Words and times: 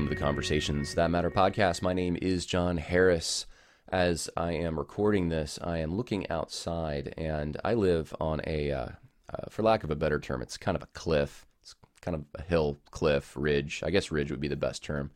Welcome 0.00 0.14
to 0.14 0.18
the 0.18 0.24
Conversations 0.24 0.94
That 0.94 1.10
Matter 1.10 1.30
podcast. 1.30 1.82
My 1.82 1.92
name 1.92 2.16
is 2.22 2.46
John 2.46 2.78
Harris. 2.78 3.44
As 3.86 4.30
I 4.34 4.52
am 4.52 4.78
recording 4.78 5.28
this, 5.28 5.58
I 5.62 5.76
am 5.76 5.94
looking 5.94 6.26
outside, 6.30 7.12
and 7.18 7.58
I 7.66 7.74
live 7.74 8.14
on 8.18 8.40
a, 8.46 8.72
uh, 8.72 8.88
uh, 9.28 9.50
for 9.50 9.62
lack 9.62 9.84
of 9.84 9.90
a 9.90 9.94
better 9.94 10.18
term, 10.18 10.40
it's 10.40 10.56
kind 10.56 10.74
of 10.74 10.82
a 10.82 10.88
cliff. 10.94 11.44
It's 11.60 11.74
kind 12.00 12.14
of 12.14 12.24
a 12.34 12.40
hill, 12.40 12.78
cliff, 12.90 13.34
ridge. 13.36 13.82
I 13.84 13.90
guess 13.90 14.10
ridge 14.10 14.30
would 14.30 14.40
be 14.40 14.48
the 14.48 14.56
best 14.56 14.82
term. 14.82 15.10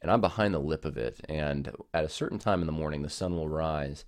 And 0.00 0.10
I'm 0.10 0.22
behind 0.22 0.54
the 0.54 0.60
lip 0.60 0.86
of 0.86 0.96
it. 0.96 1.20
And 1.28 1.70
at 1.92 2.06
a 2.06 2.08
certain 2.08 2.38
time 2.38 2.62
in 2.62 2.66
the 2.66 2.72
morning, 2.72 3.02
the 3.02 3.10
sun 3.10 3.36
will 3.36 3.50
rise 3.50 4.06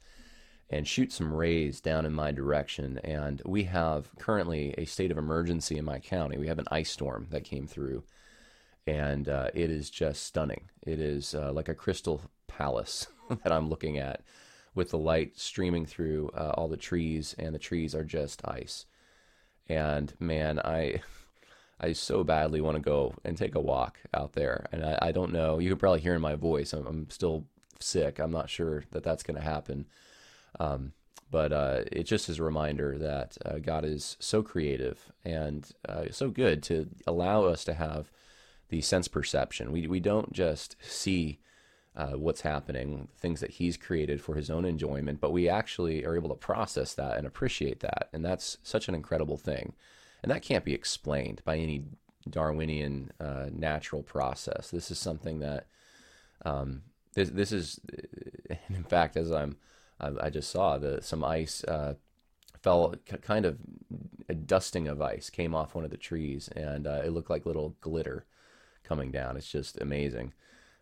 and 0.70 0.88
shoot 0.88 1.12
some 1.12 1.34
rays 1.34 1.82
down 1.82 2.06
in 2.06 2.14
my 2.14 2.32
direction. 2.32 2.96
And 3.04 3.42
we 3.44 3.64
have 3.64 4.08
currently 4.18 4.74
a 4.78 4.86
state 4.86 5.10
of 5.10 5.18
emergency 5.18 5.76
in 5.76 5.84
my 5.84 5.98
county. 5.98 6.38
We 6.38 6.48
have 6.48 6.58
an 6.58 6.68
ice 6.70 6.90
storm 6.90 7.26
that 7.28 7.44
came 7.44 7.66
through 7.66 8.04
and 8.86 9.28
uh, 9.28 9.48
it 9.54 9.70
is 9.70 9.90
just 9.90 10.22
stunning. 10.24 10.68
It 10.82 11.00
is 11.00 11.34
uh, 11.34 11.52
like 11.52 11.68
a 11.68 11.74
crystal 11.74 12.22
palace 12.46 13.06
that 13.42 13.52
I'm 13.52 13.68
looking 13.68 13.98
at, 13.98 14.22
with 14.74 14.90
the 14.90 14.98
light 14.98 15.38
streaming 15.38 15.86
through 15.86 16.30
uh, 16.36 16.52
all 16.56 16.68
the 16.68 16.76
trees, 16.76 17.34
and 17.38 17.54
the 17.54 17.60
trees 17.60 17.94
are 17.94 18.04
just 18.04 18.46
ice. 18.46 18.86
And 19.68 20.12
man, 20.18 20.58
I 20.60 21.02
I 21.80 21.92
so 21.92 22.22
badly 22.22 22.60
want 22.60 22.76
to 22.76 22.82
go 22.82 23.14
and 23.24 23.36
take 23.36 23.54
a 23.54 23.60
walk 23.60 23.98
out 24.12 24.34
there, 24.34 24.66
and 24.72 24.84
I, 24.84 24.98
I 25.02 25.12
don't 25.12 25.32
know. 25.32 25.58
You 25.58 25.70
can 25.70 25.78
probably 25.78 26.00
hear 26.00 26.14
in 26.14 26.20
my 26.20 26.36
voice. 26.36 26.72
I'm, 26.72 26.86
I'm 26.86 27.10
still 27.10 27.44
sick. 27.80 28.18
I'm 28.18 28.30
not 28.30 28.48
sure 28.48 28.84
that 28.92 29.02
that's 29.02 29.22
going 29.22 29.36
to 29.36 29.44
happen. 29.44 29.86
Um, 30.60 30.92
but 31.30 31.52
uh, 31.52 31.80
it 31.90 32.04
just 32.04 32.28
is 32.28 32.38
a 32.38 32.44
reminder 32.44 32.96
that 32.98 33.36
uh, 33.44 33.58
God 33.58 33.84
is 33.84 34.16
so 34.20 34.42
creative 34.42 35.10
and 35.24 35.68
uh, 35.88 36.04
so 36.12 36.30
good 36.30 36.62
to 36.64 36.88
allow 37.08 37.44
us 37.44 37.64
to 37.64 37.74
have 37.74 38.10
the 38.74 38.80
sense 38.80 39.06
perception. 39.06 39.70
We, 39.70 39.86
we 39.86 40.00
don't 40.00 40.32
just 40.32 40.74
see 40.82 41.38
uh, 41.94 42.14
what's 42.14 42.40
happening, 42.40 43.06
things 43.16 43.38
that 43.38 43.52
he's 43.52 43.76
created 43.76 44.20
for 44.20 44.34
his 44.34 44.50
own 44.50 44.64
enjoyment, 44.64 45.20
but 45.20 45.30
we 45.30 45.48
actually 45.48 46.04
are 46.04 46.16
able 46.16 46.28
to 46.30 46.34
process 46.34 46.92
that 46.94 47.16
and 47.16 47.24
appreciate 47.24 47.78
that. 47.80 48.08
And 48.12 48.24
that's 48.24 48.58
such 48.64 48.88
an 48.88 48.96
incredible 48.96 49.36
thing. 49.36 49.74
And 50.24 50.32
that 50.32 50.42
can't 50.42 50.64
be 50.64 50.74
explained 50.74 51.40
by 51.44 51.56
any 51.56 51.84
Darwinian 52.28 53.12
uh, 53.20 53.46
natural 53.52 54.02
process. 54.02 54.72
This 54.72 54.90
is 54.90 54.98
something 54.98 55.38
that, 55.38 55.68
um, 56.44 56.82
this, 57.14 57.30
this 57.30 57.52
is, 57.52 57.78
in 58.70 58.82
fact, 58.82 59.16
as 59.16 59.30
I'm, 59.30 59.56
I, 60.00 60.10
I 60.20 60.30
just 60.30 60.50
saw 60.50 60.78
the 60.78 61.00
some 61.00 61.22
ice 61.22 61.62
uh, 61.62 61.94
fell, 62.60 62.96
kind 63.22 63.46
of 63.46 63.56
a 64.28 64.34
dusting 64.34 64.88
of 64.88 65.00
ice 65.00 65.30
came 65.30 65.54
off 65.54 65.76
one 65.76 65.84
of 65.84 65.92
the 65.92 65.96
trees, 65.96 66.48
and 66.56 66.88
uh, 66.88 67.02
it 67.04 67.10
looked 67.10 67.30
like 67.30 67.46
little 67.46 67.76
glitter 67.80 68.26
coming 68.84 69.10
down. 69.10 69.36
It's 69.36 69.50
just 69.50 69.80
amazing. 69.80 70.32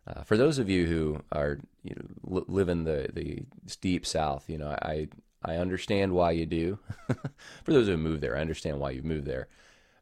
Uh, 0.07 0.23
for 0.23 0.37
those 0.37 0.59
of 0.59 0.69
you 0.69 0.87
who 0.87 1.21
are 1.31 1.59
you 1.85 1.95
know, 1.95 2.45
live 2.49 2.69
in 2.69 2.85
the 2.85 3.09
the 3.13 3.45
deep 3.81 4.05
south, 4.05 4.49
you 4.49 4.59
know 4.59 4.71
I 4.83 5.09
I 5.45 5.57
understand 5.57 6.13
why 6.13 6.33
you 6.33 6.47
do. 6.47 6.79
for 7.65 7.73
those 7.73 7.87
who 7.87 7.97
move 7.97 8.21
there, 8.21 8.37
I 8.37 8.41
understand 8.41 8.81
why 8.81 8.91
you 8.91 9.03
moved 9.03 9.27
there, 9.27 9.49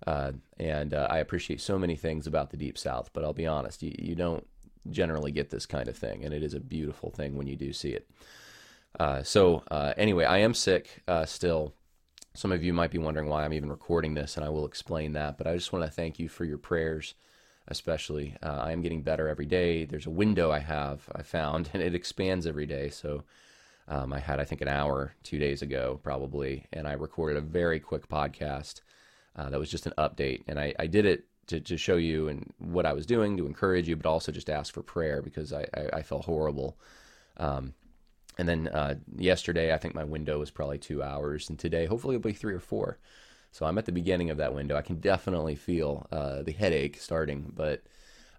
uh, 0.06 0.32
and 0.58 0.94
uh, 0.94 1.06
I 1.10 1.18
appreciate 1.18 1.60
so 1.60 1.78
many 1.78 1.96
things 1.96 2.26
about 2.26 2.50
the 2.50 2.56
deep 2.56 2.78
south. 2.78 3.10
But 3.12 3.24
I'll 3.24 3.34
be 3.34 3.46
honest, 3.46 3.82
you, 3.82 3.94
you 3.98 4.14
don't 4.14 4.46
generally 4.88 5.32
get 5.32 5.50
this 5.50 5.66
kind 5.66 5.88
of 5.88 5.96
thing, 5.96 6.24
and 6.24 6.32
it 6.32 6.42
is 6.42 6.54
a 6.54 6.60
beautiful 6.60 7.10
thing 7.10 7.36
when 7.36 7.46
you 7.46 7.56
do 7.56 7.72
see 7.72 7.90
it. 7.90 8.08
Uh, 8.98 9.22
so 9.22 9.62
uh, 9.70 9.92
anyway, 9.96 10.24
I 10.24 10.38
am 10.38 10.54
sick 10.54 11.02
uh, 11.06 11.26
still. 11.26 11.74
Some 12.32 12.52
of 12.52 12.62
you 12.62 12.72
might 12.72 12.90
be 12.90 12.98
wondering 12.98 13.28
why 13.28 13.44
I'm 13.44 13.52
even 13.52 13.68
recording 13.68 14.14
this, 14.14 14.36
and 14.36 14.46
I 14.46 14.48
will 14.48 14.64
explain 14.64 15.12
that. 15.12 15.36
But 15.36 15.46
I 15.46 15.54
just 15.54 15.72
want 15.72 15.84
to 15.84 15.90
thank 15.90 16.18
you 16.18 16.28
for 16.28 16.44
your 16.44 16.58
prayers 16.58 17.14
especially. 17.70 18.36
Uh, 18.42 18.58
I 18.62 18.72
am 18.72 18.82
getting 18.82 19.02
better 19.02 19.28
every 19.28 19.46
day. 19.46 19.84
There's 19.84 20.06
a 20.06 20.10
window 20.10 20.50
I 20.50 20.58
have, 20.58 21.08
I 21.14 21.22
found, 21.22 21.70
and 21.74 21.82
it 21.82 21.94
expands 21.94 22.46
every 22.46 22.66
day. 22.66 22.90
So 22.90 23.22
um, 23.88 24.12
I 24.12 24.18
had, 24.18 24.40
I 24.40 24.44
think, 24.44 24.60
an 24.60 24.68
hour 24.68 25.14
two 25.22 25.38
days 25.38 25.62
ago, 25.62 26.00
probably, 26.02 26.66
and 26.72 26.86
I 26.86 26.92
recorded 26.92 27.38
a 27.38 27.40
very 27.40 27.80
quick 27.80 28.08
podcast 28.08 28.80
uh, 29.36 29.48
that 29.50 29.58
was 29.58 29.70
just 29.70 29.86
an 29.86 29.94
update. 29.96 30.42
And 30.46 30.60
I, 30.60 30.74
I 30.78 30.86
did 30.86 31.06
it 31.06 31.24
to, 31.46 31.60
to, 31.60 31.76
show 31.76 31.96
you 31.96 32.28
and 32.28 32.52
what 32.58 32.86
I 32.86 32.92
was 32.92 33.06
doing, 33.06 33.36
to 33.36 33.46
encourage 33.46 33.88
you, 33.88 33.96
but 33.96 34.08
also 34.08 34.30
just 34.30 34.50
ask 34.50 34.72
for 34.72 34.82
prayer 34.82 35.22
because 35.22 35.52
I, 35.52 35.66
I, 35.74 35.88
I 35.94 36.02
felt 36.02 36.24
horrible. 36.24 36.78
Um, 37.36 37.74
and 38.38 38.48
then 38.48 38.68
uh, 38.68 38.94
yesterday, 39.16 39.74
I 39.74 39.78
think 39.78 39.94
my 39.94 40.04
window 40.04 40.38
was 40.38 40.50
probably 40.50 40.78
two 40.78 41.02
hours, 41.02 41.48
and 41.48 41.58
today, 41.58 41.86
hopefully, 41.86 42.14
it'll 42.14 42.28
be 42.28 42.32
three 42.32 42.54
or 42.54 42.60
four. 42.60 42.98
So 43.52 43.66
I'm 43.66 43.78
at 43.78 43.86
the 43.86 43.92
beginning 43.92 44.30
of 44.30 44.38
that 44.38 44.54
window. 44.54 44.76
I 44.76 44.82
can 44.82 45.00
definitely 45.00 45.56
feel 45.56 46.06
uh, 46.12 46.42
the 46.42 46.52
headache 46.52 46.98
starting, 47.00 47.52
but 47.54 47.82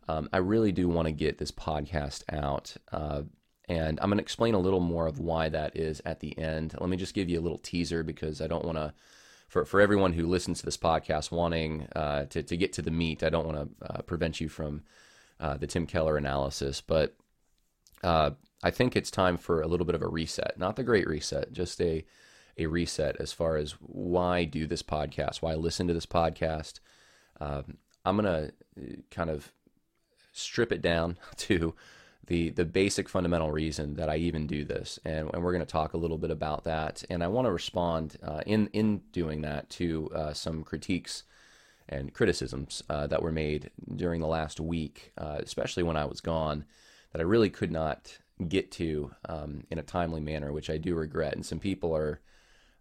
um, 0.07 0.29
I 0.33 0.38
really 0.38 0.72
do 0.72 0.88
want 0.88 1.07
to 1.07 1.11
get 1.11 1.38
this 1.38 1.51
podcast 1.51 2.23
out. 2.31 2.75
Uh, 2.91 3.23
and 3.67 3.99
I'm 4.01 4.09
going 4.09 4.17
to 4.17 4.23
explain 4.23 4.53
a 4.53 4.59
little 4.59 4.79
more 4.79 5.07
of 5.07 5.19
why 5.19 5.49
that 5.49 5.75
is 5.75 6.01
at 6.05 6.19
the 6.19 6.38
end. 6.38 6.75
Let 6.79 6.89
me 6.89 6.97
just 6.97 7.13
give 7.13 7.29
you 7.29 7.39
a 7.39 7.41
little 7.41 7.57
teaser 7.57 8.03
because 8.03 8.41
I 8.41 8.47
don't 8.47 8.66
want 8.66 8.77
to, 8.77 8.94
for, 9.47 9.66
for 9.66 9.79
everyone 9.79 10.13
who 10.13 10.27
listens 10.27 10.59
to 10.59 10.66
this 10.66 10.77
podcast 10.77 11.31
wanting 11.31 11.88
uh, 11.95 12.25
to, 12.25 12.43
to 12.43 12.57
get 12.57 12.73
to 12.73 12.81
the 12.81 12.91
meat, 12.91 13.23
I 13.23 13.29
don't 13.29 13.47
want 13.47 13.79
to 13.79 13.93
uh, 13.93 14.01
prevent 14.01 14.41
you 14.41 14.49
from 14.49 14.83
uh, 15.39 15.57
the 15.57 15.67
Tim 15.67 15.85
Keller 15.85 16.17
analysis. 16.17 16.81
But 16.81 17.16
uh, 18.03 18.31
I 18.63 18.72
think 18.72 18.95
it's 18.95 19.11
time 19.11 19.38
for 19.38 19.61
a 19.61 19.67
little 19.67 19.85
bit 19.85 19.95
of 19.95 20.01
a 20.01 20.07
reset. 20.07 20.57
Not 20.57 20.75
the 20.75 20.83
great 20.83 21.07
reset, 21.07 21.53
just 21.53 21.79
a 21.81 22.05
a 22.57 22.66
reset 22.67 23.16
as 23.19 23.34
far 23.34 23.57
as 23.57 23.75
why 23.79 24.44
do 24.44 24.67
this 24.67 24.84
podcast, 24.84 25.41
why 25.41 25.53
listen 25.56 25.88
to 25.88 25.94
this 25.94 26.06
podcast. 26.06 26.79
Um, 27.39 27.78
I'm 28.06 28.16
gonna 28.16 28.51
uh, 28.79 28.95
kind 29.09 29.29
of 29.29 29.51
strip 30.31 30.72
it 30.72 30.81
down 30.81 31.17
to 31.38 31.75
the 32.28 32.50
the 32.50 32.66
basic 32.66 33.09
fundamental 33.09 33.51
reason 33.51 33.95
that 33.95 34.09
I 34.09 34.17
even 34.17 34.47
do 34.47 34.63
this, 34.63 35.00
and, 35.03 35.29
and 35.34 35.44
we're 35.44 35.51
going 35.51 35.66
to 35.66 35.72
talk 35.72 35.94
a 35.94 35.97
little 35.97 36.17
bit 36.17 36.31
about 36.31 36.63
that. 36.66 37.03
And 37.09 37.23
I 37.23 37.28
want 37.28 37.45
to 37.45 37.51
respond 37.51 38.17
uh, 38.23 38.41
in 38.45 38.67
in 38.73 39.01
doing 39.11 39.41
that 39.41 39.69
to 39.72 40.09
uh, 40.16 40.34
some 40.34 40.63
critiques 40.63 41.23
and 41.90 42.13
criticisms 42.13 42.84
uh, 42.90 43.07
that 43.07 43.22
were 43.22 43.31
made 43.31 43.69
during 43.95 44.22
the 44.22 44.28
last 44.28 44.59
week, 44.59 45.11
uh, 45.17 45.40
especially 45.40 45.84
when 45.84 45.97
I 45.97 46.06
was 46.06 46.22
gone, 46.22 46.66
that 47.11 47.19
I 47.19 47.25
really 47.25 47.50
could 47.50 47.72
not 47.72 48.17
get 48.47 48.72
to 48.73 49.11
um, 49.28 49.66
in 49.69 49.78
a 49.78 49.84
timely 49.84 50.22
manner, 50.22 50.53
which 50.53 50.69
I 50.69 50.78
do 50.78 50.95
regret. 50.95 51.34
And 51.34 51.45
some 51.45 51.59
people 51.59 51.95
are 51.95 52.22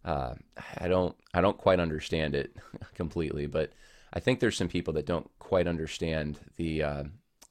uh, 0.03 0.33
I 0.77 0.87
don't 0.87 1.15
I 1.33 1.41
don't 1.41 1.57
quite 1.57 1.79
understand 1.79 2.35
it 2.35 2.55
completely, 2.95 3.45
but 3.45 3.71
I 4.13 4.19
think 4.19 4.39
there's 4.39 4.57
some 4.57 4.67
people 4.67 4.93
that 4.93 5.05
don't 5.05 5.29
quite 5.39 5.67
understand 5.67 6.39
the 6.57 6.83
uh, 6.83 7.03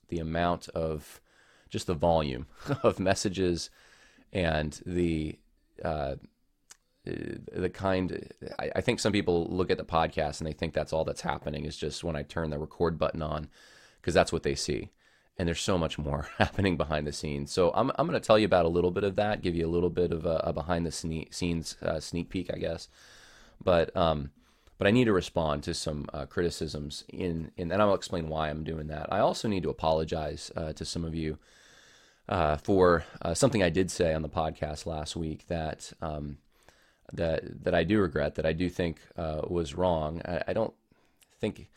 the 0.08 0.18
amount 0.18 0.68
of 0.70 1.20
just 1.68 1.86
the 1.86 1.94
volume 1.94 2.46
of 2.82 2.98
messages 2.98 3.70
and 4.32 4.80
the 4.84 5.38
uh, 5.84 6.16
the 7.04 7.70
kind. 7.72 8.32
I, 8.58 8.70
I, 8.76 8.80
think 8.80 9.00
some 9.00 9.12
people 9.12 9.46
look 9.46 9.70
at 9.70 9.78
the 9.78 9.84
podcast 9.84 10.38
and 10.38 10.46
they 10.46 10.52
think 10.52 10.74
that's 10.74 10.92
all 10.92 11.04
that's 11.04 11.22
happening 11.22 11.64
is 11.64 11.76
just 11.76 12.04
when 12.04 12.14
I 12.14 12.22
turn 12.22 12.50
the 12.50 12.58
record 12.58 12.98
button 12.98 13.22
on 13.22 13.48
because 14.00 14.12
that's 14.12 14.32
what 14.32 14.42
they 14.42 14.54
see 14.54 14.90
and 15.40 15.48
there's 15.48 15.62
so 15.62 15.78
much 15.78 15.96
more 15.98 16.28
happening 16.36 16.76
behind 16.76 17.06
the 17.06 17.12
scenes. 17.12 17.50
So 17.50 17.70
I'm 17.74 17.90
I'm 17.96 18.06
going 18.06 18.20
to 18.20 18.24
tell 18.24 18.38
you 18.38 18.44
about 18.44 18.66
a 18.66 18.68
little 18.68 18.90
bit 18.90 19.04
of 19.04 19.16
that, 19.16 19.40
give 19.40 19.54
you 19.54 19.66
a 19.66 19.72
little 19.74 19.88
bit 19.88 20.12
of 20.12 20.26
a, 20.26 20.36
a 20.44 20.52
behind 20.52 20.84
the 20.84 20.92
scenes 20.92 21.76
uh, 21.82 21.98
sneak 21.98 22.28
peek, 22.28 22.52
I 22.52 22.58
guess. 22.58 22.88
But 23.64 23.96
um, 23.96 24.32
but 24.76 24.86
I 24.86 24.90
need 24.90 25.06
to 25.06 25.14
respond 25.14 25.62
to 25.62 25.72
some 25.72 26.10
uh, 26.12 26.26
criticisms 26.26 27.04
in, 27.08 27.52
in, 27.56 27.72
and 27.72 27.80
I'll 27.80 27.94
explain 27.94 28.28
why 28.28 28.50
I'm 28.50 28.64
doing 28.64 28.88
that. 28.88 29.10
I 29.10 29.20
also 29.20 29.48
need 29.48 29.62
to 29.62 29.70
apologize 29.70 30.50
uh, 30.56 30.74
to 30.74 30.84
some 30.84 31.06
of 31.06 31.14
you 31.14 31.38
uh, 32.28 32.58
for 32.58 33.04
uh, 33.22 33.32
something 33.32 33.62
I 33.62 33.70
did 33.70 33.90
say 33.90 34.12
on 34.12 34.20
the 34.20 34.28
podcast 34.28 34.84
last 34.84 35.16
week 35.16 35.46
that 35.48 35.90
um, 36.02 36.36
that 37.14 37.64
that 37.64 37.74
I 37.74 37.84
do 37.84 37.98
regret, 38.02 38.34
that 38.34 38.44
I 38.44 38.52
do 38.52 38.68
think 38.68 39.00
uh, 39.16 39.40
was 39.48 39.74
wrong. 39.74 40.20
I, 40.26 40.42
I 40.48 40.52
don't 40.52 40.74
think 41.40 41.70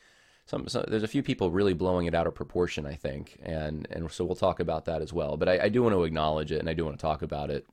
some, 0.46 0.68
some, 0.68 0.86
there's 0.88 1.04
a 1.04 1.08
few 1.08 1.24
people 1.24 1.52
really 1.52 1.74
blowing 1.74 2.06
it 2.06 2.14
out 2.14 2.28
of 2.28 2.36
proportion, 2.36 2.86
I 2.86 2.96
think, 2.96 3.38
and 3.42 3.88
and 3.90 4.12
so 4.12 4.26
we'll 4.26 4.36
talk 4.36 4.60
about 4.60 4.86
that 4.86 5.02
as 5.02 5.14
well. 5.14 5.38
But 5.38 5.50
I, 5.50 5.60
I 5.64 5.70
do 5.70 5.84
want 5.84 5.96
to 5.96 6.04
acknowledge 6.04 6.52
it, 6.52 6.60
and 6.60 6.70
I 6.70 6.74
do 6.74 6.86
want 6.86 6.98
to 6.98 7.02
talk 7.02 7.22
about 7.22 7.50
it. 7.50 7.66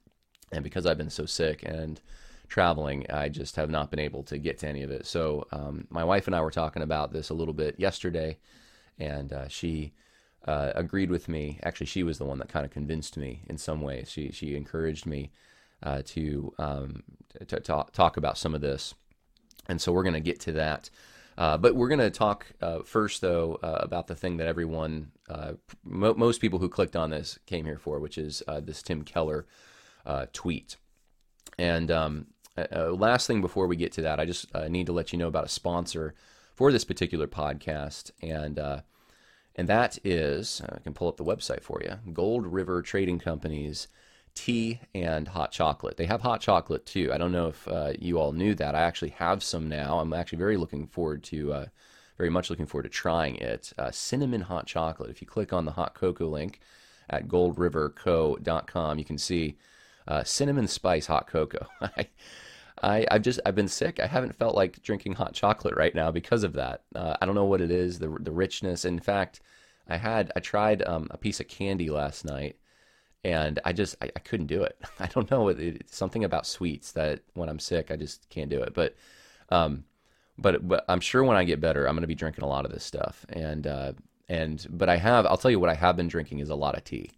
And 0.53 0.63
because 0.63 0.87
I've 0.87 0.99
been 0.99 1.11
so 1.11 1.27
sick 1.27 1.63
and 1.65 2.01
traveling, 2.49 3.07
I 3.11 3.29
just 3.29 3.57
have 3.57 3.71
not 3.71 3.91
been 3.91 4.01
able 4.01 4.23
to 4.25 4.39
get 4.39 4.59
to 4.59 4.69
any 4.69 4.83
of 4.83 4.91
it. 4.91 5.07
So 5.07 5.47
um, 5.53 5.87
my 5.91 6.05
wife 6.05 6.27
and 6.27 6.35
I 6.35 6.41
were 6.41 6.51
talking 6.51 6.83
about 6.83 7.13
this 7.13 7.31
a 7.31 7.35
little 7.35 7.55
bit 7.55 7.79
yesterday, 7.79 8.39
and 8.99 9.33
uh, 9.33 9.49
she 9.49 9.93
uh, 10.47 10.73
agreed 10.75 11.11
with 11.11 11.29
me. 11.29 11.59
Actually, 11.63 11.87
she 11.87 12.03
was 12.03 12.19
the 12.19 12.25
one 12.25 12.39
that 12.39 12.49
kind 12.49 12.65
of 12.65 12.71
convinced 12.71 13.17
me 13.17 13.43
in 13.49 13.59
some 13.59 13.81
ways. 13.81 14.11
She 14.11 14.31
she 14.31 14.55
encouraged 14.55 15.07
me 15.07 15.33
uh, 15.83 16.03
to, 16.07 16.53
um, 16.59 17.03
to, 17.49 17.59
to 17.59 17.87
talk 17.93 18.17
about 18.17 18.39
some 18.39 18.55
of 18.55 18.61
this, 18.61 18.95
and 19.69 19.81
so 19.81 19.91
we're 19.93 20.05
going 20.05 20.15
to 20.15 20.21
get 20.21 20.39
to 20.41 20.53
that. 20.53 20.89
Uh, 21.41 21.57
but 21.57 21.75
we're 21.75 21.89
going 21.89 21.99
to 21.99 22.11
talk 22.11 22.53
uh, 22.61 22.81
first, 22.83 23.23
though, 23.23 23.59
uh, 23.63 23.79
about 23.81 24.07
the 24.09 24.15
thing 24.15 24.37
that 24.37 24.47
everyone, 24.47 25.11
uh, 25.31 25.53
mo- 25.83 26.13
most 26.13 26.39
people 26.39 26.59
who 26.59 26.69
clicked 26.69 26.95
on 26.95 27.09
this 27.09 27.39
came 27.47 27.65
here 27.65 27.79
for, 27.79 27.99
which 27.99 28.19
is 28.19 28.43
uh, 28.47 28.61
this 28.61 28.83
Tim 28.83 29.05
Keller 29.05 29.47
tweet. 30.35 30.77
And 31.57 31.91
um, 31.91 32.27
last 32.75 33.27
thing 33.27 33.41
before 33.41 33.67
we 33.67 33.77
get 33.77 33.93
to 33.93 34.03
that, 34.03 34.21
I 34.21 34.27
just 34.27 34.55
need 34.69 34.85
to 34.87 34.93
let 34.93 35.13
you 35.13 35.19
know 35.19 35.29
about 35.29 35.47
a 35.47 35.49
sponsor 35.49 36.15
for 36.55 36.71
this 36.71 36.85
particular 36.85 37.27
podcast. 37.27 38.11
And 38.21 38.59
and 39.55 39.61
And 39.61 39.69
that 39.69 39.99
is, 40.05 40.63
I 40.67 40.79
can 40.79 40.95
pull 40.95 41.09
up 41.09 41.19
the 41.19 41.25
website 41.25 41.63
for 41.63 41.83
you 41.83 41.99
Gold 42.13 42.47
River 42.47 42.83
Trading 42.83 43.19
Company's 43.19 43.89
tea 44.35 44.81
and 44.95 45.29
hot 45.29 45.53
chocolate. 45.53 45.97
They 45.97 46.07
have 46.07 46.23
hot 46.23 46.41
chocolate 46.41 46.87
too. 46.87 47.13
I 47.13 47.19
don't 47.19 47.33
know 47.33 47.49
if 47.49 47.69
uh, 47.69 47.93
you 47.99 48.19
all 48.19 48.33
knew 48.33 48.55
that. 48.55 48.75
I 48.75 48.83
actually 48.83 49.11
have 49.11 49.43
some 49.43 49.69
now. 49.69 49.99
I'm 49.99 50.13
actually 50.13 50.39
very 50.39 50.57
looking 50.57 50.87
forward 50.87 51.23
to, 51.25 51.53
uh, 51.53 51.67
very 52.17 52.31
much 52.31 52.51
looking 52.51 52.67
forward 52.67 52.85
to 52.85 52.89
trying 52.89 53.37
it. 53.37 53.73
Uh, 53.79 53.91
cinnamon 53.91 54.43
hot 54.43 54.67
chocolate. 54.67 55.11
If 55.11 55.21
you 55.21 55.27
click 55.27 55.53
on 55.53 55.65
the 55.65 55.73
hot 55.73 55.95
cocoa 55.95 56.29
link 56.29 56.61
at 57.09 57.29
goldriverco.com, 57.29 58.99
you 58.99 59.05
can 59.05 59.19
see 59.19 59.57
uh, 60.07 60.25
cinnamon 60.25 60.69
spice 60.69 61.07
hot 61.07 61.27
cocoa. 61.27 61.67
I, 62.83 63.07
I've 63.11 63.23
just 63.23 63.41
I've 63.45 63.55
been 63.55 63.69
sick. 63.69 64.01
I 64.01 64.07
haven't 64.07 64.37
felt 64.37 64.55
like 64.55 64.83
drinking 64.83 65.15
hot 65.15 65.35
chocolate 65.35 65.77
right 65.77 65.95
now 65.95 66.11
because 66.11 66.45
of 66.45 66.55
that. 66.55 66.83
Uh, 66.95 67.17
I 67.21 67.27
don't 67.27 67.35
know 67.35 67.45
what 67.45 67.61
it 67.61 67.71
is, 67.71 67.99
the 67.99 68.09
the 68.21 68.33
richness. 68.33 68.85
In 68.85 68.99
fact, 68.99 69.41
I 69.89 69.97
had 69.97 70.33
I 70.35 70.41
tried 70.41 70.83
um, 70.87 71.09
a 71.11 71.19
piece 71.19 71.41
of 71.41 71.49
candy 71.49 71.91
last 71.91 72.25
night, 72.25 72.57
and 73.25 73.59
I 73.65 73.73
just 73.73 73.97
I, 74.03 74.11
I 74.15 74.19
couldn't 74.21 74.47
do 74.47 74.63
it. 74.63 74.79
I 75.01 75.07
don't 75.07 75.31
know 75.31 75.49
it, 75.49 75.59
it's 75.61 75.97
something 75.97 76.25
about 76.25 76.47
sweets 76.47 76.93
that 76.93 77.21
when 77.35 77.49
I'm 77.49 77.59
sick 77.59 77.91
I 77.91 77.97
just 77.97 78.29
can't 78.31 78.51
do 78.51 78.63
it. 78.63 78.75
But 78.75 78.97
um, 79.51 79.85
but 80.39 80.67
but 80.67 80.85
I'm 80.89 81.01
sure 81.01 81.25
when 81.25 81.37
I 81.37 81.45
get 81.45 81.61
better 81.61 81.87
I'm 81.87 81.95
going 81.95 82.03
to 82.03 82.09
be 82.09 82.15
drinking 82.15 82.45
a 82.45 82.49
lot 82.49 82.65
of 82.65 82.73
this 82.73 82.85
stuff. 82.85 83.27
And 83.29 83.67
uh, 83.67 83.93
and 84.29 84.65
but 84.71 84.89
I 84.89 84.97
have 84.97 85.27
I'll 85.27 85.37
tell 85.37 85.51
you 85.51 85.61
what 85.61 85.71
I 85.71 85.75
have 85.75 85.97
been 85.97 86.09
drinking 86.09 86.41
is 86.41 86.51
a 86.51 86.55
lot 86.55 86.77
of 86.77 86.85
tea. 86.85 87.11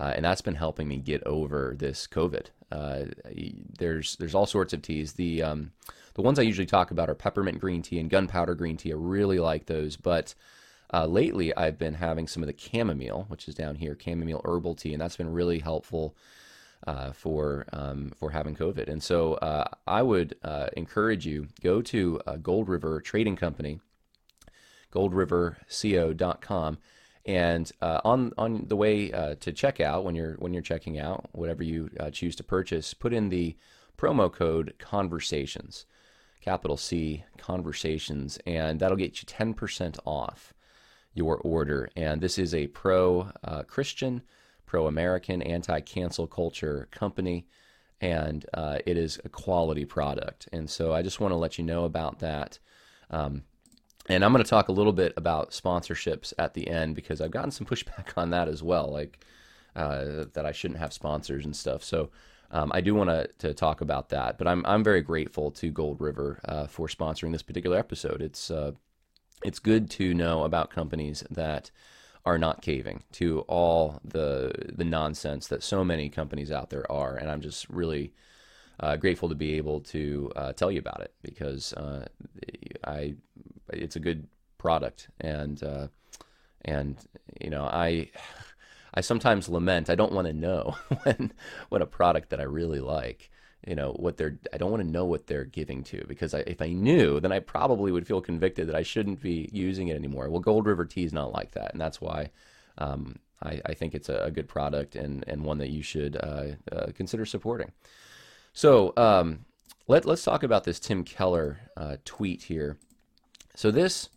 Uh, 0.00 0.12
and 0.14 0.24
that's 0.24 0.40
been 0.40 0.54
helping 0.54 0.86
me 0.86 0.98
get 0.98 1.24
over 1.26 1.74
this 1.76 2.06
COVID. 2.06 2.46
Uh, 2.70 3.06
there's 3.78 4.16
there's 4.16 4.34
all 4.34 4.46
sorts 4.46 4.72
of 4.72 4.82
teas. 4.82 5.14
The 5.14 5.42
um, 5.42 5.72
the 6.14 6.22
ones 6.22 6.38
I 6.38 6.42
usually 6.42 6.66
talk 6.66 6.90
about 6.90 7.10
are 7.10 7.14
peppermint 7.14 7.58
green 7.58 7.82
tea 7.82 7.98
and 7.98 8.10
gunpowder 8.10 8.54
green 8.54 8.76
tea. 8.76 8.92
I 8.92 8.96
really 8.96 9.38
like 9.38 9.66
those, 9.66 9.96
but 9.96 10.34
uh, 10.92 11.06
lately 11.06 11.54
I've 11.56 11.78
been 11.78 11.94
having 11.94 12.26
some 12.26 12.42
of 12.42 12.46
the 12.46 12.56
chamomile, 12.56 13.26
which 13.28 13.48
is 13.48 13.54
down 13.54 13.76
here, 13.76 13.96
chamomile 13.98 14.42
herbal 14.44 14.74
tea, 14.74 14.92
and 14.92 15.00
that's 15.00 15.16
been 15.16 15.32
really 15.32 15.58
helpful 15.58 16.16
uh, 16.86 17.12
for 17.12 17.66
um, 17.72 18.12
for 18.16 18.30
having 18.30 18.56
COVID. 18.56 18.88
And 18.88 19.02
so 19.02 19.34
uh, 19.34 19.64
I 19.86 20.02
would 20.02 20.36
uh, 20.42 20.68
encourage 20.76 21.26
you 21.26 21.48
go 21.62 21.82
to 21.82 22.20
Gold 22.42 22.68
River 22.68 23.00
Trading 23.00 23.36
Company, 23.36 23.80
goldriverco.com 24.92 26.78
and 27.28 27.70
uh, 27.82 28.00
on 28.04 28.32
on 28.38 28.64
the 28.68 28.76
way 28.76 29.12
uh, 29.12 29.34
to 29.40 29.52
checkout, 29.52 30.02
when 30.02 30.14
you're 30.14 30.34
when 30.38 30.54
you're 30.54 30.62
checking 30.62 30.98
out 30.98 31.28
whatever 31.32 31.62
you 31.62 31.90
uh, 32.00 32.10
choose 32.10 32.34
to 32.36 32.42
purchase, 32.42 32.94
put 32.94 33.12
in 33.12 33.28
the 33.28 33.54
promo 33.98 34.32
code 34.32 34.72
conversations, 34.78 35.84
capital 36.40 36.78
C 36.78 37.24
conversations, 37.36 38.38
and 38.46 38.80
that'll 38.80 38.96
get 38.96 39.20
you 39.20 39.26
ten 39.26 39.52
percent 39.52 39.98
off 40.06 40.54
your 41.18 41.36
order. 41.38 41.90
And 41.96 42.20
this 42.20 42.38
is 42.38 42.54
a 42.54 42.68
pro 42.68 43.30
uh, 43.44 43.64
Christian, 43.64 44.22
pro 44.64 44.86
American, 44.86 45.42
anti 45.42 45.80
cancel 45.80 46.26
culture 46.26 46.88
company, 46.90 47.46
and 48.00 48.46
uh, 48.54 48.78
it 48.86 48.96
is 48.96 49.20
a 49.24 49.28
quality 49.28 49.84
product. 49.84 50.48
And 50.52 50.70
so 50.70 50.94
I 50.94 51.02
just 51.02 51.20
want 51.20 51.32
to 51.32 51.36
let 51.36 51.58
you 51.58 51.64
know 51.64 51.84
about 51.84 52.20
that. 52.20 52.58
Um, 53.10 53.42
and 54.08 54.24
I'm 54.24 54.32
going 54.32 54.42
to 54.42 54.48
talk 54.48 54.68
a 54.68 54.72
little 54.72 54.94
bit 54.94 55.12
about 55.18 55.50
sponsorships 55.50 56.32
at 56.38 56.54
the 56.54 56.68
end 56.68 56.94
because 56.94 57.20
I've 57.20 57.30
gotten 57.30 57.50
some 57.50 57.66
pushback 57.66 58.16
on 58.16 58.30
that 58.30 58.48
as 58.48 58.62
well, 58.62 58.90
like 58.90 59.22
uh, 59.76 60.24
that 60.32 60.46
I 60.46 60.52
shouldn't 60.52 60.80
have 60.80 60.92
sponsors 60.92 61.44
and 61.44 61.54
stuff. 61.54 61.84
So 61.84 62.10
um, 62.50 62.70
I 62.74 62.80
do 62.80 62.94
want 62.94 63.10
to, 63.10 63.28
to 63.46 63.54
talk 63.54 63.80
about 63.80 64.08
that. 64.10 64.38
But 64.38 64.48
I'm 64.48 64.64
I'm 64.64 64.82
very 64.82 65.02
grateful 65.02 65.50
to 65.52 65.70
Gold 65.70 66.00
River 66.00 66.40
uh, 66.46 66.66
for 66.66 66.88
sponsoring 66.88 67.32
this 67.32 67.42
particular 67.42 67.76
episode. 67.76 68.22
It's 68.22 68.50
uh, 68.50 68.72
it's 69.44 69.58
good 69.58 69.90
to 69.90 70.14
know 70.14 70.44
about 70.44 70.70
companies 70.70 71.24
that 71.30 71.70
are 72.24 72.38
not 72.38 72.60
caving 72.60 73.02
to 73.12 73.40
all 73.48 74.00
the 74.04 74.52
the 74.74 74.84
nonsense 74.84 75.46
that 75.48 75.62
so 75.62 75.84
many 75.84 76.08
companies 76.08 76.50
out 76.50 76.70
there 76.70 76.90
are, 76.90 77.16
and 77.16 77.30
I'm 77.30 77.40
just 77.40 77.68
really 77.70 78.12
uh, 78.80 78.96
grateful 78.96 79.28
to 79.28 79.34
be 79.34 79.54
able 79.54 79.80
to 79.80 80.32
uh, 80.36 80.52
tell 80.52 80.70
you 80.70 80.78
about 80.78 81.00
it 81.00 81.14
because 81.22 81.72
uh, 81.74 82.06
I 82.84 83.14
it's 83.72 83.96
a 83.96 84.00
good 84.00 84.26
product 84.58 85.08
and 85.20 85.62
uh, 85.62 85.88
and 86.64 86.96
you 87.40 87.50
know 87.50 87.64
I 87.64 88.10
I 88.94 89.00
sometimes 89.00 89.48
lament 89.48 89.90
I 89.90 89.94
don't 89.94 90.12
want 90.12 90.26
to 90.26 90.32
know 90.32 90.76
when 91.02 91.32
when 91.68 91.82
a 91.82 91.86
product 91.86 92.30
that 92.30 92.40
I 92.40 92.44
really 92.44 92.80
like 92.80 93.30
you 93.66 93.74
know 93.74 93.92
what 93.92 94.16
they're 94.16 94.38
I 94.52 94.56
don't 94.56 94.70
want 94.70 94.82
to 94.82 94.88
know 94.88 95.04
what 95.04 95.26
they're 95.26 95.44
giving 95.44 95.82
to 95.84 96.04
because 96.06 96.32
I, 96.34 96.40
if 96.40 96.62
I 96.62 96.68
knew 96.68 97.20
then 97.20 97.32
I 97.32 97.40
probably 97.40 97.90
would 97.90 98.06
feel 98.06 98.20
convicted 98.20 98.68
that 98.68 98.76
I 98.76 98.82
shouldn't 98.82 99.20
be 99.20 99.48
using 99.52 99.88
it 99.88 99.96
anymore. 99.96 100.30
Well, 100.30 100.40
Gold 100.40 100.66
River 100.66 100.84
Tea 100.84 101.04
is 101.04 101.12
not 101.12 101.32
like 101.32 101.52
that, 101.52 101.72
and 101.72 101.80
that's 101.80 102.00
why 102.00 102.30
um, 102.78 103.18
I, 103.42 103.60
I, 103.66 103.74
think 103.74 103.94
it's 103.94 104.08
a, 104.08 104.30
good 104.32 104.48
product 104.48 104.94
and 104.94 105.24
and 105.26 105.44
one 105.44 105.58
that 105.58 105.70
you 105.70 105.82
should 105.82 106.16
uh, 106.16 106.44
uh, 106.70 106.86
consider 106.94 107.26
supporting. 107.26 107.72
So 108.52 108.92
um, 108.96 109.44
let 109.88 110.04
let's 110.04 110.24
talk 110.24 110.42
about 110.42 110.64
this 110.64 110.78
Tim 110.78 111.04
Keller 111.04 111.58
uh, 111.76 111.96
tweet 112.04 112.44
here. 112.44 112.78
So 113.54 113.70
this, 113.72 114.08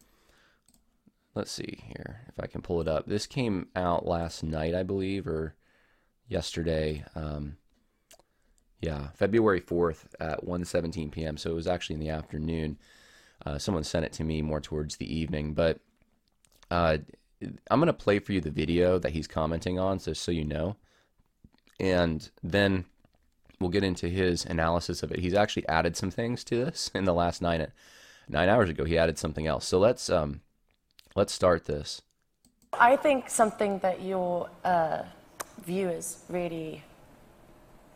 let's 1.33 1.51
see 1.51 1.83
here 1.87 2.21
if 2.27 2.39
I 2.39 2.45
can 2.45 2.61
pull 2.61 2.81
it 2.81 2.87
up. 2.87 3.07
This 3.07 3.25
came 3.25 3.67
out 3.75 4.05
last 4.05 4.43
night, 4.43 4.75
I 4.75 4.83
believe, 4.83 5.27
or 5.27 5.55
yesterday. 6.27 7.03
Um, 7.15 7.57
yeah, 8.81 9.09
February 9.15 9.61
4th 9.61 10.05
at 10.19 10.45
1:17 10.45 11.11
p.m. 11.11 11.37
So 11.37 11.51
it 11.51 11.55
was 11.55 11.67
actually 11.67 11.95
in 11.95 11.99
the 11.99 12.09
afternoon. 12.09 12.77
Uh, 13.45 13.57
someone 13.57 13.83
sent 13.83 14.05
it 14.05 14.13
to 14.13 14.23
me 14.23 14.41
more 14.41 14.61
towards 14.61 14.97
the 14.97 15.13
evening, 15.13 15.53
but 15.53 15.79
uh, 16.69 16.97
I'm 17.69 17.79
gonna 17.79 17.93
play 17.93 18.19
for 18.19 18.33
you 18.33 18.41
the 18.41 18.51
video 18.51 18.99
that 18.99 19.11
he's 19.11 19.27
commenting 19.27 19.79
on, 19.79 19.99
so 19.99 20.13
so 20.13 20.31
you 20.31 20.43
know, 20.43 20.75
and 21.79 22.29
then 22.43 22.85
we'll 23.59 23.69
get 23.69 23.83
into 23.83 24.09
his 24.09 24.45
analysis 24.45 25.03
of 25.03 25.11
it. 25.11 25.19
He's 25.19 25.35
actually 25.35 25.67
added 25.67 25.95
some 25.95 26.11
things 26.11 26.43
to 26.45 26.55
this 26.65 26.89
in 26.95 27.05
the 27.05 27.13
last 27.13 27.41
nine 27.41 27.67
nine 28.27 28.49
hours 28.49 28.69
ago 28.69 28.85
he 28.85 28.97
added 28.97 29.17
something 29.17 29.45
else. 29.45 29.67
So 29.67 29.77
let's 29.79 30.09
um, 30.09 30.41
let's 31.15 31.33
start 31.33 31.65
this. 31.65 32.01
I 32.73 32.95
think 32.95 33.29
something 33.29 33.79
that 33.79 34.01
your 34.01 34.49
uh, 34.63 35.03
viewers 35.65 36.23
really 36.29 36.83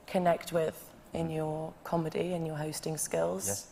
connect 0.08 0.52
with 0.52 0.92
in 1.14 1.30
your 1.30 1.74
comedy 1.84 2.34
and 2.34 2.46
your 2.46 2.56
hosting 2.58 2.98
skills, 2.98 3.48
yes. 3.48 3.68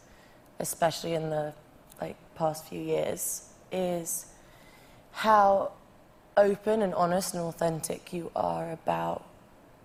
especially 0.59 1.13
in 1.13 1.29
the 1.29 1.53
like 2.01 2.15
past 2.35 2.67
few 2.67 2.81
years, 2.81 3.49
is 3.71 4.27
how 5.11 5.71
open 6.37 6.81
and 6.81 6.93
honest 6.95 7.33
and 7.33 7.43
authentic 7.43 8.13
you 8.13 8.31
are 8.35 8.71
about 8.71 9.25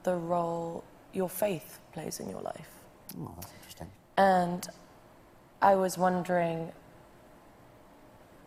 the 0.03 0.15
role 0.15 0.85
your 1.13 1.29
faith 1.29 1.79
plays 1.93 2.21
in 2.21 2.29
your 2.29 2.41
life. 2.41 2.71
Oh, 3.19 3.35
that's 3.37 3.53
interesting. 3.53 3.89
And 4.17 4.67
I 5.61 5.75
was 5.75 5.99
wondering 5.99 6.73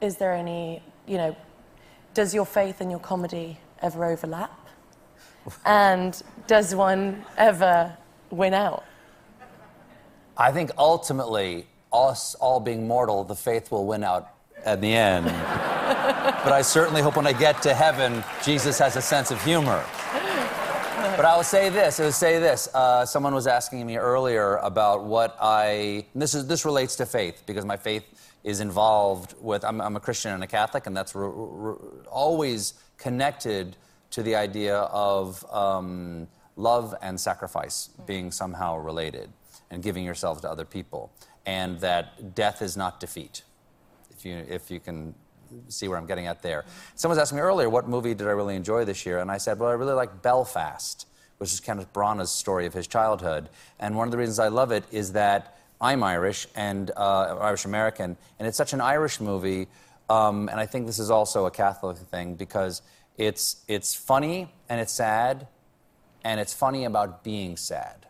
is 0.01 0.17
there 0.17 0.33
any, 0.33 0.81
you 1.05 1.17
know, 1.17 1.35
does 2.15 2.33
your 2.33 2.45
faith 2.45 2.81
and 2.81 2.89
your 2.89 2.99
comedy 2.99 3.59
ever 3.81 4.03
overlap? 4.05 4.60
And 5.65 6.21
does 6.47 6.75
one 6.75 7.25
ever 7.37 7.95
win 8.29 8.53
out? 8.53 8.83
I 10.37 10.51
think 10.51 10.71
ultimately, 10.77 11.67
us 11.91 12.35
all 12.35 12.59
being 12.59 12.87
mortal, 12.87 13.23
the 13.23 13.35
faith 13.35 13.71
will 13.71 13.85
win 13.85 14.03
out 14.03 14.29
at 14.65 14.81
the 14.81 14.93
end. 14.93 15.25
but 16.43 16.53
I 16.53 16.61
certainly 16.61 17.01
hope 17.01 17.15
when 17.15 17.27
I 17.27 17.33
get 17.33 17.61
to 17.63 17.73
heaven, 17.73 18.23
Jesus 18.43 18.79
has 18.79 18.95
a 18.95 19.01
sense 19.01 19.31
of 19.31 19.43
humor. 19.43 19.83
But 21.21 21.25
I 21.25 21.35
will 21.35 21.43
say 21.43 21.69
this. 21.69 21.99
I 21.99 22.05
will 22.05 22.11
say 22.11 22.39
this. 22.39 22.69
Uh, 22.73 23.05
someone 23.05 23.35
was 23.35 23.45
asking 23.45 23.85
me 23.85 23.97
earlier 23.97 24.55
about 24.57 25.03
what 25.03 25.35
I. 25.41 26.05
This 26.15 26.33
is 26.33 26.47
this 26.47 26.63
relates 26.63 26.95
to 26.97 27.05
faith 27.05 27.43
because 27.45 27.65
my 27.65 27.75
faith 27.75 28.03
is 28.43 28.59
involved 28.59 29.35
with. 29.41 29.63
I'm, 29.65 29.81
I'm 29.81 29.95
a 29.95 29.99
Christian 29.99 30.31
and 30.31 30.43
a 30.43 30.47
Catholic, 30.47 30.87
and 30.87 30.95
that's 30.95 31.13
re, 31.13 31.29
re, 31.31 31.75
always 32.09 32.75
connected 32.97 33.75
to 34.11 34.23
the 34.23 34.35
idea 34.35 34.77
of 34.77 35.45
um, 35.51 36.27
love 36.55 36.95
and 37.01 37.19
sacrifice 37.19 37.89
being 38.05 38.31
somehow 38.31 38.77
related, 38.77 39.29
and 39.69 39.81
giving 39.81 40.05
yourself 40.05 40.41
to 40.41 40.49
other 40.49 40.65
people, 40.65 41.11
and 41.45 41.79
that 41.79 42.35
death 42.35 42.61
is 42.61 42.77
not 42.77 42.99
defeat. 42.99 43.43
If 44.11 44.25
you 44.25 44.45
if 44.49 44.69
you 44.69 44.79
can 44.79 45.15
see 45.67 45.89
where 45.89 45.97
I'm 45.97 46.05
getting 46.05 46.27
at 46.27 46.41
there. 46.41 46.63
Someone 46.95 47.17
was 47.17 47.23
asking 47.23 47.35
me 47.35 47.41
earlier, 47.41 47.69
what 47.69 47.85
movie 47.85 48.13
did 48.13 48.25
I 48.25 48.31
really 48.31 48.55
enjoy 48.55 48.85
this 48.85 49.05
year? 49.05 49.19
And 49.19 49.29
I 49.29 49.37
said, 49.37 49.59
well, 49.59 49.69
I 49.69 49.73
really 49.73 49.91
like 49.91 50.21
Belfast 50.21 51.05
which 51.41 51.51
is 51.51 51.59
Kenneth 51.59 51.91
Branagh's 51.91 52.29
story 52.29 52.67
of 52.67 52.73
his 52.75 52.85
childhood. 52.85 53.49
And 53.79 53.97
one 53.97 54.07
of 54.07 54.11
the 54.11 54.19
reasons 54.19 54.37
I 54.37 54.49
love 54.49 54.71
it 54.71 54.83
is 54.91 55.13
that 55.13 55.57
I'm 55.81 56.03
Irish 56.03 56.45
and 56.55 56.91
uh, 56.95 57.35
Irish 57.41 57.65
American, 57.65 58.15
and 58.37 58.47
it's 58.47 58.57
such 58.57 58.73
an 58.73 58.79
Irish 58.79 59.19
movie. 59.19 59.67
Um, 60.07 60.49
and 60.49 60.59
I 60.59 60.67
think 60.67 60.85
this 60.85 60.99
is 60.99 61.09
also 61.09 61.47
a 61.47 61.51
Catholic 61.51 61.97
thing 61.97 62.35
because 62.35 62.83
it's 63.21 63.63
it's 63.67 63.93
funny 63.93 64.51
and 64.67 64.81
it's 64.81 64.91
sad, 64.91 65.47
and 66.23 66.39
it's 66.39 66.53
funny 66.53 66.85
about 66.85 67.23
being 67.23 67.55
sad. 67.55 68.07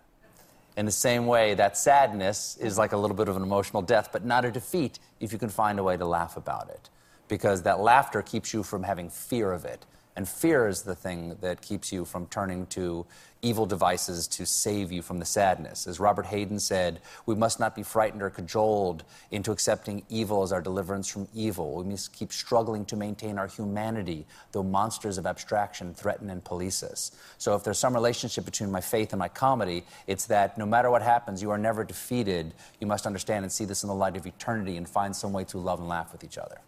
In 0.77 0.86
the 0.86 0.91
same 0.91 1.27
way, 1.27 1.53
that 1.56 1.77
sadness 1.77 2.58
is 2.58 2.77
like 2.77 2.94
a 2.94 2.98
little 2.98 3.15
bit 3.15 3.27
of 3.27 3.36
an 3.36 3.44
emotional 3.44 3.82
death, 3.82 4.10
but 4.13 4.24
not 4.24 4.46
a 4.46 4.51
defeat 4.51 5.00
if 5.20 5.34
you 5.34 5.38
can 5.38 5.50
find 5.50 5.80
a 5.80 5.84
way 5.84 5.98
to 5.98 6.06
laugh 6.06 6.38
about 6.38 6.70
it 6.70 6.89
because 7.27 7.63
that 7.63 7.80
laughter 7.82 8.22
keeps 8.22 8.53
you 8.53 8.63
from 8.63 8.84
having 8.84 9.10
fear 9.10 9.51
of 9.51 9.65
it. 9.65 9.86
And 10.15 10.27
fear 10.27 10.68
is 10.68 10.82
the 10.82 10.96
thing 10.96 11.38
that 11.41 11.62
keeps 11.62 11.91
you 11.91 12.03
from 12.06 12.27
turning 12.27 12.65
to 12.68 13.06
evil 13.41 13.65
devices 13.65 14.27
to 14.27 14.46
save 14.46 14.91
you 14.91 15.01
from 15.01 15.20
the 15.20 15.25
sadness. 15.25 15.88
As 15.88 16.00
Robert 16.00 16.27
Hayden 16.27 16.60
said, 16.60 17.01
we 17.25 17.34
must 17.34 17.60
not 17.60 17.75
be 17.75 17.84
frightened 17.84 18.22
or 18.22 18.30
cajoled 18.30 19.03
into 19.32 19.51
accepting 19.51 20.03
evil 20.10 20.44
as 20.44 20.51
our 20.51 20.62
deliverance 20.62 21.08
from 21.08 21.27
evil. 21.34 21.75
We 21.75 21.86
must 21.86 22.13
keep 22.13 22.32
struggling 22.32 22.86
to 22.86 22.96
maintain 22.96 23.39
our 23.39 23.48
humanity, 23.48 24.27
though 24.51 24.63
monsters 24.63 25.18
of 25.18 25.25
abstraction 25.25 25.94
threaten 25.94 26.30
and 26.30 26.44
police 26.44 26.84
us. 26.84 27.12
So, 27.38 27.56
if 27.56 27.63
there's 27.63 27.80
some 27.80 27.94
relationship 27.94 28.46
between 28.46 28.72
my 28.72 28.82
faith 28.82 29.13
and 29.13 29.20
my 29.20 29.30
comedy, 29.30 29.86
it's 30.08 30.25
that 30.25 30.58
no 30.58 30.65
matter 30.65 30.91
what 30.91 31.01
happens, 31.01 31.41
you 31.41 31.51
are 31.51 31.58
never 31.58 31.84
defeated. 31.84 32.53
You 32.80 32.88
must 32.88 33.08
understand 33.08 33.44
and 33.44 33.51
see 33.51 33.65
this 33.65 33.84
in 33.84 33.88
the 33.88 33.96
light 33.96 34.18
of 34.18 34.27
eternity 34.27 34.77
and 34.77 34.88
find 34.88 35.15
some 35.15 35.34
way 35.34 35.46
to 35.46 35.58
love 35.58 35.80
and 35.80 35.88
laugh 35.88 36.12
with 36.12 36.24
each 36.24 36.38
other. 36.38 36.60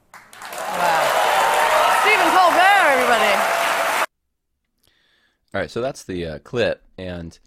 Wow. 0.42 1.33
Stephen 2.04 2.30
Colbert, 2.32 2.86
everybody. 2.90 3.34
All 5.54 5.62
right, 5.62 5.72
so 5.72 5.80
that's 5.80 6.04
the 6.04 6.26
uh, 6.26 6.40
clip, 6.40 6.84
and 6.98 7.40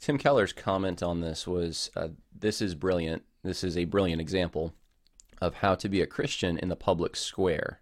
Tim 0.00 0.18
Keller's 0.18 0.52
comment 0.52 1.02
on 1.02 1.22
this 1.22 1.46
was, 1.46 1.90
uh, 1.96 2.08
"This 2.30 2.60
is 2.60 2.74
brilliant. 2.74 3.22
This 3.42 3.64
is 3.64 3.74
a 3.74 3.86
brilliant 3.86 4.20
example 4.20 4.74
of 5.40 5.54
how 5.54 5.76
to 5.76 5.88
be 5.88 6.02
a 6.02 6.06
Christian 6.06 6.58
in 6.58 6.68
the 6.68 6.76
public 6.76 7.16
square." 7.16 7.80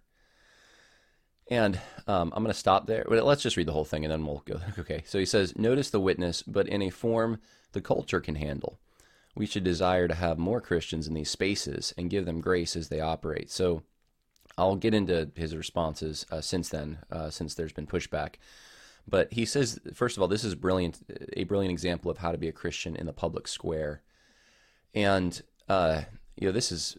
And 1.49 1.81
um, 2.07 2.31
I'm 2.33 2.43
going 2.43 2.53
to 2.53 2.57
stop 2.57 2.87
there. 2.87 3.05
But 3.09 3.25
let's 3.25 3.43
just 3.43 3.57
read 3.57 3.67
the 3.67 3.73
whole 3.73 3.83
thing, 3.83 4.05
and 4.05 4.11
then 4.11 4.25
we'll 4.25 4.43
go. 4.45 4.61
Okay, 4.79 5.03
so 5.05 5.19
he 5.19 5.25
says, 5.25 5.57
"Notice 5.57 5.89
the 5.89 5.99
witness, 5.99 6.43
but 6.43 6.69
in 6.69 6.81
a 6.81 6.89
form 6.91 7.41
the 7.73 7.81
culture 7.81 8.21
can 8.21 8.35
handle. 8.35 8.79
We 9.35 9.45
should 9.45 9.65
desire 9.65 10.07
to 10.07 10.15
have 10.15 10.37
more 10.37 10.61
Christians 10.61 11.09
in 11.09 11.13
these 11.13 11.29
spaces 11.29 11.93
and 11.97 12.09
give 12.09 12.25
them 12.25 12.39
grace 12.39 12.77
as 12.77 12.87
they 12.87 13.01
operate." 13.01 13.51
So. 13.51 13.83
I'll 14.57 14.75
get 14.75 14.93
into 14.93 15.31
his 15.35 15.55
responses 15.55 16.25
uh, 16.31 16.41
since 16.41 16.69
then, 16.69 16.99
uh, 17.11 17.29
since 17.29 17.53
there's 17.53 17.73
been 17.73 17.87
pushback. 17.87 18.35
But 19.07 19.33
he 19.33 19.45
says, 19.45 19.79
first 19.93 20.17
of 20.17 20.21
all, 20.21 20.27
this 20.27 20.43
is 20.43 20.55
brilliant, 20.55 20.99
a 21.33 21.43
brilliant 21.45 21.71
example 21.71 22.11
of 22.11 22.19
how 22.19 22.31
to 22.31 22.37
be 22.37 22.47
a 22.47 22.53
Christian 22.53 22.95
in 22.95 23.07
the 23.07 23.13
public 23.13 23.47
square. 23.47 24.01
And 24.93 25.41
uh, 25.67 26.01
you 26.35 26.47
know, 26.47 26.51
this 26.51 26.71
is 26.71 26.97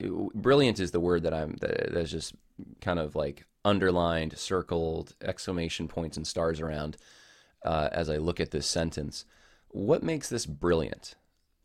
brilliant 0.00 0.80
is 0.80 0.90
the 0.90 1.00
word 1.00 1.22
that 1.22 1.34
I'm 1.34 1.56
that, 1.60 1.92
that's 1.92 2.10
just 2.10 2.34
kind 2.80 2.98
of 2.98 3.14
like 3.14 3.46
underlined, 3.64 4.36
circled, 4.36 5.14
exclamation 5.22 5.88
points 5.88 6.16
and 6.16 6.26
stars 6.26 6.60
around 6.60 6.96
uh, 7.64 7.88
as 7.92 8.10
I 8.10 8.16
look 8.16 8.40
at 8.40 8.50
this 8.50 8.66
sentence. 8.66 9.24
What 9.68 10.02
makes 10.02 10.28
this 10.28 10.46
brilliant? 10.46 11.14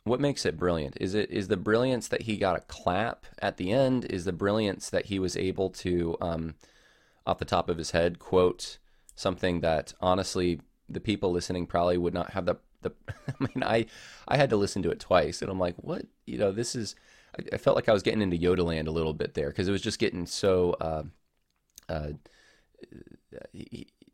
What 0.10 0.20
makes 0.20 0.44
it 0.44 0.58
brilliant? 0.58 0.98
Is 1.00 1.14
it 1.14 1.30
is 1.30 1.50
the 1.50 1.56
brilliance 1.56 2.08
that 2.08 2.24
he 2.24 2.36
got 2.36 2.58
a 2.58 2.62
clap 2.62 3.28
at 3.40 3.58
the 3.58 3.72
end? 3.72 4.06
Is 4.06 4.26
the 4.26 4.34
brilliance 4.34 4.90
that 4.90 5.06
he 5.06 5.20
was 5.20 5.38
able 5.38 5.70
to, 5.70 6.18
um, 6.20 6.56
off 7.28 7.38
the 7.38 7.46
top 7.46 7.70
of 7.70 7.78
his 7.78 7.92
head, 7.92 8.18
quote 8.18 8.80
something 9.16 9.60
that 9.62 9.94
honestly 10.02 10.62
the 10.88 11.00
people 11.00 11.32
listening 11.32 11.68
probably 11.68 11.98
would 11.98 12.14
not 12.14 12.32
have 12.32 12.46
the 12.46 12.56
the 12.82 12.92
I 13.28 13.34
mean 13.40 13.64
I 13.64 13.86
I 14.28 14.38
had 14.38 14.50
to 14.50 14.58
listen 14.58 14.82
to 14.84 14.90
it 14.90 15.00
twice 15.00 15.42
and 15.42 15.52
I'm 15.52 15.60
like 15.60 15.76
what 15.78 16.06
you 16.26 16.38
know 16.38 16.52
this 16.52 16.74
is 16.74 16.96
I, 17.38 17.56
I 17.56 17.58
felt 17.58 17.76
like 17.76 17.90
I 17.90 17.94
was 17.94 18.02
getting 18.02 18.22
into 18.22 18.38
Yoda 18.38 18.64
land 18.64 18.88
a 18.88 18.92
little 18.92 19.14
bit 19.14 19.36
there 19.36 19.50
because 19.50 19.68
it 19.68 19.72
was 19.72 19.82
just 19.82 20.00
getting 20.00 20.26
so 20.26 20.76
uh, 20.82 21.04
uh, 21.88 22.14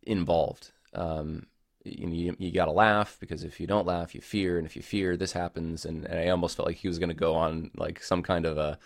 involved 0.03 0.71
um, 0.93 1.45
you, 1.85 2.35
you, 2.39 2.51
got 2.51 2.65
to 2.65 2.71
laugh 2.71 3.17
because 3.19 3.43
if 3.43 3.59
you 3.59 3.67
don't 3.67 3.85
laugh 3.85 4.15
you 4.15 4.21
fear 4.21 4.57
and 4.57 4.65
if 4.65 4.75
you 4.75 4.81
fear 4.81 5.15
this 5.15 5.31
happens 5.31 5.85
and, 5.85 6.05
and 6.05 6.19
I 6.19 6.29
almost 6.29 6.57
felt 6.57 6.67
like 6.67 6.77
he 6.77 6.87
was 6.87 6.99
going 6.99 7.09
to 7.09 7.15
go 7.15 7.35
on 7.35 7.71
like 7.77 8.01
some 8.01 8.23
kind 8.23 8.45
of 8.45 8.57
a 8.57 8.77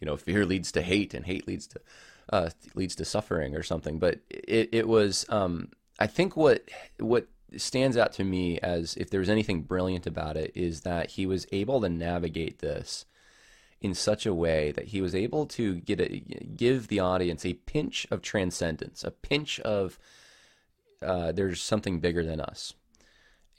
you 0.00 0.06
know 0.06 0.16
fear 0.16 0.44
leads 0.44 0.72
to 0.72 0.82
hate 0.82 1.14
and 1.14 1.26
hate 1.26 1.46
leads 1.46 1.66
to 1.68 1.80
uh, 2.30 2.50
leads 2.74 2.94
to 2.96 3.04
suffering 3.04 3.54
or 3.54 3.62
something. 3.62 3.98
But 3.98 4.20
it, 4.28 4.70
it 4.72 4.88
was, 4.88 5.26
um, 5.28 5.70
I 5.98 6.06
think 6.06 6.36
what 6.36 6.68
what 6.98 7.28
stands 7.56 7.96
out 7.96 8.12
to 8.12 8.24
me 8.24 8.58
as 8.58 8.96
if 8.96 9.08
there 9.10 9.20
was 9.20 9.28
anything 9.28 9.62
brilliant 9.62 10.06
about 10.06 10.36
it 10.36 10.52
is 10.54 10.80
that 10.82 11.10
he 11.10 11.26
was 11.26 11.46
able 11.52 11.80
to 11.80 11.88
navigate 11.88 12.58
this 12.58 13.06
in 13.80 13.94
such 13.94 14.26
a 14.26 14.34
way 14.34 14.72
that 14.72 14.86
he 14.86 15.00
was 15.00 15.14
able 15.14 15.46
to 15.46 15.76
get 15.76 16.00
a, 16.00 16.18
give 16.56 16.88
the 16.88 16.98
audience 16.98 17.46
a 17.46 17.54
pinch 17.54 18.06
of 18.10 18.20
transcendence, 18.20 19.04
a 19.04 19.10
pinch 19.10 19.60
of 19.60 19.98
uh, 21.02 21.32
there's 21.32 21.60
something 21.60 22.00
bigger 22.00 22.24
than 22.24 22.40
us, 22.40 22.74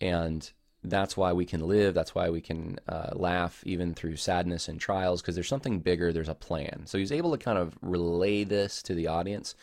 and 0.01 0.51
that's 0.84 1.17
why 1.17 1.34
we 1.34 1.46
can 1.46 1.67
live. 1.67 1.94
That's 1.94 2.15
why 2.15 2.29
we 2.29 2.41
can 2.41 2.77
uh, 2.88 3.12
laugh 3.13 3.62
even 3.65 3.94
through 3.94 4.17
sadness 4.17 4.67
and 4.67 4.79
trials 4.79 5.22
because 5.22 5.36
there's 5.36 5.48
something 5.48 5.79
bigger. 5.79 6.13
There's 6.13 6.29
a 6.29 6.36
plan. 6.36 6.84
So 6.86 6.98
he's 6.98 7.12
able 7.12 7.32
to 7.32 7.44
kind 7.44 7.58
of 7.58 7.77
relay 7.82 8.44
this 8.44 8.82
to 8.84 8.94
the 8.94 9.08
audience 9.08 9.56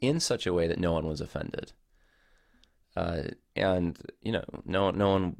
in 0.00 0.20
such 0.20 0.46
a 0.46 0.52
way 0.52 0.66
that 0.68 0.78
no 0.78 0.92
one 0.92 1.06
was 1.06 1.20
offended. 1.20 1.72
Uh, 2.96 3.22
and 3.56 3.98
you 4.22 4.32
know, 4.32 4.44
no, 4.64 4.90
no 4.90 5.10
one. 5.10 5.36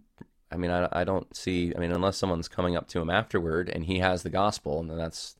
I 0.50 0.56
mean, 0.56 0.70
I, 0.70 0.88
I 0.92 1.04
don't 1.04 1.34
see. 1.36 1.74
I 1.74 1.78
mean, 1.78 1.92
unless 1.92 2.16
someone's 2.16 2.48
coming 2.48 2.76
up 2.76 2.88
to 2.88 3.00
him 3.00 3.10
afterward 3.10 3.68
and 3.68 3.84
he 3.84 3.98
has 3.98 4.22
the 4.22 4.30
gospel, 4.30 4.80
and 4.80 4.90
then 4.90 4.98
that's. 4.98 5.36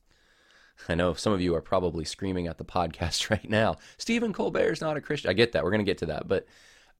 I 0.87 0.95
know 0.95 1.13
some 1.13 1.33
of 1.33 1.41
you 1.41 1.55
are 1.55 1.61
probably 1.61 2.05
screaming 2.05 2.47
at 2.47 2.57
the 2.57 2.65
podcast 2.65 3.29
right 3.31 3.49
now. 3.49 3.77
Stephen 3.97 4.33
Colbert 4.33 4.71
is 4.71 4.81
not 4.81 4.97
a 4.97 5.01
Christian. 5.01 5.29
I 5.29 5.33
get 5.33 5.51
that. 5.51 5.63
We're 5.63 5.71
going 5.71 5.85
to 5.85 5.89
get 5.89 5.99
to 5.99 6.07
that, 6.07 6.27
but 6.27 6.47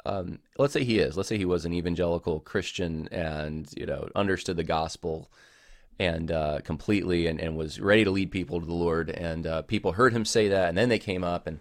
um, 0.06 0.40
let's 0.58 0.74
say 0.74 0.84
he 0.84 1.00
is. 1.00 1.18
Let's 1.18 1.30
say 1.30 1.38
he 1.38 1.46
was 1.46 1.66
an 1.66 1.74
evangelical 1.74 2.40
Christian 2.40 3.08
and 3.12 3.70
you 3.76 3.86
know 3.86 4.10
understood 4.16 4.58
the 4.58 4.64
gospel 4.64 5.30
and 6.00 6.32
uh, 6.32 6.60
completely 6.64 7.28
and, 7.28 7.40
and 7.40 7.58
was 7.58 7.80
ready 7.80 8.06
to 8.06 8.12
lead 8.12 8.32
people 8.32 8.60
to 8.60 8.66
the 8.66 8.74
Lord. 8.74 9.10
And 9.10 9.46
uh, 9.46 9.62
people 9.64 9.92
heard 9.92 10.14
him 10.14 10.26
say 10.26 10.48
that, 10.50 10.70
and 10.70 10.78
then 10.78 10.90
they 10.90 11.00
came 11.00 11.24
up 11.24 11.48
and 11.48 11.60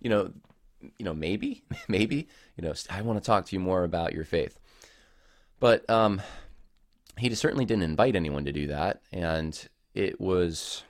you 0.00 0.10
know, 0.10 0.32
you 0.80 1.04
know 1.04 1.14
maybe 1.14 1.64
maybe 1.88 2.28
you 2.56 2.64
know 2.64 2.74
I 2.90 3.02
want 3.02 3.22
to 3.22 3.26
talk 3.26 3.46
to 3.46 3.56
you 3.56 3.60
more 3.60 3.84
about 3.84 4.12
your 4.12 4.24
faith. 4.24 4.58
But 5.60 5.88
um, 5.90 6.22
he 7.16 7.34
certainly 7.34 7.64
didn't 7.64 7.82
invite 7.82 8.14
anyone 8.14 8.44
to 8.44 8.52
do 8.52 8.68
that, 8.68 9.00
and 9.12 9.68
it 9.94 10.20
was 10.20 10.84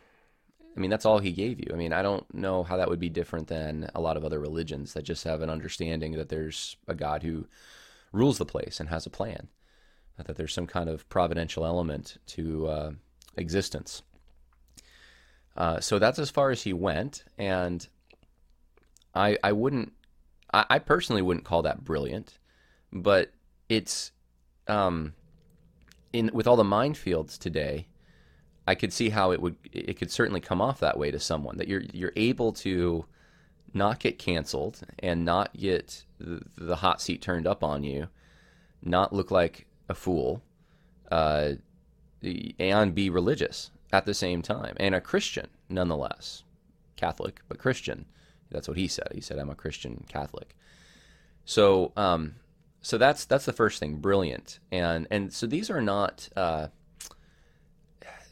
I 0.79 0.81
mean, 0.81 0.91
that's 0.91 1.05
all 1.05 1.19
he 1.19 1.33
gave 1.33 1.59
you. 1.59 1.67
I 1.73 1.77
mean, 1.77 1.93
I 1.93 2.03
don't 2.03 2.33
know 2.33 2.63
how 2.63 2.77
that 2.77 2.89
would 2.89 3.01
be 3.01 3.09
different 3.09 3.49
than 3.49 3.91
a 3.97 4.01
lot 4.01 4.17
of 4.17 4.25
other 4.25 4.39
religions 4.39 4.93
that 4.93 5.03
just 5.03 5.25
have 5.25 5.43
an 5.43 5.51
understanding 5.51 6.13
that 6.13 6.29
there's 6.29 6.77
a 6.87 6.95
God 6.95 7.25
who 7.25 7.49
rules 8.13 8.39
the 8.39 8.47
place 8.47 8.79
and 8.79 8.89
has 8.89 9.05
a 9.05 9.11
plan, 9.11 9.49
that 10.25 10.37
there's 10.37 10.55
some 10.55 10.69
kind 10.69 10.89
of 10.89 11.09
providential 11.09 11.67
element 11.67 12.19
to 12.29 12.69
uh, 12.69 12.91
existence. 13.37 14.03
Uh, 15.57 15.81
so 15.81 15.99
that's 15.99 16.21
as 16.21 16.31
far 16.31 16.53
as 16.53 16.63
he 16.63 16.73
went, 16.73 17.25
and 17.37 17.89
I 19.17 19.37
I 19.43 19.51
wouldn't 19.51 19.93
I, 20.55 20.65
I 20.71 20.79
personally 20.79 21.23
wouldn't 21.23 21.45
call 21.45 21.63
that 21.63 21.83
brilliant, 21.83 22.39
but 22.93 23.33
it's 23.69 24.13
um 24.69 25.15
in 26.13 26.31
with 26.33 26.47
all 26.47 26.55
the 26.55 26.63
minefields 26.63 27.37
today 27.37 27.89
I 28.69 28.75
could 28.75 28.93
see 28.93 29.09
how 29.09 29.33
it 29.33 29.41
would 29.41 29.57
it 29.73 29.97
could 29.97 30.11
certainly 30.11 30.43
come 30.43 30.61
off 30.61 30.81
that 30.81 30.99
way 30.99 31.11
to 31.11 31.19
someone 31.19 31.57
that 31.57 31.69
you're 31.69 31.85
you're 31.95 32.13
able 32.17 32.53
to 32.53 33.07
not 33.73 33.99
get 33.99 34.19
canceled 34.19 34.81
and 34.99 35.25
not 35.25 35.57
get 35.57 36.05
the, 36.19 36.43
the 36.59 36.77
hot 36.77 37.01
seat 37.01 37.23
turned 37.23 37.47
up 37.47 37.65
on 37.65 37.83
you, 37.83 38.09
not 38.83 39.15
look 39.15 39.31
like 39.31 39.67
a 39.89 39.95
fool, 39.95 40.43
uh, 41.11 41.53
and 42.59 42.95
be 42.95 43.09
religious 43.09 43.71
at 43.91 44.05
the 44.05 44.13
same 44.13 44.43
time 44.43 44.77
and 44.79 44.95
a 44.95 45.01
Christian 45.01 45.49
nonetheless, 45.71 46.45
Catholic 46.97 47.41
but 47.49 47.59
Christian. 47.59 48.05
That's 48.51 48.69
what 48.69 48.77
he 48.77 48.87
said. 48.87 49.09
He 49.15 49.23
said 49.23 49.39
I'm 49.39 49.49
a 49.49 49.55
Christian 49.55 50.05
Catholic. 50.09 50.55
So 51.47 51.93
um, 51.97 52.35
so 52.83 52.99
that's 52.99 53.25
that's 53.25 53.47
the 53.47 53.55
first 53.55 53.81
thing. 53.81 53.97
Brilliant 53.97 54.59
and 54.71 55.07
and 55.11 55.33
so 55.33 55.47
these 55.47 55.71
are 55.71 55.81
not. 55.81 56.29
Uh, 56.37 56.67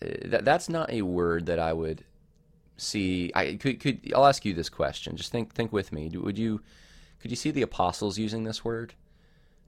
that 0.00 0.44
that's 0.44 0.68
not 0.68 0.90
a 0.90 1.02
word 1.02 1.46
that 1.46 1.58
I 1.58 1.72
would 1.72 2.04
see. 2.76 3.32
I 3.34 3.54
could 3.54 3.80
could 3.80 4.12
I'll 4.14 4.26
ask 4.26 4.44
you 4.44 4.54
this 4.54 4.68
question. 4.68 5.16
Just 5.16 5.32
think 5.32 5.54
think 5.54 5.72
with 5.72 5.92
me. 5.92 6.08
Would 6.08 6.38
you 6.38 6.60
could 7.20 7.30
you 7.30 7.36
see 7.36 7.50
the 7.50 7.62
apostles 7.62 8.18
using 8.18 8.44
this 8.44 8.64
word 8.64 8.94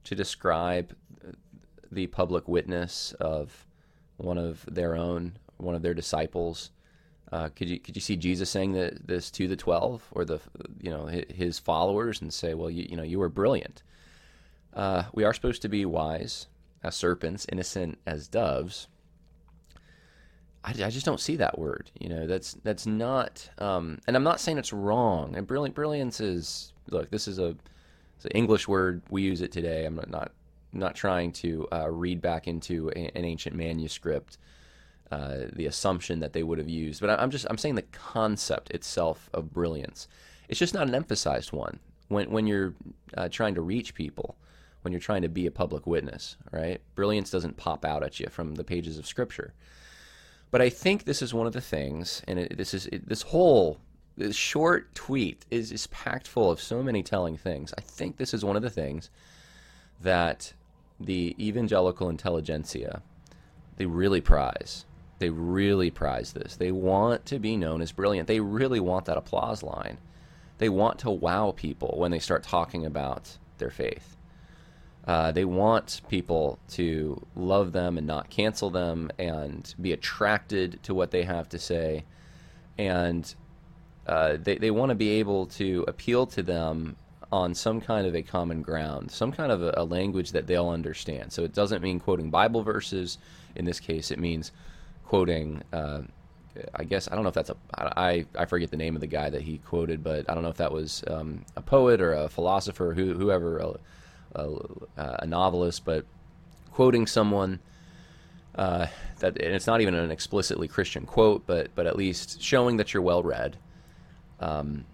to 0.05 0.15
describe 0.15 0.95
the 1.91 2.07
public 2.07 2.47
witness 2.47 3.13
of 3.19 3.65
one 4.17 4.37
of 4.37 4.65
their 4.69 4.95
own, 4.95 5.33
one 5.57 5.75
of 5.75 5.81
their 5.81 5.93
disciples? 5.93 6.71
Uh, 7.31 7.49
could 7.49 7.69
you 7.69 7.79
could 7.79 7.95
you 7.95 8.01
see 8.01 8.15
Jesus 8.15 8.49
saying 8.49 8.73
that, 8.73 9.07
this 9.07 9.29
to 9.31 9.47
the 9.47 9.55
twelve 9.55 10.07
or 10.11 10.25
the 10.25 10.39
you 10.81 10.89
know 10.89 11.05
his 11.05 11.59
followers 11.59 12.21
and 12.21 12.33
say, 12.33 12.53
well, 12.53 12.69
you, 12.69 12.87
you 12.89 12.95
know, 12.95 13.03
you 13.03 13.19
were 13.19 13.29
brilliant. 13.29 13.83
Uh, 14.73 15.03
we 15.13 15.23
are 15.23 15.33
supposed 15.33 15.61
to 15.61 15.69
be 15.69 15.85
wise 15.85 16.47
as 16.83 16.95
serpents, 16.95 17.45
innocent 17.51 17.99
as 18.05 18.27
doves. 18.27 18.87
I, 20.63 20.71
I, 20.71 20.89
just 20.89 21.05
don't 21.05 21.19
see 21.19 21.37
that 21.37 21.57
word. 21.57 21.89
You 21.99 22.09
know, 22.09 22.27
that's 22.27 22.57
that's 22.63 22.85
not. 22.85 23.49
Um, 23.57 23.99
and 24.07 24.15
I'm 24.15 24.23
not 24.23 24.39
saying 24.39 24.57
it's 24.57 24.73
wrong. 24.73 25.35
And 25.35 25.47
brilliant 25.47 25.75
brilliance 25.75 26.19
is 26.19 26.73
look. 26.89 27.09
This 27.09 27.27
is 27.27 27.39
a 27.39 27.55
it's 28.15 28.25
an 28.25 28.31
English 28.31 28.67
word. 28.67 29.01
We 29.09 29.21
use 29.21 29.41
it 29.41 29.51
today. 29.51 29.85
I'm 29.85 29.95
not 29.95 30.09
not, 30.09 30.31
not 30.73 30.95
trying 30.95 31.31
to 31.33 31.67
uh, 31.71 31.89
read 31.89 32.21
back 32.21 32.47
into 32.47 32.91
a, 32.95 33.17
an 33.17 33.25
ancient 33.25 33.55
manuscript 33.55 34.37
uh, 35.11 35.45
the 35.53 35.65
assumption 35.65 36.19
that 36.19 36.33
they 36.33 36.43
would 36.43 36.57
have 36.57 36.69
used. 36.69 37.01
But 37.01 37.09
I, 37.09 37.15
I'm 37.15 37.31
just 37.31 37.45
I'm 37.49 37.57
saying 37.57 37.75
the 37.75 37.81
concept 37.83 38.71
itself 38.71 39.29
of 39.33 39.51
brilliance. 39.51 40.07
It's 40.47 40.59
just 40.59 40.73
not 40.73 40.87
an 40.87 40.95
emphasized 40.95 41.51
one 41.51 41.79
when 42.09 42.29
when 42.29 42.47
you're 42.47 42.73
uh, 43.17 43.29
trying 43.29 43.55
to 43.55 43.61
reach 43.61 43.93
people, 43.95 44.35
when 44.81 44.91
you're 44.91 44.99
trying 44.99 45.21
to 45.21 45.29
be 45.29 45.45
a 45.45 45.51
public 45.51 45.87
witness. 45.87 46.37
Right? 46.51 46.81
Brilliance 46.95 47.31
doesn't 47.31 47.57
pop 47.57 47.85
out 47.85 48.03
at 48.03 48.19
you 48.19 48.27
from 48.29 48.55
the 48.55 48.63
pages 48.63 48.97
of 48.97 49.07
Scripture. 49.07 49.53
But 50.51 50.61
I 50.61 50.69
think 50.69 51.03
this 51.03 51.21
is 51.21 51.33
one 51.33 51.47
of 51.47 51.53
the 51.53 51.61
things, 51.61 52.23
and 52.27 52.39
it, 52.39 52.57
this 52.57 52.73
is 52.73 52.87
it, 52.87 53.07
this 53.07 53.21
whole 53.21 53.79
this 54.17 54.35
short 54.35 54.93
tweet 54.95 55.45
is, 55.49 55.71
is 55.71 55.87
packed 55.87 56.27
full 56.27 56.51
of 56.51 56.59
so 56.59 56.83
many 56.83 57.01
telling 57.01 57.37
things. 57.37 57.73
I 57.77 57.81
think 57.81 58.17
this 58.17 58.33
is 58.33 58.43
one 58.43 58.57
of 58.57 58.61
the 58.61 58.69
things 58.69 59.09
that 60.01 60.53
the 60.99 61.35
evangelical 61.39 62.09
intelligentsia 62.09 63.01
they 63.79 63.85
really 63.85 64.19
prize. 64.19 64.85
They 65.19 65.29
really 65.29 65.89
prize 65.89 66.33
this. 66.33 66.57
They 66.57 66.71
want 66.71 67.25
to 67.27 67.39
be 67.39 67.55
known 67.55 67.81
as 67.81 67.93
brilliant. 67.93 68.27
They 68.27 68.41
really 68.41 68.81
want 68.81 69.05
that 69.05 69.17
applause 69.17 69.63
line. 69.63 69.97
They 70.57 70.67
want 70.69 70.99
to 70.99 71.09
wow 71.09 71.53
people 71.55 71.95
when 71.97 72.11
they 72.11 72.19
start 72.19 72.43
talking 72.43 72.85
about 72.85 73.37
their 73.57 73.69
faith. 73.69 74.17
Uh, 75.07 75.31
they 75.31 75.45
want 75.45 76.01
people 76.09 76.59
to 76.69 77.25
love 77.35 77.71
them 77.71 77.97
and 77.97 78.05
not 78.05 78.29
cancel 78.29 78.69
them 78.69 79.09
and 79.17 79.73
be 79.81 79.91
attracted 79.91 80.79
to 80.83 80.93
what 80.93 81.11
they 81.11 81.23
have 81.23 81.49
to 81.49 81.57
say. 81.57 82.03
And 82.77 83.33
uh, 84.05 84.37
they, 84.41 84.57
they 84.57 84.71
want 84.71 84.89
to 84.89 84.95
be 84.95 85.09
able 85.11 85.47
to 85.47 85.85
appeal 85.87 86.25
to 86.27 86.43
them 86.43 86.95
on 87.31 87.53
some 87.53 87.79
kind 87.79 88.07
of 88.07 88.15
a 88.15 88.21
common 88.21 88.61
ground, 88.61 89.11
some 89.11 89.31
kind 89.31 89.51
of 89.51 89.61
a, 89.61 89.73
a, 89.77 89.83
language 89.83 90.31
that 90.31 90.47
they'll 90.47 90.69
understand. 90.69 91.31
So 91.31 91.43
it 91.43 91.53
doesn't 91.53 91.83
mean 91.83 91.99
quoting 91.99 92.29
Bible 92.31 92.63
verses. 92.63 93.19
In 93.55 93.65
this 93.65 93.79
case, 93.79 94.11
it 94.11 94.19
means 94.19 94.51
quoting. 95.05 95.61
Uh, 95.71 96.01
I 96.73 96.83
guess 96.83 97.07
I 97.07 97.15
don't 97.15 97.23
know 97.23 97.29
if 97.29 97.35
that's 97.35 97.51
a 97.51 97.55
I 97.75 98.25
I 98.35 98.45
forget 98.45 98.71
the 98.71 98.77
name 98.77 98.95
of 98.95 99.01
the 99.01 99.07
guy 99.07 99.29
that 99.29 99.43
he 99.43 99.59
quoted, 99.59 100.03
but 100.03 100.29
I 100.29 100.33
don't 100.33 100.43
know 100.43 100.49
if 100.49 100.57
that 100.57 100.71
was 100.71 101.03
um, 101.07 101.45
a 101.55 101.61
poet 101.61 102.01
or 102.01 102.13
a 102.13 102.27
philosopher, 102.27 102.93
who, 102.95 103.13
whoever, 103.13 103.75
a, 104.35 104.47
a, 104.97 105.25
novelist, 105.25 105.85
but 105.85 106.05
quoting 106.71 107.07
someone. 107.07 107.59
Uh, 108.55 108.87
that 109.19 109.41
and 109.41 109.53
it's 109.55 109.67
not 109.67 109.79
even 109.79 109.93
an 109.93 110.11
explicitly 110.11 110.67
Christian 110.67 111.05
quote, 111.05 111.45
but 111.45 111.69
but 111.75 111.85
at 111.85 111.95
least 111.95 112.41
showing 112.41 112.77
that 112.77 112.93
you're 112.93 113.03
well 113.03 113.23
read 113.23 113.57
um, 114.39 114.85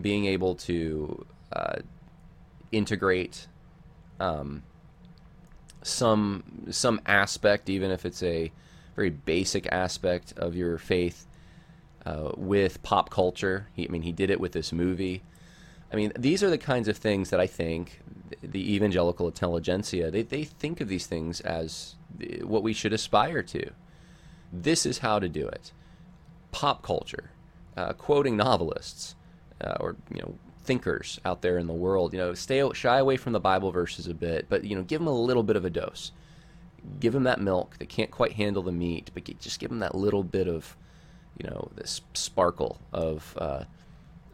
being 0.00 0.26
able 0.26 0.54
to 0.54 1.26
uh, 1.52 1.76
integrate 2.72 3.46
um, 4.18 4.62
some 5.82 6.44
some 6.70 7.00
aspect, 7.06 7.68
even 7.68 7.90
if 7.90 8.04
it's 8.04 8.22
a 8.22 8.52
very 8.96 9.10
basic 9.10 9.66
aspect 9.72 10.34
of 10.36 10.54
your 10.54 10.78
faith, 10.78 11.26
uh, 12.06 12.32
with 12.36 12.82
pop 12.82 13.10
culture. 13.10 13.68
He, 13.74 13.86
I 13.86 13.90
mean, 13.90 14.02
he 14.02 14.12
did 14.12 14.30
it 14.30 14.40
with 14.40 14.52
this 14.52 14.72
movie. 14.72 15.22
I 15.92 15.96
mean, 15.96 16.12
these 16.16 16.42
are 16.42 16.50
the 16.50 16.58
kinds 16.58 16.88
of 16.88 16.96
things 16.96 17.30
that 17.30 17.40
I 17.40 17.46
think 17.46 18.00
the 18.42 18.74
evangelical 18.74 19.26
intelligentsia 19.26 20.10
they, 20.10 20.22
they 20.22 20.44
think 20.44 20.80
of 20.80 20.88
these 20.88 21.06
things 21.06 21.40
as 21.40 21.96
what 22.42 22.62
we 22.62 22.72
should 22.72 22.92
aspire 22.92 23.42
to. 23.42 23.70
This 24.52 24.86
is 24.86 24.98
how 24.98 25.18
to 25.18 25.28
do 25.28 25.46
it. 25.48 25.72
Pop 26.52 26.82
culture 26.82 27.30
uh, 27.76 27.92
quoting 27.94 28.36
novelists 28.36 29.14
uh, 29.60 29.76
or 29.80 29.96
you 30.12 30.20
know 30.20 30.34
thinkers 30.64 31.20
out 31.24 31.42
there 31.42 31.58
in 31.58 31.66
the 31.66 31.72
world. 31.72 32.12
You 32.12 32.18
know, 32.18 32.34
stay 32.34 32.62
shy 32.74 32.98
away 32.98 33.16
from 33.16 33.32
the 33.32 33.40
Bible 33.40 33.72
verses 33.72 34.06
a 34.06 34.14
bit, 34.14 34.46
but 34.48 34.64
you 34.64 34.76
know, 34.76 34.82
give 34.82 35.00
them 35.00 35.08
a 35.08 35.14
little 35.14 35.42
bit 35.42 35.56
of 35.56 35.64
a 35.64 35.70
dose. 35.70 36.12
Give 36.98 37.12
them 37.12 37.24
that 37.24 37.40
milk. 37.40 37.76
They 37.78 37.86
can't 37.86 38.10
quite 38.10 38.32
handle 38.32 38.62
the 38.62 38.72
meat, 38.72 39.10
but 39.12 39.24
just 39.38 39.60
give 39.60 39.70
them 39.70 39.80
that 39.80 39.94
little 39.94 40.24
bit 40.24 40.48
of, 40.48 40.76
you 41.38 41.48
know, 41.48 41.70
this 41.74 42.00
sparkle 42.14 42.78
of 42.92 43.36
uh, 43.38 43.64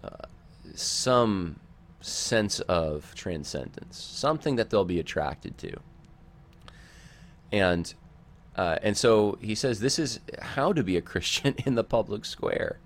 uh, 0.05 0.27
some 0.75 1.61
sense 2.01 2.61
of 2.61 3.15
transcendence, 3.15 3.99
something 3.99 4.57
that 4.57 4.71
they'll 4.71 4.85
be 4.85 5.01
attracted 5.01 5.59
to. 5.59 5.81
And 7.53 7.93
uh, 8.57 8.79
and 8.83 8.97
so 8.97 9.39
he 9.41 9.55
says 9.55 9.81
this 9.81 9.99
is 9.99 10.21
how 10.41 10.73
to 10.73 10.83
be 10.83 10.97
a 10.97 11.03
Christian 11.03 11.55
in 11.67 11.75
the 11.75 11.85
public 11.85 12.25
square. 12.25 12.79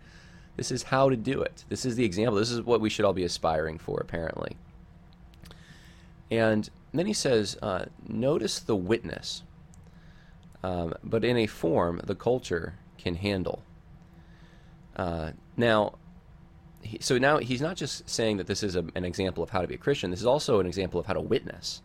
This 0.57 0.73
is 0.73 0.85
how 0.85 1.09
to 1.09 1.16
do 1.16 1.40
it. 1.40 1.64
This 1.69 1.85
is 1.85 1.97
the 1.97 2.05
example. 2.05 2.37
This 2.37 2.51
is 2.51 2.61
what 2.62 2.81
we 2.81 2.90
should 2.90 3.05
all 3.05 3.12
be 3.12 3.25
aspiring 3.25 3.79
for, 3.79 3.99
apparently. 4.01 4.57
And 6.31 6.69
then 6.93 7.07
he 7.07 7.12
says, 7.12 7.57
uh, 7.62 7.87
notice 8.07 8.59
the 8.59 8.77
witness, 8.77 9.43
um, 10.62 10.95
but 11.03 11.25
in 11.25 11.37
a 11.37 11.47
form 11.47 12.01
the 12.05 12.14
culture 12.14 12.75
can 12.99 13.14
handle. 13.14 13.62
Uh, 14.97 15.33
now, 15.57 15.95
he, 16.83 16.99
so 17.01 17.19
now 17.19 17.38
he's 17.38 17.61
not 17.61 17.77
just 17.77 18.09
saying 18.09 18.37
that 18.38 18.47
this 18.47 18.62
is 18.62 18.77
a, 18.77 18.85
an 18.95 19.05
example 19.05 19.43
of 19.43 19.51
how 19.51 19.61
to 19.61 19.66
be 19.66 19.75
a 19.75 19.79
Christian. 19.79 20.11
This 20.11 20.21
is 20.21 20.27
also 20.27 20.61
an 20.61 20.66
example 20.66 21.01
of 21.01 21.07
how 21.07 21.12
to 21.12 21.21
witness. 21.21 21.83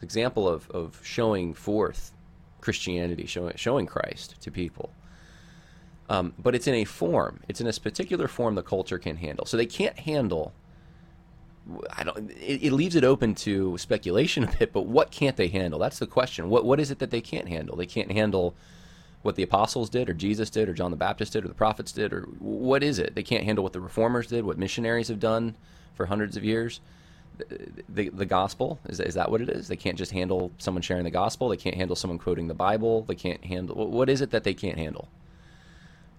An 0.00 0.04
example 0.04 0.48
of, 0.48 0.70
of 0.70 1.00
showing 1.02 1.54
forth 1.54 2.12
Christianity, 2.60 3.26
showing, 3.26 3.56
showing 3.56 3.86
Christ 3.86 4.40
to 4.40 4.50
people. 4.50 4.90
Um, 6.08 6.32
but 6.38 6.54
it's 6.54 6.66
in 6.66 6.74
a 6.74 6.84
form. 6.84 7.40
It's 7.48 7.60
in 7.60 7.66
a 7.66 7.72
particular 7.72 8.28
form 8.28 8.54
the 8.54 8.62
culture 8.62 8.98
can 8.98 9.16
handle. 9.16 9.44
So 9.44 9.56
they 9.56 9.66
can't 9.66 9.98
handle. 9.98 10.52
I 11.92 12.02
don't. 12.02 12.30
It, 12.30 12.62
it, 12.62 12.72
leaves 12.72 12.96
it 12.96 13.04
open 13.04 13.34
to 13.36 13.76
speculation 13.76 14.44
a 14.44 14.46
bit. 14.58 14.72
But 14.72 14.86
what 14.86 15.10
can't 15.10 15.36
they 15.36 15.48
handle? 15.48 15.78
That's 15.78 15.98
the 15.98 16.06
question. 16.06 16.48
What 16.48 16.64
What 16.64 16.80
is 16.80 16.90
it 16.90 16.98
that 17.00 17.10
they 17.10 17.20
can't 17.20 17.48
handle? 17.48 17.76
They 17.76 17.86
can't 17.86 18.10
handle 18.10 18.54
what 19.22 19.36
the 19.36 19.42
apostles 19.42 19.90
did, 19.90 20.08
or 20.08 20.14
Jesus 20.14 20.50
did, 20.50 20.68
or 20.68 20.74
John 20.74 20.90
the 20.90 20.96
Baptist 20.96 21.32
did, 21.32 21.44
or 21.44 21.48
the 21.48 21.54
prophets 21.54 21.92
did, 21.92 22.12
or 22.12 22.22
what 22.38 22.82
is 22.82 22.98
it? 22.98 23.14
They 23.14 23.22
can't 23.22 23.44
handle 23.44 23.64
what 23.64 23.72
the 23.72 23.80
reformers 23.80 24.28
did, 24.28 24.44
what 24.44 24.58
missionaries 24.58 25.08
have 25.08 25.20
done 25.20 25.56
for 25.94 26.06
hundreds 26.06 26.36
of 26.36 26.44
years. 26.44 26.80
The, 27.36 27.68
the, 27.88 28.08
the 28.10 28.26
gospel 28.26 28.78
is, 28.88 29.00
is 29.00 29.14
that 29.14 29.30
what 29.30 29.40
it 29.40 29.48
is? 29.48 29.68
They 29.68 29.76
can't 29.76 29.98
just 29.98 30.12
handle 30.12 30.52
someone 30.58 30.82
sharing 30.82 31.04
the 31.04 31.10
gospel. 31.10 31.48
They 31.48 31.56
can't 31.56 31.76
handle 31.76 31.96
someone 31.96 32.18
quoting 32.18 32.48
the 32.48 32.54
Bible. 32.54 33.02
They 33.02 33.14
can't 33.14 33.44
handle 33.44 33.88
what 33.88 34.08
is 34.08 34.20
it 34.20 34.30
that 34.30 34.44
they 34.44 34.54
can't 34.54 34.78
handle? 34.78 35.08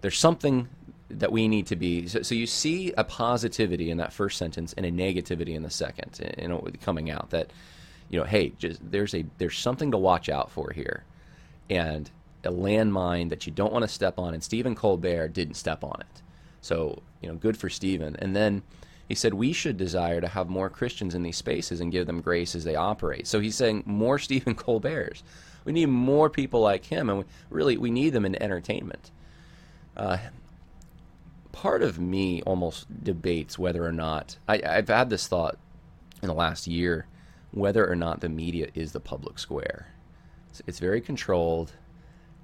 There's 0.01 0.17
something 0.17 0.69
that 1.09 1.31
we 1.31 1.47
need 1.47 1.67
to 1.67 1.75
be. 1.75 2.07
So, 2.07 2.21
so, 2.21 2.35
you 2.35 2.45
see 2.45 2.93
a 2.97 3.03
positivity 3.03 3.89
in 3.89 3.97
that 3.97 4.13
first 4.13 4.37
sentence 4.37 4.73
and 4.73 4.85
a 4.85 4.91
negativity 4.91 5.55
in 5.55 5.63
the 5.63 5.69
second, 5.69 6.19
you 6.37 6.47
know, 6.47 6.67
coming 6.81 7.09
out 7.09 7.31
that, 7.31 7.51
you 8.09 8.19
know, 8.19 8.25
hey, 8.25 8.53
just 8.59 8.79
there's 8.91 9.13
a 9.13 9.25
there's 9.39 9.57
something 9.57 9.91
to 9.91 9.97
watch 9.97 10.29
out 10.29 10.51
for 10.51 10.71
here, 10.71 11.03
and 11.69 12.09
a 12.43 12.51
landmine 12.51 13.29
that 13.29 13.45
you 13.45 13.51
don't 13.51 13.73
want 13.73 13.83
to 13.83 13.87
step 13.87 14.17
on. 14.17 14.33
And 14.33 14.43
Stephen 14.43 14.75
Colbert 14.75 15.29
didn't 15.29 15.55
step 15.55 15.83
on 15.83 16.01
it, 16.01 16.21
so 16.61 17.01
you 17.21 17.29
know, 17.29 17.35
good 17.35 17.57
for 17.57 17.69
Stephen. 17.69 18.15
And 18.19 18.35
then 18.35 18.63
he 19.07 19.15
said 19.15 19.33
we 19.33 19.53
should 19.53 19.77
desire 19.77 20.21
to 20.21 20.27
have 20.27 20.49
more 20.49 20.69
Christians 20.69 21.15
in 21.15 21.23
these 21.23 21.37
spaces 21.37 21.81
and 21.81 21.91
give 21.91 22.07
them 22.07 22.21
grace 22.21 22.55
as 22.55 22.63
they 22.63 22.75
operate. 22.75 23.27
So 23.27 23.39
he's 23.39 23.55
saying 23.55 23.83
more 23.85 24.19
Stephen 24.19 24.55
Colbert's. 24.55 25.23
We 25.65 25.73
need 25.73 25.87
more 25.87 26.29
people 26.29 26.61
like 26.61 26.85
him, 26.85 27.09
and 27.09 27.19
we, 27.19 27.25
really 27.49 27.77
we 27.77 27.91
need 27.91 28.11
them 28.11 28.25
in 28.25 28.41
entertainment. 28.41 29.11
Uh, 29.97 30.17
part 31.51 31.81
of 31.81 31.99
me 31.99 32.41
almost 32.43 33.03
debates 33.03 33.59
whether 33.59 33.83
or 33.83 33.91
not 33.91 34.37
I, 34.47 34.61
I've 34.65 34.87
had 34.87 35.09
this 35.09 35.27
thought 35.27 35.57
in 36.21 36.27
the 36.27 36.33
last 36.33 36.67
year 36.67 37.07
whether 37.51 37.89
or 37.89 37.95
not 37.95 38.21
the 38.21 38.29
media 38.29 38.67
is 38.73 38.91
the 38.91 38.99
public 38.99 39.39
square. 39.39 39.87
It's, 40.49 40.61
it's 40.67 40.79
very 40.79 41.01
controlled. 41.01 41.73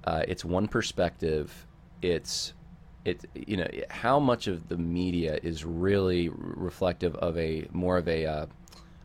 Uh, 0.06 0.22
it's 0.28 0.44
one 0.44 0.68
perspective. 0.68 1.66
It's 2.02 2.52
it 3.04 3.24
you 3.34 3.56
know 3.56 3.68
how 3.90 4.18
much 4.18 4.46
of 4.46 4.68
the 4.68 4.76
media 4.76 5.38
is 5.42 5.64
really 5.64 6.28
reflective 6.28 7.14
of 7.16 7.36
a 7.38 7.66
more 7.72 7.98
of 7.98 8.08
a 8.08 8.26
uh, 8.26 8.46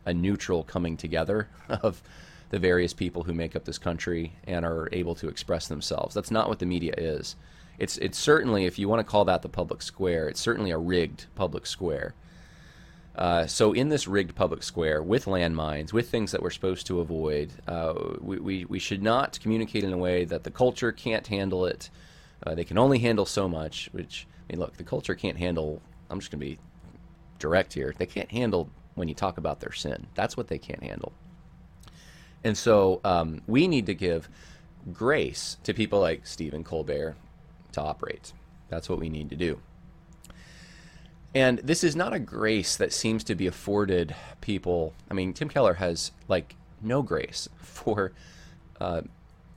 a 0.06 0.14
neutral 0.14 0.64
coming 0.64 0.96
together 0.96 1.48
of 1.68 2.02
the 2.50 2.58
various 2.58 2.92
people 2.92 3.22
who 3.22 3.32
make 3.32 3.56
up 3.56 3.64
this 3.64 3.78
country 3.78 4.34
and 4.46 4.64
are 4.64 4.88
able 4.92 5.14
to 5.14 5.28
express 5.28 5.68
themselves. 5.68 6.14
That's 6.14 6.30
not 6.30 6.48
what 6.48 6.58
the 6.58 6.66
media 6.66 6.94
is 6.96 7.36
it's 7.78 7.98
it's 7.98 8.18
certainly 8.18 8.66
if 8.66 8.78
you 8.78 8.88
want 8.88 9.00
to 9.00 9.04
call 9.04 9.24
that 9.24 9.42
the 9.42 9.48
public 9.48 9.82
square, 9.82 10.28
it's 10.28 10.40
certainly 10.40 10.70
a 10.70 10.78
rigged 10.78 11.26
public 11.34 11.66
square. 11.66 12.14
Uh, 13.14 13.46
so 13.46 13.72
in 13.72 13.90
this 13.90 14.08
rigged 14.08 14.34
public 14.34 14.62
square 14.62 15.02
with 15.02 15.26
landmines, 15.26 15.92
with 15.92 16.08
things 16.08 16.32
that 16.32 16.42
we're 16.42 16.50
supposed 16.50 16.86
to 16.86 17.00
avoid, 17.00 17.52
uh, 17.68 17.92
we, 18.20 18.38
we, 18.38 18.64
we 18.64 18.78
should 18.78 19.02
not 19.02 19.38
communicate 19.40 19.84
in 19.84 19.92
a 19.92 19.98
way 19.98 20.24
that 20.24 20.44
the 20.44 20.50
culture 20.50 20.92
can't 20.92 21.26
handle 21.26 21.66
it. 21.66 21.90
Uh, 22.44 22.54
they 22.54 22.64
can 22.64 22.78
only 22.78 22.98
handle 22.98 23.26
so 23.26 23.48
much. 23.48 23.90
Which 23.92 24.26
I 24.48 24.52
mean, 24.52 24.60
look, 24.60 24.76
the 24.76 24.84
culture 24.84 25.14
can't 25.14 25.36
handle. 25.36 25.82
I'm 26.10 26.20
just 26.20 26.30
going 26.30 26.40
to 26.40 26.46
be 26.46 26.58
direct 27.38 27.74
here. 27.74 27.94
They 27.96 28.06
can't 28.06 28.30
handle 28.30 28.70
when 28.94 29.08
you 29.08 29.14
talk 29.14 29.38
about 29.38 29.60
their 29.60 29.72
sin. 29.72 30.06
That's 30.14 30.36
what 30.36 30.48
they 30.48 30.58
can't 30.58 30.82
handle. 30.82 31.12
And 32.44 32.56
so 32.56 33.00
um, 33.04 33.42
we 33.46 33.68
need 33.68 33.86
to 33.86 33.94
give 33.94 34.28
grace 34.92 35.58
to 35.64 35.74
people 35.74 36.00
like 36.00 36.26
Stephen 36.26 36.64
Colbert, 36.64 37.14
to 37.72 37.80
operate. 37.80 38.32
That's 38.68 38.88
what 38.88 38.98
we 38.98 39.08
need 39.08 39.30
to 39.30 39.36
do. 39.36 39.60
And 41.34 41.58
this 41.60 41.82
is 41.82 41.96
not 41.96 42.12
a 42.12 42.18
grace 42.18 42.76
that 42.76 42.92
seems 42.92 43.24
to 43.24 43.34
be 43.34 43.46
afforded 43.46 44.14
people. 44.40 44.92
I 45.10 45.14
mean, 45.14 45.32
Tim 45.32 45.48
Keller 45.48 45.74
has 45.74 46.12
like 46.28 46.56
no 46.82 47.02
grace 47.02 47.48
for 47.56 48.12
uh, 48.80 49.02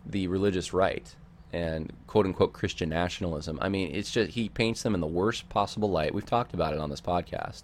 the 0.05 0.27
religious 0.27 0.73
right 0.73 1.13
and 1.51 1.91
quote 2.07 2.25
unquote 2.25 2.53
Christian 2.53 2.89
nationalism. 2.89 3.57
I 3.61 3.69
mean, 3.69 3.93
it's 3.93 4.11
just 4.11 4.31
he 4.31 4.49
paints 4.49 4.83
them 4.83 4.93
in 4.93 5.01
the 5.01 5.07
worst 5.07 5.49
possible 5.49 5.89
light. 5.89 6.13
We've 6.13 6.25
talked 6.25 6.53
about 6.53 6.73
it 6.73 6.79
on 6.79 6.89
this 6.89 7.01
podcast. 7.01 7.63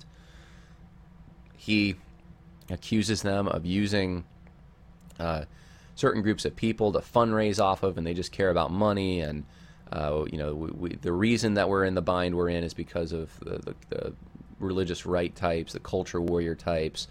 He 1.57 1.95
accuses 2.69 3.21
them 3.21 3.47
of 3.47 3.65
using 3.65 4.23
uh, 5.19 5.45
certain 5.95 6.21
groups 6.21 6.45
of 6.45 6.55
people 6.55 6.91
to 6.93 6.99
fundraise 6.99 7.61
off 7.61 7.83
of, 7.83 7.97
and 7.97 8.07
they 8.07 8.13
just 8.13 8.31
care 8.31 8.49
about 8.49 8.71
money. 8.71 9.19
And 9.19 9.45
uh, 9.91 10.25
you 10.31 10.37
know, 10.37 10.53
we, 10.53 10.69
we, 10.71 10.95
the 10.95 11.11
reason 11.11 11.55
that 11.55 11.69
we're 11.69 11.85
in 11.85 11.95
the 11.95 12.01
bind 12.01 12.35
we're 12.35 12.49
in 12.49 12.63
is 12.63 12.73
because 12.73 13.11
of 13.11 13.29
the, 13.39 13.57
the, 13.57 13.75
the 13.89 14.13
religious 14.59 15.05
right 15.05 15.35
types, 15.35 15.73
the 15.73 15.79
culture 15.79 16.21
warrior 16.21 16.55
types. 16.55 17.07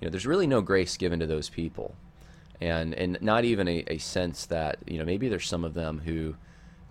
You 0.00 0.06
know, 0.06 0.10
there's 0.10 0.26
really 0.26 0.46
no 0.46 0.60
grace 0.60 0.96
given 0.96 1.20
to 1.20 1.26
those 1.26 1.48
people 1.48 1.94
and 2.60 2.94
and 2.94 3.18
not 3.20 3.44
even 3.44 3.68
a, 3.68 3.84
a 3.88 3.98
sense 3.98 4.46
that 4.46 4.78
you 4.86 4.98
know 4.98 5.04
maybe 5.04 5.28
there's 5.28 5.48
some 5.48 5.64
of 5.64 5.74
them 5.74 6.00
who 6.04 6.34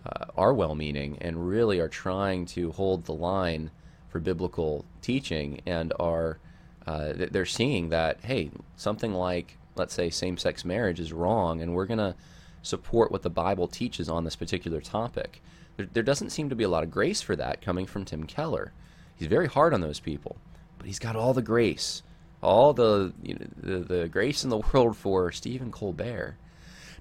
uh, 0.06 0.26
are 0.38 0.54
well-meaning 0.54 1.17
and 1.22 1.48
really 1.48 1.80
are 1.80 1.88
trying 1.88 2.46
to 2.46 2.72
hold 2.72 3.06
the 3.06 3.13
line 3.13 3.72
for 4.10 4.19
biblical 4.19 4.86
teaching 5.02 5.62
and 5.65 5.93
are 6.00 6.38
uh, 6.86 7.13
they're 7.15 7.46
seeing 7.46 7.89
that 7.89 8.17
hey 8.24 8.52
something 8.76 9.13
like 9.13 9.58
let's 9.76 9.93
say 9.93 10.10
same-sex 10.10 10.65
marriage 10.65 11.00
is 11.00 11.13
wrong 11.13 11.62
and 11.62 11.74
we're 11.74 11.88
to 11.98 12.15
support 12.63 13.12
what 13.12 13.21
the 13.21 13.30
bible 13.30 13.67
teaches 13.67 14.10
on 14.10 14.23
this 14.23 14.36
particular 14.36 14.82
topic 14.82 15.41
there, 15.78 15.88
there 15.93 16.04
doesn't 16.04 16.32
seem 16.32 16.49
to 16.49 16.56
be 16.56 16.63
a 16.63 16.69
lot 16.69 16.84
of 16.84 16.89
grace 16.89 17.21
for 17.21 17.36
that 17.36 17.62
coming 17.62 17.86
from 17.86 18.04
tim 18.04 18.23
keller 18.26 18.73
he's 19.15 19.28
very 19.28 19.47
hard 19.47 19.73
on 19.73 19.82
those 19.82 19.99
people 19.99 20.38
but 20.80 20.88
he's 20.88 20.99
got 20.99 21.15
all 21.15 21.34
the 21.34 21.41
grace 21.41 22.02
all 22.43 22.73
the, 22.73 23.13
you 23.23 23.36
know, 23.36 23.45
the 23.58 23.80
the 23.80 24.08
grace 24.08 24.43
in 24.43 24.49
the 24.49 24.58
world 24.73 24.97
for 24.97 25.32
Stephen 25.32 25.71
Colbert. 25.71 26.36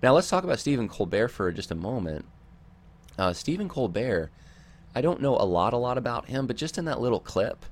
Now 0.02 0.14
let's 0.14 0.30
talk 0.30 0.44
about 0.44 0.58
Stephen 0.58 0.88
Colbert 0.88 1.28
for 1.28 1.52
just 1.52 1.70
a 1.70 1.76
moment. 1.76 2.24
Uh, 3.18 3.32
Stephen 3.32 3.68
Colbert, 3.68 4.30
I 4.94 5.00
don't 5.00 5.20
know 5.20 5.36
a 5.36 5.44
lot 5.44 5.74
a 5.74 5.76
lot 5.76 5.98
about 5.98 6.26
him, 6.26 6.46
but 6.46 6.56
just 6.56 6.78
in 6.78 6.86
that 6.86 7.00
little 7.00 7.20
clip, 7.20 7.66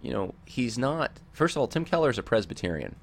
you 0.00 0.10
know, 0.10 0.34
he's 0.44 0.76
not. 0.76 1.20
First 1.32 1.56
of 1.56 1.60
all, 1.60 1.68
Tim 1.68 1.84
Keller 1.84 2.10
is 2.10 2.18
a 2.18 2.22
Presbyterian. 2.22 2.96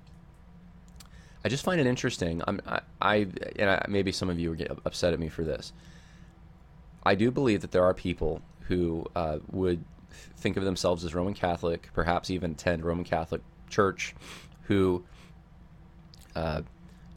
I 1.49 1.51
just 1.51 1.65
find 1.65 1.81
it 1.81 1.87
interesting. 1.87 2.43
I'm, 2.45 2.61
I, 2.67 2.81
I 3.01 3.15
and 3.55 3.71
I, 3.71 3.83
maybe 3.87 4.11
some 4.11 4.29
of 4.29 4.37
you 4.37 4.55
get 4.55 4.69
upset 4.85 5.13
at 5.13 5.19
me 5.19 5.29
for 5.29 5.43
this. 5.43 5.73
I 7.01 7.15
do 7.15 7.31
believe 7.31 7.61
that 7.61 7.71
there 7.71 7.83
are 7.83 7.95
people 7.95 8.43
who 8.67 9.07
uh, 9.15 9.39
would 9.51 9.83
think 10.37 10.57
of 10.57 10.63
themselves 10.63 11.03
as 11.03 11.15
Roman 11.15 11.33
Catholic, 11.33 11.89
perhaps 11.95 12.29
even 12.29 12.51
attend 12.51 12.85
Roman 12.85 13.03
Catholic 13.03 13.41
church 13.67 14.13
who 14.65 15.03
uh, 16.35 16.61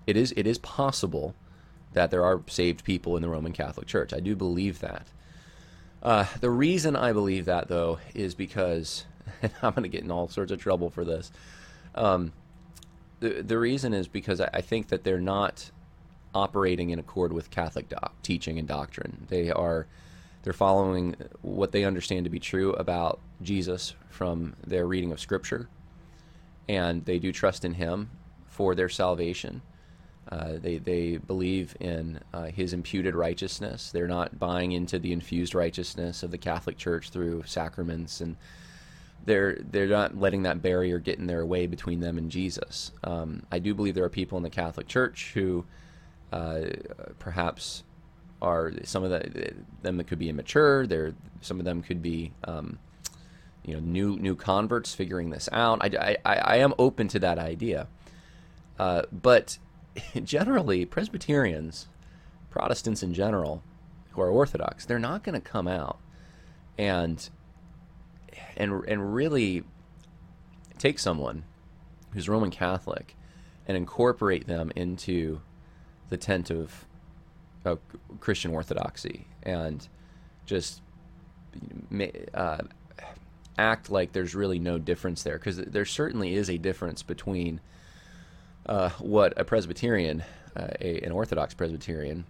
it 0.06 0.16
is 0.16 0.32
it 0.34 0.46
is 0.46 0.56
possible 0.56 1.34
that 1.92 2.10
there 2.10 2.24
are 2.24 2.40
saved 2.46 2.84
people 2.84 3.16
in 3.16 3.22
the 3.22 3.28
Roman 3.28 3.52
Catholic 3.52 3.86
Church. 3.86 4.14
I 4.14 4.20
do 4.20 4.34
believe 4.34 4.80
that. 4.80 5.08
Uh, 6.02 6.24
the 6.40 6.48
reason 6.48 6.96
I 6.96 7.12
believe 7.12 7.44
that, 7.44 7.68
though, 7.68 7.98
is 8.14 8.34
because 8.34 9.04
I'm 9.42 9.74
going 9.74 9.82
to 9.82 9.90
get 9.90 10.04
in 10.04 10.10
all 10.10 10.26
sorts 10.26 10.52
of 10.52 10.58
trouble 10.58 10.88
for 10.88 11.04
this. 11.04 11.30
Um, 11.94 12.32
the 13.22 13.42
the 13.42 13.58
reason 13.58 13.94
is 13.94 14.08
because 14.08 14.40
I, 14.40 14.50
I, 14.54 14.60
think 14.60 14.88
that 14.88 15.04
they're 15.04 15.20
not 15.20 15.70
operating 16.34 16.90
in 16.90 16.98
accord 16.98 17.32
with 17.32 17.50
Catholic 17.50 17.88
doc- 17.88 18.14
teaching 18.22 18.58
and 18.58 18.68
doctrine. 18.68 19.26
They 19.28 19.50
are 19.50 19.86
they're 20.42 20.52
following 20.52 21.16
what 21.40 21.72
they 21.72 21.84
understand 21.84 22.24
to 22.24 22.30
be 22.30 22.40
true 22.40 22.72
about 22.74 23.20
Jesus 23.40 23.94
from 24.10 24.54
their 24.66 24.86
reading 24.86 25.12
of 25.12 25.20
Scripture 25.20 25.68
and 26.68 27.04
they 27.04 27.18
do 27.18 27.32
trust 27.32 27.64
in 27.64 27.74
Him 27.74 28.10
for 28.46 28.74
their 28.74 28.88
salvation. 28.88 29.62
Uh, 30.30 30.54
they 30.56 30.78
they 30.78 31.16
believe 31.16 31.76
in 31.80 32.20
uh, 32.32 32.44
His 32.44 32.72
imputed 32.72 33.14
righteousness. 33.14 33.90
They're 33.90 34.08
not 34.08 34.38
buying 34.38 34.72
into 34.72 34.98
the 34.98 35.12
infused 35.12 35.54
righteousness 35.54 36.22
of 36.22 36.30
the 36.30 36.38
Catholic 36.38 36.78
Church 36.78 37.10
through 37.10 37.42
sacraments, 37.46 38.20
and 38.20 38.36
they're 39.24 39.58
they're 39.70 39.86
not 39.86 40.16
letting 40.16 40.42
that 40.42 40.62
barrier 40.62 40.98
get 40.98 41.18
in 41.18 41.26
their 41.26 41.44
way 41.46 41.66
between 41.66 42.00
them 42.00 42.18
and 42.18 42.30
Jesus. 42.30 42.92
Um, 43.04 43.44
I 43.50 43.58
do 43.58 43.74
believe 43.74 43.94
there 43.94 44.04
are 44.04 44.10
people 44.10 44.36
in 44.36 44.44
the 44.44 44.50
Catholic 44.50 44.88
Church 44.88 45.32
who 45.34 45.64
uh, 46.32 46.62
perhaps 47.18 47.84
are 48.40 48.72
some 48.84 49.04
of 49.04 49.10
the, 49.10 49.52
them 49.82 49.96
that 49.98 50.08
could 50.08 50.18
be 50.18 50.28
immature. 50.28 50.86
There, 50.86 51.14
some 51.40 51.58
of 51.58 51.64
them 51.64 51.82
could 51.82 52.02
be. 52.02 52.32
Um, 52.44 52.78
you 53.64 53.74
know 53.74 53.80
new 53.80 54.16
new 54.16 54.34
converts 54.34 54.94
figuring 54.94 55.30
this 55.30 55.48
out. 55.52 55.78
I, 55.82 56.16
I, 56.24 56.34
I 56.36 56.56
am 56.56 56.74
open 56.78 57.08
to 57.08 57.18
that 57.20 57.38
idea, 57.38 57.86
uh, 58.78 59.02
but 59.12 59.58
generally 60.24 60.84
Presbyterians, 60.84 61.86
Protestants 62.50 63.02
in 63.02 63.14
general, 63.14 63.62
who 64.10 64.20
are 64.20 64.30
Orthodox, 64.30 64.84
they're 64.84 64.98
not 64.98 65.22
going 65.22 65.40
to 65.40 65.40
come 65.40 65.68
out 65.68 65.98
and 66.76 67.28
and 68.56 68.84
and 68.86 69.14
really 69.14 69.64
take 70.78 70.98
someone 70.98 71.44
who's 72.12 72.28
Roman 72.28 72.50
Catholic 72.50 73.16
and 73.66 73.76
incorporate 73.76 74.46
them 74.46 74.72
into 74.74 75.40
the 76.08 76.16
tent 76.16 76.50
of, 76.50 76.84
of 77.64 77.78
Christian 78.20 78.52
Orthodoxy 78.52 79.26
and 79.42 79.86
just 80.44 80.82
uh, 82.34 82.58
act 83.58 83.90
like 83.90 84.12
there's 84.12 84.34
really 84.34 84.58
no 84.58 84.78
difference 84.78 85.22
there. 85.22 85.38
Because 85.38 85.56
there 85.56 85.84
certainly 85.84 86.34
is 86.34 86.50
a 86.50 86.58
difference 86.58 87.02
between 87.02 87.60
uh, 88.66 88.90
what 88.98 89.32
a 89.38 89.44
Presbyterian, 89.44 90.22
uh, 90.56 90.68
a, 90.80 91.00
an 91.00 91.12
Orthodox 91.12 91.54
Presbyterian, 91.54 92.24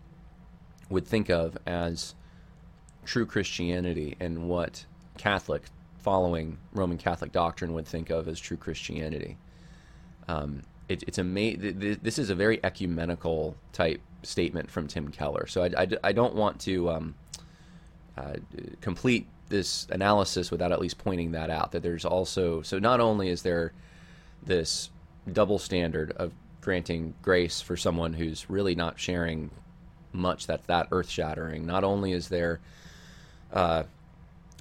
would 0.90 1.06
think 1.06 1.30
of 1.30 1.56
as 1.66 2.14
true 3.04 3.26
Christianity 3.26 4.16
and 4.20 4.48
what 4.48 4.84
Catholic, 5.18 5.62
following 6.02 6.58
Roman 6.72 6.98
Catholic 6.98 7.32
doctrine, 7.32 7.74
would 7.74 7.86
think 7.86 8.10
of 8.10 8.28
as 8.28 8.38
true 8.38 8.56
Christianity. 8.56 9.36
Um, 10.28 10.62
it, 10.88 11.04
it's 11.06 11.18
ama- 11.18 11.56
This 11.56 12.18
is 12.18 12.30
a 12.30 12.34
very 12.34 12.60
ecumenical 12.64 13.56
type 13.72 14.00
statement 14.22 14.70
from 14.70 14.88
Tim 14.88 15.08
Keller. 15.10 15.46
So 15.46 15.62
I, 15.62 15.82
I, 15.82 15.88
I 16.04 16.12
don't 16.12 16.34
want 16.34 16.60
to 16.62 16.90
um, 16.90 17.14
uh, 18.16 18.34
complete 18.80 19.26
this 19.48 19.86
analysis 19.90 20.50
without 20.50 20.72
at 20.72 20.80
least 20.80 20.98
pointing 20.98 21.32
that 21.32 21.50
out 21.50 21.72
that 21.72 21.82
there's 21.82 22.06
also 22.06 22.62
so 22.62 22.78
not 22.78 23.00
only 23.00 23.28
is 23.28 23.42
there 23.42 23.72
this 24.42 24.88
double 25.30 25.58
standard 25.58 26.10
of 26.16 26.32
granting 26.62 27.12
grace 27.20 27.60
for 27.60 27.76
someone 27.76 28.14
who's 28.14 28.48
really 28.48 28.74
not 28.74 28.98
sharing 28.98 29.50
much 30.12 30.46
that's 30.46 30.66
that 30.66 30.88
earth 30.90 31.08
shattering 31.08 31.66
not 31.66 31.84
only 31.84 32.12
is 32.12 32.28
there 32.28 32.60
uh, 33.52 33.82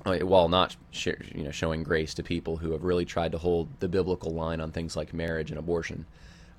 while 0.04 0.50
not 0.50 0.76
sh- 0.92 1.08
you 1.34 1.44
know 1.44 1.52
showing 1.52 1.84
grace 1.84 2.14
to 2.14 2.24
people 2.24 2.58
who 2.58 2.72
have 2.72 2.84
really 2.84 3.06
tried 3.06 3.32
to 3.32 3.38
hold 3.38 3.68
the 3.80 3.88
biblical 3.88 4.32
line 4.32 4.60
on 4.60 4.72
things 4.72 4.96
like 4.96 5.14
marriage 5.14 5.52
and 5.52 5.60
abortion 5.60 6.06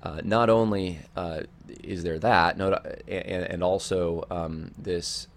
uh, 0.03 0.19
not 0.23 0.49
only 0.49 0.99
uh, 1.15 1.41
is 1.81 2.03
there 2.03 2.19
that, 2.19 2.57
no, 2.57 2.73
and, 3.07 3.43
and 3.45 3.63
also 3.63 4.25
um, 4.29 4.71
this 4.77 5.27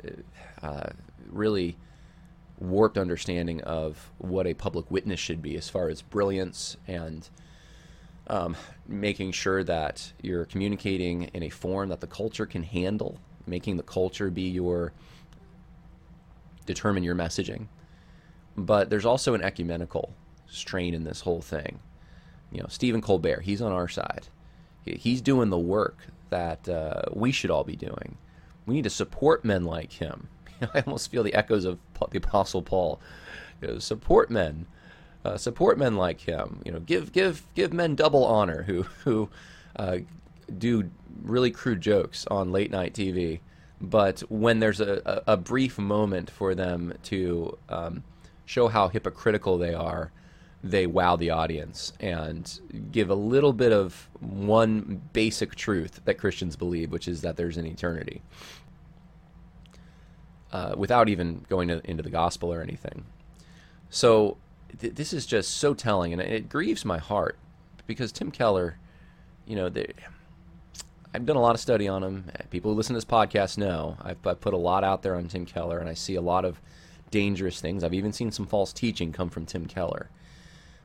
uh, 0.61 0.89
really 1.31 1.77
warped 2.59 2.99
understanding 2.99 3.61
of 3.63 4.11
what 4.19 4.47
a 4.47 4.55
public 4.55 4.91
witness 4.91 5.21
should 5.21 5.41
be 5.41 5.57
as 5.57 5.69
far 5.69 5.89
as 5.89 6.03
brilliance 6.03 6.77
and 6.89 7.29
um, 8.27 8.57
making 8.89 9.31
sure 9.31 9.63
that 9.63 10.13
you're 10.21 10.45
communicating 10.45 11.25
in 11.33 11.45
a 11.45 11.49
form 11.49 11.89
that 11.89 12.01
the 12.01 12.07
culture 12.09 12.47
can 12.47 12.65
handle, 12.65 13.21
making 13.47 13.77
the 13.77 13.85
culture 13.85 14.31
be 14.31 14.49
your 14.49 14.93
determine 16.65 17.05
your 17.05 17.15
messaging. 17.15 17.69
But 18.57 18.91
there's 18.91 19.05
also 19.05 19.35
an 19.35 19.43
ecumenical 19.43 20.15
strain 20.47 20.95
in 20.95 21.05
this 21.05 21.21
whole 21.21 21.43
thing. 21.43 21.81
You 22.51 22.61
know, 22.61 22.69
Stephen 22.69 23.01
Colbert, 23.03 23.43
he's 23.43 23.61
on 23.61 23.73
our 23.73 23.89
side. 23.89 24.29
He's 24.85 25.21
doing 25.21 25.51
the 25.51 25.59
work 25.59 26.07
that 26.31 26.69
uh, 26.69 27.03
we 27.13 27.33
should 27.33 27.51
all 27.51 27.65
be 27.65 27.77
doing. 27.77 28.17
We 28.67 28.77
need 28.77 28.85
to 28.85 28.91
support 28.91 29.45
men 29.45 29.65
like 29.65 29.93
him 29.93 30.29
I 30.75 30.81
almost 30.81 31.11
feel 31.11 31.23
the 31.23 31.35
echoes 31.35 31.65
of 31.65 31.79
the 32.11 32.19
Apostle 32.19 32.63
Paul. 32.63 33.01
You 33.61 33.69
know, 33.69 33.79
support 33.79 34.31
men, 34.31 34.67
uh, 35.25 35.37
support 35.37 35.79
men 35.79 35.97
like 35.97 36.21
him. 36.21 36.61
You 36.65 36.73
know, 36.73 36.81
give 36.81 37.13
give 37.13 37.43
give 37.55 37.73
men 37.73 37.95
double 37.95 38.25
honor 38.25 38.63
who 38.63 38.83
who 39.05 39.29
uh, 39.77 39.99
do 40.59 40.91
really 41.23 41.51
crude 41.51 41.81
jokes 41.81 42.27
on 42.31 42.53
late 42.53 42.71
night 42.71 42.95
TV. 42.95 43.41
But 43.79 44.21
when 44.31 44.61
there's 44.61 44.81
a, 44.81 45.03
a, 45.27 45.33
a 45.33 45.37
brief 45.37 45.79
moment 45.79 46.31
for 46.31 46.55
them 46.55 46.95
to 47.05 47.59
um, 47.69 48.05
show 48.47 48.69
how 48.69 48.89
hypocritical 48.89 49.59
they 49.59 49.75
are, 49.75 50.11
they 50.65 50.87
wow 50.87 51.17
the 51.17 51.31
audience 51.31 51.93
and 52.01 52.61
give 52.91 53.11
a 53.11 53.15
little 53.15 53.53
bit 53.53 53.73
of 53.73 54.09
one 54.21 55.03
basic 55.13 55.55
truth 55.55 56.01
that 56.05 56.15
Christians 56.15 56.57
believe, 56.57 56.91
which 56.91 57.07
is 57.07 57.21
that 57.21 57.37
there's 57.37 57.57
an 57.57 57.67
eternity 57.67 58.23
uh, 60.53 60.75
without 60.77 61.09
even 61.09 61.45
going 61.49 61.69
to, 61.69 61.81
into 61.89 62.03
the 62.03 62.11
gospel 62.11 62.53
or 62.53 62.63
anything. 62.63 63.05
So 63.91 64.39
th- 64.81 64.95
this 64.95 65.13
is 65.13 65.27
just 65.27 65.57
so 65.59 65.75
telling, 65.75 66.13
and 66.13 66.23
it 66.23 66.49
grieves 66.49 66.85
my 66.85 66.99
heart 66.99 67.39
because 67.87 68.11
Tim 68.13 68.31
Keller, 68.31 68.79
you 69.47 69.57
know, 69.57 69.69
they, 69.69 69.93
I've 71.15 71.27
done 71.27 71.37
a 71.37 71.41
lot 71.41 71.55
of 71.55 71.61
study 71.61 71.89
on 71.89 72.03
him. 72.03 72.25
People 72.51 72.71
who 72.71 72.77
listen 72.77 72.95
to 72.95 72.99
this 72.99 73.05
podcast 73.05 73.59
know 73.59 73.97
I've, 74.03 74.25
I've 74.27 74.41
put 74.41 74.55
a 74.55 74.59
lot 74.59 74.85
out 74.85 75.03
there 75.03 75.15
on 75.15 75.29
Tim 75.29 75.47
Keller, 75.47 75.79
and 75.79 75.89
I 75.89 75.95
see 75.95 76.15
a 76.15 76.21
lot 76.21 76.45
of 76.45 76.61
dangerous 77.11 77.61
things. 77.61 77.85
I've 77.85 77.95
even 77.95 78.13
seen 78.13 78.31
some 78.31 78.47
false 78.47 78.73
teaching 78.73 79.13
come 79.13 79.31
from 79.31 79.47
Tim 79.47 79.67
Keller. 79.67 80.11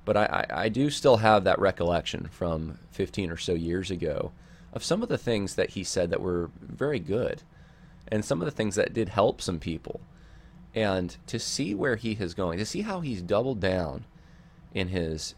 But 0.05 0.17
I, 0.17 0.45
I, 0.49 0.63
I 0.63 0.69
do 0.69 0.89
still 0.89 1.17
have 1.17 1.43
that 1.43 1.59
recollection 1.59 2.27
from 2.31 2.79
15 2.91 3.31
or 3.31 3.37
so 3.37 3.53
years 3.53 3.91
ago 3.91 4.31
of 4.73 4.83
some 4.83 5.03
of 5.03 5.09
the 5.09 5.17
things 5.17 5.55
that 5.55 5.71
he 5.71 5.83
said 5.83 6.09
that 6.09 6.21
were 6.21 6.49
very 6.61 6.99
good 6.99 7.43
and 8.11 8.25
some 8.25 8.41
of 8.41 8.45
the 8.45 8.51
things 8.51 8.75
that 8.75 8.93
did 8.93 9.09
help 9.09 9.41
some 9.41 9.59
people. 9.59 10.01
And 10.73 11.15
to 11.27 11.39
see 11.39 11.75
where 11.75 11.97
he 11.97 12.13
is 12.13 12.33
going, 12.33 12.57
to 12.57 12.65
see 12.65 12.81
how 12.81 13.01
he's 13.01 13.21
doubled 13.21 13.59
down 13.59 14.05
in 14.73 14.89
his 14.89 15.35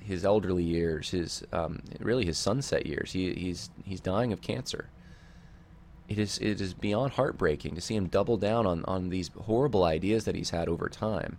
his 0.00 0.24
elderly 0.24 0.64
years, 0.64 1.10
his 1.10 1.44
um, 1.52 1.82
really 2.00 2.24
his 2.24 2.38
sunset 2.38 2.86
years. 2.86 3.12
He, 3.12 3.32
he's 3.34 3.70
he's 3.84 4.00
dying 4.00 4.32
of 4.32 4.40
cancer. 4.40 4.88
It 6.10 6.18
is 6.18 6.38
it 6.38 6.60
is 6.60 6.74
beyond 6.74 7.12
heartbreaking 7.12 7.76
to 7.76 7.80
see 7.80 7.94
him 7.94 8.08
double 8.08 8.36
down 8.36 8.66
on, 8.66 8.84
on 8.84 9.10
these 9.10 9.30
horrible 9.46 9.84
ideas 9.84 10.24
that 10.24 10.34
he's 10.34 10.50
had 10.50 10.68
over 10.68 10.88
time. 10.88 11.38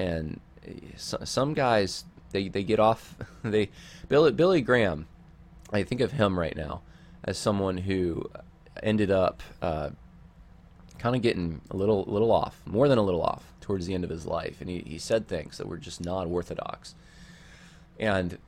And 0.00 0.40
eh, 0.66 0.72
so, 0.96 1.18
some 1.22 1.54
guys 1.54 2.04
they, 2.32 2.48
they 2.48 2.64
get 2.64 2.80
off 2.80 3.14
they 3.44 3.70
Billy 4.08 4.32
Billy 4.32 4.62
Graham. 4.62 5.06
I 5.72 5.84
think 5.84 6.00
of 6.00 6.10
him 6.10 6.36
right 6.36 6.56
now 6.56 6.82
as 7.22 7.38
someone 7.38 7.78
who 7.78 8.28
ended 8.82 9.12
up 9.12 9.44
uh, 9.62 9.90
kind 10.98 11.14
of 11.14 11.22
getting 11.22 11.60
a 11.70 11.76
little 11.76 12.02
little 12.08 12.32
off, 12.32 12.60
more 12.66 12.88
than 12.88 12.98
a 12.98 13.02
little 13.02 13.22
off 13.22 13.44
towards 13.60 13.86
the 13.86 13.94
end 13.94 14.02
of 14.02 14.10
his 14.10 14.26
life, 14.26 14.60
and 14.60 14.68
he, 14.68 14.80
he 14.80 14.98
said 14.98 15.28
things 15.28 15.58
that 15.58 15.68
were 15.68 15.78
just 15.78 16.00
not 16.04 16.26
orthodox. 16.26 16.96
And 18.00 18.38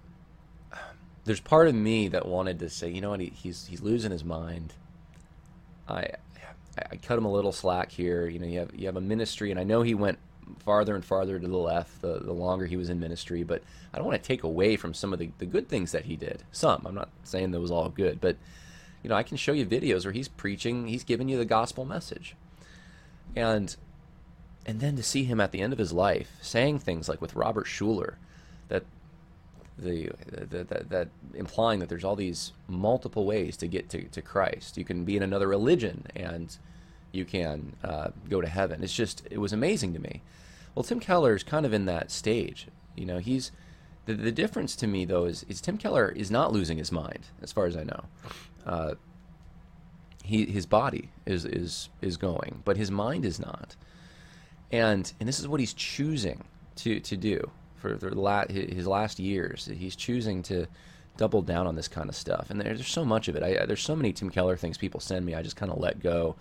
there's 1.24 1.38
part 1.40 1.68
of 1.68 1.74
me 1.76 2.08
that 2.08 2.26
wanted 2.26 2.58
to 2.58 2.68
say, 2.68 2.90
you 2.90 3.00
know 3.00 3.10
what, 3.10 3.20
he, 3.20 3.26
he's 3.26 3.66
he's 3.68 3.80
losing 3.80 4.10
his 4.10 4.24
mind. 4.24 4.74
I 5.88 6.08
I 6.90 6.96
cut 6.96 7.18
him 7.18 7.24
a 7.24 7.32
little 7.32 7.52
slack 7.52 7.92
here. 7.92 8.26
You 8.26 8.38
know, 8.38 8.46
you 8.46 8.58
have 8.60 8.74
you 8.74 8.86
have 8.86 8.96
a 8.96 9.00
ministry, 9.00 9.50
and 9.50 9.60
I 9.60 9.64
know 9.64 9.82
he 9.82 9.94
went 9.94 10.18
farther 10.58 10.94
and 10.94 11.04
farther 11.04 11.38
to 11.38 11.46
the 11.46 11.56
left 11.56 12.02
the, 12.02 12.18
the 12.20 12.32
longer 12.32 12.66
he 12.66 12.76
was 12.76 12.90
in 12.90 13.00
ministry, 13.00 13.42
but 13.42 13.62
I 13.92 13.98
don't 13.98 14.06
want 14.06 14.22
to 14.22 14.26
take 14.26 14.42
away 14.42 14.76
from 14.76 14.94
some 14.94 15.12
of 15.12 15.18
the, 15.18 15.30
the 15.38 15.46
good 15.46 15.68
things 15.68 15.92
that 15.92 16.04
he 16.04 16.16
did. 16.16 16.42
Some, 16.52 16.82
I'm 16.86 16.94
not 16.94 17.08
saying 17.22 17.52
that 17.52 17.60
was 17.60 17.70
all 17.70 17.88
good, 17.88 18.20
but 18.20 18.36
you 19.02 19.10
know, 19.10 19.16
I 19.16 19.22
can 19.22 19.36
show 19.36 19.52
you 19.52 19.66
videos 19.66 20.04
where 20.04 20.12
he's 20.12 20.28
preaching, 20.28 20.86
he's 20.86 21.04
giving 21.04 21.28
you 21.28 21.38
the 21.38 21.44
gospel 21.44 21.84
message. 21.84 22.36
And 23.36 23.74
and 24.66 24.80
then 24.80 24.96
to 24.96 25.02
see 25.02 25.24
him 25.24 25.40
at 25.40 25.52
the 25.52 25.60
end 25.60 25.72
of 25.72 25.78
his 25.78 25.92
life 25.92 26.38
saying 26.40 26.78
things 26.78 27.08
like 27.08 27.20
with 27.20 27.34
Robert 27.34 27.66
Schuller 27.66 28.14
the, 29.78 30.10
the, 30.28 30.64
the, 30.64 30.84
that 30.88 31.08
implying 31.34 31.80
that 31.80 31.88
there's 31.88 32.04
all 32.04 32.16
these 32.16 32.52
multiple 32.68 33.24
ways 33.24 33.56
to 33.58 33.66
get 33.66 33.88
to, 33.90 34.04
to 34.04 34.22
Christ. 34.22 34.76
You 34.76 34.84
can 34.84 35.04
be 35.04 35.16
in 35.16 35.22
another 35.22 35.48
religion 35.48 36.06
and 36.14 36.56
you 37.12 37.24
can 37.24 37.74
uh, 37.82 38.08
go 38.28 38.40
to 38.40 38.48
heaven. 38.48 38.82
It's 38.82 38.94
just 38.94 39.26
it 39.30 39.38
was 39.38 39.52
amazing 39.52 39.92
to 39.94 40.00
me. 40.00 40.22
Well, 40.74 40.82
Tim 40.82 41.00
Keller 41.00 41.34
is 41.34 41.42
kind 41.42 41.64
of 41.64 41.72
in 41.72 41.86
that 41.86 42.10
stage. 42.10 42.68
You 42.96 43.06
know, 43.06 43.18
he's 43.18 43.52
the, 44.06 44.14
the 44.14 44.32
difference 44.32 44.76
to 44.76 44.86
me 44.86 45.04
though 45.04 45.24
is, 45.24 45.44
is 45.48 45.60
Tim 45.60 45.78
Keller 45.78 46.10
is 46.10 46.30
not 46.30 46.52
losing 46.52 46.78
his 46.78 46.92
mind, 46.92 47.26
as 47.42 47.52
far 47.52 47.66
as 47.66 47.76
I 47.76 47.84
know. 47.84 48.04
Uh, 48.66 48.94
he 50.22 50.46
his 50.46 50.66
body 50.66 51.10
is 51.26 51.44
is 51.44 51.88
is 52.00 52.16
going, 52.16 52.62
but 52.64 52.76
his 52.76 52.90
mind 52.90 53.24
is 53.24 53.38
not. 53.38 53.76
And 54.72 55.12
and 55.20 55.28
this 55.28 55.38
is 55.38 55.46
what 55.46 55.60
he's 55.60 55.74
choosing 55.74 56.44
to 56.76 57.00
to 57.00 57.16
do 57.16 57.50
for 57.98 58.10
the 58.10 58.20
la- 58.20 58.46
his 58.48 58.86
last 58.86 59.18
years. 59.18 59.66
He's 59.66 59.96
choosing 59.96 60.42
to 60.44 60.66
double 61.16 61.42
down 61.42 61.66
on 61.66 61.76
this 61.76 61.88
kind 61.88 62.08
of 62.08 62.16
stuff. 62.16 62.50
And 62.50 62.60
there's 62.60 62.86
so 62.86 63.04
much 63.04 63.28
of 63.28 63.36
it. 63.36 63.42
I, 63.42 63.66
there's 63.66 63.82
so 63.82 63.94
many 63.94 64.12
Tim 64.12 64.30
Keller 64.30 64.56
things 64.56 64.78
people 64.78 65.00
send 65.00 65.24
me. 65.24 65.34
I 65.34 65.42
just 65.42 65.56
kind 65.56 65.70
of 65.70 65.78
let 65.78 66.00
go 66.00 66.36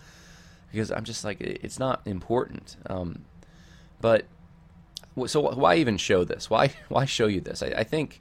because 0.70 0.90
I'm 0.90 1.04
just 1.04 1.24
like 1.24 1.40
it's 1.40 1.78
not 1.78 2.02
important. 2.04 2.76
Um, 2.86 3.24
but 4.00 4.26
so 5.26 5.40
why 5.54 5.76
even 5.76 5.96
show 5.96 6.24
this? 6.24 6.50
Why 6.50 6.72
why 6.88 7.04
show 7.04 7.26
you 7.26 7.40
this? 7.40 7.62
I, 7.62 7.68
I, 7.68 7.84
think 7.84 8.20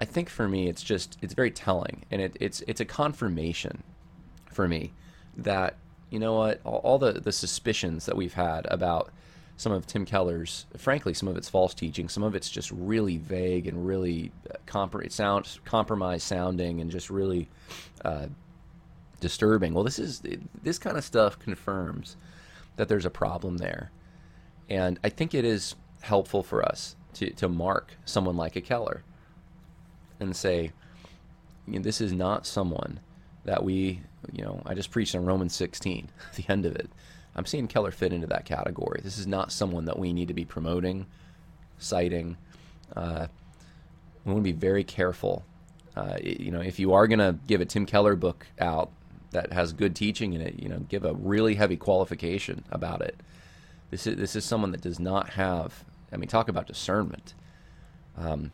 I 0.00 0.04
think 0.04 0.28
for 0.30 0.48
me 0.48 0.68
it's 0.68 0.82
just 0.82 1.18
it's 1.20 1.34
very 1.34 1.50
telling, 1.50 2.04
and 2.10 2.22
it, 2.22 2.36
it's 2.40 2.62
it's 2.66 2.80
a 2.80 2.84
confirmation 2.84 3.82
for 4.50 4.66
me 4.66 4.92
that 5.36 5.76
you 6.10 6.18
know 6.18 6.34
what 6.34 6.60
all, 6.64 6.78
all 6.78 6.98
the 6.98 7.12
the 7.12 7.32
suspicions 7.32 8.06
that 8.06 8.16
we've 8.16 8.34
had 8.34 8.66
about 8.70 9.10
some 9.58 9.72
of 9.72 9.86
Tim 9.86 10.04
Keller's, 10.04 10.66
frankly, 10.76 11.12
some 11.12 11.28
of 11.28 11.36
it's 11.36 11.48
false 11.48 11.74
teaching, 11.74 12.08
some 12.08 12.22
of 12.22 12.36
it's 12.36 12.48
just 12.48 12.70
really 12.70 13.18
vague 13.18 13.66
and 13.66 13.84
really 13.84 14.30
uh, 14.48 14.54
compr- 14.68 15.04
it 15.04 15.12
sounds 15.12 15.58
compromised 15.64 16.22
sounding 16.22 16.80
and 16.80 16.92
just 16.92 17.10
really 17.10 17.48
uh, 18.04 18.26
disturbing. 19.20 19.74
Well, 19.74 19.82
this 19.82 19.98
is 19.98 20.22
this 20.62 20.78
kind 20.78 20.96
of 20.96 21.04
stuff 21.04 21.40
confirms 21.40 22.16
that 22.76 22.88
there's 22.88 23.04
a 23.04 23.10
problem 23.10 23.56
there, 23.56 23.90
and 24.70 25.00
I 25.02 25.08
think 25.08 25.34
it 25.34 25.44
is 25.44 25.74
helpful 26.02 26.44
for 26.44 26.64
us 26.64 26.94
to 27.14 27.30
to 27.30 27.48
mark 27.48 27.96
someone 28.04 28.36
like 28.36 28.54
a 28.54 28.60
Keller 28.60 29.02
and 30.20 30.36
say, 30.36 30.70
you 31.66 31.74
know, 31.74 31.82
this 31.82 32.00
is 32.00 32.12
not 32.12 32.46
someone 32.46 33.00
that 33.44 33.64
we, 33.64 34.02
you 34.32 34.44
know, 34.44 34.62
I 34.66 34.74
just 34.74 34.92
preached 34.92 35.16
on 35.16 35.24
Romans 35.24 35.54
16, 35.54 36.10
the 36.36 36.44
end 36.48 36.64
of 36.64 36.76
it 36.76 36.88
I'm 37.34 37.46
seeing 37.46 37.68
Keller 37.68 37.90
fit 37.90 38.12
into 38.12 38.26
that 38.28 38.44
category. 38.44 39.00
This 39.02 39.18
is 39.18 39.26
not 39.26 39.52
someone 39.52 39.84
that 39.84 39.98
we 39.98 40.12
need 40.12 40.28
to 40.28 40.34
be 40.34 40.44
promoting, 40.44 41.06
citing. 41.78 42.36
Uh, 42.96 43.28
we 44.24 44.32
want 44.32 44.44
to 44.44 44.52
be 44.52 44.58
very 44.58 44.84
careful. 44.84 45.44
Uh, 45.96 46.16
you 46.22 46.50
know, 46.50 46.60
if 46.60 46.78
you 46.78 46.92
are 46.92 47.06
going 47.06 47.18
to 47.18 47.38
give 47.46 47.60
a 47.60 47.64
Tim 47.64 47.86
Keller 47.86 48.16
book 48.16 48.46
out 48.58 48.90
that 49.30 49.52
has 49.52 49.72
good 49.72 49.94
teaching 49.94 50.32
in 50.32 50.40
it, 50.40 50.58
you 50.58 50.68
know, 50.68 50.78
give 50.80 51.04
a 51.04 51.14
really 51.14 51.54
heavy 51.54 51.76
qualification 51.76 52.64
about 52.70 53.02
it. 53.02 53.20
This 53.90 54.06
is 54.06 54.16
this 54.16 54.36
is 54.36 54.44
someone 54.44 54.72
that 54.72 54.80
does 54.80 55.00
not 55.00 55.30
have. 55.30 55.84
I 56.12 56.16
mean, 56.16 56.28
talk 56.28 56.48
about 56.48 56.66
discernment. 56.66 57.34
Um, 58.16 58.50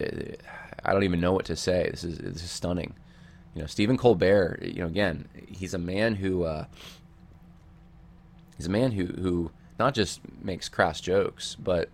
I 0.00 0.92
don't 0.92 1.04
even 1.04 1.20
know 1.20 1.32
what 1.32 1.44
to 1.46 1.56
say. 1.56 1.88
This 1.90 2.04
is 2.04 2.18
this 2.18 2.42
is 2.42 2.50
stunning. 2.50 2.94
You 3.54 3.62
know, 3.62 3.66
Stephen 3.66 3.96
Colbert. 3.96 4.60
You 4.62 4.82
know, 4.82 4.86
again, 4.86 5.28
he's 5.48 5.74
a 5.74 5.78
man 5.78 6.16
who. 6.16 6.44
Uh, 6.44 6.66
he's 8.62 8.68
a 8.68 8.70
man 8.70 8.92
who 8.92 9.06
who 9.06 9.50
not 9.80 9.92
just 9.92 10.20
makes 10.40 10.68
crass 10.68 11.00
jokes, 11.00 11.56
but 11.56 11.88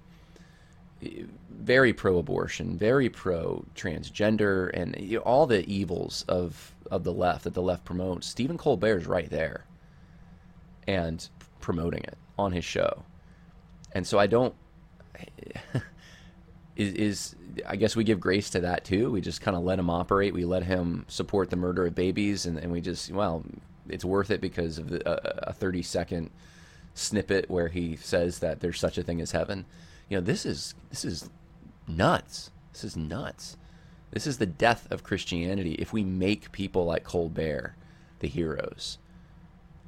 eh, 1.02 1.22
very 1.50 1.94
pro-abortion, 1.94 2.76
very 2.76 3.08
pro-transgender, 3.08 4.70
and 4.74 4.94
you 4.98 5.16
know, 5.16 5.22
all 5.22 5.46
the 5.46 5.66
evils 5.66 6.26
of 6.28 6.74
of 6.90 7.04
the 7.04 7.12
left 7.12 7.44
that 7.44 7.54
the 7.54 7.62
left 7.62 7.86
promotes. 7.86 8.26
Stephen 8.26 8.58
Colbert 8.58 8.98
is 8.98 9.06
right 9.06 9.30
there, 9.30 9.64
and 10.86 11.26
promoting 11.60 12.02
it 12.02 12.18
on 12.38 12.52
his 12.52 12.64
show, 12.64 13.02
and 13.92 14.06
so 14.06 14.18
I 14.18 14.26
don't. 14.26 14.54
is, 16.76 16.92
is 16.92 17.34
I 17.66 17.76
guess 17.76 17.96
we 17.96 18.04
give 18.04 18.20
grace 18.20 18.50
to 18.50 18.60
that 18.60 18.84
too. 18.84 19.10
We 19.10 19.22
just 19.22 19.40
kind 19.40 19.56
of 19.56 19.62
let 19.62 19.78
him 19.78 19.88
operate. 19.88 20.34
We 20.34 20.44
let 20.44 20.64
him 20.64 21.06
support 21.08 21.48
the 21.48 21.56
murder 21.56 21.86
of 21.86 21.94
babies, 21.94 22.44
and, 22.44 22.58
and 22.58 22.70
we 22.70 22.82
just 22.82 23.10
well, 23.10 23.42
it's 23.88 24.04
worth 24.04 24.30
it 24.30 24.42
because 24.42 24.76
of 24.76 24.90
the, 24.90 25.48
a 25.48 25.54
thirty 25.54 25.82
second 25.82 26.30
snippet 26.98 27.48
where 27.48 27.68
he 27.68 27.96
says 27.96 28.40
that 28.40 28.60
there's 28.60 28.78
such 28.78 28.98
a 28.98 29.02
thing 29.02 29.20
as 29.20 29.32
heaven. 29.32 29.64
You 30.08 30.18
know, 30.18 30.24
this 30.24 30.44
is 30.44 30.74
this 30.90 31.04
is 31.04 31.30
nuts. 31.86 32.50
This 32.72 32.84
is 32.84 32.96
nuts. 32.96 33.56
This 34.10 34.26
is 34.26 34.38
the 34.38 34.46
death 34.46 34.86
of 34.90 35.02
Christianity 35.02 35.74
if 35.74 35.92
we 35.92 36.04
make 36.04 36.52
people 36.52 36.84
like 36.84 37.04
Colbert 37.04 37.74
the 38.20 38.28
heroes. 38.28 38.98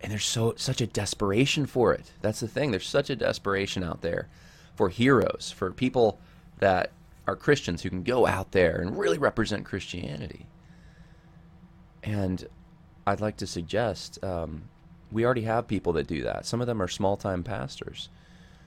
And 0.00 0.10
there's 0.10 0.24
so 0.24 0.54
such 0.56 0.80
a 0.80 0.86
desperation 0.86 1.66
for 1.66 1.92
it. 1.92 2.12
That's 2.22 2.40
the 2.40 2.48
thing. 2.48 2.70
There's 2.70 2.88
such 2.88 3.10
a 3.10 3.16
desperation 3.16 3.82
out 3.82 4.02
there 4.02 4.28
for 4.74 4.88
heroes, 4.88 5.52
for 5.54 5.70
people 5.72 6.18
that 6.58 6.92
are 7.26 7.36
Christians 7.36 7.82
who 7.82 7.90
can 7.90 8.02
go 8.02 8.26
out 8.26 8.52
there 8.52 8.80
and 8.80 8.98
really 8.98 9.18
represent 9.18 9.66
Christianity. 9.66 10.46
And 12.02 12.46
I'd 13.06 13.20
like 13.20 13.36
to 13.38 13.46
suggest 13.46 14.22
um, 14.24 14.69
we 15.12 15.24
already 15.24 15.42
have 15.42 15.66
people 15.66 15.92
that 15.94 16.06
do 16.06 16.22
that. 16.22 16.46
Some 16.46 16.60
of 16.60 16.66
them 16.66 16.80
are 16.80 16.88
small 16.88 17.16
time 17.16 17.42
pastors. 17.42 18.08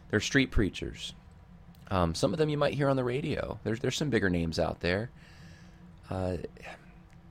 They're 0.10 0.20
street 0.20 0.52
preachers. 0.52 1.14
Um, 1.90 2.16
some 2.16 2.34
of 2.34 2.40
them 2.40 2.50
you 2.50 2.58
might 2.58 2.74
hear 2.74 2.90
on 2.90 2.96
the 2.96 3.04
radio. 3.04 3.60
There's 3.64 3.80
there's 3.80 3.98
some 3.98 4.10
bigger 4.10 4.30
names 4.30 4.60
out 4.60 4.80
there. 4.82 5.10
Uh, 6.10 6.38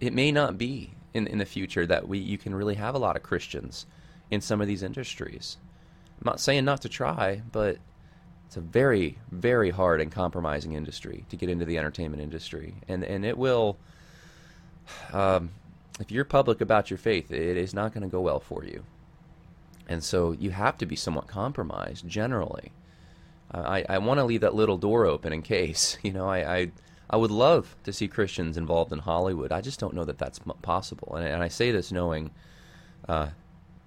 it 0.00 0.12
may 0.12 0.32
not 0.32 0.58
be 0.58 0.94
in 1.14 1.26
in 1.26 1.38
the 1.38 1.44
future 1.44 1.86
that 1.86 2.08
we 2.08 2.18
you 2.18 2.38
can 2.38 2.54
really 2.54 2.74
have 2.74 2.94
a 2.94 2.98
lot 2.98 3.16
of 3.16 3.22
Christians 3.22 3.86
in 4.30 4.40
some 4.40 4.60
of 4.60 4.66
these 4.66 4.82
industries. 4.82 5.58
I'm 6.20 6.26
not 6.26 6.40
saying 6.40 6.64
not 6.64 6.82
to 6.82 6.88
try, 6.88 7.42
but 7.52 7.78
it's 8.46 8.56
a 8.56 8.60
very 8.60 9.18
very 9.30 9.70
hard 9.70 10.00
and 10.00 10.10
compromising 10.10 10.72
industry 10.72 11.24
to 11.30 11.36
get 11.36 11.48
into 11.48 11.64
the 11.64 11.78
entertainment 11.78 12.22
industry, 12.22 12.74
and 12.88 13.04
and 13.04 13.24
it 13.24 13.36
will. 13.36 13.78
Um, 15.12 15.50
if 16.00 16.10
you're 16.10 16.24
public 16.24 16.60
about 16.60 16.90
your 16.90 16.98
faith, 16.98 17.30
it 17.30 17.56
is 17.56 17.74
not 17.74 17.92
going 17.92 18.02
to 18.02 18.08
go 18.08 18.20
well 18.20 18.40
for 18.40 18.64
you. 18.64 18.82
And 19.88 20.02
so 20.02 20.32
you 20.32 20.50
have 20.50 20.78
to 20.78 20.86
be 20.86 20.96
somewhat 20.96 21.26
compromised 21.26 22.06
generally. 22.06 22.72
I, 23.54 23.84
I 23.88 23.98
want 23.98 24.18
to 24.18 24.24
leave 24.24 24.40
that 24.40 24.54
little 24.54 24.78
door 24.78 25.04
open 25.06 25.32
in 25.32 25.42
case. 25.42 25.98
You 26.02 26.12
know, 26.12 26.26
I, 26.28 26.56
I, 26.56 26.72
I 27.10 27.16
would 27.16 27.30
love 27.30 27.76
to 27.84 27.92
see 27.92 28.08
Christians 28.08 28.56
involved 28.56 28.92
in 28.92 29.00
Hollywood. 29.00 29.52
I 29.52 29.60
just 29.60 29.78
don't 29.78 29.94
know 29.94 30.04
that 30.04 30.18
that's 30.18 30.40
possible. 30.62 31.14
And, 31.16 31.26
and 31.26 31.42
I 31.42 31.48
say 31.48 31.70
this 31.70 31.92
knowing 31.92 32.30
uh, 33.08 33.28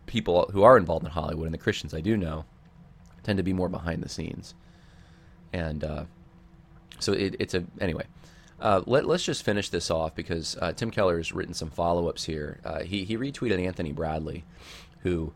people 0.06 0.50
who 0.52 0.64
are 0.64 0.78
involved 0.78 1.06
in 1.06 1.12
Hollywood 1.12 1.46
and 1.46 1.54
the 1.54 1.60
Christians 1.60 1.94
I 1.94 2.02
do 2.02 2.16
know 2.16 2.46
tend 3.24 3.38
to 3.38 3.44
be 3.44 3.54
more 3.54 3.70
behind 3.70 4.04
the 4.04 4.10
scenes. 4.10 4.54
And 5.52 5.84
uh, 5.84 6.04
so 7.00 7.14
it, 7.14 7.36
it's 7.40 7.54
a 7.54 7.64
anyway. 7.80 8.06
Uh, 8.60 8.82
let, 8.86 9.06
us 9.06 9.24
just 9.24 9.44
finish 9.44 9.70
this 9.70 9.92
off 9.92 10.16
because 10.16 10.56
uh, 10.62 10.72
Tim 10.72 10.90
Keller 10.90 11.18
has 11.18 11.34
written 11.34 11.54
some 11.54 11.70
follow 11.70 12.08
ups 12.08 12.24
here. 12.24 12.60
Uh, 12.64 12.84
he, 12.84 13.04
he 13.04 13.18
retweeted 13.18 13.60
Anthony 13.60 13.92
Bradley, 13.92 14.46
who, 15.02 15.34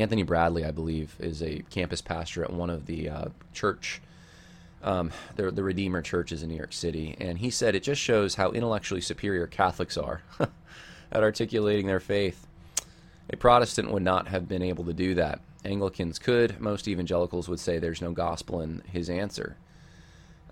Anthony 0.00 0.22
Bradley, 0.22 0.64
I 0.64 0.70
believe, 0.70 1.14
is 1.18 1.42
a 1.42 1.62
campus 1.70 2.00
pastor 2.00 2.42
at 2.42 2.52
one 2.52 2.70
of 2.70 2.86
the 2.86 3.08
uh, 3.08 3.24
church, 3.52 4.00
um, 4.82 5.12
the, 5.36 5.50
the 5.50 5.62
Redeemer 5.62 6.02
churches 6.02 6.42
in 6.42 6.48
New 6.48 6.56
York 6.56 6.72
City. 6.72 7.16
And 7.20 7.38
he 7.38 7.50
said 7.50 7.74
it 7.74 7.82
just 7.82 8.00
shows 8.00 8.36
how 8.36 8.50
intellectually 8.50 9.00
superior 9.00 9.46
Catholics 9.46 9.96
are 9.96 10.22
at 11.12 11.22
articulating 11.22 11.86
their 11.86 12.00
faith. 12.00 12.46
A 13.32 13.36
Protestant 13.36 13.90
would 13.90 14.02
not 14.02 14.28
have 14.28 14.48
been 14.48 14.62
able 14.62 14.84
to 14.84 14.92
do 14.92 15.14
that. 15.14 15.40
Anglicans 15.64 16.18
could. 16.18 16.60
Most 16.60 16.88
evangelicals 16.88 17.48
would 17.48 17.60
say 17.60 17.78
there's 17.78 18.00
no 18.00 18.12
gospel 18.12 18.60
in 18.60 18.82
his 18.90 19.10
answer. 19.10 19.56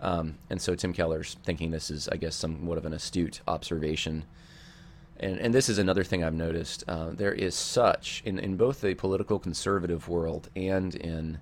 Um, 0.00 0.36
and 0.48 0.60
so 0.60 0.74
Tim 0.74 0.92
Keller's 0.92 1.36
thinking 1.44 1.70
this 1.70 1.90
is, 1.90 2.08
I 2.08 2.16
guess, 2.16 2.36
somewhat 2.36 2.78
of 2.78 2.84
an 2.84 2.92
astute 2.92 3.40
observation. 3.48 4.24
And, 5.20 5.38
and 5.38 5.52
this 5.52 5.68
is 5.68 5.78
another 5.78 6.04
thing 6.04 6.22
I've 6.22 6.34
noticed. 6.34 6.84
Uh, 6.86 7.10
there 7.10 7.32
is 7.32 7.54
such, 7.54 8.22
in, 8.24 8.38
in 8.38 8.56
both 8.56 8.80
the 8.80 8.94
political 8.94 9.38
conservative 9.38 10.08
world 10.08 10.48
and 10.54 10.94
in 10.94 11.38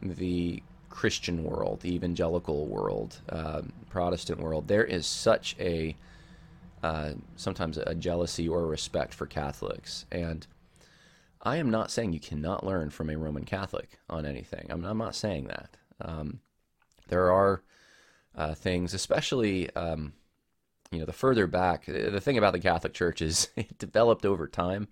the 0.00 0.62
Christian 0.88 1.44
world, 1.44 1.80
the 1.80 1.94
evangelical 1.94 2.66
world, 2.66 3.20
uh, 3.28 3.62
Protestant 3.90 4.40
world, 4.40 4.68
there 4.68 4.84
is 4.84 5.06
such 5.06 5.56
a 5.58 5.96
uh, 6.82 7.12
sometimes 7.36 7.78
a 7.78 7.94
jealousy 7.94 8.48
or 8.48 8.62
a 8.62 8.66
respect 8.66 9.14
for 9.14 9.26
Catholics. 9.26 10.04
And 10.10 10.44
I 11.40 11.56
am 11.58 11.70
not 11.70 11.92
saying 11.92 12.12
you 12.12 12.18
cannot 12.18 12.66
learn 12.66 12.90
from 12.90 13.08
a 13.08 13.16
Roman 13.16 13.44
Catholic 13.44 14.00
on 14.10 14.26
anything. 14.26 14.66
I'm, 14.68 14.84
I'm 14.84 14.98
not 14.98 15.14
saying 15.14 15.44
that. 15.44 15.76
Um, 16.00 16.40
there 17.08 17.30
are 17.30 17.62
uh, 18.34 18.54
things, 18.54 18.94
especially 18.94 19.70
um, 19.76 20.12
you 20.92 20.98
know 20.98 21.06
the 21.06 21.12
further 21.12 21.46
back. 21.46 21.86
The 21.86 22.20
thing 22.20 22.38
about 22.38 22.52
the 22.52 22.60
Catholic 22.60 22.92
Church 22.92 23.22
is 23.22 23.48
it 23.56 23.78
developed 23.78 24.24
over 24.24 24.46
time, 24.46 24.88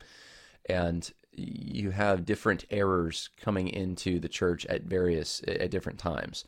and 0.69 1.09
you 1.33 1.91
have 1.91 2.25
different 2.25 2.65
errors 2.71 3.31
coming 3.37 3.69
into 3.69 4.19
the 4.19 4.29
church 4.29 4.67
at 4.67 4.83
various 4.83 5.43
at 5.47 5.71
different 5.71 5.99
times, 5.99 6.45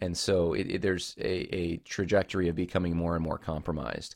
and 0.00 0.16
so 0.16 0.52
it, 0.52 0.70
it, 0.70 0.82
there's 0.82 1.16
a, 1.18 1.54
a 1.54 1.76
trajectory 1.78 2.48
of 2.48 2.54
becoming 2.54 2.94
more 2.94 3.16
and 3.16 3.24
more 3.24 3.38
compromised 3.38 4.14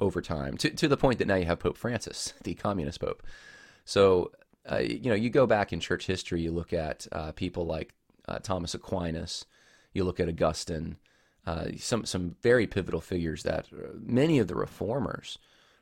over 0.00 0.20
time 0.20 0.56
to 0.58 0.70
to 0.70 0.86
the 0.86 0.96
point 0.96 1.18
that 1.18 1.26
now 1.26 1.34
you 1.34 1.46
have 1.46 1.58
Pope 1.58 1.78
Francis, 1.78 2.34
the 2.44 2.54
communist 2.54 3.00
pope. 3.00 3.22
So 3.84 4.30
uh, 4.70 4.78
you 4.78 5.08
know 5.08 5.16
you 5.16 5.30
go 5.30 5.46
back 5.46 5.72
in 5.72 5.80
church 5.80 6.06
history, 6.06 6.42
you 6.42 6.52
look 6.52 6.72
at 6.72 7.06
uh, 7.12 7.32
people 7.32 7.66
like 7.66 7.94
uh, 8.28 8.38
Thomas 8.40 8.74
Aquinas, 8.74 9.46
you 9.94 10.04
look 10.04 10.20
at 10.20 10.28
Augustine 10.28 10.98
uh, 11.48 11.68
some 11.78 12.04
some 12.04 12.36
very 12.42 12.66
pivotal 12.66 13.00
figures 13.00 13.42
that 13.42 13.66
uh, 13.72 13.88
many 14.00 14.38
of 14.38 14.48
the 14.48 14.54
reformers 14.54 15.38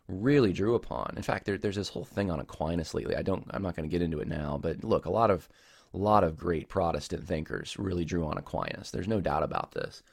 really 0.06 0.52
drew 0.52 0.76
upon. 0.76 1.12
In 1.16 1.22
fact, 1.22 1.44
there, 1.44 1.58
there's 1.58 1.74
this 1.74 1.88
whole 1.88 2.04
thing 2.04 2.30
on 2.30 2.38
Aquinas 2.38 2.94
lately. 2.94 3.16
I 3.16 3.22
don't. 3.22 3.44
I'm 3.50 3.62
not 3.62 3.74
going 3.74 3.88
to 3.88 3.92
get 3.92 4.02
into 4.02 4.20
it 4.20 4.28
now, 4.28 4.58
but 4.62 4.84
look, 4.84 5.06
a 5.06 5.10
lot 5.10 5.28
of 5.28 5.48
a 5.92 5.98
lot 5.98 6.22
of 6.22 6.36
great 6.36 6.68
Protestant 6.68 7.26
thinkers 7.26 7.76
really 7.78 8.04
drew 8.04 8.24
on 8.24 8.38
Aquinas. 8.38 8.92
There's 8.92 9.08
no 9.08 9.20
doubt 9.20 9.42
about 9.42 9.72
this. 9.72 10.04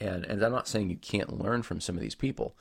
And 0.00 0.24
and 0.24 0.42
I'm 0.42 0.52
not 0.52 0.66
saying 0.66 0.88
you 0.88 0.96
can't 0.96 1.42
learn 1.42 1.62
from 1.62 1.80
some 1.80 1.96
of 1.96 2.00
these 2.00 2.14
people 2.14 2.56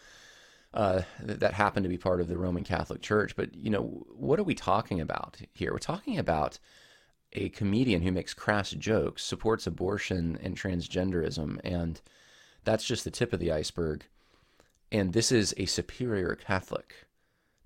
uh, 0.74 1.04
that 1.22 1.54
happen 1.54 1.84
to 1.84 1.90
be 1.90 1.98
part 1.98 2.20
of 2.20 2.28
the 2.28 2.38
Roman 2.38 2.66
Catholic 2.66 3.02
Church, 3.02 3.38
but 3.38 3.56
you 3.56 3.70
know 3.70 4.06
what 4.14 4.40
are 4.40 4.44
we 4.44 4.56
talking 4.56 5.00
about 5.00 5.38
here? 5.54 5.72
We're 5.72 5.80
talking 5.80 6.18
about 6.18 6.60
a 7.32 7.48
comedian 7.50 8.02
who 8.02 8.12
makes 8.12 8.34
crass 8.34 8.72
jokes, 8.72 9.24
supports 9.24 9.68
abortion 9.68 10.38
and 10.44 10.58
transgenderism, 10.58 11.60
and 11.64 12.02
that's 12.66 12.86
just 12.86 13.04
the 13.04 13.12
tip 13.12 13.34
of 13.34 13.40
the 13.40 13.52
iceberg. 13.52 14.06
And 14.92 15.14
this 15.14 15.32
is 15.32 15.54
a 15.58 15.66
superior 15.66 16.36
Catholic. 16.36 17.06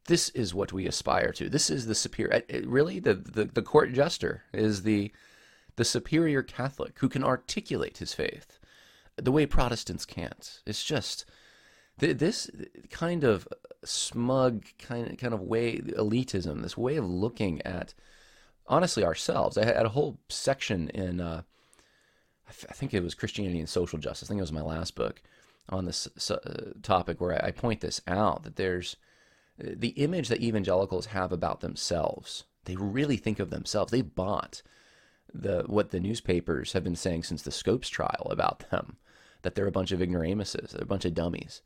This 0.06 0.30
is 0.30 0.54
what 0.54 0.74
we 0.74 0.88
aspire 0.88 1.32
to. 1.34 1.50
This 1.50 1.70
is 1.70 1.86
the 1.86 1.96
superior. 1.96 2.42
Really, 2.66 3.00
the, 3.00 3.14
the, 3.14 3.46
the 3.46 3.62
court 3.62 3.94
jester 3.94 4.44
is 4.54 4.84
the 4.84 5.12
the 5.76 5.86
superior 5.86 6.44
Catholic 6.44 7.00
who 7.00 7.08
can 7.08 7.24
articulate 7.24 8.00
his 8.00 8.14
faith 8.14 8.60
the 9.16 9.32
way 9.32 9.46
Protestants 9.46 10.06
can't. 10.06 10.62
It's 10.66 10.84
just 10.84 11.26
this 11.98 12.50
kind 12.90 13.24
of 13.24 13.48
smug 13.84 14.66
kind 14.78 15.12
of, 15.12 15.18
kind 15.18 15.34
of 15.34 15.42
way 15.42 15.78
elitism, 15.78 16.62
this 16.62 16.78
way 16.78 16.98
of 16.98 17.06
looking 17.06 17.62
at 17.64 17.94
honestly 18.68 19.04
ourselves. 19.04 19.58
I 19.58 19.66
had 19.66 19.86
a 19.86 19.90
whole 19.90 20.20
section 20.30 20.90
in 20.90 21.20
uh, 21.20 21.44
I 22.50 22.74
think 22.74 22.94
it 22.94 23.04
was 23.04 23.14
Christianity 23.14 23.60
and 23.60 23.70
Social 23.70 24.00
Justice. 24.00 24.28
I 24.28 24.30
think 24.30 24.40
it 24.40 24.42
was 24.42 24.52
my 24.52 24.62
last 24.62 24.96
book 24.96 25.22
on 25.70 25.86
this 25.86 26.08
uh, 26.32 26.72
topic 26.82 27.22
where 27.22 27.44
I 27.44 27.52
point 27.52 27.82
this 27.82 28.02
out 28.08 28.44
that 28.44 28.56
there's 28.56 28.96
uh, 29.64 29.72
the 29.76 29.90
image 29.90 30.30
that 30.30 30.42
evangelicals 30.42 31.08
have 31.08 31.32
about 31.32 31.62
themselves. 31.62 32.46
They 32.66 32.76
really 32.76 33.18
think 33.18 33.40
of 33.40 33.50
themselves. 33.50 33.92
They 33.92 34.02
bought 34.02 34.62
the 35.34 35.64
what 35.68 35.92
the 35.92 36.00
newspapers 36.00 36.74
have 36.74 36.84
been 36.84 36.96
saying 36.96 37.24
since 37.24 37.44
the 37.44 37.52
Scopes 37.52 37.90
trial 37.90 38.28
about 38.32 38.70
them, 38.72 38.98
that 39.44 39.56
they're 39.56 39.68
a 39.68 39.72
bunch 39.72 39.92
of 39.92 40.02
ignoramuses, 40.02 40.72
they're 40.72 40.82
a 40.82 40.88
bunch 40.88 41.06
of 41.06 41.14
dummies, 41.14 41.62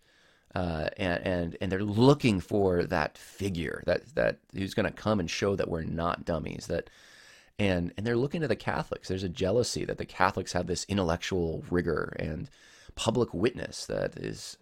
uh, 0.53 0.89
and 0.97 1.25
and 1.25 1.57
and 1.61 1.71
they're 1.71 1.83
looking 1.83 2.39
for 2.39 2.83
that 2.83 3.17
figure 3.17 3.83
that 3.85 4.15
that 4.15 4.39
who's 4.53 4.73
going 4.73 4.85
to 4.85 4.91
come 4.91 5.19
and 5.19 5.29
show 5.29 5.55
that 5.55 5.69
we're 5.69 5.83
not 5.83 6.25
dummies, 6.25 6.67
that 6.67 6.89
and 7.59 7.93
and 7.97 8.05
they're 8.05 8.17
looking 8.17 8.41
to 8.41 8.47
the 8.47 8.55
Catholics. 8.55 9.07
There's 9.07 9.23
a 9.23 9.29
jealousy 9.29 9.85
that 9.85 9.97
the 9.97 10.05
Catholics 10.05 10.53
have 10.53 10.67
this 10.67 10.85
intellectual 10.89 11.63
rigor 11.69 12.15
and 12.19 12.49
public 12.95 13.33
witness 13.33 13.85
that 13.85 14.17
is 14.17 14.57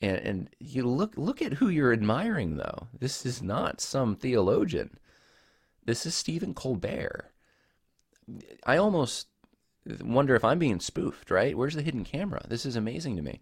and, 0.00 0.16
and 0.18 0.50
you 0.58 0.86
look 0.86 1.14
look 1.16 1.42
at 1.42 1.54
who 1.54 1.68
you're 1.68 1.92
admiring 1.92 2.56
though. 2.56 2.88
This 2.98 3.26
is 3.26 3.42
not 3.42 3.80
some 3.80 4.16
theologian. 4.16 4.98
This 5.84 6.06
is 6.06 6.14
Stephen 6.14 6.54
Colbert. 6.54 7.30
I 8.64 8.76
almost 8.76 9.26
wonder 10.02 10.34
if 10.36 10.44
I'm 10.44 10.58
being 10.58 10.78
spoofed, 10.78 11.30
right? 11.30 11.56
Where's 11.56 11.74
the 11.74 11.82
hidden 11.82 12.04
camera? 12.04 12.42
This 12.48 12.64
is 12.64 12.76
amazing 12.76 13.16
to 13.16 13.22
me. 13.22 13.40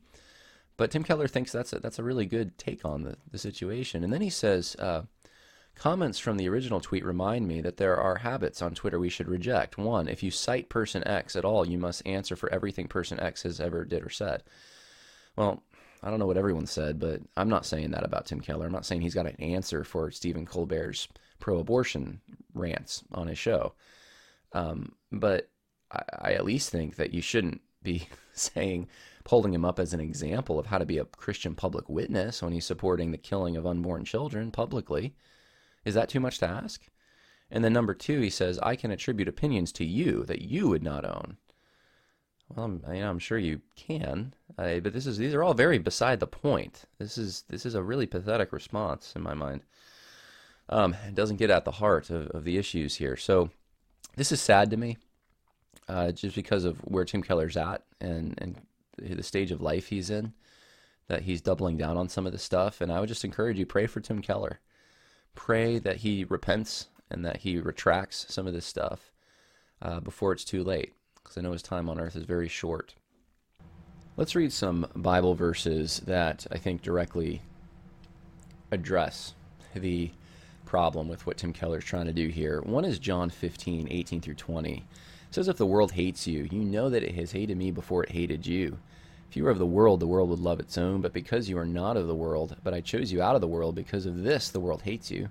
But 0.77 0.93
Tim 0.93 1.03
Keller 1.03 1.27
thinks 1.27 1.51
that's 1.53 1.73
a, 1.73 1.81
that's 1.81 1.99
a 1.99 2.05
really 2.05 2.25
good 2.25 2.57
take 2.57 2.85
on 2.85 3.03
the, 3.03 3.17
the 3.31 3.39
situation. 3.39 4.05
And 4.05 4.13
then 4.13 4.21
he 4.21 4.31
says, 4.31 4.77
uh, 4.77 5.03
Comments 5.79 6.19
from 6.19 6.37
the 6.37 6.49
original 6.49 6.81
tweet 6.81 7.05
remind 7.05 7.47
me 7.47 7.61
that 7.61 7.77
there 7.77 7.97
are 7.97 8.17
habits 8.17 8.61
on 8.61 8.75
Twitter 8.75 8.99
we 8.99 9.09
should 9.09 9.29
reject. 9.29 9.79
One, 9.79 10.09
if 10.09 10.25
you 10.25 10.31
cite 10.33 10.69
person 10.69 11.07
X 11.07 11.37
at 11.37 11.45
all, 11.45 11.65
you 11.65 11.79
must 11.79 12.05
answer 12.05 12.35
for 12.35 12.53
everything 12.53 12.89
person 12.89 13.21
X 13.21 13.45
has 13.45 13.61
ever 13.61 13.85
did 13.85 14.05
or 14.05 14.11
said. 14.11 14.43
Well, 15.37 15.63
I 16.03 16.11
don't 16.11 16.19
know 16.19 16.27
what 16.27 16.37
everyone 16.37 16.67
said, 16.67 16.99
but 16.99 17.21
I'm 17.37 17.49
not 17.49 17.65
saying 17.65 17.93
that 17.93 18.05
about 18.05 18.27
Tim 18.27 18.41
Keller. 18.41 18.67
I'm 18.67 18.73
not 18.73 18.87
saying 18.87 19.03
he's 19.03 19.15
got 19.15 19.27
an 19.27 19.41
answer 19.41 19.85
for 19.85 20.11
Stephen 20.11 20.47
Colbert's 20.47 21.07
pro 21.39 21.59
abortion 21.59 22.21
rants 22.55 23.05
on 23.13 23.29
his 23.29 23.39
show. 23.39 23.75
Um, 24.53 24.97
but 25.13 25.49
I, 25.93 26.03
I 26.19 26.33
at 26.33 26.45
least 26.45 26.71
think 26.71 26.97
that 26.97 27.15
you 27.15 27.23
shouldn't 27.23 27.61
be 27.85 28.09
saying, 28.33 28.89
holding 29.27 29.55
him 29.55 29.65
up 29.65 29.79
as 29.79 29.95
an 29.95 30.01
example 30.01 30.59
of 30.59 30.67
how 30.67 30.79
to 30.79 30.87
be 30.87 30.99
a 30.99 31.05
Christian 31.05 31.55
public 31.55 31.89
witness 31.89 32.43
when 32.43 32.53
he's 32.53 32.67
supporting 32.67 33.13
the 33.13 33.19
killing 33.19 33.57
of 33.57 33.67
unborn 33.67 34.05
children 34.05 34.51
publicly. 34.51 35.15
Is 35.85 35.95
that 35.95 36.09
too 36.09 36.21
much 36.21 36.39
to 36.39 36.49
ask? 36.49 36.89
And 37.51 37.65
then 37.65 37.73
number 37.73 37.95
two, 37.95 38.21
he 38.21 38.31
says, 38.31 38.59
I 38.59 38.77
can 38.77 38.91
attribute 38.91 39.29
opinions 39.29 39.73
to 39.73 39.85
you 39.85 40.25
that 40.25 40.43
you 40.43 40.69
would 40.69 40.83
not 40.83 41.05
own. 41.05 41.39
Well, 42.49 42.65
I'm, 42.65 42.83
know, 42.87 43.11
I'm 43.11 43.19
sure 43.19 43.39
you 43.39 43.61
can, 43.77 44.35
but 44.57 44.93
this 44.93 45.07
is 45.07 45.19
these 45.19 45.35
are 45.35 45.43
all 45.43 45.55
very 45.55 45.79
beside 45.79 46.19
the 46.19 46.27
point. 46.27 46.85
This 46.99 47.19
is 47.19 47.45
this 47.49 47.67
is 47.67 47.75
a 47.75 47.83
really 47.83 48.07
pathetic 48.07 48.53
response 48.53 49.13
in 49.15 49.23
my 49.23 49.35
mind. 49.35 49.63
Um, 50.71 50.97
it 51.07 51.15
doesn't 51.15 51.37
get 51.37 51.51
at 51.51 51.65
the 51.65 51.73
heart 51.73 52.11
of, 52.11 52.29
of 52.29 52.45
the 52.45 52.57
issues 52.57 52.97
here. 52.97 53.17
So 53.17 53.51
this 54.17 54.33
is 54.33 54.41
sad 54.41 54.71
to 54.71 54.77
me, 54.77 54.97
uh, 55.89 56.13
just 56.13 56.35
because 56.35 56.65
of 56.65 56.79
where 56.81 57.05
Tim 57.05 57.23
Keller's 57.23 57.57
at 57.57 57.85
and 58.01 58.35
and 58.39 58.57
the 58.97 59.23
stage 59.23 59.51
of 59.51 59.61
life 59.61 59.89
he's 59.89 60.11
in. 60.11 60.33
That 61.09 61.23
he's 61.23 61.41
doubling 61.41 61.79
down 61.79 61.97
on 61.97 62.11
some 62.11 62.27
of 62.27 62.33
this 62.33 62.43
stuff, 62.43 62.83
and 62.83 62.93
I 62.93 63.01
would 63.01 63.09
just 63.09 63.25
encourage 63.25 63.59
you 63.59 63.65
pray 63.65 63.87
for 63.87 64.01
Tim 64.01 64.21
Keller 64.21 64.61
pray 65.35 65.79
that 65.79 65.99
he 65.99 66.25
repents 66.25 66.89
and 67.11 67.25
that 67.25 67.39
he 67.39 67.59
retracts 67.59 68.27
some 68.29 68.47
of 68.47 68.53
this 68.53 68.67
stuff 68.67 69.13
uh, 69.81 70.01
before 70.01 70.33
it's 70.33 70.45
too 70.45 70.63
late, 70.63 70.95
because 71.15 71.39
I 71.39 71.41
know 71.41 71.53
his 71.53 71.63
time 71.63 71.89
on 71.89 72.01
earth 72.01 72.17
is 72.17 72.25
very 72.25 72.49
short. 72.49 72.95
Let's 74.17 74.35
read 74.35 74.53
some 74.53 74.87
Bible 74.97 75.35
verses 75.35 76.01
that 76.07 76.47
I 76.51 76.59
think 76.59 76.83
directly 76.83 77.41
address 78.73 79.35
the 79.75 80.11
problem 80.67 81.09
with 81.09 81.27
what 81.27 81.39
Tim 81.39 81.53
Keller 81.53 81.79
is 81.79 81.85
trying 81.85 82.07
to 82.07 82.13
do 82.13 82.29
here. 82.29 82.61
One 82.63 82.85
is 82.85 82.99
John 82.99 83.31
15, 83.31 83.89
18 83.91 84.21
through 84.21 84.35
20. 84.35 84.75
It 84.75 84.83
says, 85.31 85.49
If 85.49 85.57
the 85.57 85.67
world 85.67 85.93
hates 85.93 86.27
you, 86.27 86.49
you 86.51 86.61
know 86.61 86.91
that 86.91 87.03
it 87.03 87.15
has 87.15 87.33
hated 87.33 87.57
me 87.57 87.71
before 87.71 88.05
it 88.05 88.11
hated 88.11 88.47
you. 88.47 88.79
If 89.29 89.37
you 89.37 89.45
were 89.45 89.51
of 89.51 89.59
the 89.59 89.67
world, 89.67 90.01
the 90.01 90.07
world 90.07 90.31
would 90.31 90.39
love 90.39 90.59
its 90.59 90.79
own, 90.79 91.03
but 91.03 91.13
because 91.13 91.49
you 91.49 91.59
are 91.59 91.67
not 91.67 91.97
of 91.97 92.07
the 92.07 92.15
world, 92.15 92.57
but 92.65 92.73
I 92.73 92.81
chose 92.81 93.13
you 93.13 93.21
out 93.21 93.35
of 93.35 93.41
the 93.41 93.47
world, 93.47 93.75
because 93.75 94.07
of 94.07 94.23
this 94.23 94.49
the 94.49 94.61
world 94.61 94.83
hates 94.83 95.11
you. 95.11 95.29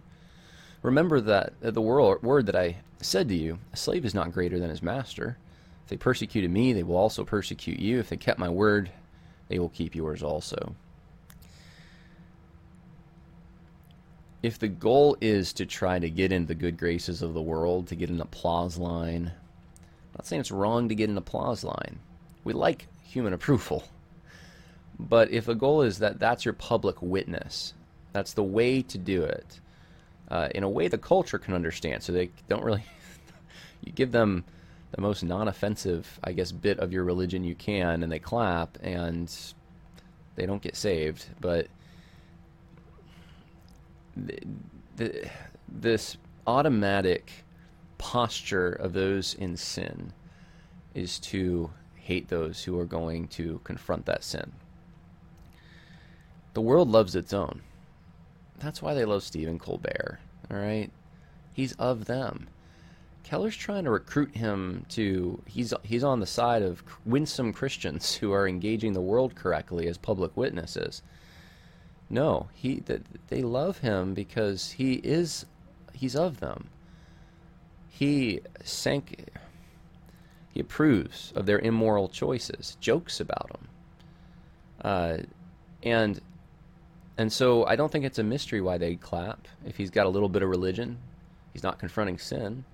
Remember 0.83 1.19
that 1.19 1.53
uh, 1.63 1.71
the 1.71 1.81
world, 1.81 2.21
word 2.21 2.45
that 2.45 2.55
I 2.55 2.77
said 3.01 3.27
to 3.29 3.35
you, 3.35 3.57
a 3.73 3.77
slave 3.77 4.05
is 4.05 4.13
not 4.13 4.31
greater 4.31 4.59
than 4.59 4.69
his 4.69 4.83
master. 4.83 5.37
If 5.83 5.89
they 5.89 5.97
persecuted 5.97 6.51
me, 6.51 6.73
they 6.73 6.83
will 6.83 6.97
also 6.97 7.23
persecute 7.23 7.79
you. 7.79 7.99
If 7.99 8.09
they 8.09 8.17
kept 8.17 8.39
my 8.39 8.49
word, 8.49 8.91
they 9.47 9.57
will 9.57 9.69
keep 9.69 9.95
yours 9.95 10.21
also. 10.21 10.75
If 14.43 14.59
the 14.59 14.67
goal 14.67 15.17
is 15.19 15.53
to 15.53 15.65
try 15.65 15.97
to 15.97 16.09
get 16.09 16.31
into 16.31 16.49
the 16.49 16.55
good 16.55 16.77
graces 16.77 17.23
of 17.23 17.33
the 17.33 17.41
world, 17.41 17.87
to 17.87 17.95
get 17.95 18.09
an 18.09 18.21
applause 18.21 18.77
line, 18.77 19.31
I'm 19.33 20.19
not 20.19 20.27
saying 20.27 20.41
it's 20.41 20.51
wrong 20.51 20.87
to 20.89 20.95
get 20.95 21.09
an 21.09 21.17
applause 21.17 21.63
line. 21.63 21.99
We 22.43 22.53
like 22.53 22.87
human 23.07 23.33
approval. 23.33 23.83
But 24.99 25.31
if 25.31 25.45
the 25.45 25.55
goal 25.55 25.81
is 25.81 25.99
that 25.99 26.19
that's 26.19 26.43
your 26.45 26.53
public 26.53 27.01
witness, 27.01 27.73
that's 28.13 28.33
the 28.33 28.43
way 28.43 28.81
to 28.81 28.97
do 28.97 29.23
it, 29.23 29.59
uh, 30.29 30.49
in 30.55 30.63
a 30.63 30.69
way 30.69 30.87
the 30.87 30.97
culture 30.97 31.37
can 31.37 31.53
understand. 31.53 32.01
So 32.01 32.11
they 32.11 32.31
don't 32.47 32.63
really, 32.63 32.83
you 33.83 33.91
give 33.91 34.11
them 34.11 34.43
the 34.91 35.01
most 35.01 35.23
non-offensive, 35.23 36.19
I 36.23 36.31
guess, 36.31 36.51
bit 36.51 36.79
of 36.79 36.91
your 36.91 37.03
religion 37.03 37.43
you 37.43 37.55
can, 37.55 38.01
and 38.03 38.11
they 38.11 38.19
clap, 38.19 38.77
and 38.81 39.33
they 40.35 40.45
don't 40.45 40.61
get 40.61 40.75
saved. 40.75 41.25
But 41.39 41.67
this 45.67 46.17
automatic 46.47 47.31
posture 47.97 48.71
of 48.71 48.93
those 48.93 49.33
in 49.35 49.57
sin 49.57 50.13
is 50.95 51.19
to 51.19 51.69
hate 52.07 52.29
those 52.29 52.63
who 52.63 52.79
are 52.79 52.85
going 52.85 53.27
to 53.27 53.59
confront 53.65 54.05
that 54.05 54.23
sin. 54.23 54.53
The 56.53 56.61
world 56.61 56.89
loves 56.89 57.15
its 57.15 57.33
own. 57.33 57.61
That's 58.59 58.81
why 58.81 58.93
they 58.93 59.03
love 59.03 59.23
Stephen 59.23 59.59
Colbert. 59.59 60.19
All 60.49 60.57
right, 60.57 60.89
he's 61.51 61.73
of 61.73 62.05
them. 62.05 62.47
Keller's 63.23 63.57
trying 63.57 63.83
to 63.83 63.91
recruit 63.91 64.37
him 64.37 64.85
to 64.89 65.41
he's 65.45 65.73
he's 65.83 66.03
on 66.03 66.21
the 66.21 66.25
side 66.25 66.61
of 66.61 66.81
winsome 67.05 67.51
Christians 67.51 68.15
who 68.15 68.31
are 68.31 68.47
engaging 68.47 68.93
the 68.93 69.01
world 69.01 69.35
correctly 69.35 69.87
as 69.87 69.97
public 69.97 70.35
witnesses. 70.37 71.03
No, 72.09 72.47
he 72.53 72.81
they 73.27 73.41
love 73.41 73.79
him 73.79 74.13
because 74.13 74.71
he 74.71 74.93
is 74.93 75.45
he's 75.91 76.15
of 76.15 76.39
them. 76.39 76.69
He 77.89 78.39
sank 78.63 79.29
he 80.57 80.61
approves 80.61 81.31
of 81.35 81.45
their 81.45 81.59
immoral 81.59 82.09
choices, 82.09 82.77
jokes 82.81 83.19
about 83.19 83.47
them. 83.51 83.67
Uh, 84.81 85.17
and 85.83 86.19
and 87.15 87.31
so 87.31 87.63
I 87.65 87.75
don't 87.75 87.91
think 87.91 88.05
it's 88.05 88.17
a 88.17 88.23
mystery 88.23 88.59
why 88.59 88.79
they 88.79 88.95
clap. 88.95 89.47
If 89.67 89.77
he's 89.77 89.91
got 89.91 90.07
a 90.07 90.09
little 90.09 90.29
bit 90.29 90.41
of 90.41 90.49
religion, 90.49 90.97
he's 91.53 91.61
not 91.61 91.77
confronting 91.77 92.17
sin. 92.17 92.65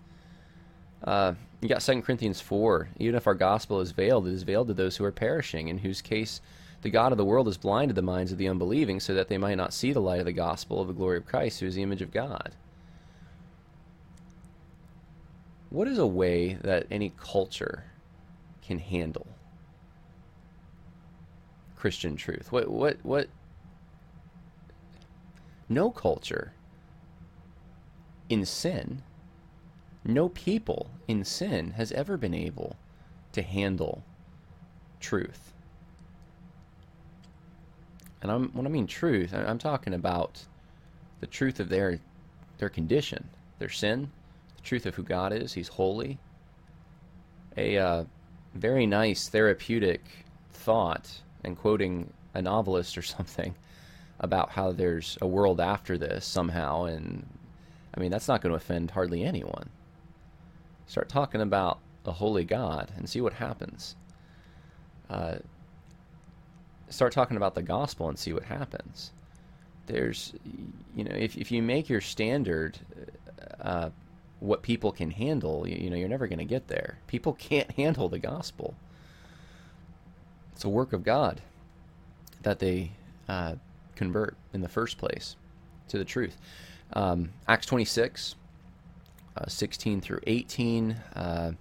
Uh, 1.03 1.33
you 1.59 1.67
got 1.67 1.81
2 1.81 2.01
Corinthians 2.03 2.39
4. 2.39 2.87
Even 2.99 3.15
if 3.15 3.27
our 3.27 3.35
gospel 3.35 3.81
is 3.81 3.91
veiled, 3.91 4.27
it 4.27 4.33
is 4.33 4.43
veiled 4.43 4.69
to 4.69 4.73
those 4.73 4.95
who 4.95 5.03
are 5.03 5.11
perishing, 5.11 5.67
in 5.67 5.79
whose 5.79 6.01
case 6.01 6.39
the 6.83 6.89
God 6.89 7.11
of 7.11 7.17
the 7.17 7.25
world 7.25 7.47
has 7.47 7.57
blinded 7.57 7.97
the 7.97 8.01
minds 8.01 8.31
of 8.31 8.37
the 8.37 8.47
unbelieving, 8.47 9.01
so 9.01 9.13
that 9.13 9.27
they 9.27 9.37
might 9.37 9.57
not 9.57 9.73
see 9.73 9.91
the 9.91 9.99
light 9.99 10.21
of 10.21 10.25
the 10.25 10.31
gospel 10.31 10.79
of 10.79 10.87
the 10.87 10.93
glory 10.93 11.17
of 11.17 11.25
Christ, 11.25 11.59
who 11.59 11.65
is 11.65 11.75
the 11.75 11.83
image 11.83 12.01
of 12.01 12.11
God. 12.11 12.55
What 15.73 15.87
is 15.87 15.97
a 15.97 16.05
way 16.05 16.53
that 16.61 16.85
any 16.91 17.13
culture 17.17 17.85
can 18.61 18.77
handle 18.77 19.25
Christian 21.75 22.15
truth? 22.15 22.51
What 22.51 22.69
what 22.69 22.99
what 23.01 23.27
no 25.67 25.89
culture 25.89 26.53
in 28.29 28.45
sin, 28.45 29.01
no 30.05 30.29
people 30.29 30.91
in 31.07 31.25
sin 31.25 31.71
has 31.71 31.91
ever 31.93 32.17
been 32.17 32.35
able 32.35 32.75
to 33.31 33.41
handle 33.41 34.03
truth. 34.99 35.53
And 38.21 38.31
I'm, 38.31 38.49
when 38.49 38.67
I 38.67 38.69
mean 38.69 38.85
truth, 38.85 39.33
I'm 39.33 39.57
talking 39.57 39.95
about 39.95 40.45
the 41.19 41.25
truth 41.25 41.59
of 41.59 41.69
their 41.69 41.99
their 42.59 42.69
condition, 42.69 43.29
their 43.57 43.69
sin, 43.69 44.11
truth 44.63 44.85
of 44.85 44.95
who 44.95 45.03
God 45.03 45.33
is. 45.33 45.53
He's 45.53 45.67
holy. 45.67 46.17
A 47.57 47.77
uh, 47.77 48.03
very 48.55 48.85
nice 48.85 49.29
therapeutic 49.29 50.01
thought, 50.51 51.09
and 51.43 51.57
quoting 51.57 52.11
a 52.33 52.41
novelist 52.41 52.97
or 52.97 53.01
something, 53.03 53.55
about 54.19 54.49
how 54.49 54.71
there's 54.71 55.17
a 55.21 55.27
world 55.27 55.59
after 55.59 55.97
this 55.97 56.25
somehow, 56.25 56.85
and 56.85 57.27
I 57.95 57.99
mean 57.99 58.11
that's 58.11 58.27
not 58.27 58.41
going 58.41 58.51
to 58.51 58.57
offend 58.57 58.91
hardly 58.91 59.23
anyone. 59.23 59.69
Start 60.87 61.09
talking 61.09 61.41
about 61.41 61.79
a 62.05 62.11
holy 62.11 62.43
God 62.43 62.91
and 62.95 63.09
see 63.09 63.21
what 63.21 63.33
happens. 63.33 63.95
Uh, 65.09 65.35
start 66.89 67.13
talking 67.13 67.37
about 67.37 67.55
the 67.55 67.61
gospel 67.61 68.09
and 68.09 68.17
see 68.17 68.33
what 68.33 68.43
happens. 68.43 69.11
There's, 69.87 70.33
you 70.95 71.03
know, 71.03 71.15
if 71.15 71.37
if 71.37 71.51
you 71.51 71.61
make 71.61 71.89
your 71.89 72.01
standard 72.01 72.79
uh, 73.59 73.89
what 74.43 74.61
people 74.61 74.91
can 74.91 75.09
handle, 75.09 75.65
you, 75.65 75.89
know, 75.89 75.95
you're 75.95 76.09
never 76.09 76.27
going 76.27 76.39
to 76.39 76.45
get 76.45 76.67
there. 76.67 76.99
People 77.07 77.31
can't 77.33 77.71
handle 77.71 78.09
the 78.09 78.19
gospel. 78.19 78.75
It's 80.51 80.65
a 80.65 80.69
work 80.69 80.91
of 80.91 81.03
God 81.03 81.41
that 82.41 82.59
they 82.59 82.91
uh, 83.29 83.55
convert 83.95 84.35
in 84.53 84.59
the 84.59 84.67
first 84.67 84.97
place 84.97 85.37
to 85.87 85.97
the 85.97 86.03
truth. 86.03 86.37
Um, 86.91 87.29
Acts 87.47 87.67
26, 87.67 88.35
uh, 89.37 89.47
16 89.47 90.01
through 90.01 90.19
18. 90.27 90.91
Uh, 91.15 91.51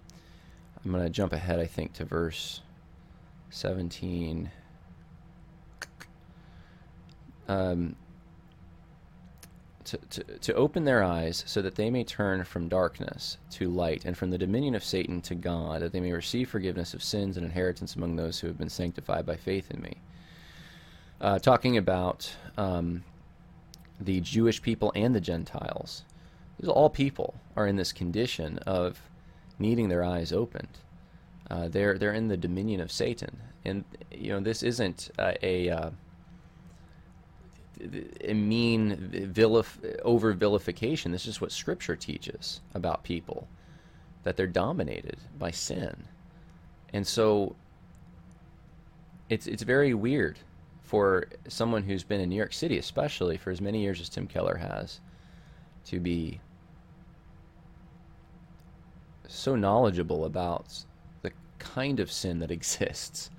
I'm 0.85 0.91
going 0.91 1.05
to 1.05 1.11
jump 1.11 1.33
ahead, 1.33 1.61
I 1.61 1.67
think, 1.67 1.93
to 1.95 2.05
verse 2.05 2.63
17. 3.51 4.51
Um, 7.47 7.95
to, 9.85 10.23
to, 10.39 10.55
open 10.55 10.85
their 10.85 11.03
eyes 11.03 11.45
so 11.47 11.63
that 11.63 11.75
they 11.75 11.91
may 11.91 12.05
turn 12.05 12.45
from 12.45 12.69
darkness 12.69 13.39
to 13.51 13.69
light 13.69 14.05
and 14.05 14.17
from 14.17 14.31
the 14.31 14.39
dominion 14.39 14.75
of 14.75 14.85
Satan 14.85 15.21
to 15.23 15.35
God, 15.35 15.83
that 15.83 15.93
they 15.93 16.01
may 16.01 16.13
receive 16.13 16.49
forgiveness 16.49 16.95
of 16.95 17.03
sins 17.03 17.37
and 17.37 17.45
inheritance 17.45 17.97
among 17.97 18.17
those 18.17 18.41
who 18.41 18.47
have 18.47 18.59
been 18.59 18.69
sanctified 18.69 19.27
by 19.27 19.37
faith 19.37 19.71
in 19.71 19.81
me 19.81 19.97
uh, 21.23 21.39
talking 21.39 21.77
about 21.77 22.35
um, 22.59 23.05
the 24.01 24.21
Jewish 24.21 24.61
people 24.61 24.93
and 24.95 25.15
the 25.15 25.21
Gentiles. 25.21 26.03
All 26.67 26.91
people 26.91 27.35
are 27.57 27.67
in 27.67 27.77
this 27.77 27.93
condition 27.93 28.59
of 28.59 29.01
needing 29.59 29.89
their 29.89 30.05
eyes 30.05 30.33
opened. 30.33 30.79
Uh, 31.51 31.69
they're 31.69 31.99
they're 31.99 32.13
in 32.13 32.29
the 32.29 32.37
dominion 32.37 32.81
of 32.81 32.91
Satan, 32.91 33.41
and 33.65 33.85
you 34.11 34.31
know 34.31 34.41
this 34.41 34.63
isn't 34.63 35.11
uh, 35.19 35.33
a 35.43 35.91
mean 37.81 39.31
vilif- 39.33 40.01
over 40.03 40.33
vilification. 40.33 41.13
This 41.13 41.27
is 41.27 41.41
what 41.41 41.53
Scripture 41.53 41.97
teaches 41.97 42.61
about 42.75 43.03
people 43.03 43.49
that 44.25 44.37
they're 44.37 44.47
dominated 44.47 45.17
by 45.39 45.51
sin, 45.51 46.05
and 46.93 47.07
so 47.07 47.57
it's 49.29 49.47
it's 49.47 49.63
very 49.63 49.95
weird 49.95 50.39
for 50.83 51.27
someone 51.49 51.83
who's 51.83 52.05
been 52.05 52.21
in 52.21 52.29
New 52.29 52.37
York 52.37 52.53
City, 52.53 52.77
especially 52.77 53.39
for 53.39 53.51
as 53.51 53.63
many 53.63 53.81
years 53.81 54.01
as 54.01 54.11
Tim 54.11 54.27
Keller 54.27 54.57
has, 54.57 55.01
to 55.87 55.99
be 55.99 56.39
so 59.27 59.57
knowledgeable 59.57 60.27
about 60.27 60.85
the 61.23 61.33
kind 61.59 61.99
of 61.99 62.13
sin 62.13 62.41
that 62.41 62.51
exists. 62.59 63.31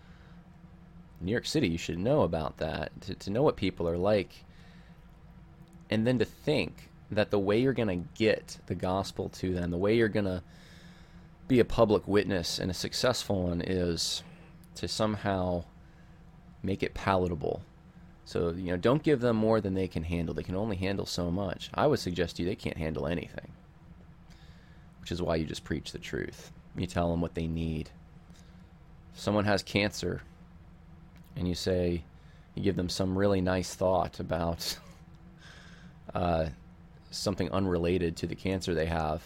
New 1.24 1.32
York 1.32 1.46
City, 1.46 1.68
you 1.68 1.78
should 1.78 2.00
know 2.00 2.22
about 2.22 2.58
that, 2.58 2.92
to, 3.02 3.16
to 3.16 3.30
know 3.30 3.44
what 3.44 3.56
people 3.56 3.88
are 3.88 3.98
like, 3.98 4.44
and 5.90 6.06
then 6.06 6.20
to 6.20 6.26
think 6.26 6.90
that 7.12 7.32
the 7.32 7.40
way 7.40 7.60
you're 7.60 7.74
going 7.74 7.88
to 7.88 8.08
get 8.16 8.58
the 8.68 8.76
gospel 8.76 9.30
to 9.30 9.54
them, 9.54 9.72
the 9.72 9.78
way 9.78 9.96
you're 9.96 10.08
going 10.08 10.26
to 10.26 10.44
be 11.48 11.60
a 11.60 11.66
public 11.66 12.08
witness 12.08 12.60
and 12.60 12.72
a 12.72 12.74
successful 12.74 13.44
one 13.44 13.62
is 13.62 14.24
to 14.76 14.88
somehow 14.88 15.64
make 16.64 16.82
it 16.82 16.94
palatable. 16.94 17.62
So, 18.26 18.52
you 18.52 18.72
know, 18.72 18.78
don't 18.78 19.04
give 19.04 19.20
them 19.20 19.36
more 19.36 19.60
than 19.60 19.74
they 19.74 19.88
can 19.88 20.04
handle. 20.04 20.34
They 20.34 20.44
can 20.44 20.56
only 20.56 20.78
handle 20.78 21.06
so 21.06 21.30
much. 21.30 21.70
I 21.74 21.88
would 21.88 22.00
suggest 22.00 22.38
to 22.38 22.44
you 22.44 22.50
they 22.50 22.56
can't 22.56 22.78
handle 22.78 23.06
anything, 23.06 23.50
which 25.02 25.12
is 25.12 25.22
why 25.22 25.36
you 25.36 25.46
just 25.46 25.66
preach 25.66 25.92
the 25.92 26.00
truth. 26.00 26.52
You 26.76 26.88
tell 26.88 27.12
them 27.12 27.22
what 27.22 27.36
they 27.36 27.48
need. 27.48 27.92
If 29.14 29.20
someone 29.20 29.46
has 29.46 29.62
cancer, 29.62 30.22
and 31.36 31.48
you 31.48 31.56
say, 31.56 32.04
you 32.56 32.64
give 32.64 32.76
them 32.76 32.90
some 32.90 33.18
really 33.18 33.42
nice 33.42 33.74
thought 33.74 34.20
about 34.20 34.78
uh, 36.14 36.48
something 37.12 37.50
unrelated 37.52 38.16
to 38.18 38.28
the 38.28 38.36
cancer 38.36 38.74
they 38.74 38.86
have 38.86 39.24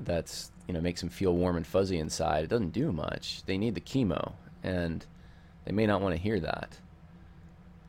that's, 0.00 0.50
you 0.66 0.74
know, 0.74 0.80
makes 0.80 1.00
them 1.00 1.10
feel 1.10 1.34
warm 1.34 1.56
and 1.56 1.66
fuzzy 1.66 1.98
inside. 1.98 2.44
It 2.44 2.50
doesn't 2.50 2.72
do 2.72 2.92
much. 2.92 3.42
They 3.46 3.58
need 3.58 3.74
the 3.74 3.80
chemo. 3.80 4.32
And 4.62 5.04
They 5.64 5.72
may 5.72 5.86
not 5.86 6.00
want 6.00 6.14
to 6.14 6.20
hear 6.20 6.40
that. 6.40 6.78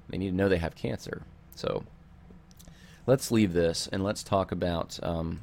They 0.10 0.18
need 0.18 0.32
to 0.32 0.36
know 0.36 0.50
they 0.50 0.58
have 0.58 0.76
cancer. 0.76 1.24
So 1.56 1.84
let's 3.08 3.32
leave 3.32 3.54
this 3.54 3.88
and 3.92 4.04
let's 4.04 4.24
talk 4.24 4.52
about 4.52 5.00
um, 5.04 5.42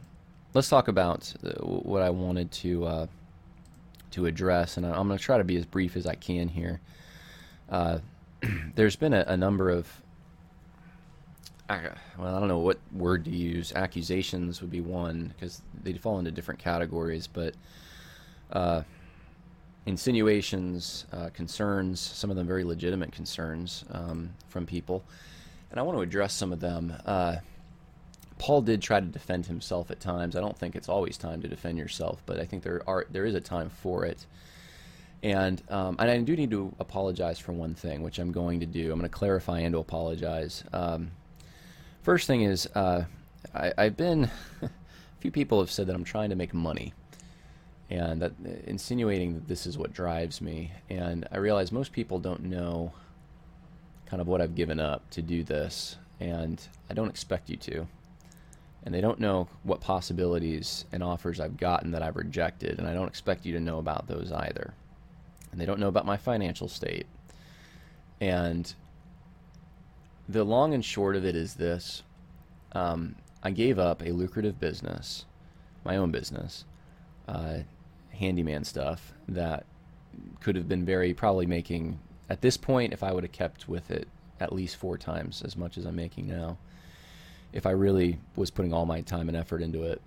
let's 0.54 0.68
talk 0.68 0.88
about 0.88 1.32
what 1.60 2.02
I 2.02 2.10
wanted 2.10 2.50
to 2.52 2.84
uh, 2.84 3.06
to 4.12 4.26
address, 4.26 4.76
and 4.76 4.86
I'm 4.86 5.06
going 5.06 5.18
to 5.18 5.24
try 5.24 5.38
to 5.38 5.44
be 5.44 5.56
as 5.56 5.66
brief 5.66 5.96
as 5.96 6.06
I 6.06 6.14
can 6.14 6.48
here. 6.48 6.80
Uh, 7.68 7.98
there's 8.74 8.96
been 8.96 9.12
a, 9.12 9.24
a 9.28 9.36
number 9.36 9.70
of 9.70 10.02
well, 12.18 12.34
I 12.34 12.38
don't 12.38 12.48
know 12.48 12.58
what 12.58 12.78
word 12.92 13.24
to 13.26 13.30
use. 13.30 13.72
Accusations 13.74 14.60
would 14.60 14.70
be 14.70 14.80
one 14.80 15.34
because 15.34 15.62
they 15.82 15.92
fall 15.94 16.18
into 16.18 16.30
different 16.30 16.60
categories, 16.60 17.26
but 17.26 17.54
uh, 18.52 18.82
insinuations, 19.84 21.04
uh, 21.12 21.28
concerns, 21.30 22.00
some 22.00 22.30
of 22.30 22.36
them 22.36 22.46
very 22.46 22.64
legitimate 22.64 23.12
concerns 23.12 23.84
um, 23.90 24.30
from 24.48 24.64
people. 24.64 25.04
And 25.70 25.78
I 25.78 25.82
want 25.82 25.98
to 25.98 26.02
address 26.02 26.32
some 26.32 26.52
of 26.52 26.60
them. 26.60 26.94
Uh, 27.04 27.36
Paul 28.38 28.62
did 28.62 28.80
try 28.80 29.00
to 29.00 29.06
defend 29.06 29.46
himself 29.46 29.90
at 29.90 30.00
times. 30.00 30.36
I 30.36 30.40
don't 30.40 30.56
think 30.56 30.74
it's 30.74 30.88
always 30.88 31.18
time 31.18 31.42
to 31.42 31.48
defend 31.48 31.76
yourself, 31.76 32.22
but 32.24 32.38
I 32.40 32.44
think 32.44 32.62
there 32.62 32.82
are 32.86 33.06
there 33.10 33.26
is 33.26 33.34
a 33.34 33.40
time 33.40 33.68
for 33.68 34.04
it. 34.04 34.24
And 35.22 35.62
um, 35.68 35.96
and 35.98 36.10
I 36.10 36.18
do 36.18 36.36
need 36.36 36.50
to 36.52 36.74
apologize 36.78 37.38
for 37.38 37.52
one 37.52 37.74
thing, 37.74 38.02
which 38.02 38.18
I'm 38.18 38.30
going 38.30 38.60
to 38.60 38.66
do. 38.66 38.92
I'm 38.92 38.98
going 38.98 39.10
to 39.10 39.16
clarify 39.16 39.60
and 39.60 39.72
to 39.72 39.78
apologize. 39.78 40.62
Um, 40.72 41.10
first 42.02 42.26
thing 42.26 42.42
is, 42.42 42.66
uh, 42.74 43.04
I, 43.54 43.72
I've 43.76 43.96
been. 43.96 44.30
a 45.18 45.20
few 45.20 45.30
people 45.32 45.58
have 45.58 45.70
said 45.70 45.88
that 45.88 45.96
I'm 45.96 46.04
trying 46.04 46.30
to 46.30 46.36
make 46.36 46.54
money 46.54 46.94
and 47.90 48.20
that 48.20 48.32
insinuating 48.66 49.34
that 49.34 49.48
this 49.48 49.66
is 49.66 49.78
what 49.78 49.92
drives 49.92 50.40
me. 50.40 50.72
And 50.90 51.26
I 51.32 51.38
realize 51.38 51.72
most 51.72 51.92
people 51.92 52.18
don't 52.18 52.44
know 52.44 52.92
kind 54.06 54.20
of 54.20 54.28
what 54.28 54.40
I've 54.40 54.54
given 54.54 54.78
up 54.78 55.08
to 55.10 55.22
do 55.22 55.42
this, 55.42 55.96
and 56.20 56.60
I 56.90 56.94
don't 56.94 57.08
expect 57.08 57.50
you 57.50 57.56
to. 57.56 57.86
And 58.84 58.94
they 58.94 59.00
don't 59.00 59.20
know 59.20 59.48
what 59.64 59.80
possibilities 59.80 60.84
and 60.92 61.02
offers 61.02 61.40
I've 61.40 61.56
gotten 61.56 61.90
that 61.92 62.02
I've 62.02 62.16
rejected, 62.16 62.78
and 62.78 62.86
I 62.86 62.94
don't 62.94 63.08
expect 63.08 63.44
you 63.44 63.52
to 63.54 63.60
know 63.60 63.78
about 63.78 64.06
those 64.06 64.32
either. 64.32 64.72
And 65.50 65.60
they 65.60 65.66
don't 65.66 65.80
know 65.80 65.88
about 65.88 66.06
my 66.06 66.16
financial 66.16 66.68
state. 66.68 67.06
And 68.20 68.72
the 70.28 70.44
long 70.44 70.74
and 70.74 70.84
short 70.84 71.16
of 71.16 71.24
it 71.24 71.34
is 71.34 71.54
this 71.54 72.02
um, 72.72 73.16
I 73.42 73.50
gave 73.50 73.78
up 73.78 74.02
a 74.02 74.10
lucrative 74.10 74.60
business, 74.60 75.24
my 75.84 75.96
own 75.96 76.10
business, 76.10 76.64
uh, 77.26 77.58
handyman 78.10 78.64
stuff 78.64 79.12
that 79.28 79.64
could 80.40 80.56
have 80.56 80.68
been 80.68 80.84
very 80.84 81.14
probably 81.14 81.46
making 81.46 81.98
at 82.28 82.40
this 82.40 82.56
point 82.56 82.92
if 82.92 83.02
I 83.02 83.12
would 83.12 83.24
have 83.24 83.32
kept 83.32 83.68
with 83.68 83.90
it 83.90 84.08
at 84.40 84.52
least 84.52 84.76
four 84.76 84.98
times 84.98 85.42
as 85.42 85.56
much 85.56 85.78
as 85.78 85.84
I'm 85.84 85.96
making 85.96 86.28
now. 86.28 86.58
If 87.52 87.64
I 87.64 87.70
really 87.70 88.18
was 88.36 88.50
putting 88.50 88.72
all 88.72 88.86
my 88.86 89.00
time 89.00 89.28
and 89.28 89.36
effort 89.36 89.62
into 89.62 89.84
it. 89.84 90.02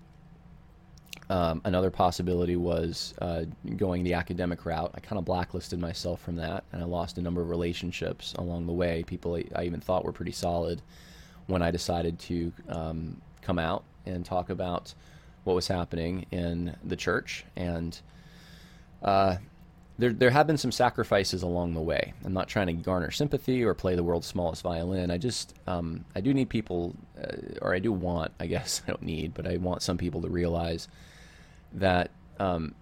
Um, 1.31 1.61
another 1.63 1.89
possibility 1.89 2.57
was 2.57 3.13
uh, 3.21 3.45
going 3.77 4.03
the 4.03 4.15
academic 4.15 4.65
route. 4.65 4.91
I 4.93 4.99
kind 4.99 5.17
of 5.17 5.23
blacklisted 5.23 5.79
myself 5.79 6.19
from 6.21 6.35
that, 6.35 6.65
and 6.73 6.81
I 6.81 6.85
lost 6.85 7.17
a 7.17 7.21
number 7.21 7.41
of 7.41 7.49
relationships 7.49 8.33
along 8.33 8.67
the 8.67 8.73
way. 8.73 9.03
People 9.07 9.41
I 9.55 9.63
even 9.63 9.79
thought 9.79 10.03
were 10.03 10.11
pretty 10.11 10.33
solid 10.33 10.81
when 11.47 11.61
I 11.61 11.71
decided 11.71 12.19
to 12.19 12.51
um, 12.67 13.21
come 13.41 13.59
out 13.59 13.85
and 14.05 14.25
talk 14.25 14.49
about 14.49 14.93
what 15.45 15.53
was 15.53 15.69
happening 15.69 16.25
in 16.31 16.75
the 16.83 16.97
church, 16.97 17.45
and 17.55 17.97
uh, 19.01 19.37
there 19.99 20.11
there 20.11 20.31
have 20.31 20.47
been 20.47 20.57
some 20.57 20.73
sacrifices 20.73 21.43
along 21.43 21.75
the 21.75 21.81
way. 21.81 22.13
I'm 22.25 22.33
not 22.33 22.49
trying 22.49 22.67
to 22.67 22.73
garner 22.73 23.09
sympathy 23.09 23.63
or 23.63 23.73
play 23.73 23.95
the 23.95 24.03
world's 24.03 24.27
smallest 24.27 24.63
violin. 24.63 25.09
I 25.09 25.17
just 25.17 25.53
um, 25.65 26.03
I 26.13 26.19
do 26.19 26.33
need 26.33 26.49
people, 26.49 26.93
uh, 27.17 27.37
or 27.61 27.73
I 27.73 27.79
do 27.79 27.93
want, 27.93 28.33
I 28.37 28.47
guess 28.47 28.81
I 28.87 28.91
don't 28.91 29.03
need, 29.03 29.33
but 29.33 29.47
I 29.47 29.55
want 29.55 29.81
some 29.81 29.97
people 29.97 30.21
to 30.23 30.27
realize 30.27 30.89
that 31.73 32.11
um, 32.39 32.75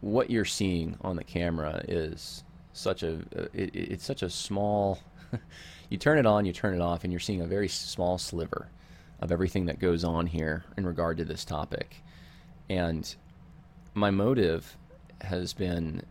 what 0.00 0.30
you're 0.30 0.44
seeing 0.44 0.96
on 1.00 1.16
the 1.16 1.24
camera 1.24 1.82
is 1.88 2.44
such 2.72 3.02
a 3.02 3.16
uh, 3.36 3.46
it, 3.52 3.74
it's 3.74 4.04
such 4.04 4.22
a 4.22 4.30
small. 4.30 5.00
you 5.90 5.98
turn 5.98 6.18
it 6.18 6.26
on, 6.26 6.44
you 6.44 6.52
turn 6.52 6.74
it 6.74 6.80
off, 6.80 7.04
and 7.04 7.12
you're 7.12 7.20
seeing 7.20 7.40
a 7.40 7.46
very 7.46 7.68
small 7.68 8.18
sliver 8.18 8.68
of 9.20 9.32
everything 9.32 9.66
that 9.66 9.80
goes 9.80 10.04
on 10.04 10.26
here 10.26 10.64
in 10.76 10.86
regard 10.86 11.16
to 11.18 11.24
this 11.24 11.44
topic. 11.44 12.02
And 12.70 13.14
my 13.94 14.10
motive 14.10 14.76
has 15.22 15.52
been 15.52 16.02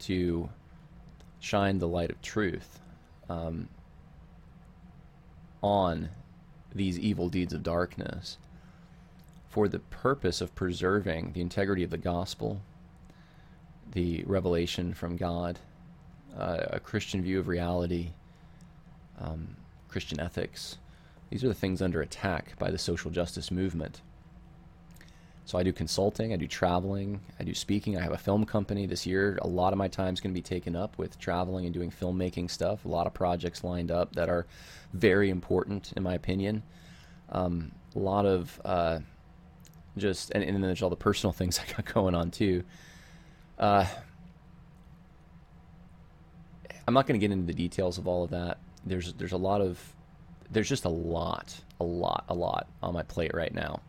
to 0.00 0.48
shine 1.40 1.78
the 1.78 1.88
light 1.88 2.10
of 2.10 2.20
truth 2.22 2.80
um, 3.28 3.68
on 5.62 6.08
these 6.74 6.98
evil 6.98 7.28
deeds 7.28 7.52
of 7.52 7.62
darkness 7.62 8.38
for 9.48 9.68
the 9.68 9.78
purpose 9.78 10.40
of 10.40 10.54
preserving 10.54 11.32
the 11.32 11.40
integrity 11.40 11.82
of 11.82 11.90
the 11.90 11.98
gospel, 11.98 12.60
the 13.92 14.22
revelation 14.26 14.94
from 14.94 15.16
God, 15.16 15.58
uh, 16.36 16.58
a 16.70 16.80
Christian 16.80 17.22
view 17.22 17.38
of 17.38 17.48
reality, 17.48 18.10
um, 19.18 19.56
Christian 19.88 20.20
ethics, 20.20 20.76
these 21.30 21.44
are 21.44 21.48
the 21.48 21.54
things 21.54 21.82
under 21.82 22.00
attack 22.00 22.58
by 22.58 22.70
the 22.70 22.78
social 22.78 23.10
justice 23.10 23.50
movement. 23.50 24.00
So 25.44 25.56
I 25.56 25.62
do 25.62 25.72
consulting, 25.72 26.34
I 26.34 26.36
do 26.36 26.46
traveling, 26.46 27.20
I 27.40 27.44
do 27.44 27.54
speaking. 27.54 27.96
I 27.96 28.02
have 28.02 28.12
a 28.12 28.18
film 28.18 28.44
company 28.44 28.84
this 28.84 29.06
year. 29.06 29.38
A 29.40 29.46
lot 29.46 29.72
of 29.72 29.78
my 29.78 29.88
time 29.88 30.12
is 30.12 30.20
going 30.20 30.34
to 30.34 30.38
be 30.38 30.42
taken 30.42 30.76
up 30.76 30.98
with 30.98 31.18
traveling 31.18 31.64
and 31.64 31.72
doing 31.72 31.90
filmmaking 31.90 32.50
stuff. 32.50 32.84
A 32.84 32.88
lot 32.88 33.06
of 33.06 33.14
projects 33.14 33.64
lined 33.64 33.90
up 33.90 34.14
that 34.14 34.28
are 34.28 34.46
very 34.92 35.30
important, 35.30 35.92
in 35.96 36.02
my 36.02 36.12
opinion. 36.12 36.62
Um, 37.30 37.72
a 37.96 37.98
lot 37.98 38.26
of 38.26 38.60
uh, 38.62 38.98
just, 39.98 40.30
and, 40.30 40.42
and, 40.42 40.54
then 40.54 40.62
there's 40.62 40.82
all 40.82 40.90
the 40.90 40.96
personal 40.96 41.32
things 41.32 41.58
I 41.68 41.72
got 41.72 41.92
going 41.92 42.14
on 42.14 42.30
too. 42.30 42.64
Uh, 43.58 43.86
I'm 46.86 46.94
not 46.94 47.06
going 47.06 47.20
to 47.20 47.24
get 47.24 47.32
into 47.32 47.46
the 47.46 47.54
details 47.54 47.98
of 47.98 48.08
all 48.08 48.24
of 48.24 48.30
that. 48.30 48.58
There's 48.86 49.12
there's 49.14 49.32
a 49.32 49.36
lot 49.36 49.60
of 49.60 49.78
there's 50.50 50.68
just 50.68 50.84
a 50.86 50.90
lot, 50.90 51.54
a 51.80 51.84
lot, 51.84 52.24
a 52.28 52.34
lot 52.34 52.66
on 52.82 52.94
my 52.94 53.02
plate 53.02 53.32
right 53.34 53.52
now, 53.52 53.80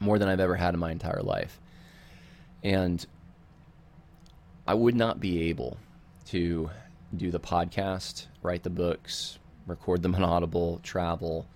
more 0.00 0.18
than 0.18 0.28
I've 0.28 0.40
ever 0.40 0.54
had 0.54 0.74
in 0.74 0.80
my 0.80 0.90
entire 0.92 1.22
life. 1.22 1.58
And 2.62 3.04
I 4.66 4.74
would 4.74 4.94
not 4.94 5.20
be 5.20 5.48
able 5.48 5.78
to 6.26 6.70
do 7.16 7.30
the 7.30 7.40
podcast, 7.40 8.26
write 8.42 8.64
the 8.64 8.70
books, 8.70 9.38
record 9.66 10.02
them 10.02 10.14
on 10.14 10.22
Audible, 10.22 10.80
travel, 10.82 11.46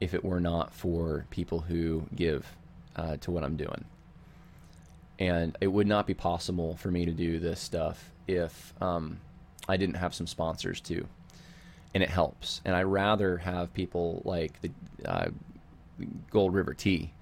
if 0.00 0.14
it 0.14 0.24
were 0.24 0.40
not 0.40 0.72
for 0.72 1.26
people 1.30 1.60
who 1.60 2.06
give 2.14 2.56
uh, 2.96 3.16
to 3.18 3.30
what 3.30 3.44
I'm 3.44 3.56
doing. 3.56 3.84
And 5.18 5.56
it 5.60 5.68
would 5.68 5.86
not 5.86 6.06
be 6.06 6.14
possible 6.14 6.76
for 6.76 6.90
me 6.90 7.04
to 7.04 7.12
do 7.12 7.38
this 7.38 7.60
stuff 7.60 8.10
if 8.26 8.74
um, 8.80 9.20
I 9.68 9.76
didn't 9.76 9.96
have 9.96 10.14
some 10.14 10.26
sponsors 10.26 10.80
too 10.80 11.06
and 11.94 12.02
it 12.02 12.10
helps. 12.10 12.60
And 12.64 12.74
I 12.74 12.82
rather 12.82 13.38
have 13.38 13.72
people 13.72 14.20
like 14.24 14.60
the 14.60 14.70
uh, 15.06 15.28
Gold 16.30 16.52
River 16.52 16.74
Tea 16.74 17.12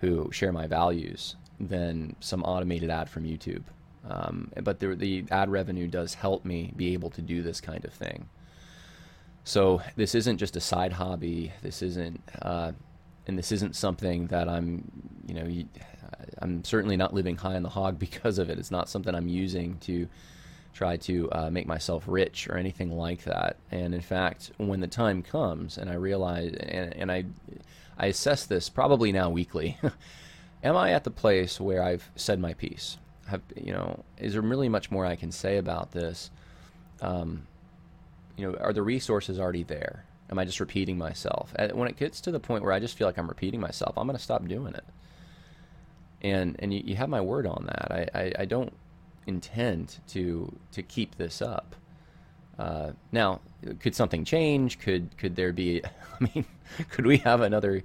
who 0.00 0.30
share 0.32 0.52
my 0.52 0.66
values 0.66 1.36
than 1.60 2.16
some 2.20 2.42
automated 2.42 2.90
ad 2.90 3.08
from 3.08 3.24
YouTube. 3.24 3.62
Um, 4.08 4.52
but 4.62 4.80
the, 4.80 4.94
the 4.94 5.24
ad 5.30 5.48
revenue 5.48 5.86
does 5.86 6.14
help 6.14 6.44
me 6.44 6.72
be 6.76 6.92
able 6.92 7.10
to 7.10 7.22
do 7.22 7.42
this 7.42 7.60
kind 7.60 7.84
of 7.84 7.92
thing. 7.92 8.28
So 9.44 9.80
this 9.94 10.14
isn't 10.16 10.38
just 10.38 10.56
a 10.56 10.60
side 10.60 10.92
hobby. 10.92 11.52
This 11.62 11.80
isn't, 11.80 12.20
uh, 12.42 12.72
and 13.26 13.38
this 13.38 13.52
isn't 13.52 13.74
something 13.74 14.28
that 14.28 14.48
I'm, 14.48 14.90
you 15.26 15.34
know, 15.34 15.64
I'm 16.38 16.64
certainly 16.64 16.96
not 16.96 17.14
living 17.14 17.36
high 17.36 17.56
on 17.56 17.62
the 17.62 17.68
hog 17.68 17.98
because 18.06 18.38
of 18.38 18.50
it. 18.50 18.58
It's 18.58 18.70
not 18.70 18.88
something 18.88 19.14
I'm 19.14 19.28
using 19.28 19.78
to 19.80 20.08
try 20.72 20.96
to 20.98 21.30
uh, 21.32 21.50
make 21.50 21.66
myself 21.66 22.04
rich 22.06 22.48
or 22.48 22.56
anything 22.56 22.90
like 22.90 23.24
that. 23.24 23.56
And 23.70 23.94
in 23.94 24.02
fact, 24.02 24.52
when 24.58 24.80
the 24.80 24.86
time 24.86 25.22
comes 25.22 25.78
and 25.78 25.88
I 25.88 25.94
realize, 25.94 26.52
and, 26.52 26.94
and 26.94 27.10
I, 27.10 27.24
I 27.96 28.06
assess 28.06 28.44
this 28.44 28.68
probably 28.68 29.10
now 29.10 29.30
weekly, 29.30 29.78
am 30.62 30.76
I 30.76 30.92
at 30.92 31.04
the 31.04 31.10
place 31.10 31.58
where 31.60 31.82
I've 31.82 32.10
said 32.14 32.38
my 32.38 32.52
piece? 32.54 32.98
Have 33.28 33.42
you 33.56 33.72
know? 33.72 34.04
Is 34.18 34.34
there 34.34 34.42
really 34.42 34.68
much 34.68 34.90
more 34.90 35.04
I 35.04 35.16
can 35.16 35.32
say 35.32 35.56
about 35.56 35.90
this? 35.90 36.30
Um, 37.00 37.48
you 38.36 38.46
know, 38.46 38.56
are 38.58 38.72
the 38.72 38.82
resources 38.82 39.40
already 39.40 39.64
there? 39.64 40.04
Am 40.30 40.38
I 40.38 40.44
just 40.44 40.60
repeating 40.60 40.98
myself? 40.98 41.54
When 41.72 41.88
it 41.88 41.96
gets 41.96 42.20
to 42.22 42.30
the 42.30 42.40
point 42.40 42.64
where 42.64 42.72
I 42.72 42.80
just 42.80 42.96
feel 42.96 43.06
like 43.06 43.18
I'm 43.18 43.28
repeating 43.28 43.60
myself, 43.60 43.96
I'm 43.96 44.06
going 44.06 44.16
to 44.16 44.22
stop 44.22 44.46
doing 44.46 44.74
it. 44.74 44.84
And 46.22 46.56
and 46.58 46.72
you, 46.72 46.82
you 46.84 46.96
have 46.96 47.08
my 47.08 47.20
word 47.20 47.46
on 47.46 47.66
that. 47.66 47.92
I, 47.92 48.20
I, 48.20 48.32
I 48.40 48.44
don't 48.44 48.72
intend 49.26 49.98
to 50.08 50.52
to 50.72 50.82
keep 50.82 51.16
this 51.16 51.40
up. 51.42 51.76
Uh, 52.58 52.92
now, 53.12 53.40
could 53.80 53.94
something 53.94 54.24
change? 54.24 54.78
Could 54.78 55.16
could 55.18 55.36
there 55.36 55.52
be? 55.52 55.82
I 56.20 56.30
mean, 56.34 56.44
could 56.90 57.06
we 57.06 57.18
have 57.18 57.42
another 57.42 57.82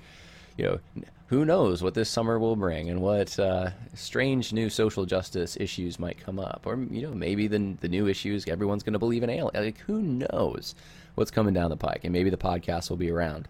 you 0.57 0.65
know, 0.65 1.03
who 1.27 1.45
knows 1.45 1.81
what 1.81 1.93
this 1.93 2.09
summer 2.09 2.37
will 2.37 2.55
bring 2.55 2.89
and 2.89 3.01
what 3.01 3.39
uh, 3.39 3.69
strange 3.93 4.51
new 4.51 4.69
social 4.69 5.05
justice 5.05 5.57
issues 5.59 5.97
might 5.97 6.19
come 6.19 6.39
up, 6.39 6.63
or 6.65 6.77
you 6.89 7.01
know, 7.01 7.13
maybe 7.13 7.47
the 7.47 7.75
the 7.79 7.87
new 7.87 8.07
issues 8.07 8.47
everyone's 8.47 8.83
going 8.83 8.93
to 8.93 8.99
believe 8.99 9.23
in 9.23 9.29
aliens. 9.29 9.51
Like, 9.53 9.77
who 9.79 10.01
knows 10.01 10.75
what's 11.15 11.31
coming 11.31 11.53
down 11.53 11.69
the 11.69 11.77
pike, 11.77 12.01
and 12.03 12.13
maybe 12.13 12.29
the 12.29 12.37
podcast 12.37 12.89
will 12.89 12.97
be 12.97 13.11
around 13.11 13.47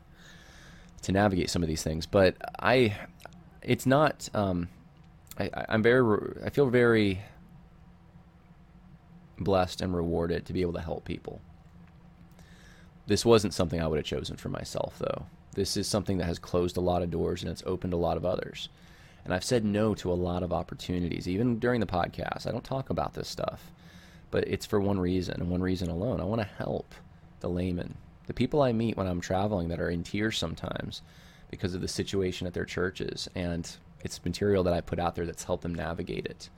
to 1.04 1.12
navigate 1.12 1.50
some 1.50 1.64
of 1.64 1.70
these 1.70 1.84
things. 1.84 2.06
But 2.06 2.36
I, 2.60 2.96
it's 3.62 3.86
not. 3.86 4.30
Um, 4.34 4.70
I, 5.40 5.50
I'm 5.70 5.84
very. 5.84 6.36
I 6.46 6.50
feel 6.50 6.70
very 6.70 7.22
blessed 9.40 9.82
and 9.82 9.96
rewarded 9.96 10.46
to 10.46 10.54
be 10.54 10.62
able 10.62 10.74
to 10.74 10.82
help 10.82 11.06
people. 11.06 11.42
This 13.08 13.26
wasn't 13.26 13.54
something 13.54 13.82
I 13.82 13.88
would 13.88 13.98
have 13.98 14.06
chosen 14.06 14.38
for 14.38 14.50
myself, 14.50 14.98
though. 15.00 15.26
This 15.54 15.76
is 15.76 15.88
something 15.88 16.18
that 16.20 16.26
has 16.26 16.40
closed 16.40 16.78
a 16.78 16.82
lot 16.82 17.02
of 17.02 17.12
doors 17.12 17.42
and 17.42 17.52
it's 17.52 17.64
opened 17.66 17.94
a 17.94 17.98
lot 17.98 18.18
of 18.18 18.26
others. 18.26 18.70
And 19.26 19.34
I've 19.34 19.44
said 19.44 19.66
no 19.66 19.94
to 19.96 20.12
a 20.12 20.14
lot 20.14 20.44
of 20.44 20.54
opportunities, 20.54 21.28
even 21.28 21.60
during 21.60 21.80
the 21.80 21.86
podcast. 21.86 22.48
I 22.48 22.52
don't 22.52 22.64
talk 22.64 22.90
about 22.90 23.14
this 23.14 23.28
stuff, 23.28 23.72
but 24.32 24.48
it's 24.48 24.66
for 24.66 24.80
one 24.80 25.00
reason 25.00 25.42
and 25.42 25.50
one 25.50 25.62
reason 25.62 25.90
alone. 25.90 26.22
I 26.22 26.24
want 26.26 26.42
to 26.42 26.48
help 26.58 26.96
the 27.42 27.50
layman, 27.50 27.96
the 28.28 28.34
people 28.34 28.62
I 28.62 28.72
meet 28.72 28.98
when 28.98 29.08
I'm 29.08 29.22
traveling 29.22 29.68
that 29.70 29.80
are 29.80 29.90
in 29.90 30.04
tears 30.04 30.38
sometimes 30.38 31.02
because 31.50 31.74
of 31.74 31.82
the 31.82 31.88
situation 31.88 32.48
at 32.48 32.54
their 32.54 32.66
churches. 32.66 33.28
And 33.36 33.70
it's 34.02 34.24
material 34.24 34.64
that 34.64 34.74
I 34.74 34.82
put 34.82 35.00
out 35.00 35.16
there 35.16 35.26
that's 35.26 35.44
helped 35.44 35.64
them 35.64 35.76
navigate 35.76 36.26
it. 36.26 36.50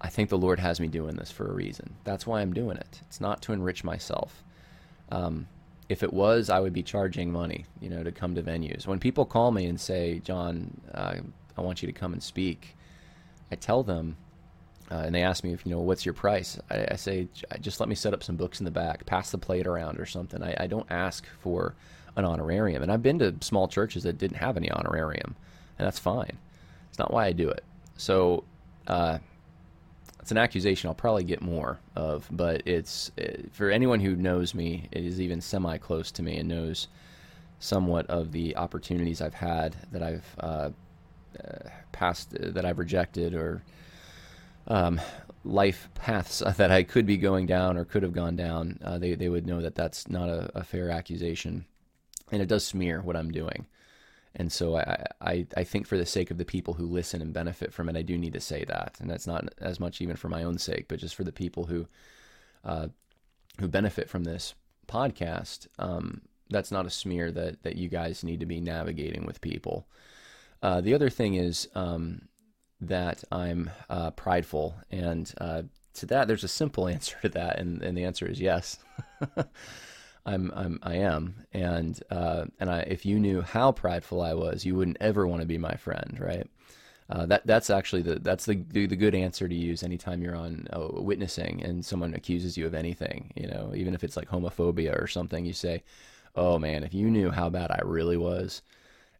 I 0.00 0.08
think 0.08 0.30
the 0.30 0.38
Lord 0.38 0.58
has 0.58 0.80
me 0.80 0.88
doing 0.88 1.16
this 1.16 1.30
for 1.30 1.46
a 1.46 1.52
reason. 1.52 1.96
That's 2.04 2.26
why 2.26 2.40
I'm 2.40 2.54
doing 2.54 2.78
it. 2.78 3.02
It's 3.06 3.20
not 3.20 3.42
to 3.42 3.52
enrich 3.52 3.84
myself. 3.84 4.42
Um, 5.12 5.46
if 5.88 6.02
it 6.02 6.12
was, 6.12 6.48
I 6.48 6.60
would 6.60 6.72
be 6.72 6.82
charging 6.82 7.32
money, 7.32 7.66
you 7.80 7.90
know, 7.90 8.02
to 8.02 8.12
come 8.12 8.34
to 8.36 8.42
venues. 8.42 8.86
When 8.86 8.98
people 8.98 9.26
call 9.26 9.50
me 9.50 9.66
and 9.66 9.78
say, 9.78 10.20
"John, 10.20 10.80
uh, 10.94 11.16
I 11.56 11.60
want 11.60 11.82
you 11.82 11.86
to 11.86 11.92
come 11.92 12.12
and 12.12 12.22
speak," 12.22 12.76
I 13.50 13.56
tell 13.56 13.82
them, 13.82 14.16
uh, 14.90 15.02
and 15.04 15.14
they 15.14 15.22
ask 15.22 15.44
me 15.44 15.52
if 15.52 15.64
you 15.64 15.72
know 15.72 15.80
what's 15.80 16.04
your 16.04 16.14
price. 16.14 16.58
I, 16.70 16.88
I, 16.92 16.96
say, 16.96 17.28
just 17.60 17.80
let 17.80 17.88
me 17.88 17.94
set 17.94 18.12
up 18.12 18.22
some 18.22 18.36
books 18.36 18.60
in 18.60 18.64
the 18.64 18.70
back, 18.70 19.06
pass 19.06 19.30
the 19.30 19.38
plate 19.38 19.66
around 19.66 19.98
or 19.98 20.06
something. 20.06 20.42
I, 20.42 20.56
I 20.60 20.66
don't 20.66 20.90
ask 20.90 21.26
for 21.40 21.74
an 22.16 22.24
honorarium, 22.24 22.82
and 22.82 22.90
I've 22.90 23.02
been 23.02 23.18
to 23.20 23.34
small 23.40 23.68
churches 23.68 24.02
that 24.02 24.18
didn't 24.18 24.38
have 24.38 24.56
any 24.56 24.70
honorarium, 24.70 25.36
and 25.78 25.86
that's 25.86 25.98
fine. 25.98 26.38
It's 26.88 26.98
not 26.98 27.12
why 27.12 27.26
I 27.26 27.32
do 27.32 27.48
it. 27.48 27.64
So. 27.96 28.44
Uh, 28.86 29.18
it's 30.20 30.30
an 30.30 30.38
accusation 30.38 30.88
I'll 30.88 30.94
probably 30.94 31.24
get 31.24 31.40
more 31.40 31.80
of, 31.96 32.28
but 32.30 32.62
it's 32.66 33.10
it, 33.16 33.50
for 33.52 33.70
anyone 33.70 34.00
who 34.00 34.14
knows 34.14 34.54
me, 34.54 34.86
is 34.92 35.20
even 35.20 35.40
semi 35.40 35.78
close 35.78 36.12
to 36.12 36.22
me 36.22 36.36
and 36.36 36.48
knows 36.48 36.88
somewhat 37.58 38.06
of 38.08 38.32
the 38.32 38.56
opportunities 38.56 39.20
I've 39.20 39.34
had 39.34 39.76
that 39.92 40.02
I've 40.02 40.36
uh, 40.38 40.70
uh, 41.42 41.68
passed, 41.92 42.34
uh, 42.34 42.50
that 42.50 42.64
I've 42.64 42.78
rejected, 42.78 43.34
or 43.34 43.62
um, 44.70 45.00
life 45.44 45.88
paths 45.94 46.38
that 46.56 46.70
I 46.70 46.82
could 46.82 47.04
be 47.04 47.18
going 47.18 47.44
down 47.44 47.76
or 47.76 47.84
could 47.84 48.02
have 48.02 48.12
gone 48.12 48.36
down. 48.36 48.78
Uh, 48.82 48.98
they 48.98 49.14
they 49.14 49.28
would 49.28 49.46
know 49.46 49.60
that 49.60 49.74
that's 49.74 50.08
not 50.08 50.30
a, 50.30 50.50
a 50.54 50.64
fair 50.64 50.88
accusation, 50.88 51.66
and 52.32 52.40
it 52.40 52.48
does 52.48 52.64
smear 52.64 53.02
what 53.02 53.16
I'm 53.16 53.30
doing. 53.30 53.66
And 54.36 54.52
so 54.52 54.76
I, 54.76 55.06
I, 55.20 55.46
I 55.56 55.64
think 55.64 55.88
for 55.88 55.98
the 55.98 56.06
sake 56.06 56.30
of 56.30 56.38
the 56.38 56.44
people 56.44 56.74
who 56.74 56.86
listen 56.86 57.20
and 57.20 57.32
benefit 57.32 57.72
from 57.72 57.88
it, 57.88 57.96
I 57.96 58.02
do 58.02 58.16
need 58.16 58.32
to 58.34 58.40
say 58.40 58.64
that. 58.64 58.96
And 59.00 59.10
that's 59.10 59.26
not 59.26 59.52
as 59.58 59.80
much 59.80 60.00
even 60.00 60.14
for 60.14 60.28
my 60.28 60.44
own 60.44 60.56
sake, 60.56 60.86
but 60.86 61.00
just 61.00 61.16
for 61.16 61.24
the 61.24 61.32
people 61.32 61.64
who, 61.64 61.88
uh, 62.64 62.88
who 63.58 63.66
benefit 63.66 64.08
from 64.08 64.22
this 64.22 64.54
podcast. 64.86 65.66
Um, 65.80 66.20
that's 66.48 66.70
not 66.70 66.86
a 66.86 66.90
smear 66.90 67.32
that, 67.32 67.62
that 67.64 67.76
you 67.76 67.88
guys 67.88 68.22
need 68.22 68.38
to 68.38 68.46
be 68.46 68.60
navigating 68.60 69.26
with 69.26 69.40
people. 69.40 69.88
Uh, 70.62 70.80
the 70.80 70.94
other 70.94 71.10
thing 71.10 71.34
is 71.34 71.68
um, 71.74 72.22
that 72.80 73.24
I'm 73.30 73.70
uh, 73.88 74.10
prideful. 74.12 74.76
And 74.90 75.32
uh, 75.40 75.62
to 75.94 76.06
that, 76.06 76.28
there's 76.28 76.44
a 76.44 76.48
simple 76.48 76.88
answer 76.96 77.16
to 77.22 77.28
that. 77.30 77.58
And, 77.58 77.82
and 77.82 77.96
the 77.96 78.04
answer 78.04 78.26
is 78.26 78.40
yes. 78.40 78.78
I'm, 80.26 80.52
I'm 80.54 80.78
I 80.82 80.96
am, 80.96 81.34
and 81.52 81.98
uh, 82.10 82.44
and 82.58 82.70
I, 82.70 82.80
if 82.80 83.06
you 83.06 83.18
knew 83.18 83.40
how 83.40 83.72
prideful 83.72 84.20
I 84.20 84.34
was, 84.34 84.66
you 84.66 84.74
wouldn't 84.74 84.98
ever 85.00 85.26
want 85.26 85.40
to 85.40 85.46
be 85.46 85.56
my 85.56 85.74
friend, 85.76 86.18
right? 86.20 86.46
Uh, 87.08 87.26
that 87.26 87.46
that's 87.46 87.70
actually 87.70 88.02
the 88.02 88.20
that's 88.20 88.44
the, 88.44 88.62
the, 88.70 88.86
good 88.86 89.16
answer 89.16 89.48
to 89.48 89.54
use 89.54 89.82
anytime 89.82 90.22
you're 90.22 90.36
on 90.36 90.68
uh, 90.72 90.86
witnessing 90.92 91.60
and 91.64 91.84
someone 91.84 92.14
accuses 92.14 92.56
you 92.56 92.66
of 92.66 92.74
anything, 92.74 93.32
you 93.34 93.48
know, 93.48 93.72
even 93.74 93.94
if 93.94 94.04
it's 94.04 94.16
like 94.16 94.28
homophobia 94.28 94.96
or 95.00 95.08
something. 95.08 95.44
You 95.44 95.52
say, 95.52 95.82
"Oh 96.36 96.58
man, 96.58 96.84
if 96.84 96.94
you 96.94 97.10
knew 97.10 97.30
how 97.30 97.48
bad 97.48 97.70
I 97.72 97.80
really 97.84 98.16
was," 98.16 98.62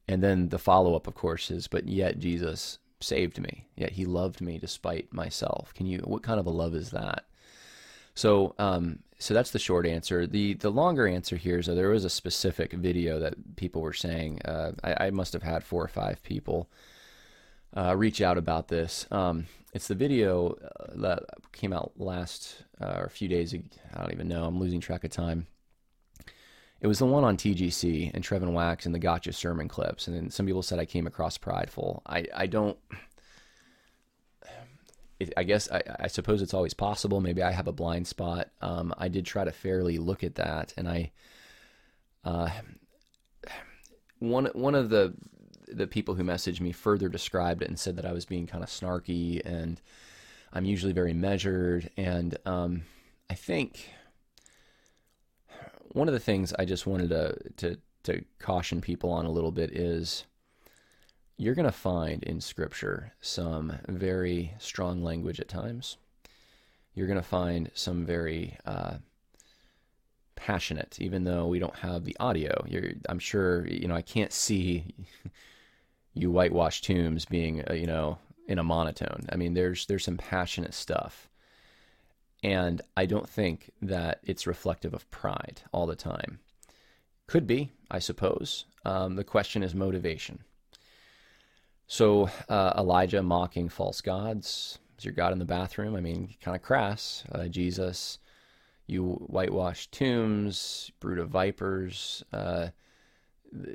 and 0.06 0.22
then 0.22 0.50
the 0.50 0.58
follow 0.58 0.94
up, 0.94 1.08
of 1.08 1.14
course, 1.14 1.50
is, 1.50 1.66
"But 1.66 1.88
yet 1.88 2.18
Jesus 2.18 2.78
saved 3.00 3.40
me. 3.40 3.66
Yet 3.76 3.92
He 3.92 4.04
loved 4.04 4.40
me 4.40 4.58
despite 4.58 5.12
myself." 5.12 5.72
Can 5.74 5.86
you? 5.86 5.98
What 5.98 6.22
kind 6.22 6.40
of 6.40 6.46
a 6.46 6.50
love 6.50 6.74
is 6.74 6.90
that? 6.90 7.24
So, 8.14 8.54
um, 8.58 9.00
so 9.18 9.34
that's 9.34 9.50
the 9.50 9.58
short 9.58 9.86
answer. 9.86 10.26
The 10.26 10.54
the 10.54 10.70
longer 10.70 11.06
answer 11.06 11.36
here 11.36 11.58
is 11.58 11.66
that 11.66 11.74
there 11.74 11.90
was 11.90 12.04
a 12.04 12.10
specific 12.10 12.72
video 12.72 13.18
that 13.20 13.56
people 13.56 13.82
were 13.82 13.92
saying. 13.92 14.40
Uh, 14.44 14.72
I, 14.82 15.06
I, 15.06 15.10
must 15.10 15.32
have 15.32 15.42
had 15.42 15.64
four 15.64 15.82
or 15.82 15.88
five 15.88 16.22
people 16.22 16.68
uh, 17.76 17.94
reach 17.96 18.20
out 18.20 18.38
about 18.38 18.68
this. 18.68 19.06
Um, 19.10 19.46
it's 19.72 19.88
the 19.88 19.94
video 19.94 20.50
uh, 20.54 20.92
that 20.96 21.24
came 21.52 21.72
out 21.72 21.92
last 21.96 22.64
uh, 22.80 22.94
or 22.96 23.04
a 23.04 23.10
few 23.10 23.28
days. 23.28 23.52
ago. 23.52 23.64
I 23.94 24.02
don't 24.02 24.12
even 24.12 24.28
know. 24.28 24.44
I'm 24.44 24.58
losing 24.58 24.80
track 24.80 25.04
of 25.04 25.10
time. 25.10 25.46
It 26.80 26.86
was 26.86 26.98
the 26.98 27.06
one 27.06 27.24
on 27.24 27.36
TGC 27.36 28.12
and 28.14 28.24
Trevin 28.24 28.52
Wax 28.52 28.86
and 28.86 28.94
the 28.94 28.98
Gotcha 28.98 29.32
sermon 29.32 29.68
clips. 29.68 30.08
And 30.08 30.16
then 30.16 30.30
some 30.30 30.46
people 30.46 30.62
said 30.62 30.78
I 30.78 30.86
came 30.86 31.06
across 31.06 31.36
prideful. 31.36 32.02
I, 32.06 32.24
I 32.34 32.46
don't 32.46 32.78
I 35.36 35.42
guess 35.42 35.70
I, 35.70 35.82
I, 36.00 36.06
suppose 36.06 36.40
it's 36.40 36.54
always 36.54 36.72
possible. 36.72 37.20
Maybe 37.20 37.42
I 37.42 37.50
have 37.50 37.68
a 37.68 37.72
blind 37.72 38.06
spot. 38.06 38.48
Um, 38.62 38.94
I 38.96 39.08
did 39.08 39.26
try 39.26 39.44
to 39.44 39.52
fairly 39.52 39.98
look 39.98 40.24
at 40.24 40.36
that, 40.36 40.72
and 40.76 40.88
I, 40.88 41.12
uh, 42.24 42.48
one 44.18 44.46
one 44.46 44.74
of 44.74 44.88
the 44.88 45.14
the 45.68 45.86
people 45.86 46.14
who 46.14 46.24
messaged 46.24 46.60
me 46.60 46.72
further 46.72 47.08
described 47.08 47.62
it 47.62 47.68
and 47.68 47.78
said 47.78 47.96
that 47.96 48.06
I 48.06 48.12
was 48.12 48.24
being 48.24 48.46
kind 48.46 48.64
of 48.64 48.70
snarky, 48.70 49.42
and 49.44 49.80
I'm 50.52 50.64
usually 50.64 50.92
very 50.92 51.12
measured, 51.12 51.90
and 51.96 52.36
um, 52.46 52.82
I 53.28 53.34
think 53.34 53.90
one 55.92 56.08
of 56.08 56.14
the 56.14 56.20
things 56.20 56.52
I 56.58 56.64
just 56.64 56.86
wanted 56.86 57.10
to 57.10 57.36
to 57.58 57.76
to 58.04 58.24
caution 58.38 58.80
people 58.80 59.10
on 59.10 59.26
a 59.26 59.30
little 59.30 59.52
bit 59.52 59.70
is 59.72 60.24
you're 61.36 61.54
going 61.54 61.66
to 61.66 61.72
find 61.72 62.22
in 62.22 62.40
Scripture 62.40 63.12
some 63.22 63.78
very 63.88 64.54
strong 64.58 65.02
language 65.02 65.40
at 65.40 65.48
times. 65.48 65.96
You're 66.94 67.06
going 67.06 67.18
to 67.18 67.22
find 67.22 67.70
some 67.72 68.04
very 68.04 68.58
uh, 68.66 68.96
passionate, 70.36 70.98
even 71.00 71.24
though 71.24 71.46
we 71.46 71.58
don't 71.58 71.76
have 71.76 72.04
the 72.04 72.16
audio. 72.20 72.64
You're, 72.68 72.92
I'm 73.08 73.18
sure, 73.18 73.66
you 73.66 73.88
know, 73.88 73.94
I 73.94 74.02
can't 74.02 74.32
see 74.32 74.94
you 76.12 76.30
whitewash 76.30 76.82
tombs 76.82 77.24
being, 77.24 77.64
uh, 77.70 77.72
you 77.72 77.86
know, 77.86 78.18
in 78.46 78.58
a 78.58 78.64
monotone. 78.64 79.24
I 79.32 79.36
mean, 79.36 79.54
there's 79.54 79.86
there's 79.86 80.04
some 80.04 80.18
passionate 80.18 80.74
stuff, 80.74 81.29
and 82.42 82.80
I 82.96 83.06
don't 83.06 83.28
think 83.28 83.70
that 83.82 84.20
it's 84.24 84.46
reflective 84.46 84.94
of 84.94 85.10
pride 85.10 85.62
all 85.72 85.86
the 85.86 85.96
time. 85.96 86.40
Could 87.26 87.46
be, 87.46 87.70
I 87.90 87.98
suppose. 87.98 88.64
Um, 88.84 89.16
the 89.16 89.24
question 89.24 89.62
is 89.62 89.74
motivation 89.74 90.40
so 91.90 92.30
uh, 92.48 92.72
Elijah 92.78 93.20
mocking 93.20 93.68
false 93.68 94.00
gods. 94.00 94.78
Is 94.96 95.04
your 95.04 95.12
God 95.12 95.32
in 95.32 95.40
the 95.40 95.44
bathroom? 95.44 95.96
I 95.96 96.00
mean, 96.00 96.36
kind 96.40 96.54
of 96.54 96.62
crass. 96.62 97.24
Uh, 97.32 97.48
Jesus, 97.48 98.20
you 98.86 99.14
whitewash 99.26 99.88
tombs, 99.88 100.92
brood 101.00 101.18
of 101.18 101.30
vipers. 101.30 102.22
Uh, 102.32 102.68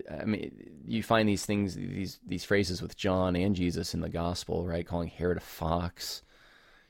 I 0.09 0.23
mean, 0.23 0.79
you 0.87 1.03
find 1.03 1.27
these 1.27 1.45
things, 1.45 1.75
these 1.75 2.21
these 2.25 2.45
phrases 2.45 2.81
with 2.81 2.95
John 2.95 3.35
and 3.35 3.53
Jesus 3.53 3.93
in 3.93 3.99
the 3.99 4.07
gospel, 4.07 4.65
right? 4.65 4.87
Calling 4.87 5.09
Herod 5.09 5.35
a 5.35 5.41
fox. 5.41 6.21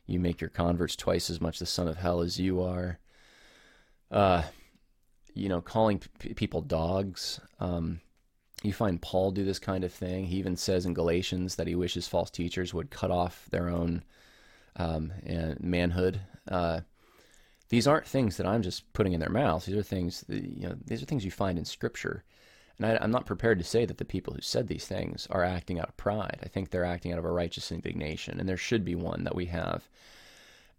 You 0.06 0.20
make 0.20 0.39
your 0.39 0.49
converts 0.49 0.95
twice 0.95 1.30
as 1.30 1.41
much 1.41 1.60
the 1.60 1.66
son 1.66 1.88
of 1.88 1.97
hell 1.97 2.22
as 2.22 2.39
you 2.39 2.62
are. 2.62 2.99
Uh, 4.12 4.43
you 5.34 5.49
know, 5.49 5.62
calling 5.62 6.01
p- 6.20 6.34
people 6.34 6.62
dogs. 6.62 7.39
Um, 7.60 8.01
you 8.64 8.74
find 8.74 9.01
Paul 9.01 9.32
do 9.32 9.43
this 9.43 9.60
kind 9.60 9.84
of 9.84 9.93
thing. 9.93 10.26
He 10.26 10.38
even 10.38 10.56
says 10.56 10.86
in 10.86 10.93
Galatians 10.93 11.56
that 11.56 11.68
he 11.68 11.76
wishes 11.76 12.08
false 12.08 12.32
teachers 12.32 12.74
would 12.74 12.89
cut 12.89 13.12
off 13.12 13.47
their 13.51 13.70
own 13.70 14.03
um, 14.76 15.12
and 15.26 15.60
manhood. 15.60 16.22
Uh, 16.47 16.82
these 17.70 17.88
aren't 17.88 18.08
things 18.08 18.38
that 18.38 18.45
I'm 18.45 18.62
just 18.62 18.91
putting 18.93 19.14
in 19.14 19.20
their 19.20 19.30
mouths. 19.30 19.66
These 19.66 19.76
are 19.76 19.84
things 19.84 20.24
that, 20.30 20.43
you 20.43 20.68
know. 20.68 20.76
These 20.86 21.01
are 21.01 21.06
things 21.06 21.26
you 21.26 21.32
find 21.32 21.58
in 21.58 21.66
Scripture, 21.66 22.24
and 22.78 22.86
I, 22.86 22.98
I'm 23.02 23.12
not 23.12 23.26
prepared 23.26 23.58
to 23.60 23.66
say 23.66 23.86
that 23.86 23.98
the 23.98 24.06
people 24.06 24.34
who 24.34 24.42
said 24.42 24.68
these 24.68 24.88
things 24.88 25.28
are 25.30 25.44
acting 25.44 25.80
out 25.80 25.90
of 25.90 25.98
pride. 25.98 26.40
I 26.44 26.48
think 26.48 26.70
they're 26.70 26.86
acting 26.86 27.12
out 27.14 27.20
of 27.20 27.26
a 27.26 27.32
righteous 27.32 27.72
indignation, 27.72 28.40
and 28.40 28.48
there 28.50 28.58
should 28.58 28.84
be 28.86 28.96
one 28.96 29.24
that 29.24 29.36
we 29.36 29.46
have. 29.48 29.88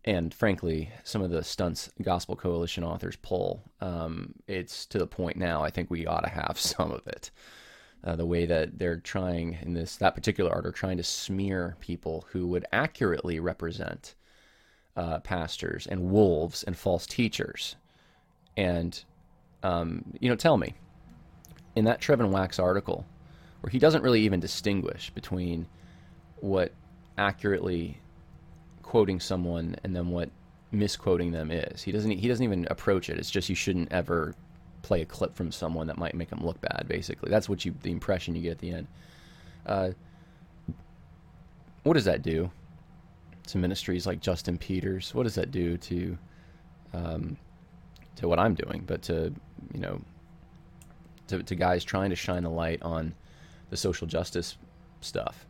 and 0.05 0.33
frankly, 0.33 0.91
some 1.05 1.21
of 1.23 1.31
the 1.31 1.43
stunts 1.43 1.91
Gospel 2.01 2.37
Coalition 2.37 2.85
authors 2.85 3.17
pull, 3.17 3.63
um, 3.81 4.35
it's 4.47 4.87
to 4.87 4.99
the 4.99 5.07
point 5.07 5.37
now. 5.37 5.65
I 5.65 5.71
think 5.71 5.91
we 5.91 6.07
ought 6.07 6.21
to 6.25 6.31
have 6.31 6.59
some 6.61 6.93
of 6.93 7.07
it. 7.09 7.31
Uh, 8.05 8.15
the 8.15 8.27
way 8.27 8.47
that 8.47 8.79
they're 8.79 8.99
trying 9.01 9.59
in 9.63 9.75
this 9.75 9.97
that 9.97 10.15
particular 10.15 10.53
art 10.53 10.67
are 10.67 10.73
trying 10.73 10.97
to 10.99 11.03
smear 11.03 11.77
people 11.81 12.27
who 12.31 12.47
would 12.47 12.65
accurately 12.73 13.41
represent 13.41 14.15
uh, 14.97 15.19
pastors 15.21 15.87
and 15.89 16.11
wolves 16.11 16.63
and 16.63 16.77
false 16.77 17.07
teachers. 17.07 17.77
And 18.57 19.03
um, 19.63 20.05
you 20.21 20.29
know, 20.29 20.37
tell 20.37 20.57
me, 20.57 20.75
in 21.77 21.85
that 21.85 22.01
Trevin 22.01 22.31
Wax 22.31 22.59
article, 22.59 23.07
where 23.61 23.71
he 23.71 23.79
doesn't 23.79 24.03
really 24.03 24.23
even 24.23 24.41
distinguish 24.41 25.11
between 25.11 25.67
what 26.41 26.73
accurately 27.19 27.99
quoting 28.83 29.21
someone 29.21 29.77
and 29.85 29.95
then 29.95 30.09
what 30.09 30.31
misquoting 30.73 31.33
them 31.33 31.51
is. 31.51 31.83
He 31.83 31.93
doesn't 31.93 32.11
he 32.11 32.29
doesn't 32.29 32.45
even 32.45 32.67
approach 32.71 33.11
it. 33.11 33.19
It's 33.19 33.31
just 33.31 33.49
you 33.49 33.55
shouldn't 33.55 33.93
ever 33.93 34.35
play 34.83 35.03
a 35.03 35.07
clip 35.07 35.35
from 35.35 35.53
someone 35.53 35.87
that 35.89 35.99
might 35.99 36.15
make 36.15 36.31
them 36.31 36.45
look 36.45 36.61
bad. 36.61 36.87
Basically, 36.89 37.31
that's 37.31 37.49
what 37.49 37.65
you 37.65 37.75
the 37.83 37.93
impression 37.93 38.35
you 38.35 38.43
get 38.43 38.53
at 38.53 38.59
the 38.59 38.71
end. 38.71 38.87
Uh, 39.65 39.91
what 41.83 41.95
does 41.95 42.05
that 42.05 42.23
do 42.23 42.51
to 43.49 43.59
ministries 43.59 44.07
like 44.07 44.21
Justin 44.21 44.59
Peters? 44.59 45.15
What 45.15 45.25
does 45.25 45.35
that 45.37 45.51
do 45.51 45.77
to 45.77 46.19
um, 46.95 47.37
to 48.17 48.29
what 48.29 48.39
I'm 48.39 48.55
doing? 48.55 48.85
But 48.87 49.03
to 49.03 49.33
you 49.73 49.81
know 49.81 50.01
to, 51.29 51.43
to 51.43 51.55
guys 51.55 51.85
trying 51.85 52.11
to 52.11 52.17
shine 52.17 52.45
a 52.45 52.53
light 52.53 52.83
on 52.83 53.15
the 53.71 53.77
social 53.77 54.07
justice 54.07 54.57
stuff 55.01 55.47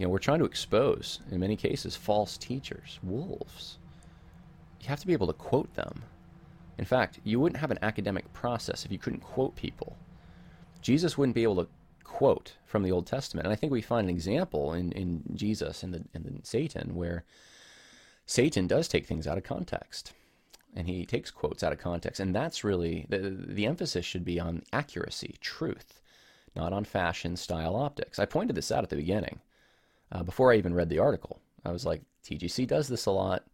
you 0.00 0.06
know, 0.06 0.10
we're 0.10 0.18
trying 0.18 0.38
to 0.38 0.46
expose, 0.46 1.20
in 1.30 1.40
many 1.40 1.56
cases, 1.56 1.94
false 1.94 2.38
teachers, 2.38 2.98
wolves. 3.02 3.76
You 4.80 4.88
have 4.88 5.00
to 5.00 5.06
be 5.06 5.12
able 5.12 5.26
to 5.26 5.34
quote 5.34 5.74
them. 5.74 6.04
In 6.78 6.86
fact, 6.86 7.20
you 7.22 7.38
wouldn't 7.38 7.60
have 7.60 7.70
an 7.70 7.78
academic 7.82 8.32
process 8.32 8.86
if 8.86 8.90
you 8.90 8.98
couldn't 8.98 9.20
quote 9.20 9.56
people. 9.56 9.98
Jesus 10.80 11.18
wouldn't 11.18 11.34
be 11.34 11.42
able 11.42 11.56
to 11.56 11.68
quote 12.02 12.54
from 12.64 12.82
the 12.82 12.90
Old 12.90 13.06
Testament. 13.06 13.46
And 13.46 13.52
I 13.52 13.56
think 13.56 13.70
we 13.70 13.82
find 13.82 14.08
an 14.08 14.14
example 14.14 14.72
in, 14.72 14.90
in 14.92 15.22
Jesus 15.34 15.82
and, 15.82 15.92
the, 15.92 16.02
and 16.14 16.40
Satan 16.44 16.94
where 16.94 17.24
Satan 18.24 18.66
does 18.66 18.88
take 18.88 19.06
things 19.06 19.26
out 19.26 19.36
of 19.36 19.44
context. 19.44 20.14
And 20.74 20.86
he 20.86 21.04
takes 21.04 21.30
quotes 21.30 21.62
out 21.62 21.72
of 21.72 21.78
context. 21.78 22.20
And 22.20 22.34
that's 22.34 22.64
really 22.64 23.06
the, 23.08 23.18
the 23.18 23.66
emphasis 23.66 24.04
should 24.04 24.24
be 24.24 24.38
on 24.38 24.62
accuracy, 24.72 25.36
truth, 25.40 26.00
not 26.54 26.72
on 26.72 26.84
fashion, 26.84 27.36
style, 27.36 27.74
optics. 27.74 28.18
I 28.18 28.24
pointed 28.24 28.56
this 28.56 28.70
out 28.70 28.84
at 28.84 28.90
the 28.90 28.96
beginning 28.96 29.40
uh, 30.12 30.22
before 30.22 30.52
I 30.52 30.56
even 30.56 30.74
read 30.74 30.88
the 30.88 30.98
article. 30.98 31.40
I 31.64 31.72
was 31.72 31.84
like, 31.84 32.02
TGC 32.24 32.66
does 32.66 32.88
this 32.88 33.06
a 33.06 33.10
lot. 33.10 33.44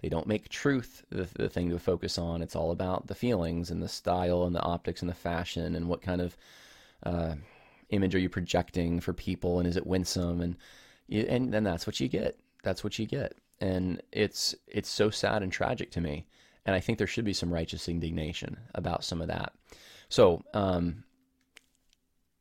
They 0.00 0.08
don't 0.08 0.26
make 0.26 0.48
truth 0.48 1.04
the, 1.10 1.28
the 1.34 1.48
thing 1.48 1.70
to 1.70 1.78
focus 1.78 2.18
on. 2.18 2.42
It's 2.42 2.56
all 2.56 2.70
about 2.70 3.06
the 3.06 3.14
feelings 3.14 3.70
and 3.70 3.82
the 3.82 3.88
style 3.88 4.44
and 4.44 4.54
the 4.54 4.62
optics 4.62 5.02
and 5.02 5.10
the 5.10 5.14
fashion 5.14 5.74
and 5.74 5.88
what 5.88 6.02
kind 6.02 6.20
of 6.20 6.36
uh, 7.04 7.34
image 7.90 8.14
are 8.14 8.18
you 8.18 8.28
projecting 8.28 9.00
for 9.00 9.12
people 9.12 9.58
and 9.58 9.68
is 9.68 9.76
it 9.76 9.86
winsome 9.86 10.40
and 10.40 10.56
and 11.10 11.52
then 11.52 11.64
that's 11.64 11.86
what 11.86 12.00
you 12.00 12.08
get. 12.08 12.38
That's 12.62 12.82
what 12.82 12.98
you 12.98 13.06
get, 13.06 13.34
and 13.60 14.02
it's 14.10 14.54
it's 14.66 14.88
so 14.88 15.10
sad 15.10 15.42
and 15.42 15.52
tragic 15.52 15.90
to 15.92 16.00
me. 16.00 16.26
And 16.66 16.74
I 16.74 16.80
think 16.80 16.98
there 16.98 17.06
should 17.06 17.24
be 17.24 17.32
some 17.32 17.52
righteous 17.52 17.88
indignation 17.88 18.56
about 18.74 19.04
some 19.04 19.20
of 19.20 19.28
that. 19.28 19.52
So 20.08 20.42
um, 20.54 21.04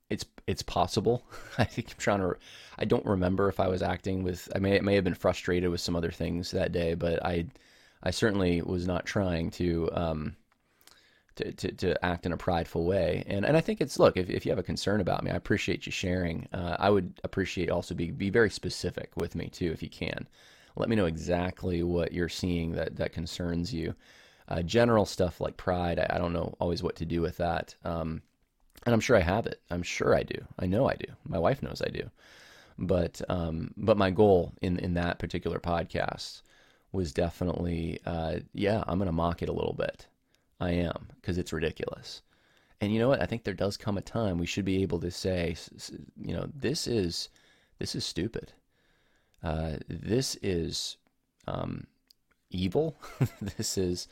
it's 0.09 0.25
it's 0.47 0.61
possible. 0.63 1.23
I 1.57 1.65
think 1.65 1.91
I'm 1.91 1.97
trying 1.97 2.19
to. 2.19 2.35
I 2.77 2.85
don't 2.85 3.05
remember 3.05 3.49
if 3.49 3.59
I 3.59 3.67
was 3.67 3.81
acting 3.81 4.23
with. 4.23 4.49
I 4.55 4.59
may 4.59 4.73
it 4.73 4.83
may 4.83 4.95
have 4.95 5.03
been 5.03 5.13
frustrated 5.13 5.69
with 5.69 5.81
some 5.81 5.95
other 5.95 6.11
things 6.11 6.51
that 6.51 6.71
day, 6.71 6.93
but 6.93 7.23
I 7.25 7.47
I 8.01 8.11
certainly 8.11 8.61
was 8.61 8.87
not 8.87 9.05
trying 9.05 9.51
to 9.51 9.89
um 9.93 10.35
to, 11.35 11.51
to, 11.51 11.71
to 11.71 12.05
act 12.05 12.25
in 12.25 12.31
a 12.31 12.37
prideful 12.37 12.85
way. 12.85 13.23
And 13.27 13.45
and 13.45 13.57
I 13.57 13.61
think 13.61 13.81
it's 13.81 13.99
look 13.99 14.17
if, 14.17 14.29
if 14.29 14.45
you 14.45 14.51
have 14.51 14.59
a 14.59 14.63
concern 14.63 15.01
about 15.01 15.23
me, 15.23 15.31
I 15.31 15.35
appreciate 15.35 15.85
you 15.85 15.91
sharing. 15.91 16.47
Uh, 16.53 16.77
I 16.79 16.89
would 16.89 17.19
appreciate 17.23 17.69
also 17.69 17.95
be 17.95 18.11
be 18.11 18.29
very 18.29 18.49
specific 18.49 19.11
with 19.15 19.35
me 19.35 19.47
too 19.47 19.71
if 19.71 19.81
you 19.81 19.89
can. 19.89 20.27
Let 20.75 20.89
me 20.89 20.95
know 20.95 21.05
exactly 21.05 21.83
what 21.83 22.13
you're 22.13 22.29
seeing 22.29 22.71
that 22.73 22.95
that 22.97 23.13
concerns 23.13 23.73
you. 23.73 23.95
Uh, 24.47 24.61
general 24.61 25.05
stuff 25.05 25.39
like 25.39 25.55
pride, 25.55 25.99
I, 25.99 26.15
I, 26.15 26.17
don't 26.17 26.33
know 26.33 26.53
always 26.59 26.83
what 26.83 26.97
to 26.97 27.05
do 27.05 27.21
with 27.21 27.37
that. 27.37 27.75
Um, 27.85 28.21
and 28.85 28.93
I'm 28.93 28.99
sure 28.99 29.15
I 29.15 29.21
have 29.21 29.45
it. 29.45 29.61
I'm 29.71 29.83
sure 29.83 30.13
I 30.13 30.23
do. 30.23 30.35
I 30.59 30.65
know 30.65 30.89
I 30.89 30.95
do. 30.95 31.05
My 31.23 31.39
wife 31.39 31.63
knows 31.63 31.81
I 31.81 31.89
do. 31.89 32.09
But 32.77 33.21
um, 33.29 33.71
but 33.77 33.97
my 33.97 34.09
goal 34.09 34.53
in 34.61 34.79
in 34.79 34.95
that 34.95 35.19
particular 35.19 35.59
podcast 35.59 36.41
was 36.91 37.11
definitely, 37.11 37.99
uh, 38.05 38.39
yeah, 38.53 38.83
I'm 38.87 38.97
going 38.97 39.07
to 39.07 39.11
mock 39.11 39.41
it 39.41 39.49
a 39.49 39.53
little 39.53 39.73
bit. 39.73 40.07
I 40.59 40.71
am 40.71 41.07
because 41.15 41.37
it's 41.37 41.51
ridiculous. 41.53 42.21
And 42.79 42.93
you 42.93 42.99
know 42.99 43.09
what? 43.09 43.21
I 43.21 43.25
think 43.25 43.43
there 43.43 43.53
does 43.53 43.77
come 43.77 43.97
a 43.97 44.01
time 44.01 44.37
we 44.37 44.45
should 44.45 44.65
be 44.65 44.81
able 44.81 44.99
to 44.99 45.11
say, 45.11 45.55
you 46.21 46.33
know, 46.33 46.49
this 46.53 46.87
is 46.87 47.29
this 47.79 47.95
is 47.95 48.05
stupid. 48.05 48.53
Uh, 49.43 49.73
this 49.87 50.37
is 50.41 50.97
um, 51.47 51.85
evil. 52.49 52.95
this 53.41 53.77
is 53.77 54.07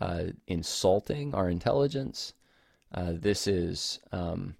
uh, 0.00 0.24
insulting 0.46 1.34
our 1.34 1.48
intelligence. 1.48 2.34
Uh, 2.94 3.12
this 3.14 3.46
is, 3.46 4.00
um, 4.12 4.54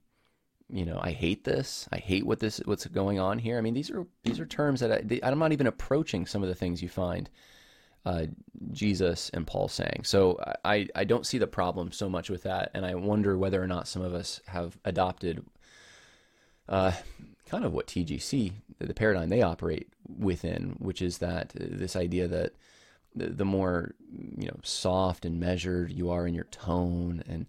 you 0.71 0.85
know, 0.85 0.99
I 1.01 1.13
hate 1.13 1.45
this. 1.45 1.89
I 1.93 1.99
hate 1.99 2.27
what 2.27 2.41
this 2.41 2.61
what's 2.65 2.87
going 2.87 3.19
on 3.19 3.39
here. 3.39 3.59
I 3.59 3.61
mean, 3.61 3.75
these 3.75 3.91
are 3.91 4.07
these 4.23 4.41
are 4.41 4.47
terms 4.47 4.81
that 4.81 4.93
I, 4.93 5.21
I'm 5.23 5.39
not 5.39 5.53
even 5.53 5.67
approaching 5.67 6.27
some 6.27 6.43
of 6.43 6.49
the 6.49 6.55
things 6.55 6.83
you 6.83 6.89
find 6.89 7.29
uh, 8.05 8.27
Jesus 8.73 9.31
and 9.31 9.47
Paul 9.47 9.69
saying. 9.69 10.03
So 10.05 10.39
I 10.65 10.89
I 10.95 11.05
don't 11.05 11.27
see 11.27 11.39
the 11.39 11.47
problem 11.47 11.93
so 11.93 12.09
much 12.09 12.31
with 12.31 12.43
that, 12.43 12.71
and 12.75 12.85
I 12.85 12.95
wonder 12.95 13.37
whether 13.37 13.63
or 13.63 13.67
not 13.67 13.89
some 13.89 14.03
of 14.03 14.15
us 14.15 14.41
have 14.47 14.79
adopted. 14.85 15.45
Uh, 16.69 16.93
kind 17.49 17.65
of 17.65 17.73
what 17.73 17.87
TGC, 17.87 18.53
the 18.79 18.95
paradigm 18.95 19.29
they 19.29 19.43
operate 19.43 19.89
within, 20.19 20.77
which 20.79 21.03
is 21.03 21.19
that 21.19 21.53
this 21.55 21.97
idea 21.97 22.29
that 22.29 22.53
the, 23.15 23.27
the 23.29 23.45
more 23.45 23.95
you 24.37 24.47
know 24.47 24.57
soft 24.63 25.25
and 25.25 25.41
measured 25.41 25.93
you 25.93 26.11
are 26.11 26.27
in 26.27 26.35
your 26.35 26.45
tone 26.45 27.23
and 27.29 27.47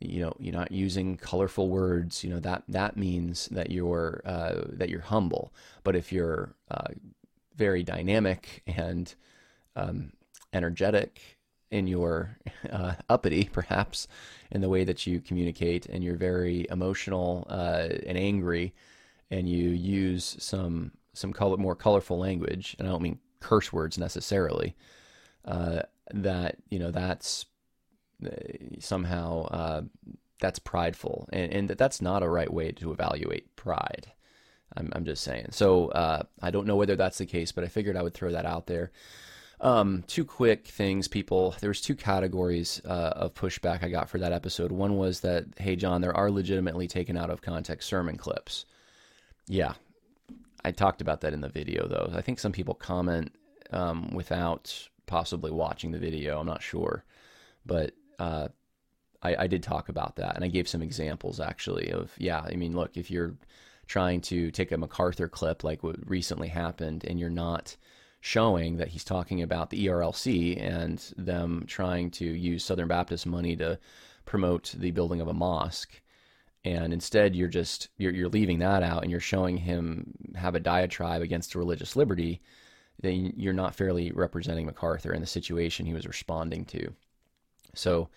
you 0.00 0.20
know 0.20 0.34
you're 0.38 0.54
not 0.54 0.72
using 0.72 1.16
colorful 1.16 1.68
words 1.68 2.24
you 2.24 2.30
know 2.30 2.40
that 2.40 2.64
that 2.68 2.96
means 2.96 3.46
that 3.48 3.70
you're 3.70 4.20
uh, 4.24 4.62
that 4.68 4.88
you're 4.88 5.00
humble. 5.00 5.52
But 5.84 5.96
if 5.96 6.12
you're 6.12 6.54
uh, 6.70 6.88
very 7.56 7.82
dynamic 7.82 8.62
and 8.66 9.14
um, 9.76 10.12
energetic 10.52 11.38
in 11.70 11.86
your 11.86 12.38
uh, 12.70 12.94
uppity 13.08 13.44
perhaps 13.52 14.08
in 14.50 14.60
the 14.60 14.68
way 14.68 14.84
that 14.84 15.06
you 15.06 15.20
communicate 15.20 15.86
and 15.86 16.02
you're 16.02 16.16
very 16.16 16.66
emotional 16.70 17.46
uh, 17.48 17.88
and 18.06 18.18
angry 18.18 18.74
and 19.34 19.48
you 19.48 19.70
use 19.70 20.36
some 20.38 20.92
some 21.12 21.32
color 21.32 21.56
more 21.56 21.76
colorful 21.76 22.18
language 22.18 22.76
and 22.78 22.88
I 22.88 22.90
don't 22.90 23.02
mean 23.02 23.18
curse 23.40 23.72
words 23.72 23.98
necessarily 23.98 24.74
uh, 25.44 25.82
that 26.12 26.56
you 26.70 26.78
know 26.78 26.90
that's 26.90 27.46
somehow 28.80 29.44
uh, 29.46 29.82
that's 30.40 30.58
prideful, 30.58 31.28
and, 31.32 31.52
and 31.52 31.68
that's 31.68 32.02
not 32.02 32.22
a 32.22 32.28
right 32.28 32.52
way 32.52 32.72
to 32.72 32.92
evaluate 32.92 33.54
pride. 33.56 34.12
I'm, 34.76 34.92
I'm 34.94 35.04
just 35.04 35.22
saying. 35.22 35.48
So 35.50 35.88
uh, 35.88 36.24
I 36.42 36.50
don't 36.50 36.66
know 36.66 36.76
whether 36.76 36.96
that's 36.96 37.18
the 37.18 37.26
case, 37.26 37.52
but 37.52 37.64
I 37.64 37.68
figured 37.68 37.96
I 37.96 38.02
would 38.02 38.14
throw 38.14 38.32
that 38.32 38.46
out 38.46 38.66
there. 38.66 38.90
Um, 39.60 40.02
two 40.06 40.24
quick 40.24 40.66
things, 40.66 41.06
people. 41.06 41.54
There 41.60 41.70
was 41.70 41.80
two 41.80 41.94
categories 41.94 42.82
uh, 42.84 43.12
of 43.14 43.34
pushback 43.34 43.84
I 43.84 43.88
got 43.88 44.08
for 44.08 44.18
that 44.18 44.32
episode. 44.32 44.72
One 44.72 44.96
was 44.96 45.20
that, 45.20 45.46
hey, 45.56 45.76
John, 45.76 46.00
there 46.00 46.16
are 46.16 46.30
legitimately 46.30 46.88
taken 46.88 47.16
out 47.16 47.30
of 47.30 47.40
context 47.40 47.88
sermon 47.88 48.16
clips. 48.16 48.66
Yeah, 49.46 49.74
I 50.64 50.70
talked 50.70 51.00
about 51.00 51.20
that 51.20 51.32
in 51.32 51.40
the 51.40 51.48
video, 51.48 51.86
though. 51.86 52.10
I 52.14 52.22
think 52.22 52.38
some 52.38 52.52
people 52.52 52.74
comment 52.74 53.34
um, 53.70 54.10
without 54.14 54.88
possibly 55.06 55.50
watching 55.50 55.90
the 55.90 55.98
video. 55.98 56.40
I'm 56.40 56.46
not 56.46 56.62
sure, 56.62 57.04
but 57.66 57.92
uh, 58.18 58.48
I, 59.22 59.36
I 59.44 59.46
did 59.46 59.62
talk 59.62 59.88
about 59.88 60.16
that, 60.16 60.36
and 60.36 60.44
I 60.44 60.48
gave 60.48 60.68
some 60.68 60.82
examples 60.82 61.40
actually 61.40 61.90
of 61.90 62.12
yeah. 62.18 62.40
I 62.40 62.56
mean, 62.56 62.74
look, 62.74 62.96
if 62.96 63.10
you're 63.10 63.34
trying 63.86 64.20
to 64.22 64.50
take 64.50 64.72
a 64.72 64.78
MacArthur 64.78 65.28
clip 65.28 65.62
like 65.62 65.82
what 65.82 66.08
recently 66.08 66.48
happened, 66.48 67.04
and 67.04 67.20
you're 67.20 67.30
not 67.30 67.76
showing 68.20 68.78
that 68.78 68.88
he's 68.88 69.04
talking 69.04 69.42
about 69.42 69.68
the 69.68 69.86
ERLC 69.86 70.58
and 70.58 71.12
them 71.18 71.64
trying 71.66 72.10
to 72.10 72.24
use 72.24 72.64
Southern 72.64 72.88
Baptist 72.88 73.26
money 73.26 73.54
to 73.54 73.78
promote 74.24 74.74
the 74.78 74.90
building 74.92 75.20
of 75.20 75.28
a 75.28 75.34
mosque, 75.34 76.00
and 76.64 76.92
instead 76.92 77.36
you're 77.36 77.48
just 77.48 77.88
you're, 77.98 78.12
you're 78.12 78.28
leaving 78.28 78.58
that 78.60 78.82
out 78.82 79.02
and 79.02 79.10
you're 79.10 79.20
showing 79.20 79.56
him 79.56 80.14
have 80.34 80.54
a 80.54 80.60
diatribe 80.60 81.22
against 81.22 81.54
religious 81.54 81.96
liberty, 81.96 82.40
then 83.00 83.32
you're 83.36 83.52
not 83.52 83.74
fairly 83.74 84.12
representing 84.12 84.66
MacArthur 84.66 85.12
and 85.12 85.22
the 85.22 85.26
situation 85.26 85.86
he 85.86 85.94
was 85.94 86.06
responding 86.06 86.64
to. 86.66 86.92
So 87.74 88.08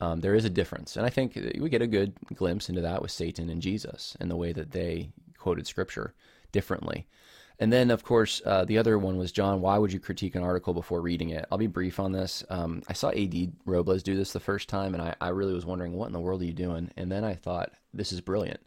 um, 0.00 0.20
there 0.20 0.34
is 0.34 0.44
a 0.44 0.50
difference. 0.50 0.96
And 0.96 1.06
I 1.06 1.10
think 1.10 1.38
we 1.58 1.68
get 1.68 1.82
a 1.82 1.86
good 1.86 2.14
glimpse 2.34 2.68
into 2.68 2.80
that 2.82 3.00
with 3.00 3.10
Satan 3.10 3.48
and 3.48 3.62
Jesus 3.62 4.16
and 4.20 4.30
the 4.30 4.36
way 4.36 4.52
that 4.52 4.72
they 4.72 5.10
quoted 5.38 5.66
scripture 5.66 6.14
differently. 6.52 7.06
And 7.60 7.72
then, 7.72 7.92
of 7.92 8.02
course, 8.02 8.42
uh, 8.44 8.64
the 8.64 8.78
other 8.78 8.98
one 8.98 9.16
was 9.16 9.30
John. 9.30 9.60
Why 9.60 9.78
would 9.78 9.92
you 9.92 10.00
critique 10.00 10.34
an 10.34 10.42
article 10.42 10.74
before 10.74 11.00
reading 11.00 11.30
it? 11.30 11.46
I'll 11.52 11.58
be 11.58 11.68
brief 11.68 12.00
on 12.00 12.10
this. 12.10 12.42
Um, 12.50 12.82
I 12.88 12.94
saw 12.94 13.10
Ad 13.10 13.52
Robles 13.64 14.02
do 14.02 14.16
this 14.16 14.32
the 14.32 14.40
first 14.40 14.68
time, 14.68 14.92
and 14.92 15.02
I, 15.02 15.14
I 15.20 15.28
really 15.28 15.54
was 15.54 15.64
wondering, 15.64 15.92
what 15.92 16.06
in 16.06 16.12
the 16.12 16.20
world 16.20 16.42
are 16.42 16.46
you 16.46 16.52
doing? 16.52 16.90
And 16.96 17.12
then 17.12 17.22
I 17.22 17.34
thought, 17.34 17.70
this 17.94 18.12
is 18.12 18.20
brilliant. 18.20 18.60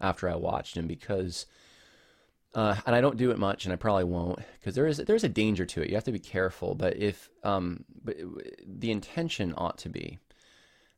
After 0.00 0.28
I 0.28 0.34
watched 0.34 0.76
him, 0.76 0.86
because 0.86 1.46
uh, 2.54 2.76
and 2.86 2.94
I 2.94 3.00
don't 3.00 3.16
do 3.16 3.30
it 3.32 3.38
much, 3.38 3.64
and 3.64 3.72
I 3.72 3.76
probably 3.76 4.04
won't 4.04 4.38
because 4.58 4.74
there 4.74 4.86
is 4.86 4.98
there's 4.98 5.24
a 5.24 5.28
danger 5.28 5.66
to 5.66 5.82
it. 5.82 5.88
You 5.88 5.96
have 5.96 6.04
to 6.04 6.12
be 6.12 6.20
careful. 6.20 6.74
But 6.74 6.96
if 6.96 7.28
um, 7.42 7.84
but 8.04 8.16
the 8.64 8.92
intention 8.92 9.54
ought 9.56 9.78
to 9.78 9.88
be, 9.88 10.18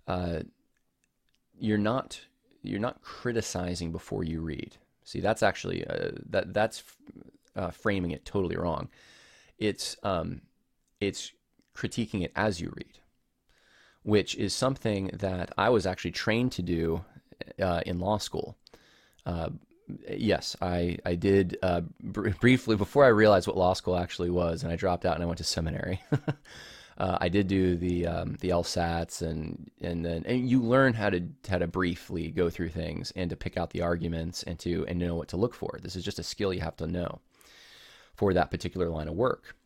uh, 0.07 0.41
you're 1.59 1.79
not 1.79 2.20
you're 2.62 2.81
not 2.81 3.01
criticizing 3.01 3.91
before 3.91 4.22
you 4.22 4.41
read. 4.41 4.77
See, 5.05 5.20
that's 5.20 5.43
actually 5.43 5.87
uh, 5.87 6.11
that 6.29 6.53
that's 6.53 6.83
uh, 7.55 7.70
framing 7.70 8.11
it 8.11 8.24
totally 8.27 8.57
wrong. 8.57 8.89
It's 9.59 9.97
um, 10.03 10.43
it's 11.01 11.33
critiquing 11.74 12.22
it 12.22 12.33
as 12.37 12.61
you 12.61 12.72
read, 12.77 12.99
which 14.03 14.35
is 14.35 14.55
something 14.55 15.11
that 15.14 15.53
I 15.57 15.70
was 15.70 15.87
actually 15.87 16.12
trained 16.12 16.53
to 16.53 16.62
do 16.62 17.05
uh, 17.61 17.82
in 17.86 17.99
law 17.99 18.18
school. 18.18 18.57
Uh, 19.24 19.51
yes, 20.11 20.57
I 20.61 20.99
I 21.05 21.14
did 21.14 21.59
uh, 21.62 21.82
br- 22.01 22.30
briefly 22.40 22.76
before 22.76 23.05
I 23.05 23.09
realized 23.09 23.47
what 23.47 23.57
law 23.57 23.72
school 23.72 23.97
actually 23.97 24.30
was, 24.30 24.62
and 24.62 24.72
I 24.72 24.76
dropped 24.76 25.07
out 25.07 25.14
and 25.14 25.22
I 25.22 25.26
went 25.26 25.38
to 25.38 25.44
seminary. 25.44 26.01
uh, 26.99 27.18
I 27.20 27.28
did 27.28 27.49
do 27.49 27.76
the 27.76 28.07
um, 28.07 28.36
the 28.40 28.51
LSATs 28.51 29.22
and 29.22 29.70
and 29.80 30.05
then 30.05 30.24
and 30.26 30.49
you 30.49 30.62
learn 30.62 30.94
how 30.94 31.11
to 31.11 31.22
how 31.49 31.59
to 31.59 31.66
briefly 31.66 32.30
go 32.30 32.51
through 32.51 32.70
things 32.70 33.12
and 33.16 33.30
to 33.30 33.36
pick 33.36 33.57
out 33.57 33.70
the 33.70 33.82
arguments 33.82 34.42
and 34.42 34.59
to 34.61 34.86
and 34.86 34.99
know 34.99 35.14
what 35.14 35.28
to 35.28 35.36
look 35.36 35.55
for. 35.55 35.78
This 35.82 35.97
is 35.97 36.05
just 36.05 36.18
a 36.18 36.24
skill 36.24 36.53
you 36.53 36.61
have 36.61 36.76
to 36.76 36.86
know 36.86 37.20
for 38.14 38.32
that 38.32 38.51
particular 38.51 38.88
line 38.88 39.09
of 39.09 39.14
work, 39.14 39.57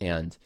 and 0.00 0.36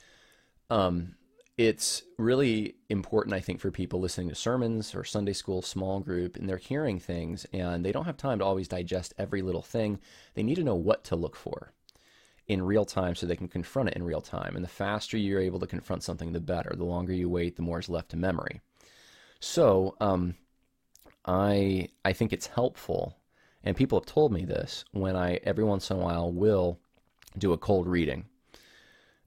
um, 0.71 1.15
it's 1.59 2.03
really 2.17 2.77
important, 2.89 3.35
I 3.35 3.41
think, 3.41 3.61
for 3.61 3.71
people 3.71 4.01
listening 4.01 4.29
to 4.31 4.35
sermons 4.35 4.95
or 4.95 5.05
Sunday 5.05 5.35
school 5.35 5.61
small 5.61 6.01
group, 6.01 6.37
and 6.37 6.49
they're 6.49 6.57
hearing 6.57 6.99
things 6.99 7.47
and 7.53 7.85
they 7.85 7.93
don't 7.93 8.07
have 8.07 8.17
time 8.17 8.39
to 8.39 8.45
always 8.45 8.69
digest 8.69 9.13
every 9.19 9.43
little 9.43 9.63
thing. 9.63 10.01
They 10.35 10.43
need 10.43 10.55
to 10.57 10.65
know 10.65 10.75
what 10.75 11.05
to 11.05 11.17
look 11.17 11.37
for 11.37 11.73
in 12.49 12.63
real 12.63 12.85
time 12.85 13.15
so 13.15 13.27
they 13.27 13.37
can 13.37 13.49
confront 13.49 13.91
it 13.91 13.97
in 13.97 14.03
real 14.03 14.21
time. 14.21 14.57
And 14.57 14.65
the 14.65 14.69
faster 14.69 15.17
you're 15.17 15.41
able 15.41 15.61
to 15.61 15.67
confront 15.67 16.03
something, 16.03 16.33
the 16.33 16.41
better. 16.41 16.73
The 16.77 16.85
longer 16.85 17.13
you 17.13 17.29
wait, 17.29 17.57
the 17.57 17.63
more 17.63 17.79
is 17.79 17.89
left 17.89 18.11
to 18.11 18.17
memory. 18.17 18.61
So 19.41 19.97
um, 20.01 20.37
I 21.27 21.89
I 22.05 22.13
think 22.13 22.33
it's 22.33 22.47
helpful, 22.47 23.17
and 23.65 23.77
people 23.77 23.99
have 23.99 24.07
told 24.07 24.33
me 24.33 24.45
this 24.45 24.85
when 24.93 25.17
I 25.17 25.41
every 25.45 25.65
once 25.65 25.91
in 25.91 25.97
a 25.99 26.01
while 26.01 26.33
will 26.33 26.79
do 27.39 27.53
a 27.53 27.59
cold 27.59 27.87
reading. 27.87 28.25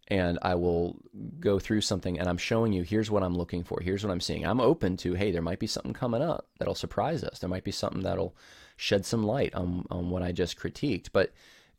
And 0.08 0.38
I 0.44 0.54
will 0.54 0.98
go 1.40 1.58
through 1.58 1.82
something 1.82 2.20
and 2.20 2.30
I'm 2.30 2.38
showing 2.38 2.74
you 2.74 2.84
here's 2.84 3.10
what 3.10 3.24
I'm 3.24 3.36
looking 3.36 3.64
for. 3.64 3.80
Here's 3.82 4.04
what 4.04 4.12
I'm 4.12 4.22
seeing. 4.22 4.46
I'm 4.46 4.62
open 4.62 4.98
to, 4.98 5.14
hey, 5.14 5.32
there 5.32 5.42
might 5.42 5.60
be 5.60 5.68
something 5.68 5.94
coming 5.94 6.22
up 6.22 6.48
that'll 6.60 6.76
surprise 6.76 7.24
us. 7.24 7.40
There 7.40 7.50
might 7.50 7.64
be 7.64 7.72
something 7.72 8.04
that'll 8.04 8.36
shed 8.78 9.06
some 9.06 9.24
light 9.24 9.56
on, 9.56 9.86
on 9.90 10.12
what 10.12 10.22
I 10.22 10.32
just 10.32 10.60
critiqued. 10.60 11.08
But 11.12 11.34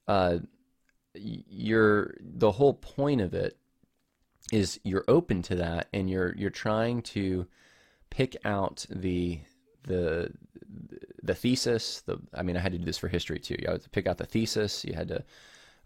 uh, 0.09 0.39
you're 1.15 2.15
the 2.21 2.51
whole 2.51 2.75
point 2.75 3.21
of 3.21 3.35
it 3.35 3.57
is 4.53 4.79
you're 4.85 5.05
open 5.09 5.43
to 5.43 5.57
that 5.57 5.89
and 5.93 6.09
you're 6.09 6.35
you're 6.37 6.51
trying 6.51 7.03
to 7.03 7.47
pick 8.11 8.37
out 8.45 8.87
the 8.91 9.41
the 9.85 10.31
the 11.23 11.35
thesis 11.35 12.03
the 12.03 12.19
i 12.35 12.43
mean 12.43 12.57
i 12.57 12.61
had 12.61 12.73
to 12.73 12.79
do 12.79 12.85
this 12.85 12.99
for 12.99 13.09
history 13.09 13.39
too 13.39 13.57
you 13.59 13.69
had 13.69 13.83
to 13.83 13.91
pick 13.91 14.07
out 14.07 14.19
the 14.19 14.27
thesis 14.27 14.85
you 14.85 14.95
had 14.95 15.09
to 15.09 15.25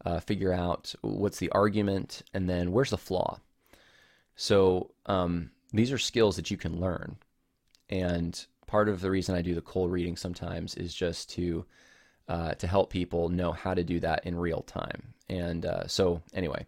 uh, 0.04 0.20
figure 0.20 0.52
out 0.52 0.94
what's 1.02 1.38
the 1.38 1.50
argument 1.50 2.22
and 2.32 2.48
then 2.48 2.72
where's 2.72 2.90
the 2.90 2.98
flaw 2.98 3.38
so 4.36 4.90
um, 5.06 5.50
these 5.72 5.92
are 5.92 5.98
skills 5.98 6.36
that 6.36 6.50
you 6.50 6.56
can 6.56 6.80
learn 6.80 7.16
and 7.88 8.46
part 8.66 8.88
of 8.88 9.00
the 9.00 9.10
reason 9.10 9.34
i 9.34 9.42
do 9.42 9.54
the 9.54 9.60
cold 9.60 9.90
reading 9.90 10.16
sometimes 10.16 10.74
is 10.74 10.94
just 10.94 11.30
to 11.30 11.64
uh, 12.30 12.54
to 12.54 12.68
help 12.68 12.90
people 12.90 13.28
know 13.28 13.50
how 13.50 13.74
to 13.74 13.82
do 13.82 13.98
that 13.98 14.24
in 14.24 14.38
real 14.38 14.62
time. 14.62 15.14
And 15.28 15.66
uh, 15.66 15.88
so, 15.88 16.22
anyway, 16.32 16.64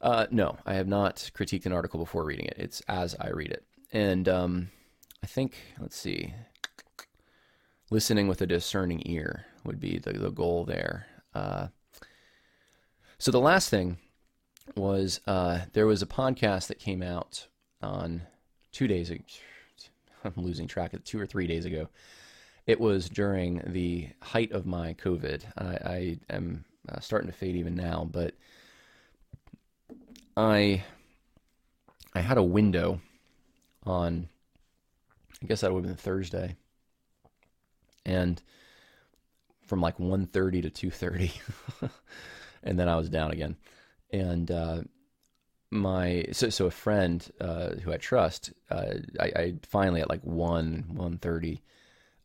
uh, 0.00 0.26
no, 0.32 0.58
I 0.66 0.74
have 0.74 0.88
not 0.88 1.30
critiqued 1.34 1.66
an 1.66 1.72
article 1.72 2.00
before 2.00 2.24
reading 2.24 2.46
it. 2.46 2.56
It's 2.58 2.80
as 2.88 3.14
I 3.20 3.28
read 3.28 3.52
it. 3.52 3.64
And 3.92 4.28
um, 4.28 4.70
I 5.22 5.28
think, 5.28 5.54
let's 5.78 5.96
see, 5.96 6.34
listening 7.90 8.26
with 8.26 8.42
a 8.42 8.46
discerning 8.46 9.02
ear 9.06 9.46
would 9.64 9.78
be 9.78 9.98
the, 9.98 10.14
the 10.14 10.32
goal 10.32 10.64
there. 10.64 11.06
Uh, 11.32 11.68
so, 13.18 13.30
the 13.30 13.40
last 13.40 13.68
thing 13.70 13.98
was 14.74 15.20
uh, 15.26 15.60
there 15.72 15.86
was 15.86 16.02
a 16.02 16.06
podcast 16.06 16.68
that 16.68 16.78
came 16.78 17.02
out 17.02 17.46
on 17.82 18.22
two 18.72 18.86
days 18.86 19.10
ago. 19.10 19.22
I'm 20.24 20.32
losing 20.36 20.66
track 20.66 20.92
of 20.92 21.04
two 21.04 21.20
or 21.20 21.26
three 21.26 21.46
days 21.46 21.64
ago 21.64 21.88
it 22.66 22.80
was 22.80 23.08
during 23.08 23.62
the 23.66 24.08
height 24.20 24.52
of 24.52 24.66
my 24.66 24.94
COVID. 24.94 25.42
I, 25.56 25.64
I 25.64 26.18
am 26.28 26.64
uh, 26.88 27.00
starting 27.00 27.30
to 27.30 27.36
fade 27.36 27.56
even 27.56 27.76
now, 27.76 28.08
but 28.10 28.34
I 30.36 30.84
I 32.14 32.20
had 32.20 32.38
a 32.38 32.42
window 32.42 33.00
on. 33.84 34.28
I 35.42 35.46
guess 35.46 35.60
that 35.60 35.72
would 35.72 35.84
have 35.84 35.96
been 35.96 35.96
Thursday, 35.96 36.56
and 38.04 38.42
from 39.66 39.80
like 39.80 39.98
1.30 39.98 40.72
to 40.72 40.88
2.30 40.90 41.90
and 42.66 42.78
then 42.78 42.88
i 42.88 42.96
was 42.96 43.08
down 43.08 43.30
again 43.30 43.56
and 44.12 44.50
uh, 44.50 44.82
my 45.70 46.24
so 46.32 46.48
so 46.48 46.66
a 46.66 46.70
friend 46.70 47.28
uh, 47.40 47.70
who 47.82 47.92
I 47.92 47.96
trust, 47.96 48.52
uh, 48.70 48.94
I, 49.18 49.24
I, 49.24 49.54
finally 49.68 50.00
at 50.00 50.08
like 50.08 50.22
one 50.22 50.84
one 50.92 51.18
thirty 51.18 51.62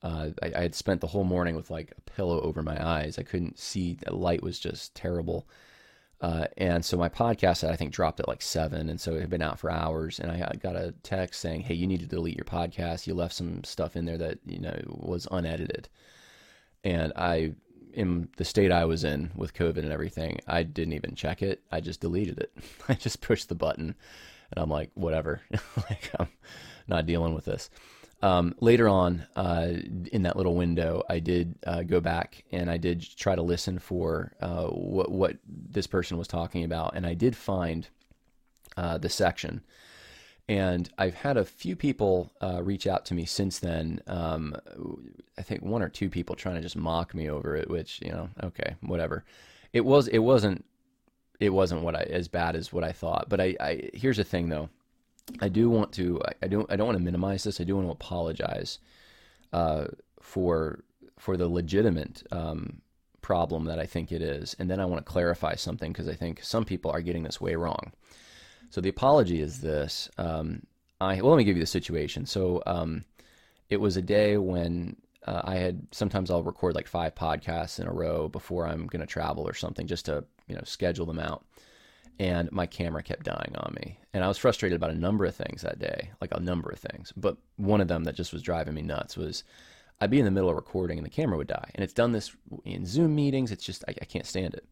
uh, 0.04 0.30
I, 0.42 0.52
I, 0.56 0.62
had 0.62 0.76
spent 0.76 1.02
the 1.02 1.08
whole 1.08 1.24
morning 1.24 1.56
with 1.56 1.70
like 1.70 1.94
a 1.96 2.02
pillow 2.02 2.42
over 2.42 2.64
my 2.64 2.84
eyes. 2.84 3.20
I 3.20 3.24
couldn't 3.24 3.60
see. 3.60 3.98
The 4.04 4.16
light 4.16 4.42
was 4.42 4.60
just 4.60 4.96
terrible. 4.96 5.48
Uh, 6.22 6.46
and 6.58 6.84
so 6.84 6.98
my 6.98 7.10
podcast, 7.10 7.68
I 7.68 7.76
think, 7.76 7.92
dropped 7.92 8.20
at 8.20 8.28
like 8.28 8.42
seven. 8.42 8.90
And 8.90 9.00
so 9.00 9.14
it 9.16 9.22
had 9.22 9.30
been 9.30 9.42
out 9.42 9.60
for 9.60 9.72
hours. 9.72 10.20
And 10.20 10.32
I 10.32 10.54
got 10.60 10.76
a 10.76 10.94
text 11.04 11.42
saying, 11.42 11.62
Hey, 11.62 11.76
you 11.76 11.86
need 11.86 12.00
to 12.00 12.08
delete 12.08 12.36
your 12.36 12.46
podcast. 12.46 13.06
You 13.06 13.14
left 13.14 13.36
some 13.36 13.64
stuff 13.64 13.96
in 13.96 14.06
there 14.06 14.18
that, 14.18 14.40
you 14.46 14.60
know, 14.60 14.80
was 14.88 15.28
unedited. 15.32 15.88
And 16.84 17.14
I, 17.16 17.54
in 17.94 18.30
the 18.38 18.46
state 18.46 18.72
I 18.72 18.86
was 18.86 19.04
in 19.04 19.32
with 19.36 19.54
COVID 19.54 19.80
and 19.80 19.92
everything, 19.92 20.40
I 20.48 20.64
didn't 20.64 20.94
even 20.94 21.16
check 21.16 21.42
it. 21.42 21.62
I 21.72 21.82
just 21.82 22.02
deleted 22.02 22.40
it. 22.40 22.52
I 22.90 22.94
just 22.94 23.22
pushed 23.22 23.50
the 23.50 23.56
button 23.56 23.96
and 24.52 24.64
I'm 24.64 24.70
like, 24.70 24.92
whatever. 24.94 25.42
like, 25.90 26.12
I'm 26.20 26.28
not 26.88 27.06
dealing 27.06 27.34
with 27.34 27.46
this. 27.46 27.70
Um, 28.24 28.54
later 28.60 28.88
on 28.88 29.26
uh, 29.36 29.70
in 30.12 30.24
that 30.24 30.38
little 30.38 30.56
window, 30.56 31.02
I 31.10 31.20
did 31.20 31.56
uh, 31.66 31.82
go 31.84 32.00
back 32.00 32.44
and 32.52 32.70
I 32.70 32.78
did 32.78 33.02
try 33.18 33.36
to 33.36 33.42
listen 33.42 33.80
for 33.80 34.34
uh, 34.42 34.68
what 34.68 35.10
what 35.10 35.38
this 35.48 35.88
person 35.88 36.18
was 36.18 36.28
talking 36.28 36.64
about, 36.64 36.96
and 36.96 37.08
I 37.08 37.16
did 37.16 37.36
find 37.36 37.88
uh, 38.78 39.00
the 39.00 39.10
section. 39.10 39.62
And 40.52 40.90
I've 40.98 41.14
had 41.14 41.38
a 41.38 41.46
few 41.46 41.78
people 41.78 42.30
uh, 42.42 42.62
reach 42.62 42.86
out 42.86 43.06
to 43.06 43.14
me 43.14 43.24
since 43.24 43.60
then. 43.60 44.02
Um, 44.06 44.54
I 45.38 45.44
think 45.44 45.64
one 45.64 45.82
or 45.82 45.88
two 45.88 46.10
people 46.10 46.36
trying 46.36 46.56
to 46.56 46.62
just 46.62 46.76
mock 46.76 47.16
me 47.16 47.30
over 47.30 47.56
it, 47.56 47.70
which 47.70 48.02
you 48.02 48.12
know, 48.12 48.28
okay, 48.44 48.76
whatever. 48.82 49.24
It 49.72 49.86
was 49.86 50.10
it 50.10 50.20
wasn't 50.20 50.66
it 51.40 51.52
wasn't 51.52 51.84
what 51.84 51.96
I 51.96 52.02
as 52.02 52.28
bad 52.28 52.58
as 52.58 52.74
what 52.74 52.84
I 52.84 52.92
thought. 52.92 53.30
But 53.30 53.40
I, 53.40 53.56
I 53.62 53.90
here's 53.94 54.18
the 54.18 54.26
thing 54.26 54.50
though 54.50 54.68
I 55.40 55.48
do 55.48 55.70
want 55.70 55.94
to 55.94 56.22
I 56.44 56.48
don't 56.48 56.70
I 56.70 56.76
don't 56.76 56.88
want 56.88 56.98
to 56.98 57.04
minimize 57.04 57.46
this. 57.46 57.62
I 57.62 57.64
do 57.64 57.78
want 57.78 57.88
to 57.88 57.94
apologize 57.94 58.80
uh, 59.54 59.86
for 60.20 60.84
for 61.18 61.38
the 61.38 61.48
legitimate 61.48 62.24
um, 62.30 62.82
problem 63.22 63.64
that 63.66 63.80
I 63.80 63.86
think 63.86 64.12
it 64.12 64.22
is, 64.22 64.54
and 64.60 64.70
then 64.70 64.82
I 64.82 64.86
want 64.86 65.06
to 65.06 65.10
clarify 65.10 65.56
something 65.56 65.94
because 65.94 66.10
I 66.10 66.16
think 66.16 66.44
some 66.44 66.66
people 66.66 66.92
are 66.92 67.00
getting 67.00 67.24
this 67.24 67.40
way 67.40 67.56
wrong. 67.56 67.94
So 68.72 68.82
the 68.82 68.90
apology 68.90 69.42
is 69.42 69.62
this. 69.62 70.10
Um, 70.18 70.64
I 71.00 71.22
well, 71.22 71.32
let 71.32 71.38
me 71.38 71.44
give 71.44 71.58
you 71.58 71.64
the 71.64 71.68
situation. 71.68 72.26
So 72.26 72.64
um, 72.66 73.04
it 73.70 73.78
was 73.78 73.98
a 73.98 74.02
day 74.02 74.38
when 74.38 74.96
uh, 75.28 75.42
I 75.44 75.56
had 75.58 75.88
sometimes 75.92 76.32
I'll 76.32 76.44
record 76.44 76.74
like 76.74 76.88
five 76.88 77.14
podcasts 77.14 77.80
in 77.80 77.88
a 77.88 77.94
row 77.94 78.28
before 78.28 78.68
I'm 78.68 78.88
going 78.88 79.02
to 79.02 79.06
travel 79.06 79.48
or 79.48 79.54
something, 79.54 79.86
just 79.86 80.06
to 80.06 80.24
you 80.48 80.56
know 80.56 80.64
schedule 80.66 81.06
them 81.06 81.20
out 81.20 81.46
and 82.22 82.52
my 82.52 82.68
camera 82.68 83.02
kept 83.02 83.26
dying 83.26 83.56
on 83.58 83.74
me. 83.82 83.98
And 84.14 84.24
I 84.24 84.28
was 84.28 84.38
frustrated 84.38 84.76
about 84.76 84.92
a 84.92 84.96
number 84.96 85.26
of 85.26 85.36
things 85.36 85.64
that 85.64 85.80
day, 85.80 86.12
like 86.22 86.32
a 86.32 86.40
number 86.40 86.70
of 86.70 86.78
things. 86.78 87.12
But 87.18 87.38
one 87.56 87.82
of 87.82 87.88
them 87.88 88.04
that 88.04 88.16
just 88.16 88.32
was 88.32 88.44
driving 88.44 88.76
me 88.76 88.84
nuts 88.84 89.18
was 89.18 89.44
I'd 90.00 90.12
be 90.12 90.20
in 90.20 90.26
the 90.26 90.32
middle 90.32 90.50
of 90.50 90.56
recording 90.56 91.00
and 91.00 91.06
the 91.06 91.10
camera 91.10 91.38
would 91.38 91.48
die. 91.48 91.72
And 91.74 91.84
it's 91.84 91.94
done 91.94 92.12
this 92.12 92.36
in 92.64 92.86
Zoom 92.86 93.16
meetings. 93.16 93.52
It's 93.52 93.66
just, 93.66 93.84
I, 93.88 93.96
I 94.00 94.06
can't 94.06 94.28
stand 94.28 94.54
it. 94.54 94.68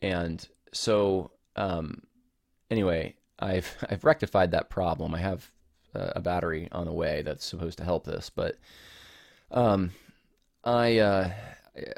And 0.00 0.48
so, 0.72 1.32
um, 1.56 2.02
anyway, 2.72 3.14
I've, 3.38 3.76
I've 3.90 4.04
rectified 4.04 4.50
that 4.50 4.70
problem. 4.70 5.14
I 5.14 5.20
have 5.20 5.50
a, 5.94 6.20
battery 6.20 6.68
on 6.72 6.86
the 6.86 6.92
way 6.92 7.22
that's 7.22 7.44
supposed 7.44 7.78
to 7.78 7.84
help 7.84 8.04
this, 8.04 8.30
but, 8.30 8.58
um, 9.50 9.92
I, 10.64 10.98
uh, 10.98 11.30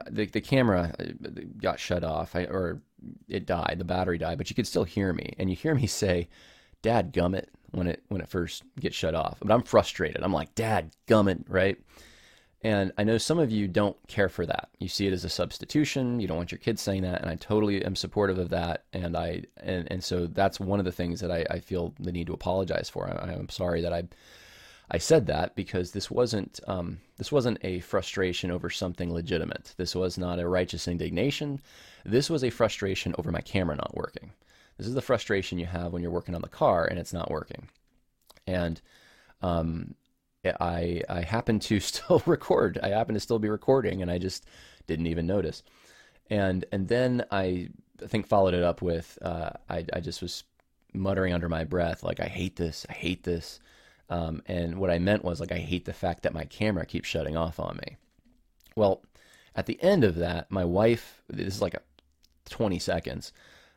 the 0.08 0.26
the 0.26 0.40
camera 0.40 0.94
uh, 0.98 1.28
got 1.60 1.80
shut 1.80 2.04
off, 2.04 2.36
I, 2.36 2.44
or 2.44 2.80
it 3.28 3.46
died, 3.46 3.76
the 3.78 3.84
battery 3.84 4.18
died, 4.18 4.38
but 4.38 4.48
you 4.50 4.56
could 4.56 4.66
still 4.66 4.84
hear 4.84 5.12
me, 5.12 5.34
and 5.38 5.50
you 5.50 5.56
hear 5.56 5.74
me 5.74 5.86
say, 5.86 6.28
"Dad, 6.82 7.12
gummit," 7.12 7.46
when 7.72 7.86
it 7.88 8.02
when 8.08 8.20
it 8.20 8.28
first 8.28 8.62
gets 8.78 8.96
shut 8.96 9.14
off. 9.14 9.38
But 9.40 9.52
I'm 9.52 9.62
frustrated. 9.62 10.22
I'm 10.22 10.32
like, 10.32 10.54
"Dad, 10.54 10.92
gummit," 11.06 11.44
right? 11.48 11.76
And 12.64 12.92
I 12.96 13.04
know 13.04 13.18
some 13.18 13.38
of 13.38 13.50
you 13.50 13.68
don't 13.68 13.96
care 14.08 14.30
for 14.30 14.46
that. 14.46 14.70
You 14.80 14.88
see 14.88 15.06
it 15.06 15.12
as 15.12 15.22
a 15.22 15.28
substitution. 15.28 16.18
You 16.18 16.26
don't 16.26 16.38
want 16.38 16.50
your 16.50 16.58
kids 16.58 16.80
saying 16.80 17.02
that, 17.02 17.20
and 17.20 17.30
I 17.30 17.34
totally 17.34 17.84
am 17.84 17.94
supportive 17.94 18.38
of 18.38 18.48
that. 18.48 18.84
And 18.94 19.14
I 19.16 19.42
and, 19.58 19.86
and 19.90 20.02
so 20.02 20.26
that's 20.26 20.58
one 20.58 20.78
of 20.78 20.86
the 20.86 20.92
things 20.92 21.20
that 21.20 21.30
I, 21.30 21.44
I 21.50 21.58
feel 21.60 21.94
the 22.00 22.10
need 22.10 22.26
to 22.28 22.32
apologize 22.32 22.88
for. 22.88 23.06
I, 23.06 23.32
I'm 23.32 23.50
sorry 23.50 23.82
that 23.82 23.92
I 23.92 24.04
I 24.90 24.96
said 24.96 25.26
that 25.26 25.54
because 25.54 25.92
this 25.92 26.10
wasn't 26.10 26.58
um, 26.66 27.00
this 27.18 27.30
wasn't 27.30 27.58
a 27.62 27.80
frustration 27.80 28.50
over 28.50 28.70
something 28.70 29.12
legitimate. 29.12 29.74
This 29.76 29.94
was 29.94 30.16
not 30.16 30.38
a 30.38 30.48
righteous 30.48 30.88
indignation. 30.88 31.60
This 32.06 32.30
was 32.30 32.42
a 32.42 32.50
frustration 32.50 33.14
over 33.18 33.30
my 33.30 33.42
camera 33.42 33.76
not 33.76 33.94
working. 33.94 34.32
This 34.78 34.86
is 34.86 34.94
the 34.94 35.02
frustration 35.02 35.58
you 35.58 35.66
have 35.66 35.92
when 35.92 36.00
you're 36.00 36.10
working 36.10 36.34
on 36.34 36.42
the 36.42 36.48
car 36.48 36.86
and 36.86 36.98
it's 36.98 37.12
not 37.12 37.30
working. 37.30 37.68
And 38.46 38.80
um, 39.42 39.94
I 40.60 41.02
I 41.08 41.22
happen 41.22 41.58
to 41.60 41.80
still 41.80 42.22
record. 42.26 42.78
I 42.82 42.88
happen 42.88 43.14
to 43.14 43.20
still 43.20 43.38
be 43.38 43.48
recording, 43.48 44.02
and 44.02 44.10
I 44.10 44.18
just 44.18 44.46
didn't 44.86 45.06
even 45.06 45.26
notice. 45.26 45.62
And 46.30 46.64
and 46.72 46.88
then 46.88 47.24
I, 47.30 47.68
I 48.02 48.06
think 48.06 48.26
followed 48.26 48.54
it 48.54 48.62
up 48.62 48.82
with 48.82 49.18
uh, 49.22 49.50
I 49.68 49.84
I 49.92 50.00
just 50.00 50.22
was 50.22 50.44
muttering 50.92 51.32
under 51.34 51.48
my 51.48 51.64
breath 51.64 52.02
like 52.02 52.20
I 52.20 52.26
hate 52.26 52.56
this. 52.56 52.86
I 52.88 52.92
hate 52.92 53.24
this. 53.24 53.60
Um, 54.10 54.42
and 54.46 54.78
what 54.78 54.90
I 54.90 54.98
meant 54.98 55.24
was 55.24 55.40
like 55.40 55.52
I 55.52 55.58
hate 55.58 55.86
the 55.86 55.92
fact 55.92 56.22
that 56.22 56.34
my 56.34 56.44
camera 56.44 56.86
keeps 56.86 57.08
shutting 57.08 57.36
off 57.36 57.58
on 57.58 57.78
me. 57.86 57.96
Well, 58.76 59.02
at 59.56 59.66
the 59.66 59.80
end 59.82 60.04
of 60.04 60.16
that, 60.16 60.50
my 60.50 60.64
wife. 60.64 61.22
This 61.28 61.56
is 61.56 61.62
like 61.62 61.74
a 61.74 61.82
20 62.50 62.78
seconds. 62.78 63.32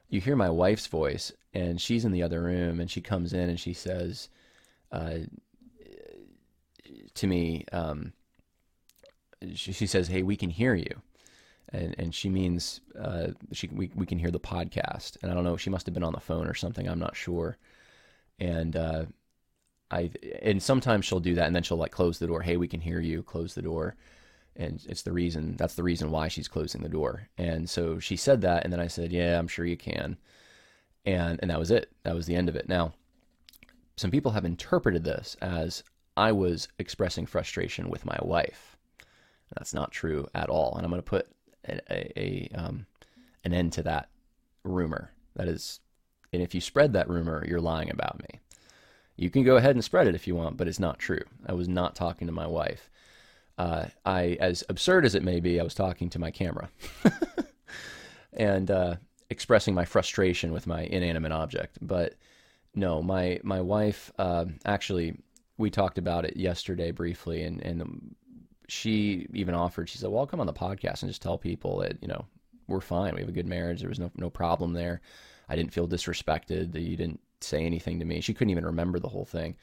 You 0.10 0.22
hear 0.22 0.36
my 0.36 0.50
wife's 0.50 0.88
voice, 0.88 1.32
and 1.54 1.80
she's 1.82 2.06
in 2.06 2.12
the 2.12 2.24
other 2.24 2.42
room, 2.42 2.80
and 2.80 2.90
she 2.90 3.02
comes 3.02 3.34
in 3.34 3.50
and 3.50 3.60
she 3.60 3.74
says. 3.74 4.30
Uh, 4.92 5.20
to 7.18 7.28
me, 7.28 7.66
um, 7.72 8.14
she, 9.54 9.72
she, 9.72 9.88
says, 9.88 10.08
"Hey, 10.08 10.24
we 10.24 10.36
can 10.36 10.50
hear 10.50 10.74
you," 10.76 11.02
and 11.70 11.96
and 11.98 12.16
she 12.16 12.30
means 12.30 12.82
uh, 13.00 13.28
she 13.52 13.68
we 13.68 13.92
we 13.96 14.06
can 14.06 14.20
hear 14.20 14.32
the 14.32 14.40
podcast. 14.40 15.18
And 15.22 15.32
I 15.32 15.36
don't 15.36 15.44
know, 15.44 15.58
she 15.58 15.70
must 15.70 15.86
have 15.86 15.94
been 15.94 16.04
on 16.04 16.14
the 16.14 16.20
phone 16.20 16.48
or 16.48 16.54
something. 16.54 16.88
I'm 16.88 17.00
not 17.00 17.16
sure. 17.16 17.58
And 18.40 18.76
uh, 18.76 19.06
I 19.92 20.12
and 20.42 20.62
sometimes 20.62 21.06
she'll 21.06 21.20
do 21.20 21.36
that, 21.36 21.48
and 21.48 21.56
then 21.56 21.64
she'll 21.64 21.78
like 21.78 21.92
close 21.92 22.20
the 22.20 22.28
door. 22.28 22.42
Hey, 22.42 22.58
we 22.58 22.68
can 22.68 22.82
hear 22.82 23.00
you. 23.00 23.24
Close 23.24 23.54
the 23.54 23.62
door. 23.62 23.96
And 24.56 24.84
it's 24.90 25.04
the 25.04 25.12
reason. 25.12 25.56
That's 25.56 25.76
the 25.76 25.84
reason 25.84 26.10
why 26.10 26.30
she's 26.30 26.48
closing 26.48 26.82
the 26.82 26.90
door. 26.90 27.30
And 27.38 27.70
so 27.70 28.00
she 28.00 28.16
said 28.18 28.42
that, 28.42 28.64
and 28.64 28.74
then 28.74 28.80
I 28.80 28.88
said, 28.88 29.12
"Yeah, 29.12 29.38
I'm 29.38 29.48
sure 29.48 29.66
you 29.66 29.78
can." 29.78 30.18
And 31.06 31.40
and 31.42 31.52
that 31.52 31.60
was 31.60 31.72
it. 31.72 31.92
That 32.04 32.16
was 32.16 32.26
the 32.26 32.36
end 32.36 32.50
of 32.50 32.56
it. 32.56 32.68
Now, 32.68 32.94
some 33.98 34.12
people 34.12 34.32
have 34.32 34.46
interpreted 34.46 35.04
this 35.04 35.38
as 35.42 35.84
I 36.18 36.32
was 36.32 36.68
expressing 36.80 37.26
frustration 37.26 37.90
with 37.90 38.06
my 38.06 38.18
wife. 38.22 38.76
That's 39.56 39.74
not 39.74 39.92
true 39.92 40.28
at 40.34 40.50
all, 40.50 40.76
and 40.76 40.84
I'm 40.84 40.92
going 40.92 41.02
to 41.02 41.10
put 41.10 41.28
a, 41.68 41.80
a, 41.90 42.20
a 42.20 42.60
um, 42.60 42.86
an 43.44 43.54
end 43.54 43.74
to 43.74 43.84
that 43.84 44.10
rumor. 44.64 45.12
That 45.36 45.48
is, 45.48 45.80
and 46.34 46.42
if 46.42 46.54
you 46.54 46.60
spread 46.60 46.94
that 46.94 47.10
rumor, 47.10 47.46
you're 47.48 47.62
lying 47.62 47.90
about 47.90 48.20
me. 48.20 48.42
You 49.16 49.30
can 49.30 49.44
go 49.44 49.56
ahead 49.56 49.76
and 49.76 49.84
spread 49.84 50.08
it 50.08 50.16
if 50.16 50.28
you 50.28 50.36
want, 50.36 50.58
but 50.58 50.68
it's 50.68 50.80
not 50.80 51.00
true. 51.00 51.22
I 51.46 51.54
was 51.54 51.68
not 51.68 51.96
talking 51.96 52.28
to 52.28 52.34
my 52.34 52.48
wife. 52.48 52.90
Uh, 53.58 53.86
I, 54.06 54.38
as 54.40 54.64
absurd 54.70 55.06
as 55.06 55.16
it 55.16 55.24
may 55.24 55.40
be, 55.40 55.60
I 55.60 55.64
was 55.64 55.74
talking 55.74 56.10
to 56.12 56.20
my 56.20 56.30
camera 56.30 56.70
and 58.34 58.70
uh, 58.70 58.96
expressing 59.30 59.74
my 59.74 59.86
frustration 59.86 60.52
with 60.52 60.68
my 60.68 60.82
inanimate 60.82 61.32
object. 61.32 61.78
But 61.82 62.16
no, 62.76 63.02
my 63.02 63.40
my 63.44 63.62
wife 63.62 64.12
uh, 64.20 64.46
actually 64.66 65.18
we 65.58 65.70
talked 65.70 65.98
about 65.98 66.26
it 66.26 66.38
yesterday 66.38 66.92
briefly, 66.92 67.44
and 67.44 67.62
and 67.62 68.16
she 68.68 69.28
even 69.34 69.56
offered. 69.56 69.90
She 69.90 69.98
said, 69.98 70.10
"Well, 70.10 70.20
I'll 70.20 70.28
come 70.28 70.40
on 70.40 70.48
the 70.48 70.54
podcast 70.54 71.02
and 71.02 71.10
just 71.10 71.22
tell 71.22 71.38
people 71.38 71.80
that 71.80 71.98
you 72.02 72.08
know 72.08 72.26
we're 72.68 72.82
fine. 72.82 73.16
We 73.16 73.22
have 73.22 73.30
a 73.30 73.34
good 73.34 73.48
marriage. 73.48 73.80
There 73.80 73.90
was 73.90 74.00
no 74.00 74.12
no 74.16 74.30
problem 74.30 74.74
there. 74.74 75.02
I 75.50 75.56
didn't 75.56 75.74
feel 75.74 75.88
disrespected. 75.88 76.74
That 76.74 76.82
you 76.82 76.98
didn't 76.98 77.22
say 77.42 77.66
anything 77.66 78.00
to 78.00 78.06
me. 78.06 78.22
She 78.22 78.34
couldn't 78.34 78.52
even 78.52 78.66
remember 78.66 79.00
the 79.00 79.10
whole 79.10 79.26
thing. 79.26 79.56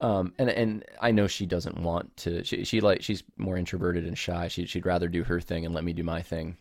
Um, 0.00 0.34
and 0.38 0.50
and 0.50 0.84
I 1.00 1.10
know 1.10 1.26
she 1.26 1.46
doesn't 1.46 1.78
want 1.78 2.16
to. 2.18 2.44
She 2.44 2.64
she 2.64 2.80
like 2.80 3.02
she's 3.02 3.22
more 3.36 3.56
introverted 3.56 4.06
and 4.06 4.18
shy. 4.18 4.48
She 4.48 4.66
she'd 4.66 4.86
rather 4.86 5.08
do 5.08 5.24
her 5.24 5.40
thing 5.40 5.64
and 5.64 5.74
let 5.74 5.84
me 5.84 5.92
do 5.92 6.02
my 6.02 6.22
thing. 6.22 6.56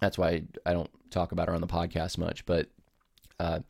That's 0.00 0.16
why 0.16 0.44
I 0.64 0.72
don't 0.72 0.90
talk 1.10 1.32
about 1.32 1.48
her 1.48 1.54
on 1.54 1.60
the 1.60 1.66
podcast 1.66 2.16
much. 2.16 2.46
But 2.46 2.68
uh, 3.38 3.60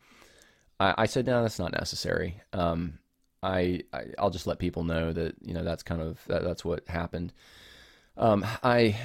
I, 0.79 0.93
I 0.99 1.05
said 1.07 1.25
no, 1.25 1.41
that's 1.41 1.59
not 1.59 1.73
necessary. 1.73 2.41
Um, 2.53 2.99
I, 3.43 3.81
I 3.91 4.05
will 4.19 4.29
just 4.29 4.47
let 4.47 4.59
people 4.59 4.83
know 4.83 5.11
that 5.13 5.35
you 5.41 5.53
know 5.53 5.63
that's 5.63 5.83
kind 5.83 6.01
of 6.01 6.23
that, 6.27 6.43
that's 6.43 6.63
what 6.63 6.87
happened. 6.87 7.33
Um, 8.17 8.45
I 8.63 8.95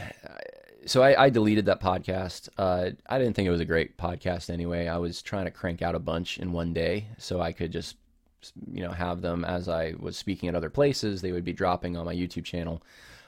so 0.86 1.02
I, 1.02 1.24
I 1.24 1.30
deleted 1.30 1.66
that 1.66 1.80
podcast. 1.80 2.48
Uh, 2.58 2.90
I 3.08 3.18
didn't 3.18 3.34
think 3.34 3.46
it 3.46 3.50
was 3.50 3.60
a 3.60 3.66
great 3.66 3.96
podcast 3.96 4.50
anyway. 4.50 4.88
I 4.88 4.98
was 4.98 5.22
trying 5.22 5.46
to 5.46 5.50
crank 5.50 5.82
out 5.82 5.94
a 5.94 6.00
bunch 6.00 6.38
in 6.38 6.52
one 6.52 6.72
day 6.72 7.08
so 7.18 7.40
I 7.40 7.52
could 7.52 7.72
just 7.72 7.96
you 8.72 8.82
know 8.82 8.92
have 8.92 9.22
them 9.22 9.44
as 9.44 9.68
I 9.68 9.94
was 9.98 10.16
speaking 10.16 10.48
at 10.48 10.54
other 10.54 10.70
places. 10.70 11.22
They 11.22 11.32
would 11.32 11.44
be 11.44 11.52
dropping 11.52 11.96
on 11.96 12.04
my 12.04 12.14
YouTube 12.14 12.44
channel. 12.44 12.82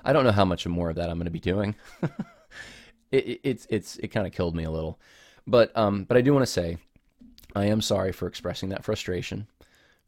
I 0.04 0.12
don't 0.12 0.24
know 0.24 0.32
how 0.32 0.44
much 0.44 0.66
more 0.66 0.90
of 0.90 0.96
that 0.96 1.11
I'm 1.11 1.18
going 1.18 1.24
to 1.24 1.30
be 1.30 1.40
doing. 1.40 1.74
it, 3.11 3.26
it, 3.26 3.40
it's 3.42 3.66
it's 3.70 3.96
it 3.96 4.09
kind 4.09 4.26
of 4.26 4.32
killed 4.32 4.54
me 4.54 4.64
a 4.64 4.70
little, 4.70 4.98
but 5.46 5.76
um, 5.76 6.04
but 6.04 6.18
I 6.18 6.20
do 6.20 6.34
want 6.34 6.44
to 6.44 6.52
say 6.52 6.76
I 7.56 7.64
am 7.66 7.80
sorry 7.80 8.12
for 8.12 8.28
expressing 8.28 8.68
that 8.68 8.84
frustration 8.84 9.46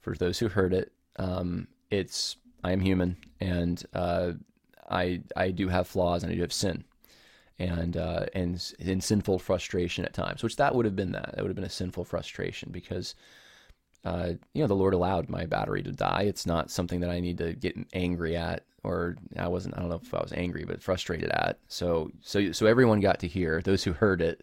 for 0.01 0.14
those 0.14 0.38
who 0.38 0.48
heard 0.48 0.72
it, 0.72 0.92
um, 1.16 1.68
it's 1.90 2.36
I 2.64 2.72
am 2.72 2.80
human, 2.80 3.16
and 3.40 3.82
uh, 3.94 4.32
I 4.90 5.22
I 5.36 5.51
do 5.51 5.68
have 5.68 5.88
flaws, 5.88 6.22
and 6.22 6.32
I 6.32 6.34
do 6.34 6.42
have 6.42 6.53
sin, 6.53 6.84
and 7.59 7.96
uh, 7.96 8.26
and 8.34 8.72
in 8.78 9.01
sinful 9.01 9.38
frustration 9.38 10.05
at 10.05 10.14
times. 10.14 10.42
Which 10.42 10.57
that 10.57 10.74
would 10.74 10.84
have 10.84 10.96
been 10.96 11.12
that. 11.12 11.34
That 11.34 11.42
would 11.42 11.51
have 11.51 11.57
been 11.57 11.64
a 11.64 11.70
sinful 11.70 12.05
frustration 12.05 12.70
because. 12.72 13.14
Uh, 14.03 14.32
you 14.55 14.62
know, 14.62 14.66
the 14.66 14.74
Lord 14.74 14.94
allowed 14.94 15.28
my 15.28 15.44
battery 15.44 15.82
to 15.82 15.92
die. 15.92 16.22
It's 16.22 16.46
not 16.46 16.70
something 16.70 17.01
that 17.01 17.11
I 17.11 17.20
need 17.20 17.36
to 17.36 17.53
get 17.53 17.76
angry 17.92 18.34
at, 18.34 18.64
or 18.82 19.16
I 19.36 19.48
wasn't. 19.48 19.76
I 19.76 19.80
don't 19.80 19.90
know 19.90 20.01
if 20.03 20.14
I 20.14 20.22
was 20.22 20.32
angry, 20.32 20.64
but 20.64 20.82
frustrated 20.82 21.28
at. 21.28 21.59
So, 21.68 22.11
so, 22.22 22.51
so 22.53 22.64
everyone 22.64 23.01
got 23.01 23.18
to 23.20 23.28
hear. 23.28 23.61
Those 23.61 23.84
who 23.84 23.92
heard 23.92 24.22
it, 24.22 24.42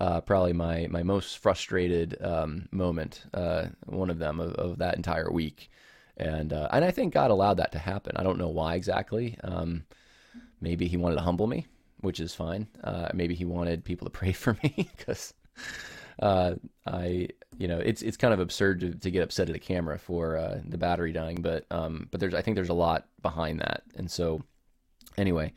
uh, 0.00 0.20
probably 0.22 0.54
my 0.54 0.86
my 0.90 1.02
most 1.02 1.38
frustrated 1.38 2.16
um, 2.22 2.66
moment, 2.70 3.22
uh, 3.34 3.66
one 3.84 4.08
of 4.08 4.18
them 4.18 4.40
of, 4.40 4.54
of, 4.54 4.78
that 4.78 4.96
entire 4.96 5.30
week, 5.30 5.70
and 6.16 6.52
uh, 6.54 6.68
and 6.72 6.84
I 6.84 6.90
think 6.90 7.12
God 7.12 7.30
allowed 7.30 7.58
that 7.58 7.72
to 7.72 7.78
happen. 7.78 8.16
I 8.16 8.22
don't 8.22 8.38
know 8.38 8.48
why 8.48 8.74
exactly. 8.76 9.36
Um, 9.44 9.84
maybe 10.60 10.88
He 10.88 10.96
wanted 10.96 11.16
to 11.16 11.22
humble 11.22 11.46
me, 11.46 11.66
which 12.00 12.18
is 12.18 12.34
fine. 12.34 12.66
Uh, 12.82 13.08
maybe 13.12 13.34
He 13.34 13.44
wanted 13.44 13.84
people 13.84 14.06
to 14.06 14.10
pray 14.18 14.32
for 14.32 14.56
me 14.62 14.90
because 14.96 15.34
uh, 16.22 16.54
I, 16.86 17.28
you 17.58 17.68
know, 17.68 17.78
it's 17.78 18.00
it's 18.00 18.16
kind 18.16 18.32
of 18.32 18.40
absurd 18.40 18.80
to, 18.80 18.94
to 18.94 19.10
get 19.10 19.22
upset 19.22 19.50
at 19.50 19.56
a 19.56 19.60
camera 19.60 19.98
for 19.98 20.38
uh, 20.38 20.60
the 20.66 20.78
battery 20.78 21.12
dying, 21.12 21.42
but 21.42 21.66
um, 21.70 22.08
but 22.10 22.20
there's 22.20 22.34
I 22.34 22.40
think 22.40 22.54
there's 22.54 22.70
a 22.70 22.74
lot 22.74 23.06
behind 23.20 23.60
that, 23.60 23.82
and 23.96 24.10
so 24.10 24.42
anyway. 25.18 25.52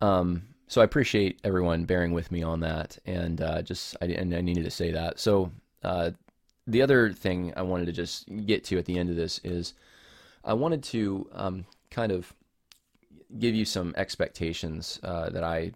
Um, 0.00 0.42
so 0.68 0.80
I 0.80 0.84
appreciate 0.84 1.40
everyone 1.44 1.84
bearing 1.84 2.12
with 2.12 2.32
me 2.32 2.42
on 2.42 2.60
that, 2.60 2.98
and 3.06 3.40
uh, 3.40 3.62
just 3.62 3.96
I, 4.00 4.06
and 4.06 4.34
I 4.34 4.40
needed 4.40 4.64
to 4.64 4.70
say 4.70 4.90
that. 4.92 5.18
So 5.20 5.52
uh, 5.82 6.10
the 6.66 6.82
other 6.82 7.12
thing 7.12 7.52
I 7.56 7.62
wanted 7.62 7.86
to 7.86 7.92
just 7.92 8.28
get 8.46 8.64
to 8.64 8.78
at 8.78 8.84
the 8.84 8.98
end 8.98 9.10
of 9.10 9.16
this 9.16 9.40
is 9.44 9.74
I 10.44 10.54
wanted 10.54 10.82
to 10.84 11.28
um, 11.32 11.64
kind 11.90 12.12
of 12.12 12.32
give 13.38 13.54
you 13.54 13.64
some 13.64 13.94
expectations 13.96 14.98
uh, 15.02 15.30
that 15.30 15.44
I 15.44 15.72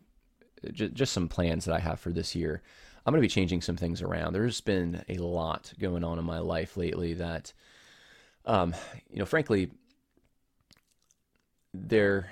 j- 0.72 0.88
just 0.88 1.12
some 1.12 1.28
plans 1.28 1.64
that 1.64 1.74
I 1.74 1.78
have 1.80 2.01
for 2.01 2.11
this 2.11 2.34
year. 2.34 2.62
I'm 3.05 3.12
going 3.12 3.22
to 3.22 3.24
be 3.24 3.32
changing 3.32 3.62
some 3.62 3.76
things 3.76 4.03
around. 4.03 4.32
There's 4.32 4.61
been 4.61 5.05
a 5.09 5.16
lot 5.16 5.72
going 5.78 6.05
on 6.05 6.18
in 6.18 6.24
my 6.24 6.38
life 6.38 6.76
lately 6.76 7.14
that, 7.14 7.53
um, 8.45 8.74
you 9.11 9.18
know, 9.18 9.24
frankly, 9.24 9.70
there 11.72 12.30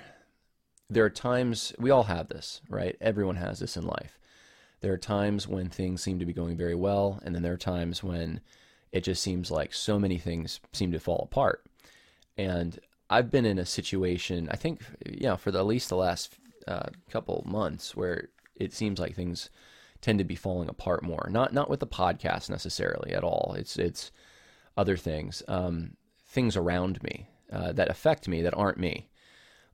there 0.89 1.05
are 1.05 1.09
times 1.09 1.73
we 1.77 1.91
all 1.91 2.03
have 2.03 2.29
this, 2.29 2.61
right? 2.69 2.95
Everyone 2.99 3.35
has 3.35 3.59
this 3.59 3.77
in 3.77 3.85
life. 3.85 4.17
There 4.81 4.93
are 4.93 4.97
times 4.97 5.47
when 5.47 5.69
things 5.69 6.01
seem 6.01 6.19
to 6.19 6.25
be 6.25 6.33
going 6.33 6.57
very 6.57 6.75
well, 6.75 7.19
and 7.23 7.35
then 7.35 7.43
there 7.43 7.53
are 7.53 7.57
times 7.57 8.03
when 8.03 8.41
it 8.91 9.03
just 9.03 9.21
seems 9.21 9.51
like 9.51 9.73
so 9.73 9.99
many 9.99 10.17
things 10.17 10.59
seem 10.73 10.91
to 10.91 10.99
fall 10.99 11.21
apart. 11.23 11.65
And 12.37 12.79
I've 13.09 13.29
been 13.29 13.45
in 13.45 13.59
a 13.59 13.65
situation, 13.65 14.47
I 14.49 14.55
think, 14.55 14.81
you 15.05 15.27
know, 15.27 15.37
for 15.37 15.51
the, 15.51 15.59
at 15.59 15.65
least 15.65 15.89
the 15.89 15.95
last 15.97 16.35
uh, 16.67 16.89
couple 17.09 17.43
months, 17.45 17.95
where 17.95 18.29
it 18.55 18.73
seems 18.73 18.99
like 18.99 19.15
things 19.15 19.49
tend 20.01 20.17
to 20.19 20.25
be 20.25 20.35
falling 20.35 20.69
apart 20.69 21.03
more. 21.03 21.27
Not 21.29 21.53
not 21.53 21.69
with 21.69 21.81
the 21.81 21.87
podcast 21.87 22.49
necessarily 22.49 23.13
at 23.13 23.23
all. 23.23 23.53
It's 23.57 23.77
it's 23.77 24.11
other 24.77 24.95
things, 24.95 25.43
um, 25.47 25.97
things 26.25 26.55
around 26.55 27.03
me 27.03 27.27
uh, 27.51 27.73
that 27.73 27.89
affect 27.89 28.27
me 28.27 28.41
that 28.43 28.55
aren't 28.55 28.77
me. 28.77 29.09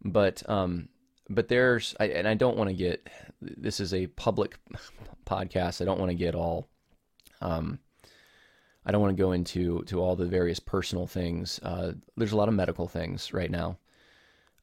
But 0.03 0.47
um, 0.49 0.89
but 1.29 1.47
there's, 1.47 1.95
I, 1.99 2.05
and 2.07 2.27
I 2.27 2.33
don't 2.33 2.57
want 2.57 2.69
to 2.69 2.75
get. 2.75 3.07
This 3.41 3.79
is 3.79 3.93
a 3.93 4.07
public 4.07 4.57
podcast. 5.25 5.81
I 5.81 5.85
don't 5.85 5.99
want 5.99 6.11
to 6.11 6.15
get 6.15 6.35
all. 6.35 6.67
Um, 7.41 7.79
I 8.85 8.91
don't 8.91 9.01
want 9.01 9.17
to 9.17 9.21
go 9.21 9.31
into 9.31 9.83
to 9.85 9.99
all 9.99 10.15
the 10.15 10.25
various 10.25 10.59
personal 10.59 11.07
things. 11.07 11.59
Uh, 11.63 11.93
there's 12.15 12.33
a 12.33 12.37
lot 12.37 12.47
of 12.47 12.53
medical 12.53 12.87
things 12.87 13.33
right 13.33 13.49
now 13.49 13.77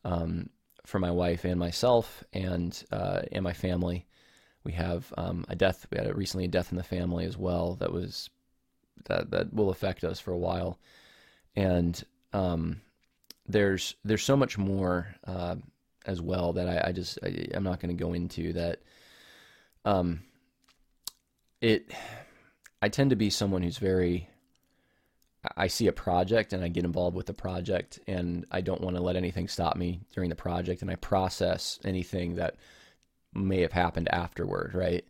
um, 0.05 0.49
for 0.87 1.01
my 1.01 1.11
wife 1.11 1.45
and 1.45 1.59
myself 1.59 2.23
and 2.33 2.83
uh, 2.93 3.23
and 3.33 3.43
my 3.43 3.53
family. 3.53 4.07
We 4.65 4.73
have 4.73 5.13
um, 5.19 5.45
a 5.49 5.57
death. 5.57 5.87
We 5.91 5.99
had 5.99 6.07
a, 6.07 6.15
recently 6.15 6.45
a 6.45 6.49
death 6.49 6.71
in 6.71 6.79
the 6.79 6.85
family 6.85 7.25
as 7.25 7.37
well. 7.37 7.75
That 7.77 7.93
was 7.93 8.31
that 9.07 9.31
that 9.33 9.53
will 9.53 9.71
affect 9.71 10.05
us 10.05 10.21
for 10.21 10.31
a 10.31 10.39
while. 10.39 10.79
And 11.57 12.01
um, 12.33 12.81
there's 13.47 13.97
there's 14.05 14.23
so 14.23 14.37
much 14.37 14.57
more 14.57 15.15
uh, 15.27 15.57
as 16.07 16.21
well 16.21 16.53
that 16.55 16.69
I, 16.69 16.89
I 16.89 16.93
just 16.93 17.19
I, 17.23 17.47
am 17.55 17.65
not 17.65 17.81
going 17.81 17.97
to 17.97 18.05
go 18.05 18.13
into 18.13 18.53
that. 18.55 18.81
Um, 19.85 20.23
it 21.61 21.91
I 22.81 22.89
tend 22.89 23.11
to 23.11 23.17
be 23.17 23.31
someone 23.31 23.63
who's 23.63 23.79
very 23.79 24.29
I 25.57 25.67
see 25.67 25.89
a 25.89 25.93
project 25.93 26.53
and 26.53 26.63
I 26.63 26.69
get 26.69 26.85
involved 26.85 27.17
with 27.17 27.27
the 27.27 27.35
project 27.35 27.99
and 28.07 28.47
I 28.51 28.61
don't 28.61 28.81
want 28.81 28.97
to 28.97 29.03
let 29.03 29.17
anything 29.17 29.49
stop 29.49 29.77
me 29.77 30.01
during 30.15 30.31
the 30.31 30.37
project 30.37 30.83
and 30.83 30.91
I 30.91 30.95
process 30.97 31.81
anything 31.85 32.37
that 32.37 32.57
may 33.35 33.61
have 33.61 33.73
happened 33.73 34.09
afterward, 34.13 34.73
right? 34.75 35.05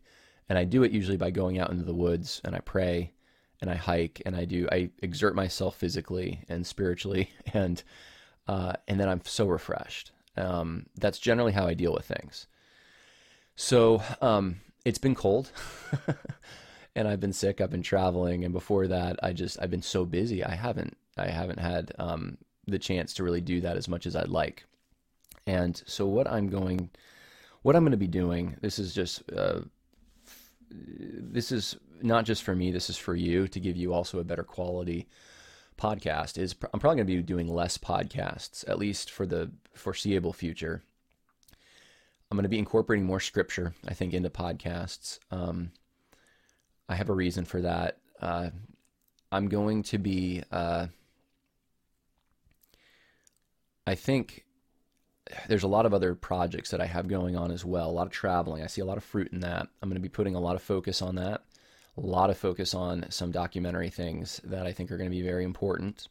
And 0.48 0.58
I 0.58 0.64
do 0.64 0.84
it 0.84 0.92
usually 0.92 1.18
by 1.18 1.30
going 1.30 1.58
out 1.58 1.70
into 1.70 1.84
the 1.84 1.94
woods 1.94 2.40
and 2.44 2.54
I 2.54 2.60
pray 2.60 3.12
and 3.60 3.70
I 3.70 3.74
hike 3.74 4.22
and 4.24 4.34
I 4.34 4.44
do 4.44 4.68
I 4.72 4.90
exert 5.02 5.34
myself 5.34 5.76
physically 5.76 6.44
and 6.48 6.66
spiritually 6.66 7.30
and 7.52 7.82
uh, 8.48 8.72
and 8.88 8.98
then 8.98 9.08
I'm 9.08 9.22
so 9.24 9.46
refreshed. 9.46 10.12
Um, 10.36 10.86
that's 10.96 11.18
generally 11.18 11.52
how 11.52 11.66
I 11.66 11.74
deal 11.74 11.92
with 11.92 12.06
things. 12.06 12.46
So 13.56 14.02
um, 14.20 14.60
it's 14.84 14.98
been 14.98 15.14
cold. 15.14 15.50
and 16.94 17.08
I've 17.08 17.20
been 17.20 17.32
sick. 17.32 17.60
I've 17.60 17.70
been 17.70 17.82
traveling, 17.82 18.44
and 18.44 18.52
before 18.52 18.86
that, 18.88 19.18
I 19.22 19.32
just 19.32 19.58
I've 19.60 19.70
been 19.70 19.82
so 19.82 20.04
busy. 20.04 20.44
I 20.44 20.54
haven't 20.54 20.96
I 21.16 21.28
haven't 21.28 21.58
had 21.58 21.92
um, 21.98 22.38
the 22.66 22.78
chance 22.78 23.14
to 23.14 23.24
really 23.24 23.40
do 23.40 23.60
that 23.62 23.76
as 23.76 23.88
much 23.88 24.06
as 24.06 24.16
I'd 24.16 24.28
like. 24.28 24.64
And 25.46 25.80
so 25.86 26.06
what 26.06 26.30
I'm 26.30 26.48
going, 26.48 26.90
what 27.62 27.76
I'm 27.76 27.82
going 27.82 27.92
to 27.92 27.96
be 27.96 28.06
doing. 28.06 28.56
This 28.60 28.78
is 28.78 28.94
just 28.94 29.22
uh, 29.32 29.60
this 30.70 31.52
is 31.52 31.76
not 32.02 32.24
just 32.24 32.42
for 32.42 32.54
me. 32.54 32.70
This 32.70 32.90
is 32.90 32.96
for 32.96 33.14
you 33.14 33.48
to 33.48 33.60
give 33.60 33.76
you 33.76 33.92
also 33.92 34.18
a 34.18 34.24
better 34.24 34.44
quality 34.44 35.08
podcast. 35.82 36.38
Is 36.38 36.54
I'm 36.72 36.80
probably 36.80 36.96
going 36.96 37.06
to 37.08 37.16
be 37.16 37.22
doing 37.22 37.48
less 37.48 37.76
podcasts 37.76 38.68
at 38.68 38.78
least 38.78 39.10
for 39.10 39.26
the 39.26 39.50
foreseeable 39.74 40.32
future. 40.32 40.82
I'm 42.30 42.36
going 42.36 42.44
to 42.44 42.48
be 42.48 42.58
incorporating 42.58 43.04
more 43.04 43.20
scripture, 43.20 43.74
I 43.86 43.92
think, 43.92 44.14
into 44.14 44.30
podcasts. 44.30 45.18
Um, 45.30 45.72
I 46.88 46.94
have 46.94 47.10
a 47.10 47.14
reason 47.14 47.44
for 47.44 47.60
that. 47.60 47.98
Uh, 48.20 48.50
I'm 49.30 49.48
going 49.48 49.82
to 49.84 49.98
be, 49.98 50.42
uh, 50.50 50.86
I 53.86 53.94
think 53.94 54.44
there's 55.48 55.62
a 55.62 55.68
lot 55.68 55.84
of 55.84 55.92
other 55.92 56.14
projects 56.14 56.70
that 56.70 56.80
I 56.80 56.86
have 56.86 57.08
going 57.08 57.36
on 57.36 57.50
as 57.50 57.64
well. 57.64 57.90
A 57.90 57.92
lot 57.92 58.06
of 58.06 58.12
traveling. 58.12 58.62
I 58.62 58.66
see 58.66 58.80
a 58.80 58.86
lot 58.86 58.96
of 58.96 59.04
fruit 59.04 59.30
in 59.32 59.40
that. 59.40 59.68
I'm 59.82 59.88
going 59.88 60.00
to 60.00 60.00
be 60.00 60.08
putting 60.08 60.34
a 60.34 60.40
lot 60.40 60.56
of 60.56 60.62
focus 60.62 61.02
on 61.02 61.16
that. 61.16 61.42
A 61.98 62.00
lot 62.00 62.30
of 62.30 62.38
focus 62.38 62.74
on 62.74 63.06
some 63.10 63.30
documentary 63.30 63.90
things 63.90 64.40
that 64.44 64.66
I 64.66 64.72
think 64.72 64.90
are 64.90 64.96
going 64.96 65.10
to 65.10 65.16
be 65.16 65.22
very 65.22 65.44
important. 65.44 66.08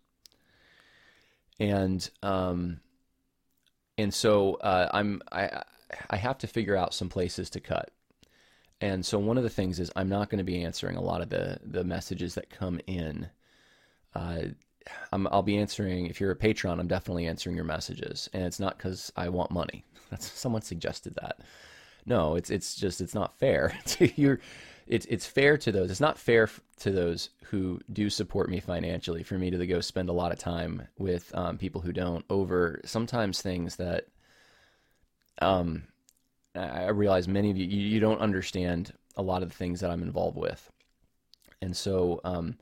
And 1.59 2.07
um, 2.21 2.79
and 3.97 4.13
so 4.13 4.55
uh, 4.55 4.89
I'm 4.93 5.21
I 5.32 5.63
I 6.09 6.15
have 6.17 6.38
to 6.39 6.47
figure 6.47 6.75
out 6.75 6.93
some 6.93 7.09
places 7.09 7.49
to 7.51 7.59
cut. 7.59 7.91
And 8.79 9.05
so 9.05 9.19
one 9.19 9.38
of 9.38 9.43
the 9.43 9.49
things 9.49 9.79
is 9.79 9.91
I'm 9.95 10.09
not 10.09 10.29
going 10.29 10.39
to 10.39 10.43
be 10.43 10.63
answering 10.63 10.97
a 10.97 11.01
lot 11.01 11.21
of 11.21 11.29
the 11.29 11.59
the 11.63 11.84
messages 11.84 12.36
that 12.36 12.49
come 12.49 12.79
in. 12.88 13.29
Uh, 14.15 14.41
i 15.11 15.17
will 15.17 15.43
be 15.43 15.57
answering 15.57 16.07
if 16.07 16.19
you're 16.19 16.32
a 16.32 16.36
patron. 16.36 16.79
I'm 16.79 16.88
definitely 16.88 17.27
answering 17.27 17.55
your 17.55 17.65
messages, 17.65 18.29
and 18.34 18.43
it's 18.43 18.59
not 18.59 18.77
because 18.77 19.11
I 19.15 19.29
want 19.29 19.51
money. 19.51 19.86
That's 20.09 20.29
someone 20.32 20.63
suggested 20.63 21.15
that. 21.21 21.39
No, 22.05 22.36
it's 22.36 22.49
it's 22.49 22.75
just 22.75 23.01
it's 23.01 23.13
not 23.13 23.38
fair 23.38 23.77
to 23.86 24.21
your. 24.21 24.39
It's 24.91 25.05
it's 25.07 25.25
fair 25.25 25.57
to 25.57 25.71
those. 25.71 25.89
It's 25.89 26.01
not 26.01 26.19
fair 26.19 26.49
to 26.81 26.91
those 26.91 27.29
who 27.45 27.79
do 27.91 28.09
support 28.09 28.49
me 28.49 28.59
financially 28.59 29.23
for 29.23 29.37
me 29.37 29.49
to 29.49 29.65
go 29.65 29.79
spend 29.79 30.09
a 30.09 30.13
lot 30.13 30.31
of 30.31 30.37
time 30.37 30.87
with 30.97 31.33
um, 31.33 31.57
people 31.57 31.81
who 31.81 31.93
don't 31.93 32.25
over 32.29 32.81
sometimes 32.83 33.41
things 33.41 33.77
that 33.77 34.07
um 35.41 35.83
I 36.55 36.89
realize 36.89 37.27
many 37.27 37.49
of 37.49 37.57
you, 37.57 37.65
you, 37.65 37.79
you 37.79 37.99
don't 38.01 38.19
understand 38.19 38.91
a 39.15 39.21
lot 39.21 39.43
of 39.43 39.49
the 39.49 39.55
things 39.55 39.79
that 39.79 39.89
I'm 39.89 40.03
involved 40.03 40.37
with. 40.37 40.69
And 41.61 41.75
so, 41.75 42.19
um, 42.25 42.57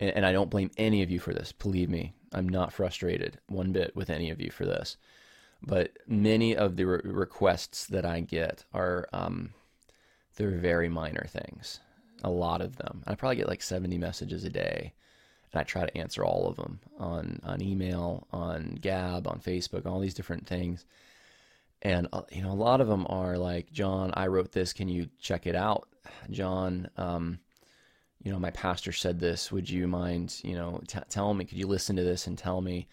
and, 0.00 0.10
and 0.10 0.26
I 0.26 0.32
don't 0.32 0.50
blame 0.50 0.70
any 0.76 1.02
of 1.02 1.10
you 1.10 1.20
for 1.20 1.32
this. 1.32 1.52
Believe 1.52 1.88
me, 1.88 2.14
I'm 2.32 2.48
not 2.48 2.72
frustrated 2.72 3.38
one 3.48 3.70
bit 3.70 3.94
with 3.94 4.10
any 4.10 4.30
of 4.30 4.40
you 4.40 4.50
for 4.50 4.64
this. 4.64 4.96
But 5.62 5.92
many 6.08 6.56
of 6.56 6.76
the 6.76 6.84
re- 6.84 7.00
requests 7.04 7.86
that 7.86 8.04
I 8.04 8.20
get 8.20 8.64
are, 8.74 9.06
um, 9.12 9.52
they're 10.36 10.50
very 10.50 10.88
minor 10.88 11.26
things. 11.28 11.80
A 12.24 12.30
lot 12.30 12.60
of 12.60 12.76
them. 12.76 13.02
I 13.06 13.14
probably 13.14 13.36
get 13.36 13.48
like 13.48 13.62
70 13.62 13.98
messages 13.98 14.44
a 14.44 14.50
day 14.50 14.94
and 15.52 15.60
I 15.60 15.64
try 15.64 15.84
to 15.84 15.96
answer 15.96 16.24
all 16.24 16.48
of 16.48 16.56
them 16.56 16.80
on 16.98 17.40
on 17.44 17.62
email, 17.62 18.26
on 18.32 18.78
Gab, 18.80 19.26
on 19.26 19.40
Facebook, 19.40 19.86
all 19.86 20.00
these 20.00 20.14
different 20.14 20.46
things 20.46 20.84
and 21.82 22.08
uh, 22.12 22.22
you 22.30 22.42
know 22.42 22.50
a 22.50 22.54
lot 22.54 22.80
of 22.80 22.88
them 22.88 23.06
are 23.08 23.36
like 23.36 23.70
john 23.72 24.10
i 24.14 24.26
wrote 24.26 24.52
this 24.52 24.72
can 24.72 24.88
you 24.88 25.08
check 25.20 25.46
it 25.46 25.54
out 25.54 25.88
john 26.30 26.88
um, 26.96 27.38
you 28.22 28.32
know 28.32 28.38
my 28.38 28.50
pastor 28.50 28.92
said 28.92 29.20
this 29.20 29.52
would 29.52 29.68
you 29.68 29.86
mind 29.86 30.40
you 30.42 30.54
know 30.54 30.80
t- 30.86 30.98
tell 31.08 31.32
me 31.34 31.44
could 31.44 31.58
you 31.58 31.66
listen 31.66 31.96
to 31.96 32.02
this 32.02 32.26
and 32.26 32.38
tell 32.38 32.60
me 32.60 32.86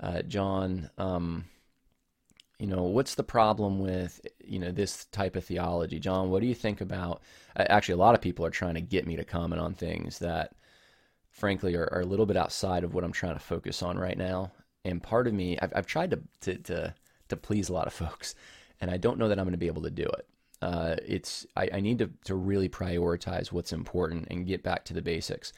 uh, 0.00 0.22
john 0.22 0.88
um, 0.98 1.44
you 2.58 2.66
know 2.66 2.84
what's 2.84 3.14
the 3.14 3.24
problem 3.24 3.80
with 3.80 4.20
you 4.52 4.58
know 4.58 4.70
this 4.70 5.06
type 5.06 5.36
of 5.36 5.44
theology 5.44 5.98
john 5.98 6.30
what 6.30 6.40
do 6.40 6.46
you 6.46 6.54
think 6.54 6.80
about 6.80 7.22
actually 7.56 7.94
a 7.94 7.98
lot 7.98 8.14
of 8.14 8.20
people 8.20 8.44
are 8.44 8.50
trying 8.50 8.74
to 8.74 8.80
get 8.80 9.06
me 9.06 9.16
to 9.16 9.24
comment 9.24 9.60
on 9.60 9.74
things 9.74 10.18
that 10.18 10.54
frankly 11.30 11.74
are, 11.74 11.88
are 11.92 12.00
a 12.00 12.06
little 12.06 12.26
bit 12.26 12.36
outside 12.36 12.84
of 12.84 12.94
what 12.94 13.04
i'm 13.04 13.12
trying 13.12 13.34
to 13.34 13.40
focus 13.40 13.82
on 13.82 13.98
right 13.98 14.18
now 14.18 14.50
and 14.84 15.02
part 15.02 15.26
of 15.26 15.32
me 15.32 15.58
i've, 15.60 15.72
I've 15.74 15.86
tried 15.86 16.10
to, 16.10 16.20
to, 16.42 16.58
to 16.58 16.94
to 17.32 17.36
please 17.36 17.68
a 17.68 17.72
lot 17.72 17.86
of 17.86 17.92
folks, 18.04 18.34
and 18.80 18.90
I 18.90 18.96
don't 18.96 19.18
know 19.18 19.28
that 19.28 19.38
I'm 19.38 19.44
going 19.44 19.52
to 19.52 19.58
be 19.58 19.66
able 19.66 19.82
to 19.82 19.90
do 19.90 20.04
it. 20.04 20.26
Uh, 20.60 20.96
it's 21.04 21.44
I, 21.56 21.68
I 21.74 21.80
need 21.80 21.98
to, 21.98 22.10
to 22.24 22.36
really 22.36 22.68
prioritize 22.68 23.50
what's 23.50 23.72
important 23.72 24.28
and 24.30 24.46
get 24.46 24.62
back 24.62 24.84
to 24.84 24.94
the 24.94 25.02
basics. 25.02 25.52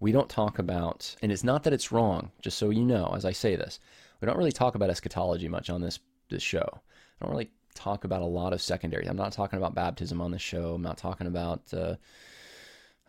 We 0.00 0.12
don't 0.12 0.28
talk 0.28 0.58
about, 0.58 1.14
and 1.22 1.32
it's 1.32 1.44
not 1.44 1.62
that 1.62 1.72
it's 1.72 1.92
wrong. 1.92 2.30
Just 2.42 2.58
so 2.58 2.70
you 2.70 2.84
know, 2.84 3.12
as 3.14 3.24
I 3.24 3.32
say 3.32 3.56
this, 3.56 3.80
we 4.20 4.26
don't 4.26 4.36
really 4.36 4.52
talk 4.52 4.74
about 4.74 4.90
eschatology 4.90 5.48
much 5.48 5.70
on 5.70 5.80
this 5.80 5.98
this 6.28 6.42
show. 6.42 6.68
I 6.68 7.24
don't 7.24 7.32
really 7.32 7.50
talk 7.74 8.04
about 8.04 8.22
a 8.22 8.26
lot 8.26 8.52
of 8.52 8.62
secondary. 8.62 9.06
I'm 9.06 9.16
not 9.16 9.32
talking 9.32 9.58
about 9.58 9.74
baptism 9.74 10.20
on 10.20 10.30
the 10.30 10.38
show. 10.38 10.74
I'm 10.74 10.82
not 10.82 10.98
talking 10.98 11.26
about, 11.26 11.62
uh, 11.72 11.96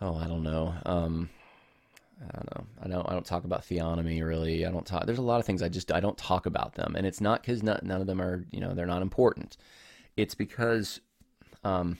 oh, 0.01 0.15
I 0.15 0.27
don't 0.27 0.43
know. 0.43 0.73
Um, 0.85 1.29
I 2.21 2.35
don't 2.35 2.55
know. 2.55 2.67
I 2.83 2.87
don't. 2.87 3.09
I 3.09 3.13
don't 3.13 3.25
talk 3.25 3.45
about 3.45 3.61
theonomy 3.61 4.23
really. 4.23 4.65
I 4.65 4.71
don't 4.71 4.85
talk. 4.85 5.05
There's 5.05 5.17
a 5.17 5.23
lot 5.23 5.39
of 5.39 5.45
things 5.45 5.63
I 5.63 5.69
just 5.69 5.91
I 5.91 5.99
don't 5.99 6.17
talk 6.17 6.45
about 6.45 6.75
them, 6.75 6.95
and 6.95 7.05
it's 7.07 7.21
not 7.21 7.41
because 7.41 7.63
none 7.63 7.89
of 7.89 8.05
them 8.05 8.21
are 8.21 8.45
you 8.51 8.59
know 8.59 8.73
they're 8.73 8.85
not 8.85 9.01
important. 9.01 9.57
It's 10.17 10.35
because 10.35 11.01
um, 11.63 11.97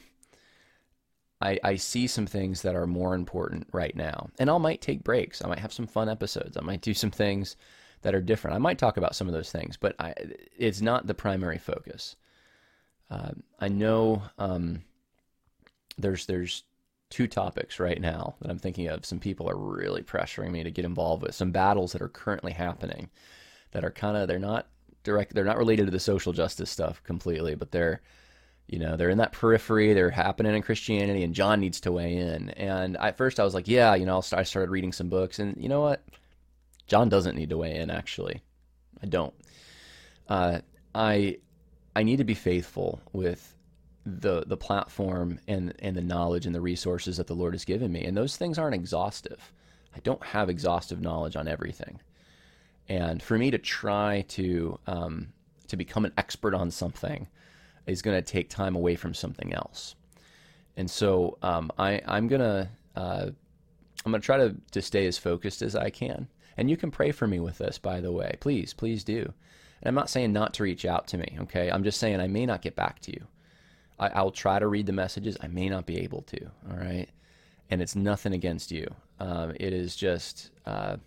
I 1.41 1.59
I 1.63 1.75
see 1.75 2.05
some 2.05 2.27
things 2.27 2.61
that 2.61 2.75
are 2.75 2.85
more 2.85 3.15
important 3.15 3.67
right 3.71 3.95
now, 3.95 4.29
and 4.38 4.49
I 4.49 4.57
might 4.59 4.81
take 4.81 5.03
breaks. 5.03 5.43
I 5.43 5.47
might 5.47 5.59
have 5.59 5.73
some 5.73 5.88
fun 5.88 6.07
episodes. 6.07 6.55
I 6.55 6.61
might 6.61 6.81
do 6.81 6.93
some 6.93 7.11
things 7.11 7.55
that 8.03 8.13
are 8.13 8.21
different. 8.21 8.55
I 8.55 8.59
might 8.59 8.77
talk 8.77 8.97
about 8.97 9.15
some 9.15 9.27
of 9.27 9.33
those 9.33 9.51
things, 9.51 9.75
but 9.75 9.95
I 9.99 10.13
it's 10.57 10.81
not 10.81 11.07
the 11.07 11.15
primary 11.15 11.57
focus. 11.57 12.15
Uh, 13.11 13.31
I 13.59 13.67
know 13.67 14.23
um, 14.39 14.83
there's 15.97 16.25
there's 16.25 16.63
two 17.09 17.27
topics 17.27 17.79
right 17.79 17.99
now 17.99 18.35
that 18.41 18.49
I'm 18.49 18.57
thinking 18.57 18.88
of. 18.88 19.05
Some 19.05 19.19
people 19.19 19.49
are 19.49 19.57
really 19.57 20.01
pressuring 20.01 20.51
me 20.51 20.63
to 20.63 20.71
get 20.71 20.85
involved 20.85 21.21
with 21.21 21.35
some 21.35 21.51
battles 21.51 21.91
that 21.91 22.01
are 22.01 22.07
currently 22.07 22.53
happening 22.53 23.09
that 23.71 23.83
are 23.83 23.91
kind 23.91 24.15
of 24.15 24.27
they're 24.27 24.39
not 24.39 24.67
direct 25.03 25.33
they're 25.35 25.43
not 25.43 25.57
related 25.57 25.85
to 25.85 25.91
the 25.91 25.99
social 25.99 26.31
justice 26.31 26.71
stuff 26.71 27.03
completely, 27.03 27.53
but 27.53 27.71
they're 27.71 28.01
you 28.67 28.79
know 28.79 28.95
they're 28.95 29.09
in 29.09 29.17
that 29.17 29.33
periphery 29.33 29.93
they're 29.93 30.11
happening 30.11 30.55
in 30.55 30.61
christianity 30.61 31.23
and 31.23 31.33
john 31.33 31.59
needs 31.59 31.81
to 31.81 31.91
weigh 31.91 32.15
in. 32.15 32.49
And 32.51 32.95
at 32.97 33.17
first 33.17 33.39
i 33.39 33.43
was 33.43 33.53
like 33.53 33.67
yeah 33.67 33.95
you 33.95 34.05
know 34.05 34.21
i 34.31 34.43
started 34.43 34.69
reading 34.69 34.93
some 34.93 35.09
books 35.09 35.39
and 35.39 35.57
you 35.61 35.67
know 35.67 35.81
what? 35.81 36.01
John 36.88 37.07
doesn't 37.07 37.38
need 37.38 37.49
to 37.51 37.57
weigh 37.57 37.77
in 37.77 37.89
actually. 37.89 38.41
I 39.01 39.05
don't. 39.05 39.33
Uh, 40.27 40.59
i 40.93 41.38
i 41.95 42.03
need 42.03 42.18
to 42.18 42.23
be 42.23 42.34
faithful 42.34 42.99
with 43.13 43.55
the 44.05 44.43
the 44.47 44.57
platform 44.57 45.39
and 45.47 45.73
and 45.80 45.95
the 45.95 46.01
knowledge 46.01 46.45
and 46.45 46.55
the 46.55 46.61
resources 46.61 47.18
that 47.18 47.27
the 47.27 47.35
Lord 47.35 47.53
has 47.53 47.65
given 47.65 47.91
me. 47.91 48.03
And 48.03 48.18
those 48.18 48.38
things 48.38 48.57
aren't 48.57 48.76
exhaustive. 48.76 49.51
I 49.95 49.99
don't 49.99 50.23
have 50.23 50.49
exhaustive 50.49 51.01
knowledge 51.01 51.35
on 51.35 51.47
everything. 51.47 51.99
And 52.89 53.22
for 53.22 53.38
me 53.38 53.51
to 53.51 53.57
try 53.57 54.26
to 54.30 54.80
um, 54.88 55.27
to 55.68 55.77
become 55.77 56.05
an 56.05 56.13
expert 56.18 56.53
on 56.53 56.72
something 56.72 57.27
is 57.88 58.01
going 58.01 58.18
to 58.18 58.22
take 58.22 58.49
time 58.49 58.76
away 58.76 58.95
from 58.95 59.13
something 59.13 59.53
else. 59.53 59.95
And 60.77 60.89
so 60.89 61.38
um, 61.41 61.72
I, 61.77 62.01
I'm 62.07 62.27
gonna 62.27 62.69
uh, 62.95 63.27
I'm 64.05 64.11
gonna 64.11 64.19
try 64.19 64.38
to, 64.38 64.55
to 64.72 64.81
stay 64.81 65.05
as 65.05 65.18
focused 65.18 65.61
as 65.61 65.76
I 65.76 65.89
can. 65.89 66.27
And 66.57 66.69
you 66.69 66.77
can 66.77 66.91
pray 66.91 67.11
for 67.11 67.27
me 67.27 67.39
with 67.39 67.59
this, 67.59 67.77
by 67.77 68.01
the 68.01 68.11
way. 68.11 68.35
Please, 68.39 68.73
please 68.73 69.03
do. 69.03 69.34
And 69.82 69.88
I'm 69.88 69.95
not 69.95 70.10
saying 70.10 70.32
not 70.32 70.53
to 70.56 70.64
reach 70.64 70.86
out 70.86 71.08
to 71.08 71.18
me, 71.18 71.38
okay? 71.41 71.70
I'm 71.72 71.84
just 71.84 71.99
saying 71.99 72.20
I 72.20 72.28
may 72.28 72.45
not 72.45 72.62
get 72.62 72.76
back 72.76 72.99
to 73.02 73.12
you. 73.12 73.26
I, 73.99 74.22
will 74.24 74.32
try 74.32 74.58
to 74.58 74.68
read 74.68 74.88
the 74.88 74.94
messages. 74.94 75.38
I 75.41 75.48
may 75.48 75.70
not 75.70 75.86
be 75.86 75.99
able 75.99 76.24
to, 76.24 76.45
all 76.70 76.78
right? 76.78 77.08
And 77.70 77.82
it's 77.82 77.95
nothing 77.95 78.34
against 78.34 78.72
you. 78.72 78.88
Um, 79.20 79.53
it 79.60 79.74
is 79.74 79.95
just 79.95 80.49
uh, 80.66 80.98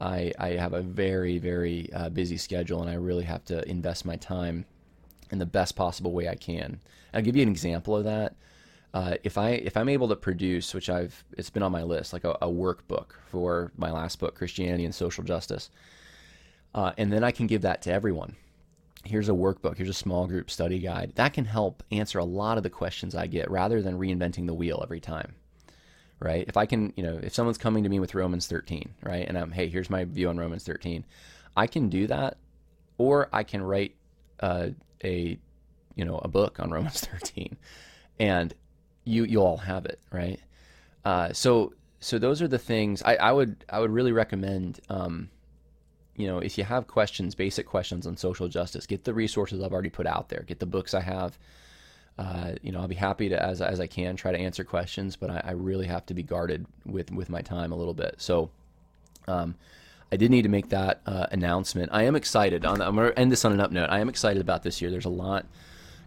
I, 0.00 0.32
I 0.38 0.48
have 0.50 0.72
a 0.72 0.80
very, 0.80 1.38
very 1.38 1.92
uh, 1.92 2.08
busy 2.08 2.36
schedule, 2.36 2.80
and 2.80 2.90
I 2.90 2.94
really 2.94 3.24
have 3.24 3.44
to 3.46 3.68
invest 3.68 4.04
my 4.04 4.16
time 4.16 4.64
in 5.30 5.38
the 5.38 5.46
best 5.46 5.76
possible 5.76 6.12
way 6.12 6.28
I 6.28 6.34
can. 6.34 6.80
I'll 7.12 7.22
give 7.22 7.36
you 7.36 7.42
an 7.42 7.48
example 7.48 7.96
of 7.96 8.04
that. 8.04 8.34
Uh, 8.94 9.16
if 9.22 9.36
I 9.36 9.50
if 9.50 9.76
I'm 9.76 9.88
able 9.88 10.08
to 10.08 10.16
produce, 10.16 10.72
which 10.72 10.88
I've 10.88 11.22
it's 11.36 11.50
been 11.50 11.62
on 11.62 11.72
my 11.72 11.82
list, 11.82 12.12
like 12.12 12.24
a, 12.24 12.38
a 12.40 12.48
workbook 12.48 13.12
for 13.30 13.70
my 13.76 13.90
last 13.90 14.18
book, 14.18 14.34
Christianity 14.34 14.84
and 14.86 14.94
Social 14.94 15.22
Justice, 15.22 15.70
uh, 16.74 16.92
and 16.98 17.12
then 17.12 17.24
I 17.24 17.30
can 17.30 17.46
give 17.46 17.62
that 17.62 17.82
to 17.82 17.92
everyone. 17.92 18.36
Here's 19.04 19.28
a 19.28 19.32
workbook. 19.32 19.76
Here's 19.76 19.88
a 19.88 19.94
small 19.94 20.26
group 20.26 20.50
study 20.50 20.78
guide 20.78 21.12
that 21.14 21.32
can 21.32 21.44
help 21.44 21.82
answer 21.90 22.18
a 22.18 22.24
lot 22.24 22.56
of 22.56 22.62
the 22.62 22.70
questions 22.70 23.14
I 23.14 23.26
get, 23.26 23.50
rather 23.50 23.80
than 23.80 23.98
reinventing 23.98 24.46
the 24.46 24.54
wheel 24.54 24.80
every 24.82 25.00
time. 25.00 25.34
Right? 26.20 26.44
If 26.48 26.56
I 26.56 26.66
can, 26.66 26.92
you 26.96 27.04
know, 27.04 27.20
if 27.22 27.32
someone's 27.32 27.58
coming 27.58 27.84
to 27.84 27.88
me 27.88 28.00
with 28.00 28.14
Romans 28.14 28.48
13, 28.48 28.90
right, 29.02 29.26
and 29.26 29.38
I'm, 29.38 29.52
hey, 29.52 29.68
here's 29.68 29.88
my 29.88 30.04
view 30.04 30.28
on 30.28 30.36
Romans 30.36 30.64
13, 30.64 31.04
I 31.56 31.68
can 31.68 31.88
do 31.88 32.08
that, 32.08 32.38
or 32.98 33.28
I 33.32 33.44
can 33.44 33.62
write 33.62 33.94
uh, 34.40 34.70
a, 35.04 35.38
you 35.94 36.04
know, 36.04 36.18
a 36.18 36.28
book 36.28 36.58
on 36.58 36.70
Romans 36.72 37.00
13, 37.00 37.56
and 38.18 38.52
you 39.04 39.24
you 39.24 39.40
all 39.40 39.56
have 39.56 39.86
it, 39.86 40.00
right? 40.12 40.40
Uh, 41.04 41.32
so 41.32 41.72
so 42.00 42.18
those 42.18 42.42
are 42.42 42.48
the 42.48 42.58
things 42.58 43.02
I, 43.02 43.16
I 43.16 43.32
would 43.32 43.64
I 43.68 43.80
would 43.80 43.90
really 43.90 44.12
recommend. 44.12 44.80
Um, 44.88 45.30
you 46.18 46.26
know, 46.26 46.40
if 46.40 46.58
you 46.58 46.64
have 46.64 46.86
questions, 46.86 47.34
basic 47.34 47.66
questions 47.66 48.06
on 48.06 48.16
social 48.16 48.48
justice, 48.48 48.86
get 48.86 49.04
the 49.04 49.14
resources 49.14 49.62
I've 49.62 49.72
already 49.72 49.88
put 49.88 50.06
out 50.06 50.28
there. 50.28 50.42
Get 50.46 50.58
the 50.58 50.66
books 50.66 50.92
I 50.92 51.00
have. 51.00 51.38
Uh, 52.18 52.54
you 52.62 52.72
know, 52.72 52.80
I'll 52.80 52.88
be 52.88 52.96
happy 52.96 53.28
to 53.28 53.40
as 53.40 53.62
as 53.62 53.78
I 53.78 53.86
can 53.86 54.16
try 54.16 54.32
to 54.32 54.38
answer 54.38 54.64
questions, 54.64 55.14
but 55.14 55.30
I, 55.30 55.40
I 55.44 55.50
really 55.52 55.86
have 55.86 56.04
to 56.06 56.14
be 56.14 56.24
guarded 56.24 56.66
with 56.84 57.12
with 57.12 57.30
my 57.30 57.40
time 57.40 57.70
a 57.70 57.76
little 57.76 57.94
bit. 57.94 58.16
So, 58.18 58.50
um, 59.28 59.54
I 60.10 60.16
did 60.16 60.32
need 60.32 60.42
to 60.42 60.48
make 60.48 60.70
that 60.70 61.00
uh, 61.06 61.26
announcement. 61.30 61.90
I 61.92 62.02
am 62.02 62.16
excited. 62.16 62.64
On 62.64 62.82
I'm 62.82 62.96
going 62.96 63.12
to 63.12 63.18
end 63.18 63.30
this 63.30 63.44
on 63.44 63.52
an 63.52 63.60
up 63.60 63.70
note. 63.70 63.88
I 63.88 64.00
am 64.00 64.08
excited 64.08 64.40
about 64.40 64.64
this 64.64 64.82
year. 64.82 64.90
There's 64.90 65.04
a 65.04 65.10
lot 65.10 65.46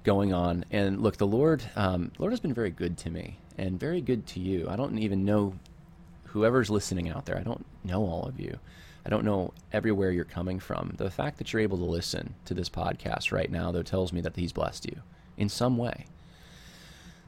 going 0.03 0.33
on. 0.33 0.65
And 0.71 1.01
look, 1.01 1.17
the 1.17 1.27
Lord, 1.27 1.63
um, 1.75 2.11
Lord 2.17 2.33
has 2.33 2.39
been 2.39 2.53
very 2.53 2.71
good 2.71 2.97
to 2.99 3.09
me 3.09 3.38
and 3.57 3.79
very 3.79 4.01
good 4.01 4.25
to 4.27 4.39
you. 4.39 4.67
I 4.69 4.75
don't 4.75 4.97
even 4.97 5.23
know 5.23 5.53
whoever's 6.25 6.69
listening 6.69 7.09
out 7.09 7.25
there. 7.25 7.38
I 7.38 7.43
don't 7.43 7.65
know 7.83 8.03
all 8.03 8.25
of 8.25 8.39
you. 8.39 8.57
I 9.06 9.10
don't 9.10 9.26
know 9.26 9.53
everywhere 9.73 10.11
you're 10.11 10.26
coming 10.26 10.60
from. 10.60 10.94
The 10.98 11.10
fact 11.10 11.38
that 11.38 11.52
you're 11.52 11.61
able 11.61 11.78
to 11.80 11.86
listen 11.86 12.36
to 12.45 12.53
this 12.53 12.69
podcast 12.69 13.32
right 13.32 13.49
now, 13.49 13.72
though, 13.72 13.84
tells 13.84 14.14
me 14.14 14.22
that 14.22 14.36
He's 14.36 14.52
blessed 14.52 14.86
you 14.86 15.02
in 15.38 15.49
some 15.49 15.78
way. 15.78 16.06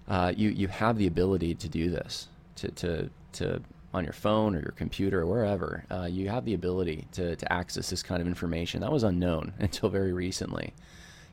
Uh, 0.08 0.34
you 0.36 0.50
you 0.50 0.68
have 0.68 0.98
the 0.98 1.08
ability 1.08 1.56
to 1.56 1.70
do 1.70 1.90
this 1.90 2.28
to 2.58 2.70
to 2.72 3.10
to 3.34 3.62
on 3.94 4.04
your 4.04 4.14
phone 4.14 4.56
or 4.56 4.60
your 4.60 4.74
computer 4.76 5.22
or 5.22 5.26
wherever. 5.26 5.86
Uh, 5.90 6.08
you 6.10 6.30
have 6.30 6.46
the 6.46 6.54
ability 6.54 7.08
to 7.14 7.36
to 7.36 7.52
access 7.54 7.90
this 7.90 8.04
kind 8.04 8.22
of 8.22 8.28
information 8.28 8.82
that 8.82 8.92
was 8.92 9.04
unknown 9.04 9.54
until 9.60 9.90
very 9.90 10.14
recently 10.14 10.74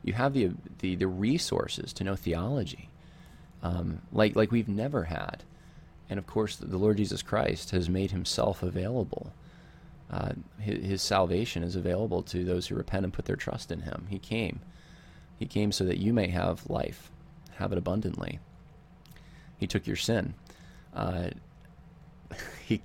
you 0.03 0.13
have 0.13 0.33
the 0.33 0.51
the, 0.79 0.95
the 0.95 1.07
resources 1.07 1.93
to 1.93 2.03
know 2.03 2.15
theology, 2.15 2.89
um, 3.61 4.01
like 4.11 4.35
like 4.35 4.51
we've 4.51 4.69
never 4.69 5.05
had, 5.05 5.43
and 6.09 6.17
of 6.17 6.27
course 6.27 6.55
the 6.55 6.77
Lord 6.77 6.97
Jesus 6.97 7.21
Christ 7.21 7.71
has 7.71 7.89
made 7.89 8.11
Himself 8.11 8.63
available. 8.63 9.33
Uh, 10.11 10.33
his, 10.59 10.85
his, 10.85 11.01
salvation 11.01 11.63
is 11.63 11.77
available 11.77 12.21
to 12.21 12.43
those 12.43 12.67
who 12.67 12.75
repent 12.75 13.05
and 13.05 13.13
put 13.13 13.23
their 13.25 13.37
trust 13.37 13.71
in 13.71 13.81
Him. 13.81 14.07
He 14.09 14.19
came, 14.19 14.59
He 15.39 15.45
came 15.45 15.71
so 15.71 15.85
that 15.85 15.99
you 15.99 16.11
may 16.11 16.27
have 16.27 16.69
life, 16.69 17.09
have 17.55 17.71
it 17.71 17.77
abundantly. 17.77 18.39
He 19.57 19.67
took 19.67 19.87
your 19.87 19.95
sin. 19.95 20.33
Uh, 20.93 21.29
he, 22.65 22.81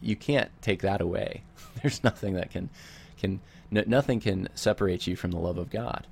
you 0.00 0.14
can't 0.14 0.50
take 0.62 0.82
that 0.82 1.00
away. 1.00 1.42
There's 1.82 2.04
nothing 2.04 2.34
that 2.34 2.50
can, 2.50 2.70
can, 3.16 3.40
nothing 3.70 4.20
can 4.20 4.48
separate 4.54 5.06
you 5.08 5.16
from 5.16 5.32
the 5.32 5.40
love 5.40 5.58
of 5.58 5.68
God. 5.68 6.06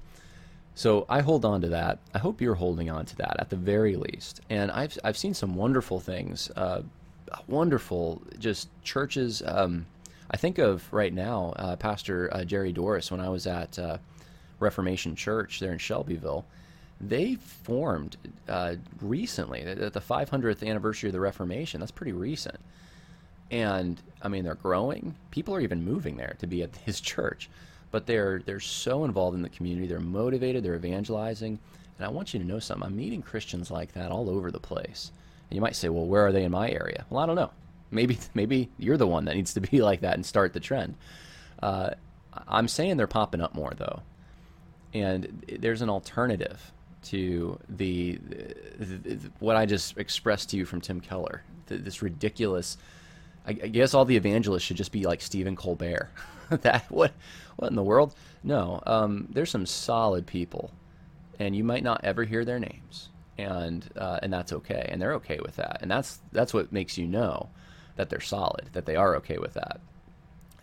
So 0.75 1.07
I 1.09 1.21
hold 1.21 1.45
on 1.45 1.61
to 1.61 1.69
that. 1.69 1.99
I 2.15 2.19
hope 2.19 2.41
you're 2.41 2.55
holding 2.55 2.91
on 2.91 3.05
to 3.07 3.17
that 3.19 3.37
at 3.39 3.51
the 3.51 3.57
very 3.57 3.97
least. 3.97 4.41
And 4.49 4.71
I've 4.71 4.97
I've 5.05 5.19
seen 5.19 5.35
some 5.35 5.55
wonderful 5.55 6.01
things, 6.01 6.51
uh, 6.57 6.83
wonderful 7.47 8.23
just 8.39 8.69
churches. 8.83 9.43
Um, 9.45 9.87
I 10.31 10.37
think 10.37 10.59
of 10.59 10.91
right 10.93 11.13
now, 11.13 11.53
uh, 11.57 11.77
Pastor 11.77 12.33
uh, 12.33 12.45
Jerry 12.45 12.73
Doris 12.73 13.11
when 13.11 13.21
I 13.21 13.29
was 13.29 13.47
at 13.47 13.79
uh, 13.79 13.99
Reformation 14.59 15.17
Church 15.17 15.61
there 15.61 15.73
in 15.73 15.79
Shelbyville. 15.79 16.45
They 17.01 17.37
formed 17.37 18.17
uh, 18.49 18.77
recently 19.01 19.63
at 19.63 19.93
the 19.93 20.01
500th 20.01 20.67
anniversary 20.67 21.09
of 21.09 21.15
the 21.15 21.21
Reformation. 21.21 21.81
That's 21.81 21.91
pretty 21.91 22.13
recent. 22.13 22.61
And 23.51 24.01
I 24.23 24.29
mean, 24.29 24.45
they're 24.45 24.55
growing. 24.55 25.15
People 25.31 25.55
are 25.55 25.61
even 25.61 25.85
moving 25.85 26.17
there 26.17 26.37
to 26.39 26.47
be 26.47 26.63
at 26.63 26.77
his 26.77 27.01
church 27.01 27.49
but 27.91 28.07
they're 28.07 28.41
they're 28.45 28.61
so 28.61 29.05
involved 29.05 29.37
in 29.37 29.43
the 29.43 29.49
community. 29.49 29.87
They're 29.87 30.01
motivated. 30.01 30.65
They're 30.65 30.77
evangelizing. 30.77 31.59
And 31.99 32.07
I 32.07 32.11
want 32.11 32.33
you 32.33 32.41
to 32.41 32.47
know 32.47 32.59
something. 32.59 32.87
I'm 32.87 32.97
meeting 32.97 33.21
Christians 33.21 33.71
like 33.71 33.93
that 33.93 34.11
all 34.11 34.31
over 34.31 34.51
the 34.51 34.61
place. 34.61 35.13
And 35.51 35.57
you 35.57 35.61
might 35.61 35.77
say, 35.77 35.89
well, 35.89 36.07
where 36.07 36.27
are 36.27 36.33
they 36.33 36.45
in 36.45 36.53
my 36.53 36.71
area? 36.71 37.05
Well, 37.11 37.23
I 37.23 37.27
don't 37.27 37.37
know. 37.37 37.51
Maybe 37.91 38.19
maybe 38.35 38.71
you're 38.79 38.97
the 38.97 39.07
one 39.07 39.25
that 39.27 39.35
needs 39.37 39.55
to 39.55 39.61
be 39.61 39.83
like 39.83 40.01
that 40.01 40.15
and 40.15 40.25
start 40.25 40.53
the 40.53 40.61
trend. 40.61 40.97
Uh, 41.63 41.91
I'm 42.47 42.69
saying 42.69 42.97
they're 42.97 43.07
popping 43.07 43.41
up 43.41 43.55
more 43.55 43.73
though, 43.77 44.03
and 44.95 45.45
there's 45.59 45.83
an 45.83 45.91
alternative 45.91 46.73
to 47.03 47.59
the, 47.69 48.19
the, 48.79 49.15
the 49.15 49.31
what 49.39 49.57
I 49.57 49.67
just 49.67 49.97
expressed 49.99 50.51
to 50.51 50.57
you 50.57 50.65
from 50.65 50.81
Tim 50.81 51.01
Keller. 51.01 51.43
The, 51.67 51.79
this 51.79 52.03
ridiculous. 52.03 52.77
I, 53.47 53.51
I 53.51 53.69
guess 53.69 53.95
all 53.95 54.05
the 54.05 54.17
evangelists 54.17 54.63
should 54.63 54.77
just 54.77 54.93
be 54.93 55.05
like 55.05 55.21
Stephen 55.23 55.57
Colbert. 55.57 56.11
that 56.51 56.91
what 56.91 57.13
what 57.57 57.71
in 57.71 57.77
the 57.77 57.83
world? 57.83 58.15
No, 58.43 58.83
um, 58.87 59.29
there's 59.31 59.51
some 59.51 59.67
solid 59.67 60.27
people, 60.27 60.71
and 61.39 61.55
you 61.55 61.65
might 61.65 61.83
not 61.83 62.05
ever 62.05 62.25
hear 62.25 62.45
their 62.45 62.59
names, 62.59 63.09
and 63.39 63.89
uh, 63.97 64.19
and 64.23 64.33
that's 64.33 64.53
okay, 64.53 64.89
and 64.91 65.01
they're 65.01 65.15
okay 65.15 65.39
with 65.41 65.57
that, 65.57 65.79
and 65.83 65.91
that's 65.91 66.21
that's 66.33 66.53
what 66.53 66.73
makes 66.73 66.99
you 66.99 67.07
know 67.07 67.49
that 68.01 68.09
they're 68.09 68.21
solid, 68.21 68.71
that 68.73 68.87
they 68.87 68.97
are 68.97 69.15
okay 69.17 69.37
with 69.37 69.53
that, 69.53 69.79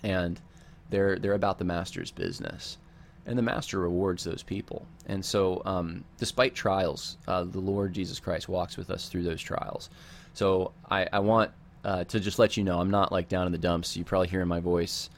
and 0.02 0.42
they're 0.90 1.20
they're 1.20 1.34
about 1.34 1.60
the 1.60 1.66
master's 1.66 2.10
business, 2.10 2.80
and 3.28 3.38
the 3.38 3.44
master 3.44 3.80
rewards 3.80 4.24
those 4.24 4.42
people, 4.42 4.88
and 5.06 5.24
so 5.24 5.62
um, 5.66 6.04
despite 6.18 6.56
trials, 6.56 7.18
uh, 7.28 7.44
the 7.44 7.60
Lord 7.60 7.94
Jesus 7.94 8.20
Christ 8.20 8.50
walks 8.50 8.76
with 8.76 8.90
us 8.90 9.08
through 9.08 9.22
those 9.24 9.42
trials. 9.42 9.92
So 10.34 10.72
I, 10.90 11.08
I 11.14 11.20
want 11.20 11.52
uh, 11.86 12.06
to 12.06 12.20
just 12.20 12.40
let 12.40 12.58
you 12.58 12.64
know 12.64 12.80
I'm 12.80 12.90
not 12.90 13.12
like 13.12 13.30
down 13.30 13.46
in 13.46 13.52
the 13.52 13.60
dumps. 13.60 13.96
You 13.96 14.04
probably 14.04 14.30
hear 14.30 14.42
in 14.42 14.48
my 14.48 14.60
voice 14.60 15.12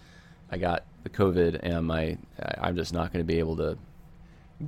I 0.52 0.58
got 0.58 0.84
the 1.04 1.10
COVID, 1.10 1.60
and 1.64 1.88
my 1.88 2.18
I'm 2.58 2.76
just 2.76 2.94
not 2.94 3.14
going 3.14 3.24
to 3.24 3.28
be 3.28 3.40
able 3.40 3.56
to 3.58 3.78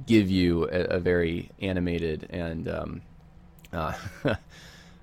give 0.06 0.30
you 0.30 0.70
a, 0.70 0.96
a 0.96 1.00
very 1.00 1.52
animated 1.60 2.28
and 2.30 2.70
um, 2.70 3.02
uh, 3.74 3.94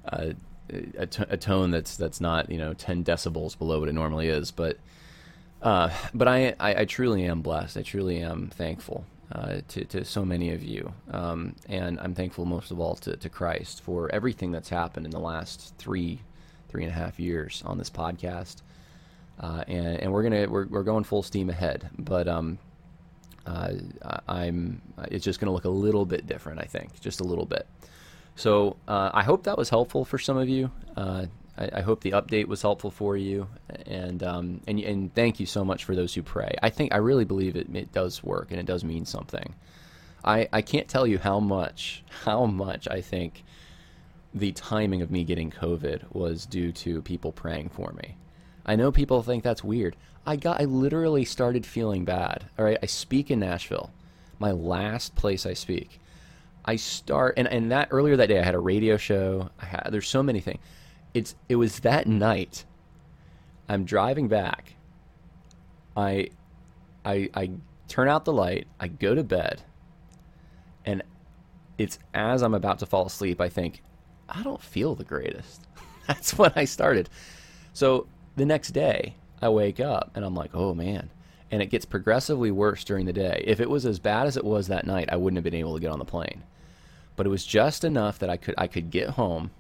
a, 0.07 0.35
a, 0.97 1.07
t- 1.07 1.24
a 1.28 1.36
tone 1.36 1.70
that's 1.70 1.97
that's 1.97 2.20
not 2.20 2.51
you 2.51 2.59
know 2.59 2.74
10 2.74 3.05
decibels 3.05 3.57
below 3.57 3.81
what 3.81 3.89
it 3.89 3.95
normally 3.95 4.28
is. 4.28 4.51
But 4.51 4.78
uh, 5.62 5.90
but 6.15 6.28
I, 6.28 6.55
I, 6.61 6.81
I 6.81 6.85
truly 6.85 7.24
am 7.24 7.43
blessed. 7.43 7.77
I 7.77 7.82
truly 7.82 8.19
am 8.20 8.49
thankful 8.49 9.05
uh, 9.32 9.61
to 9.69 9.85
to 9.86 10.05
so 10.05 10.24
many 10.24 10.53
of 10.53 10.62
you, 10.62 10.93
um, 11.11 11.57
and 11.69 11.99
I'm 12.01 12.15
thankful 12.15 12.45
most 12.45 12.70
of 12.70 12.81
all 12.81 12.95
to, 12.97 13.16
to 13.16 13.28
Christ 13.28 13.82
for 13.82 14.12
everything 14.12 14.53
that's 14.53 14.69
happened 14.69 15.07
in 15.07 15.11
the 15.11 15.19
last 15.19 15.74
three 15.78 16.20
three 16.69 16.85
and 16.85 16.93
a 16.93 16.95
half 16.95 17.19
years 17.19 17.62
on 17.66 17.78
this 17.78 17.90
podcast. 17.90 18.57
Uh, 19.40 19.62
and, 19.69 20.01
and 20.01 20.12
we're 20.12 20.23
gonna 20.23 20.49
we're, 20.49 20.66
we're 20.66 20.82
going 20.82 21.05
full 21.05 21.23
steam 21.23 21.49
ahead. 21.49 21.89
But 21.99 22.28
um, 22.28 22.59
uh, 23.47 23.73
I'm 24.28 24.82
it's 25.11 25.24
just 25.24 25.40
gonna 25.40 25.53
look 25.53 25.65
a 25.65 25.70
little 25.70 26.05
bit 26.05 26.27
different, 26.27 26.61
I 26.61 26.65
think, 26.65 27.01
just 27.01 27.20
a 27.20 27.24
little 27.24 27.47
bit. 27.47 27.66
So 28.39 28.77
uh, 28.86 29.10
I 29.12 29.24
hope 29.24 29.43
that 29.43 29.59
was 29.59 29.69
helpful 29.69 30.05
for 30.05 30.16
some 30.16 30.36
of 30.36 30.48
you. 30.48 30.70
Uh, 30.97 31.27
I, 31.59 31.81
hope 31.81 32.02
the 32.02 32.12
update 32.12 32.47
was 32.47 32.62
helpful 32.62 32.93
for 32.93 33.16
you, 33.16 33.48
and 33.85 34.23
um, 34.23 34.60
and 34.69 34.78
and 34.78 35.12
thank 35.12 35.40
you 35.40 35.47
so 35.47 35.65
much 35.65 35.82
for 35.82 35.97
those 35.97 36.15
who 36.15 36.23
pray. 36.23 36.55
I 36.62 36.70
think 36.70 36.94
I 36.94 36.98
really 36.98 37.24
believe 37.24 37.56
it, 37.56 37.66
it 37.74 37.90
does 37.90 38.23
work 38.23 38.52
and 38.52 38.60
it 38.60 38.65
does 38.65 38.85
mean 38.85 39.06
something. 39.06 39.56
I, 40.24 40.48
I 40.52 40.62
can't 40.62 40.86
tell 40.86 41.05
you 41.05 41.19
how 41.19 41.40
much 41.40 42.05
how 42.23 42.47
much 42.47 42.86
I 42.86 43.01
think 43.01 43.43
the 44.32 44.52
timing 44.52 45.02
of 45.02 45.10
me 45.10 45.24
getting 45.24 45.51
COVID 45.51 46.15
was 46.15 46.47
due 46.47 46.70
to 46.70 47.02
people 47.02 47.32
praying 47.32 47.70
for 47.70 47.90
me. 47.90 48.19
I 48.65 48.77
know 48.77 48.93
people 48.93 49.20
think 49.24 49.43
that's 49.43 49.65
weird. 49.65 49.97
I 50.24 50.36
got 50.36 50.60
I 50.60 50.65
literally 50.65 51.24
started 51.24 51.66
feeling 51.66 52.05
bad. 52.05 52.44
All 52.56 52.65
right, 52.65 52.78
I 52.81 52.86
speak 52.86 53.32
in 53.32 53.40
Nashville, 53.40 53.90
my 54.39 54.52
last 54.52 55.16
place 55.16 55.44
I 55.44 55.55
speak. 55.55 55.98
I 56.69 56.77
start 56.77 57.32
and, 57.39 57.49
and 57.49 57.73
that 57.73 57.89
earlier 57.90 58.15
that 58.16 58.27
day 58.27 58.39
I 58.39 58.45
had 58.45 58.55
a 58.55 58.59
radio 58.59 58.99
show. 58.99 59.49
I 59.59 59.65
had 59.65 59.89
there's 59.90 60.07
so 60.07 60.23
many 60.23 60.40
things. 60.40 60.61
It's 61.15 61.35
it 61.49 61.57
was 61.57 61.81
that 61.81 62.07
night. 62.07 62.66
I'm 63.70 63.86
driving 63.86 64.28
back. 64.28 64.74
I 65.97 66.28
I 67.07 67.31
I 67.32 67.53
turn 67.89 68.09
out 68.11 68.27
the 68.27 68.35
light, 68.35 68.66
I 68.78 68.89
go 68.89 69.15
to 69.15 69.24
bed, 69.24 69.62
and 70.85 71.03
it's 71.78 71.99
as 72.12 72.43
I'm 72.43 72.53
about 72.53 72.81
to 72.81 72.86
fall 72.86 73.07
asleep, 73.07 73.40
I 73.40 73.49
think, 73.49 73.82
I 74.28 74.43
don't 74.43 74.61
feel 74.61 74.95
the 74.95 75.05
greatest. 75.05 75.66
That's 76.07 76.36
when 76.36 76.53
I 76.55 76.66
started. 76.66 77.09
So 77.73 78.09
the 78.36 78.45
next 78.45 78.73
day, 78.73 79.15
I 79.40 79.49
wake 79.49 79.81
up 79.81 80.11
and 80.15 80.23
I'm 80.23 80.35
like, 80.35 80.51
oh 80.53 80.74
man. 80.74 81.09
And 81.51 81.62
it 81.62 81.66
gets 81.66 81.85
progressively 81.85 82.51
worse 82.51 82.85
during 82.85 83.07
the 83.07 83.12
day. 83.12 83.43
If 83.47 83.61
it 83.61 83.70
was 83.70 83.87
as 83.87 83.99
bad 83.99 84.27
as 84.27 84.37
it 84.37 84.45
was 84.45 84.69
that 84.69 84.87
night, 84.87 85.09
I 85.11 85.16
wouldn't 85.16 85.39
have 85.39 85.45
been 85.45 85.55
able 85.55 85.75
to 85.75 85.81
get 85.81 85.91
on 85.91 85.99
the 85.99 86.05
plane. 86.05 86.43
But 87.16 87.27
it 87.27 87.31
was 87.31 87.45
just 87.45 87.85
enough 87.85 88.19
that 88.19 88.31
I 88.31 88.37
could 88.37 88.55
I 88.59 88.66
could 88.66 88.91
get 88.91 89.11
home. 89.11 89.51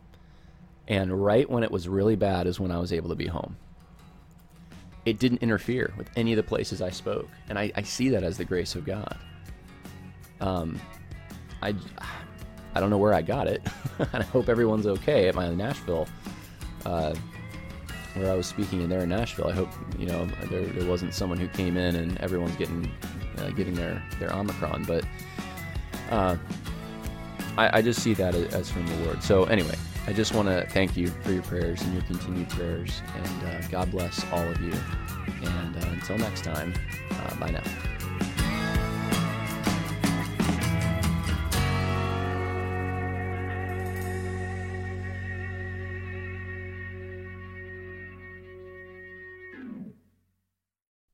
And 0.86 1.24
right 1.24 1.48
when 1.48 1.62
it 1.62 1.70
was 1.70 1.88
really 1.88 2.16
bad 2.16 2.46
is 2.46 2.60
when 2.60 2.70
I 2.70 2.78
was 2.78 2.92
able 2.92 3.08
to 3.10 3.14
be 3.16 3.26
home. 3.26 3.56
It 5.04 5.18
didn't 5.18 5.42
interfere 5.42 5.92
with 5.96 6.10
any 6.16 6.32
of 6.32 6.36
the 6.36 6.42
places 6.42 6.82
I 6.82 6.90
spoke. 6.90 7.28
And 7.48 7.58
I, 7.58 7.72
I 7.74 7.82
see 7.82 8.10
that 8.10 8.22
as 8.22 8.36
the 8.36 8.44
grace 8.44 8.74
of 8.74 8.84
God. 8.84 9.16
Um, 10.40 10.80
I, 11.62 11.74
I 12.74 12.80
don't 12.80 12.90
know 12.90 12.98
where 12.98 13.14
I 13.14 13.22
got 13.22 13.48
it. 13.48 13.62
and 13.98 14.22
I 14.22 14.22
hope 14.22 14.48
everyone's 14.48 14.86
okay 14.86 15.28
at 15.28 15.34
my 15.34 15.48
Nashville 15.48 16.06
uh, 16.84 17.14
where 18.18 18.30
I 18.30 18.34
was 18.34 18.46
speaking 18.46 18.82
in 18.82 18.88
there 18.88 19.00
in 19.00 19.08
Nashville. 19.08 19.48
I 19.48 19.52
hope 19.52 19.70
you 19.98 20.06
know 20.06 20.26
there, 20.50 20.64
there 20.64 20.88
wasn't 20.88 21.14
someone 21.14 21.38
who 21.38 21.48
came 21.48 21.76
in 21.76 21.96
and 21.96 22.18
everyone's 22.18 22.56
getting 22.56 22.90
uh, 23.38 23.50
getting 23.50 23.74
their 23.74 24.02
their 24.18 24.34
Omicron, 24.34 24.84
but 24.84 25.04
uh, 26.10 26.36
I, 27.56 27.78
I, 27.78 27.82
just 27.82 28.00
see 28.00 28.14
that 28.14 28.34
as 28.34 28.70
from 28.70 28.86
the 28.86 28.96
Lord. 29.04 29.22
So 29.22 29.44
anyway, 29.44 29.74
I 30.06 30.12
just 30.12 30.34
want 30.34 30.48
to 30.48 30.66
thank 30.70 30.96
you 30.96 31.08
for 31.08 31.32
your 31.32 31.42
prayers 31.42 31.82
and 31.82 31.92
your 31.92 32.02
continued 32.02 32.48
prayers, 32.50 33.02
and 33.16 33.48
uh, 33.48 33.68
God 33.68 33.90
bless 33.90 34.24
all 34.32 34.46
of 34.46 34.60
you. 34.60 34.72
And 35.42 35.76
uh, 35.76 35.88
until 35.88 36.18
next 36.18 36.44
time, 36.44 36.72
uh, 37.10 37.34
bye 37.36 37.50
now. 37.50 37.97